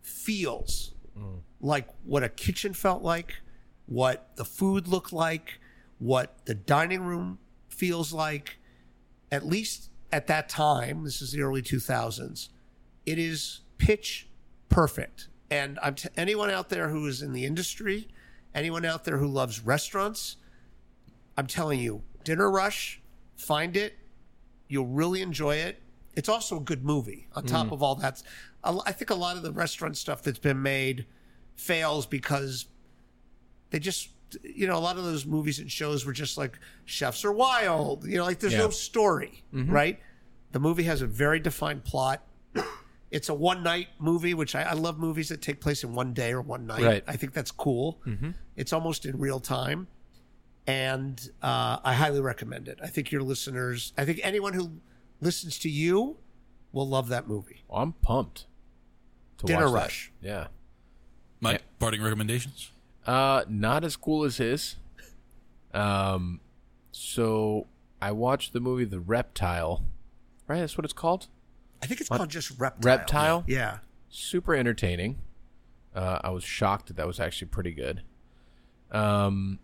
[0.00, 1.40] feels mm.
[1.60, 3.36] like what a kitchen felt like,
[3.86, 5.60] what the food looked like,
[5.98, 7.38] what the dining room
[7.68, 8.58] feels like.
[9.30, 12.48] At least at that time, this is the early 2000s,
[13.06, 14.28] it is pitch
[14.68, 15.28] perfect.
[15.50, 18.08] And I'm t- anyone out there who is in the industry,
[18.54, 20.36] anyone out there who loves restaurants,
[21.36, 23.00] I'm telling you, Dinner Rush,
[23.36, 23.94] find it.
[24.68, 25.80] You'll really enjoy it.
[26.14, 27.28] It's also a good movie.
[27.34, 27.72] On top mm.
[27.72, 28.22] of all that,
[28.64, 31.06] I think a lot of the restaurant stuff that's been made
[31.56, 32.66] fails because
[33.70, 34.10] they just,
[34.42, 38.06] you know, a lot of those movies and shows were just like chefs are wild.
[38.06, 38.60] You know, like there's Yeah.
[38.60, 39.70] no story, mm-hmm.
[39.72, 40.00] right?
[40.52, 42.22] The movie has a very defined plot.
[43.10, 46.14] It's a one night movie, which I, I love movies that take place in one
[46.14, 46.82] day or one night.
[46.82, 47.04] Right.
[47.06, 48.00] I think that's cool.
[48.06, 48.30] Mm-hmm.
[48.56, 49.86] It's almost in real time
[50.66, 52.78] and uh, I highly recommend it.
[52.82, 54.72] I think your listeners, I think anyone who
[55.20, 56.16] listens to you
[56.72, 57.64] will love that movie.
[57.68, 58.46] Well, I'm pumped.
[59.38, 59.80] To Dinner watch that.
[59.80, 60.12] Rush.
[60.20, 60.46] Yeah.
[61.40, 61.58] My Yeah.
[61.78, 62.70] parting recommendations.
[63.06, 64.76] Uh, not as cool as his.
[65.74, 66.40] Um,
[66.92, 67.66] so
[68.00, 69.82] I watched the movie The Reptile.
[70.46, 71.26] Right, that's what it's called.
[71.82, 72.80] I think it's called just Reptile.
[72.84, 73.44] Reptile?
[73.48, 73.78] Yeah.
[74.08, 75.18] Super entertaining.
[75.94, 78.02] Uh, I was shocked that that was actually pretty good.
[78.90, 79.58] Um,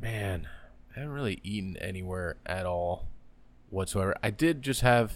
[0.00, 0.48] man,
[0.94, 3.08] I haven't really eaten anywhere at all
[3.70, 4.14] whatsoever.
[4.22, 5.14] I did just have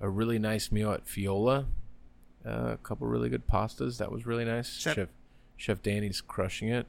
[0.00, 1.66] a really nice meal at Fiola.
[2.46, 3.98] Uh, a couple really good pastas.
[3.98, 4.78] That was really nice.
[4.78, 5.08] Chef- Chef
[5.56, 6.86] Chef Danny's crushing it.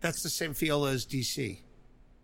[0.00, 1.60] That's the same Fiola as DC.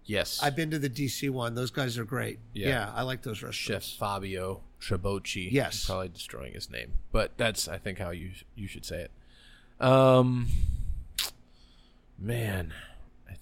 [0.04, 0.40] Yes.
[0.42, 1.54] I've been to the DC one.
[1.54, 2.38] Those guys are great.
[2.52, 2.68] Yeah.
[2.68, 3.86] Yeah, I like those restaurants.
[3.86, 3.98] Chef.
[3.98, 5.50] Fabio Trabocchi.
[5.50, 5.84] Yes.
[5.84, 9.10] I'm probably destroying his name, but that's I think how you you should say it.
[9.84, 10.48] Um,
[12.18, 12.72] man,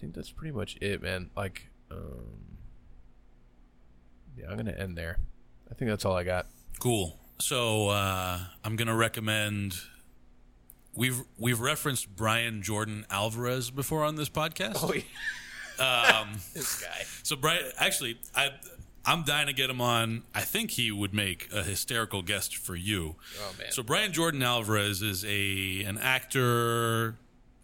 [0.00, 1.30] think that's pretty much it, man.
[1.36, 2.58] Like, um,
[4.36, 5.18] yeah, I'm gonna end there.
[5.70, 6.46] I think that's all I got.
[6.78, 7.18] Cool.
[7.38, 9.76] So uh, I'm gonna recommend.
[10.94, 14.78] We've we've referenced Brian Jordan Alvarez before on this podcast.
[14.82, 15.02] Oh yeah.
[16.20, 17.04] um, this guy.
[17.22, 18.50] So Brian, actually, I
[19.04, 20.24] I'm dying to get him on.
[20.34, 23.16] I think he would make a hysterical guest for you.
[23.40, 23.70] Oh, man.
[23.70, 27.16] So Brian Jordan Alvarez is a an actor,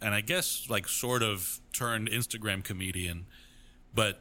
[0.04, 3.24] and I guess like sort of turned Instagram comedian,
[3.94, 4.20] but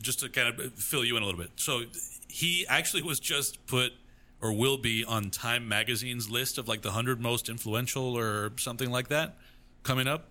[0.00, 1.50] just to kind of fill you in a little bit.
[1.56, 1.82] So
[2.28, 3.92] he actually was just put
[4.40, 8.90] or will be on Time Magazine's list of like the 100 most influential or something
[8.90, 9.36] like that
[9.82, 10.30] coming up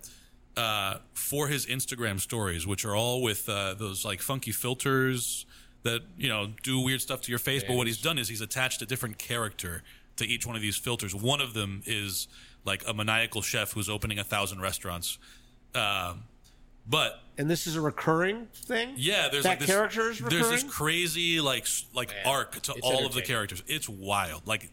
[0.55, 5.45] uh, for his Instagram stories, which are all with uh, those like funky filters
[5.83, 7.63] that, you know, do weird stuff to your face.
[7.63, 9.83] but what he's done is he's attached a different character
[10.15, 11.13] to each one of these filters.
[11.13, 12.27] One of them is
[12.67, 15.17] like a maniacal chef who's opening a thousand restaurants.
[15.73, 16.25] Um,
[16.89, 18.93] but And this is a recurring thing.
[18.95, 20.43] yeah, there's that like this, character is recurring.
[20.43, 23.63] There's this crazy like s- like arc to all of the characters.
[23.67, 24.45] It's wild.
[24.45, 24.69] Like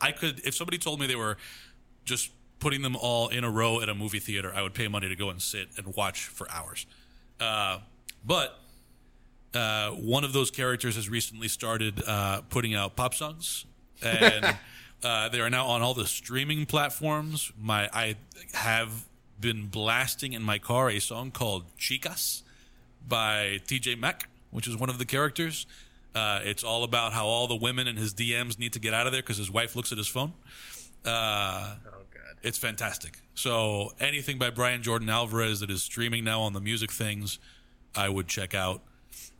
[0.00, 1.36] I could if somebody told me they were
[2.04, 5.08] just putting them all in a row at a movie theater, I would pay money
[5.08, 6.86] to go and sit and watch for hours.
[7.38, 7.78] Uh,
[8.24, 8.58] but
[9.54, 13.66] uh, one of those characters has recently started uh, putting out pop songs,
[14.02, 14.56] and
[15.02, 17.52] uh, they are now on all the streaming platforms.
[17.60, 18.16] My I
[18.54, 19.06] have
[19.40, 22.42] been blasting in my car a song called "Chicas"
[23.06, 25.66] by TJ Mack, which is one of the characters.
[26.14, 29.06] Uh, it's all about how all the women in his DMs need to get out
[29.06, 30.32] of there because his wife looks at his phone.
[31.04, 32.36] Uh, Oh god.
[32.42, 33.18] it's fantastic.
[33.34, 37.38] So anything by Brian Jordan Alvarez that is streaming now on the music things,
[37.96, 38.80] I would check out.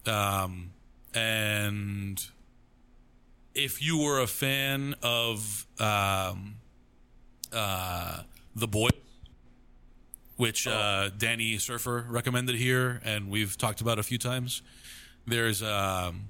[0.05, 0.73] Um,
[1.15, 2.26] and
[3.55, 6.57] if you were a fan of um,
[7.52, 8.23] uh,
[8.57, 8.89] The Boy,
[10.36, 14.62] which uh, Danny Surfer recommended here, and we've talked about a few times,
[15.26, 16.24] there's um,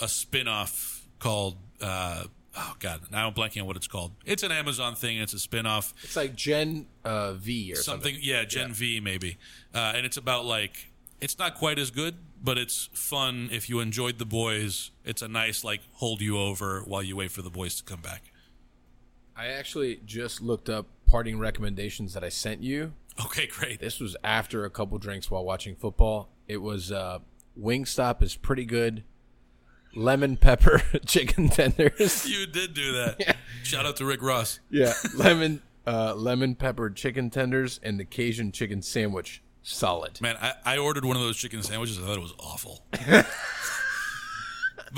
[0.00, 1.56] a spin off called.
[1.80, 2.24] Uh,
[2.56, 3.00] Oh God!
[3.10, 4.12] Now I'm blanking on what it's called.
[4.24, 5.18] It's an Amazon thing.
[5.18, 8.12] It's a spin-off It's like Gen uh, V or something.
[8.12, 8.20] something.
[8.24, 9.38] Yeah, Gen V maybe,
[9.74, 13.80] uh, and it's about like it's not quite as good, but it's fun if you
[13.80, 14.90] enjoyed the boys.
[15.04, 18.02] It's a nice like hold you over while you wait for the boys to come
[18.02, 18.32] back.
[19.34, 22.92] I actually just looked up parting recommendations that I sent you.
[23.24, 23.80] Okay, great.
[23.80, 26.28] This was after a couple drinks while watching football.
[26.46, 27.20] It was uh,
[27.58, 29.04] Wingstop is pretty good.
[29.94, 32.28] Lemon pepper chicken tenders.
[32.28, 33.36] You did do that.
[33.62, 34.60] Shout out to Rick Ross.
[34.70, 39.40] Yeah, lemon uh, lemon pepper chicken tenders and the Cajun chicken sandwich.
[39.66, 40.20] Solid.
[40.20, 41.98] Man, I, I ordered one of those chicken sandwiches.
[41.98, 42.84] I thought it was awful.
[42.92, 43.26] but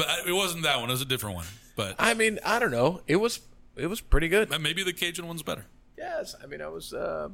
[0.08, 0.90] I, it wasn't that one.
[0.90, 1.46] It was a different one.
[1.76, 3.00] But I mean, I don't know.
[3.06, 3.40] It was
[3.76, 4.50] it was pretty good.
[4.60, 5.66] maybe the Cajun one's better.
[5.96, 7.28] Yes, I mean, I was uh,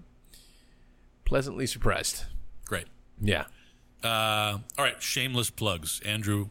[1.24, 2.24] pleasantly surprised.
[2.66, 2.86] Great.
[3.20, 3.44] Yeah.
[4.04, 6.00] Uh, all right, shameless plugs.
[6.04, 6.48] Andrew,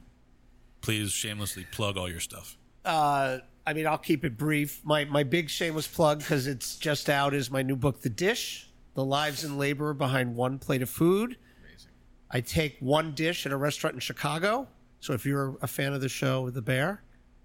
[0.82, 2.58] please shamelessly plug all your stuff.
[2.85, 4.82] uh, I mean, I'll keep it brief.
[4.84, 8.68] My my big shameless plug because it's just out is my new book, The Dish:
[8.93, 11.37] The Lives and Labor Behind One Plate of Food.
[11.65, 11.91] Amazing.
[12.29, 14.67] I take one dish at a restaurant in Chicago.
[14.99, 17.01] So if you're a fan of the show The Bear,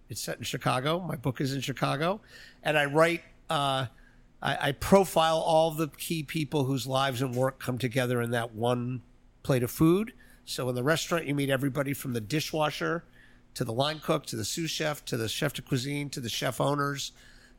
[0.09, 1.01] it's set in Chicago.
[1.01, 2.21] My book is in Chicago,
[2.63, 3.23] and I write.
[3.49, 3.87] Uh,
[4.43, 8.55] I, I profile all the key people whose lives and work come together in that
[8.55, 9.03] one
[9.43, 10.13] plate of food.
[10.45, 13.05] So in the restaurant, you meet everybody from the dishwasher
[13.55, 16.29] to the line cook to the sous chef to the chef de cuisine to the
[16.29, 17.13] chef owners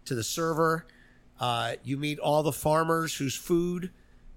[0.05, 0.85] to the server.
[1.39, 3.91] Uh, you meet all the farmers whose food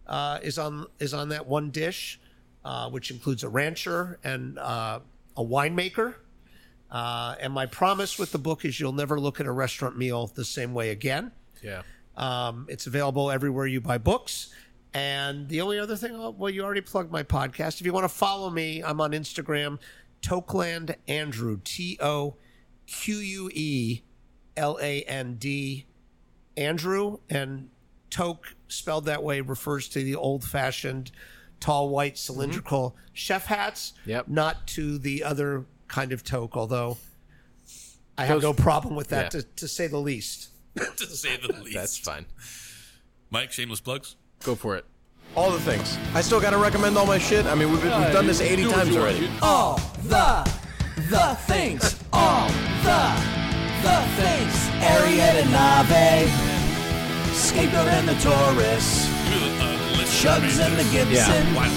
[0.07, 2.21] uh, is on is on that one dish,
[2.65, 5.01] uh, which includes a rancher and uh,
[5.37, 6.15] a winemaker.
[6.91, 10.27] Uh, and my promise with the book is you'll never look at a restaurant meal
[10.27, 11.31] the same way again.
[11.63, 11.83] Yeah.
[12.17, 14.53] Um, it's available everywhere you buy books.
[14.93, 17.81] And the only other thing, oh, well, you already plugged my podcast.
[17.81, 19.79] If you want to follow me, I'm on Instagram,
[20.21, 22.35] Toqueland Andrew, T O
[22.87, 24.03] Q U E
[24.57, 25.87] L A N D,
[26.61, 27.19] Andrew.
[27.29, 27.71] And
[28.11, 31.11] Toque, spelled that way, refers to the old fashioned
[31.59, 32.33] tall, white, mm-hmm.
[32.35, 34.29] cylindrical chef hats, Yep.
[34.29, 36.99] not to the other kind of toque, although
[38.17, 39.41] I have Those- no problem with that, Yeah.
[39.41, 40.49] to, to say the least.
[40.77, 41.75] to say the least.
[41.77, 42.27] That's fine.
[43.31, 44.17] Mike, shameless plugs.
[44.45, 44.85] Go for it.
[45.37, 45.97] All the things.
[46.15, 47.47] I still got to recommend all my shit.
[47.47, 49.31] I mean, we've, we've done this 80 times already.
[49.43, 50.51] all the
[51.09, 52.49] the things, all
[52.83, 53.03] the
[53.83, 54.55] the things.
[54.83, 56.50] Ariete Nave,
[57.33, 59.09] Scapegoat and the Taurus,
[59.97, 61.69] list Chug's and the Gibson, Wow.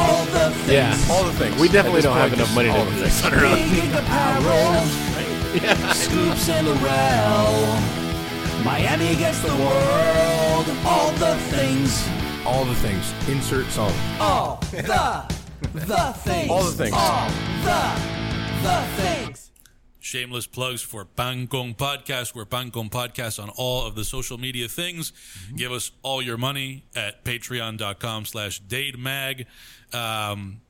[0.00, 0.70] all the things.
[0.72, 1.56] Yeah, all the things.
[1.60, 3.34] We definitely don't have enough money all to the fix things.
[3.34, 3.70] it around.
[3.70, 4.86] Big apparel,
[5.94, 7.80] Scoops and Lorel,
[8.64, 12.08] Miami against the world, all the things,
[12.46, 13.12] All the things.
[13.28, 13.92] Insert song.
[14.20, 15.24] all the
[15.74, 16.94] the things, All the things.
[16.96, 17.28] all
[17.64, 17.92] the
[18.62, 19.50] the things.
[20.02, 22.34] Shameless plugs for Pan Con Podcast.
[22.34, 25.12] We're Pan Con Podcast on all of the social media things.
[25.54, 29.46] Give us all your money at patreon.com slash dademag.
[29.94, 30.60] Um,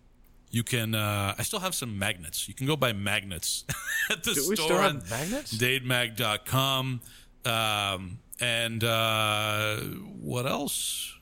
[0.50, 2.46] you can, uh, I still have some magnets.
[2.46, 3.64] You can go buy magnets
[4.10, 5.56] at the Do store we still have on magnets?
[5.56, 7.00] dademag.com.
[7.46, 9.76] Um, and uh,
[10.20, 11.16] what else?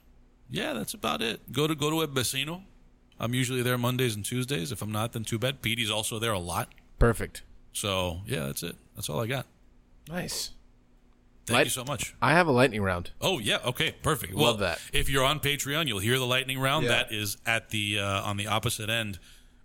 [0.51, 1.53] Yeah, that's about it.
[1.53, 2.63] Go to go to a vecino
[3.21, 4.73] I'm usually there Mondays and Tuesdays.
[4.73, 5.61] If I'm not, then too bad.
[5.63, 6.73] Petey's also there a lot.
[6.99, 7.43] Perfect.
[7.73, 8.77] So yeah, that's it.
[8.95, 9.47] That's all I got.
[10.09, 10.51] Nice.
[11.47, 12.15] Thank Light- you so much.
[12.23, 13.11] I have a lightning round.
[13.21, 14.35] Oh yeah, okay, perfect.
[14.35, 14.81] Love well, that.
[14.93, 16.85] If you're on Patreon, you'll hear the lightning round.
[16.85, 16.91] Yeah.
[16.91, 19.19] That is at the uh, on the opposite end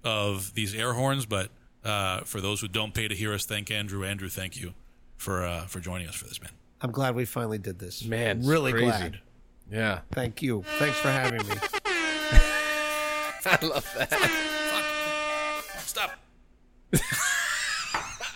[0.04, 1.26] of these air horns.
[1.26, 1.50] But
[1.84, 4.04] uh, for those who don't pay to hear us, thank Andrew.
[4.04, 4.74] Andrew, thank you
[5.18, 6.52] for uh, for joining us for this, man.
[6.82, 8.04] I'm glad we finally did this.
[8.04, 8.86] Man, it's really crazy.
[8.86, 9.20] glad.
[9.72, 10.00] Yeah.
[10.12, 10.64] Thank you.
[10.78, 11.56] Thanks for having me.
[13.46, 14.12] I love that.
[15.80, 16.12] Stop.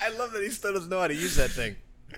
[0.10, 1.76] I love that he still doesn't know how to use that thing.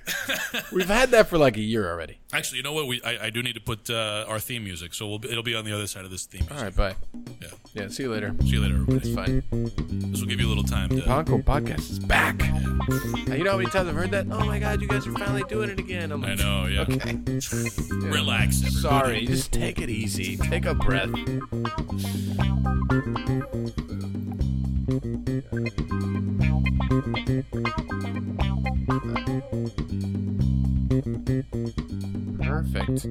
[0.72, 2.20] We've had that for like a year already.
[2.32, 2.88] Actually, you know what?
[2.88, 5.44] We I, I do need to put uh, our theme music, so we'll be, it'll
[5.44, 6.44] be on the other side of this theme.
[6.50, 6.78] All Music.
[6.80, 7.20] right, bye.
[7.42, 7.48] Yeah.
[7.74, 8.34] Yeah, see you later.
[8.42, 9.10] See you later, everybody.
[9.10, 9.44] It's fine.
[10.12, 11.02] This will give you a little time to.
[11.02, 12.38] Pan Con Podcast is back.
[13.28, 14.28] Now, you know how many times I've heard that?
[14.32, 16.14] Oh my god, you guys are finally doing it again.
[16.14, 16.68] I'm I like, know.
[16.68, 16.82] Yeah.
[16.84, 17.14] okay.
[17.92, 18.72] Relax, everybody.
[18.82, 20.38] Sorry, just take it easy.
[20.38, 21.10] Take a breath.
[32.62, 33.08] Perfect.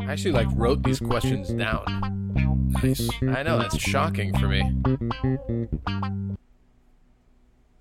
[0.00, 2.72] I actually like wrote these questions down.
[2.82, 3.08] Nice.
[3.22, 4.62] I know that's shocking for me.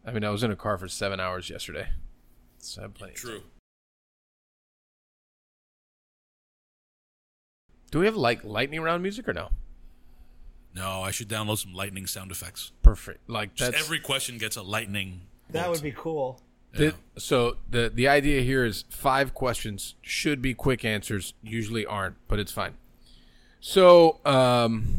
[0.06, 1.88] I mean, I was in a car for seven hours yesterday.
[2.58, 3.14] So I'm plenty.
[3.14, 3.44] of True.
[7.92, 9.50] Do we have like lightning round music or no?
[10.76, 12.74] No, I should download some lightning sound effects.
[12.84, 13.30] Perfect.
[13.30, 15.22] Like Just that's every question gets a lightning.
[15.52, 15.76] That bolt.
[15.78, 16.42] would be cool.
[16.78, 16.92] Yeah.
[17.14, 21.34] the- so the the idea here is five questions should be quick answers.
[21.42, 22.74] Usually aren't, but it's fine.
[23.62, 24.98] So um,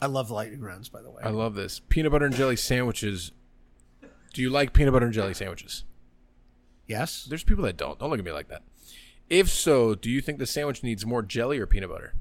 [0.00, 1.22] I love lightning rounds, by the way.
[1.24, 3.32] I love this peanut butter and jelly sandwiches.
[4.32, 5.84] Do you like peanut butter and jelly sandwiches?
[6.86, 7.24] yes.
[7.28, 7.98] There's people that don't.
[7.98, 8.62] Don't look at me like that.
[9.28, 12.14] If so, do you think the sandwich needs more jelly or peanut butter?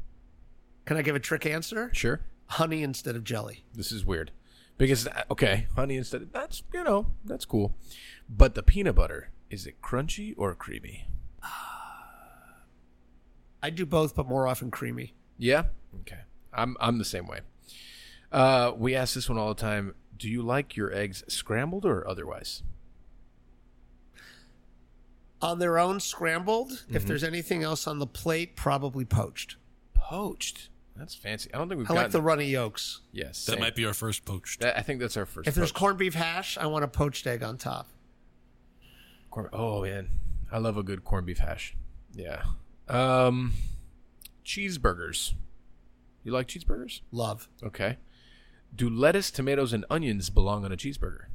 [0.86, 1.90] Can I give a trick answer?
[1.94, 2.22] Sure.
[2.48, 3.64] Honey instead of jelly.
[3.74, 4.32] This is weird.
[4.78, 7.76] Because okay, honey instead of that's you know, that's cool.
[8.30, 11.08] But the peanut butter, is it crunchy or creamy?
[13.64, 15.14] I do both, but more often creamy.
[15.38, 15.64] Yeah?
[16.02, 16.20] Okay.
[16.54, 17.40] I'm I'm the same way.
[18.32, 19.96] Uh we ask this one all the time.
[20.16, 22.62] Do you like your eggs scrambled or otherwise?
[25.42, 26.72] On their own, scrambled.
[26.72, 27.08] If Mm-hmm.
[27.08, 29.56] there's anything else on the plate, probably poached.
[29.94, 30.70] Poached.
[30.98, 31.54] That's fancy.
[31.54, 33.02] I don't think we've I like the runny yolks.
[33.12, 33.46] Yes.
[33.46, 33.60] That same.
[33.62, 34.62] might be our first poached.
[34.62, 35.48] That- I think that's our first.
[35.48, 37.90] If there's corned beef hash, I want a poached egg on top.
[39.30, 40.10] Corn- oh man,
[40.52, 41.76] I love a good corned beef hash.
[42.14, 42.44] Yeah.
[42.88, 43.54] Um,
[44.46, 45.34] cheeseburgers.
[46.24, 47.02] You like cheeseburgers?
[47.12, 47.48] Love.
[47.64, 47.98] Okay.
[48.76, 51.26] Do lettuce, tomatoes, and onions belong on a cheeseburger?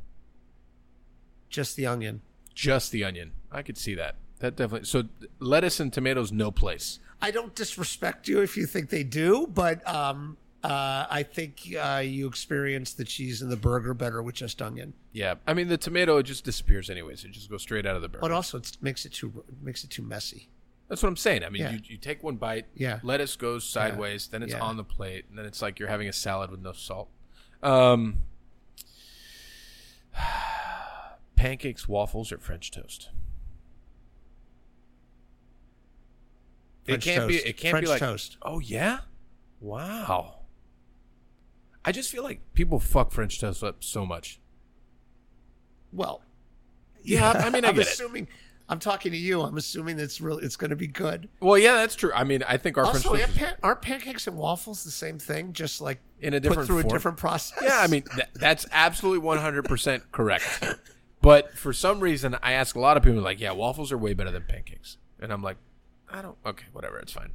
[1.48, 2.22] Just the onion.
[2.54, 3.32] Just the onion.
[3.50, 4.16] I could see that.
[4.40, 4.86] That definitely.
[4.86, 5.04] So
[5.38, 6.98] lettuce and tomatoes, no place.
[7.22, 12.02] I don't disrespect you if you think they do, but um, uh, I think uh,
[12.04, 14.92] you experience the cheese and the burger better with just onion.
[15.12, 15.36] Yeah.
[15.46, 17.24] I mean, the tomato it just disappears anyways.
[17.24, 18.20] It just goes straight out of the burger.
[18.20, 20.48] But also, it makes it too makes it too messy.
[20.88, 21.42] That's what I'm saying.
[21.44, 21.70] I mean, Yeah.
[21.72, 22.66] you, you take one bite.
[22.74, 22.98] Yeah.
[23.02, 24.26] Lettuce goes sideways.
[24.26, 24.60] Then it's Yeah.
[24.60, 27.08] on the plate, and then it's like you're having a salad with no salt.
[27.62, 28.18] Um,
[31.36, 33.10] pancakes, waffles, or French toast.
[36.84, 37.36] French it can't be.
[37.36, 38.00] It can't French be like.
[38.00, 38.36] toast.
[38.42, 38.98] Oh yeah.
[39.60, 40.40] Wow.
[41.84, 44.40] I just feel like people fuck French toast up so much.
[45.92, 46.22] Well,
[47.02, 47.92] Yeah, I mean, I I'm get it.
[47.92, 48.28] assuming.
[48.68, 49.42] I'm talking to you.
[49.42, 51.28] I'm assuming it's really it's going to be good.
[51.40, 52.10] Well, yeah, that's true.
[52.14, 55.52] I mean, I think our Also, French toast aren't pancakes and waffles the same thing?
[55.52, 57.58] Just like in a different through a different process.
[57.62, 60.64] Yeah, I mean th- that's absolutely 100% correct.
[61.20, 64.14] But for some reason, I ask a lot of people like, "Yeah, waffles are way
[64.14, 65.56] better than pancakes," and I'm like,
[66.12, 66.36] "I don't.
[66.44, 67.32] Okay, whatever, it's fine."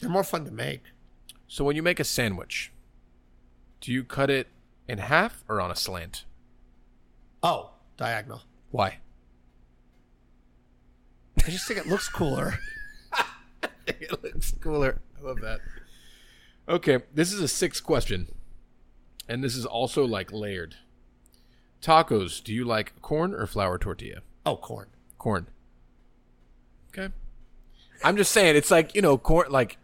[0.00, 0.82] they're more fun to make.
[1.46, 2.72] So when you make a sandwich,
[3.80, 4.48] do you cut it
[4.88, 6.24] in half or on a slant?
[7.42, 8.42] Oh, diagonal.
[8.70, 8.98] Why?
[11.44, 12.58] I just think it looks cooler.
[13.86, 15.00] it looks cooler.
[15.18, 15.60] I love that.
[16.68, 18.28] Okay, this is a sixth question,
[19.28, 20.76] and this is also like layered.
[21.82, 22.44] Tacos.
[22.44, 24.20] Do you like corn or flour tortilla?
[24.44, 24.88] Oh, corn.
[25.18, 25.46] corn.
[26.90, 27.12] Okay.
[28.02, 29.76] I'm just saying it's like, you know, corn like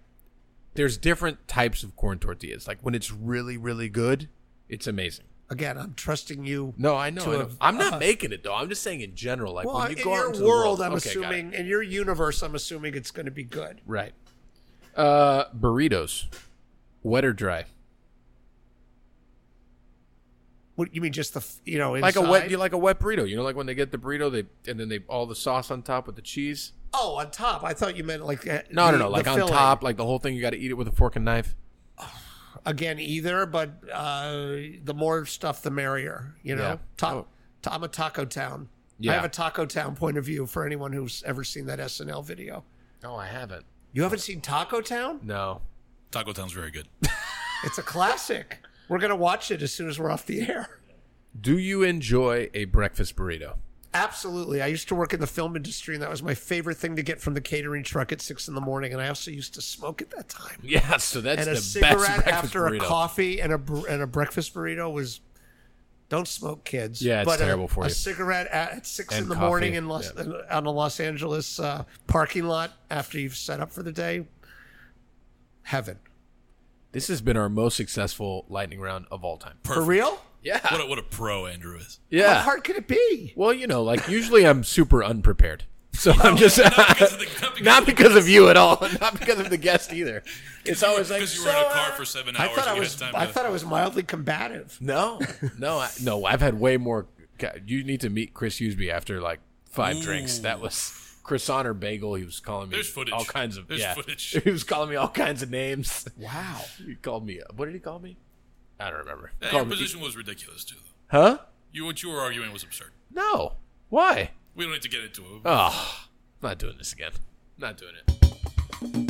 [0.74, 2.66] there's different types of corn tortillas.
[2.68, 4.28] Like when it's really really good,
[4.68, 5.26] it's amazing.
[5.48, 6.74] Again, I'm trusting you.
[6.76, 7.22] No, I know.
[7.24, 7.38] To I know.
[7.38, 8.54] have- I'm not uh, making it though.
[8.54, 10.82] I'm just saying in general like Well, when you in go out into world, the
[10.82, 11.08] world I'm Okay, got it.
[11.36, 13.80] assuming in your universe, I'm assuming it's going to be good.
[13.86, 14.12] Right.
[14.96, 16.24] Uh burritos.
[17.02, 17.66] Wet or dry?
[20.74, 21.12] What you mean?
[21.12, 23.28] Just the f- you know Like a wet you like a wet burrito?
[23.28, 25.70] You know like when they get the burrito they and then they all the sauce
[25.70, 26.72] on top with the cheese?
[26.94, 27.62] Oh, on top.
[27.64, 29.52] I thought you meant like uh, No, the- no, no, the like on filling.
[29.52, 31.54] top, like the whole thing you got to eat it with a fork and knife.
[32.64, 36.34] again either, but uh, the more stuff, the merrier.
[36.42, 36.76] You know, Yeah.
[36.96, 37.26] Ta- Oh.
[37.62, 38.68] ta- I'm a Taco Town.
[38.98, 39.12] Yeah.
[39.12, 42.24] I have a Taco Town point of view for anyone who's ever seen that SNL
[42.24, 42.64] video.
[43.02, 43.66] No, I haven't.
[43.92, 45.20] You haven't seen Taco Town?
[45.22, 45.60] No.
[46.10, 46.88] Taco Town's very good.
[47.64, 48.58] It's a classic.
[48.88, 50.78] We're gonna watch it as soon as we're off the air.
[51.40, 53.56] Do you enjoy a breakfast burrito?
[53.96, 54.62] Absolutely.
[54.62, 57.02] I used to work in the film industry, and that was my favorite thing to
[57.02, 58.92] get from the catering truck at six in the morning.
[58.92, 60.58] And I also used to smoke at that time.
[60.62, 64.06] Yeah, so that's and the a cigarette after a coffee and a br- and a
[64.06, 65.20] breakfast burrito was.
[66.08, 67.02] Don't smoke, kids.
[67.02, 69.74] Yeah, it's but a- terrible for a cigarette at, six And in the coffee, morning
[69.74, 70.34] in Los, yeah.
[70.52, 74.24] on a Los Angeles uh, parking lot after you've set up for the day.
[75.62, 75.98] Heaven.
[76.92, 79.58] This has been our most successful lightning round of all time.
[79.64, 80.22] For real?
[80.46, 80.60] Yeah.
[80.72, 81.98] What a, what a pro Andrew is.
[82.08, 82.34] Yeah.
[82.36, 83.32] How hard could it be?
[83.34, 85.64] Well, you know, like usually I'm super unprepared.
[85.92, 88.56] So I'm just Not because of the, not because not of because of you at
[88.56, 90.22] all, not because of the guest either.
[90.64, 92.40] It's always like because you were in a car for seven hours.
[92.40, 92.56] I hours.
[92.56, 92.96] thought I was.
[92.96, 94.76] time I to- thought I was mildly combative.
[94.80, 95.20] No,
[95.58, 96.24] no, I, no.
[96.26, 97.06] I've had way more.
[97.66, 100.38] You need to meet Chris Huseby after like five drinks.
[100.40, 100.92] That was
[101.22, 102.14] croissant or bagel.
[102.14, 103.12] He was calling me There's footage.
[103.14, 103.94] all kinds of There's yeah.
[103.94, 104.36] footage.
[104.44, 106.06] He was calling me all kinds of names.
[106.18, 106.60] Wow.
[106.86, 107.40] He called me.
[107.56, 108.16] What did he call me?
[108.78, 109.32] I don't remember.
[109.40, 110.76] Yeah, Called your me- position was ridiculous too.
[111.10, 111.18] Though.
[111.20, 111.38] huh?
[111.72, 112.92] You what you were arguing was absurd.
[113.12, 113.54] No.
[113.88, 114.30] Why?
[114.54, 115.42] We don't need to get into it.
[115.44, 116.06] Oh,
[116.42, 117.12] I'm not doing this again.
[117.58, 118.25] Not doing it.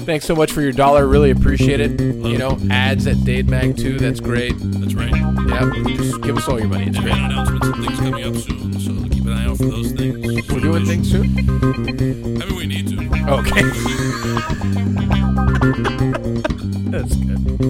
[0.05, 1.07] Thanks so much for your dollar.
[1.07, 2.01] Really appreciate it.
[2.01, 3.99] You know, ads at Dade Mag too.
[3.99, 4.55] That's great.
[4.57, 5.13] That's right.
[5.15, 6.87] Yeah, just give us all your money.
[6.89, 7.13] It's great.
[7.13, 10.49] announcements and things coming up soon, so keep an eye out for those things.
[10.53, 11.27] We're doing things soon.
[12.41, 12.97] I mean, we need to.
[13.33, 13.63] Okay.
[16.91, 17.41] That's good.
[17.59, 17.61] Oh,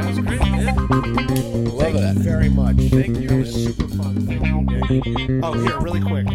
[0.00, 0.74] That's great, man.
[1.66, 2.14] Love Thank that.
[2.16, 2.76] you very much.
[2.76, 3.28] Thank you.
[3.28, 4.26] That was super fun.
[4.88, 6.26] Thank you, Oh, here, really quick.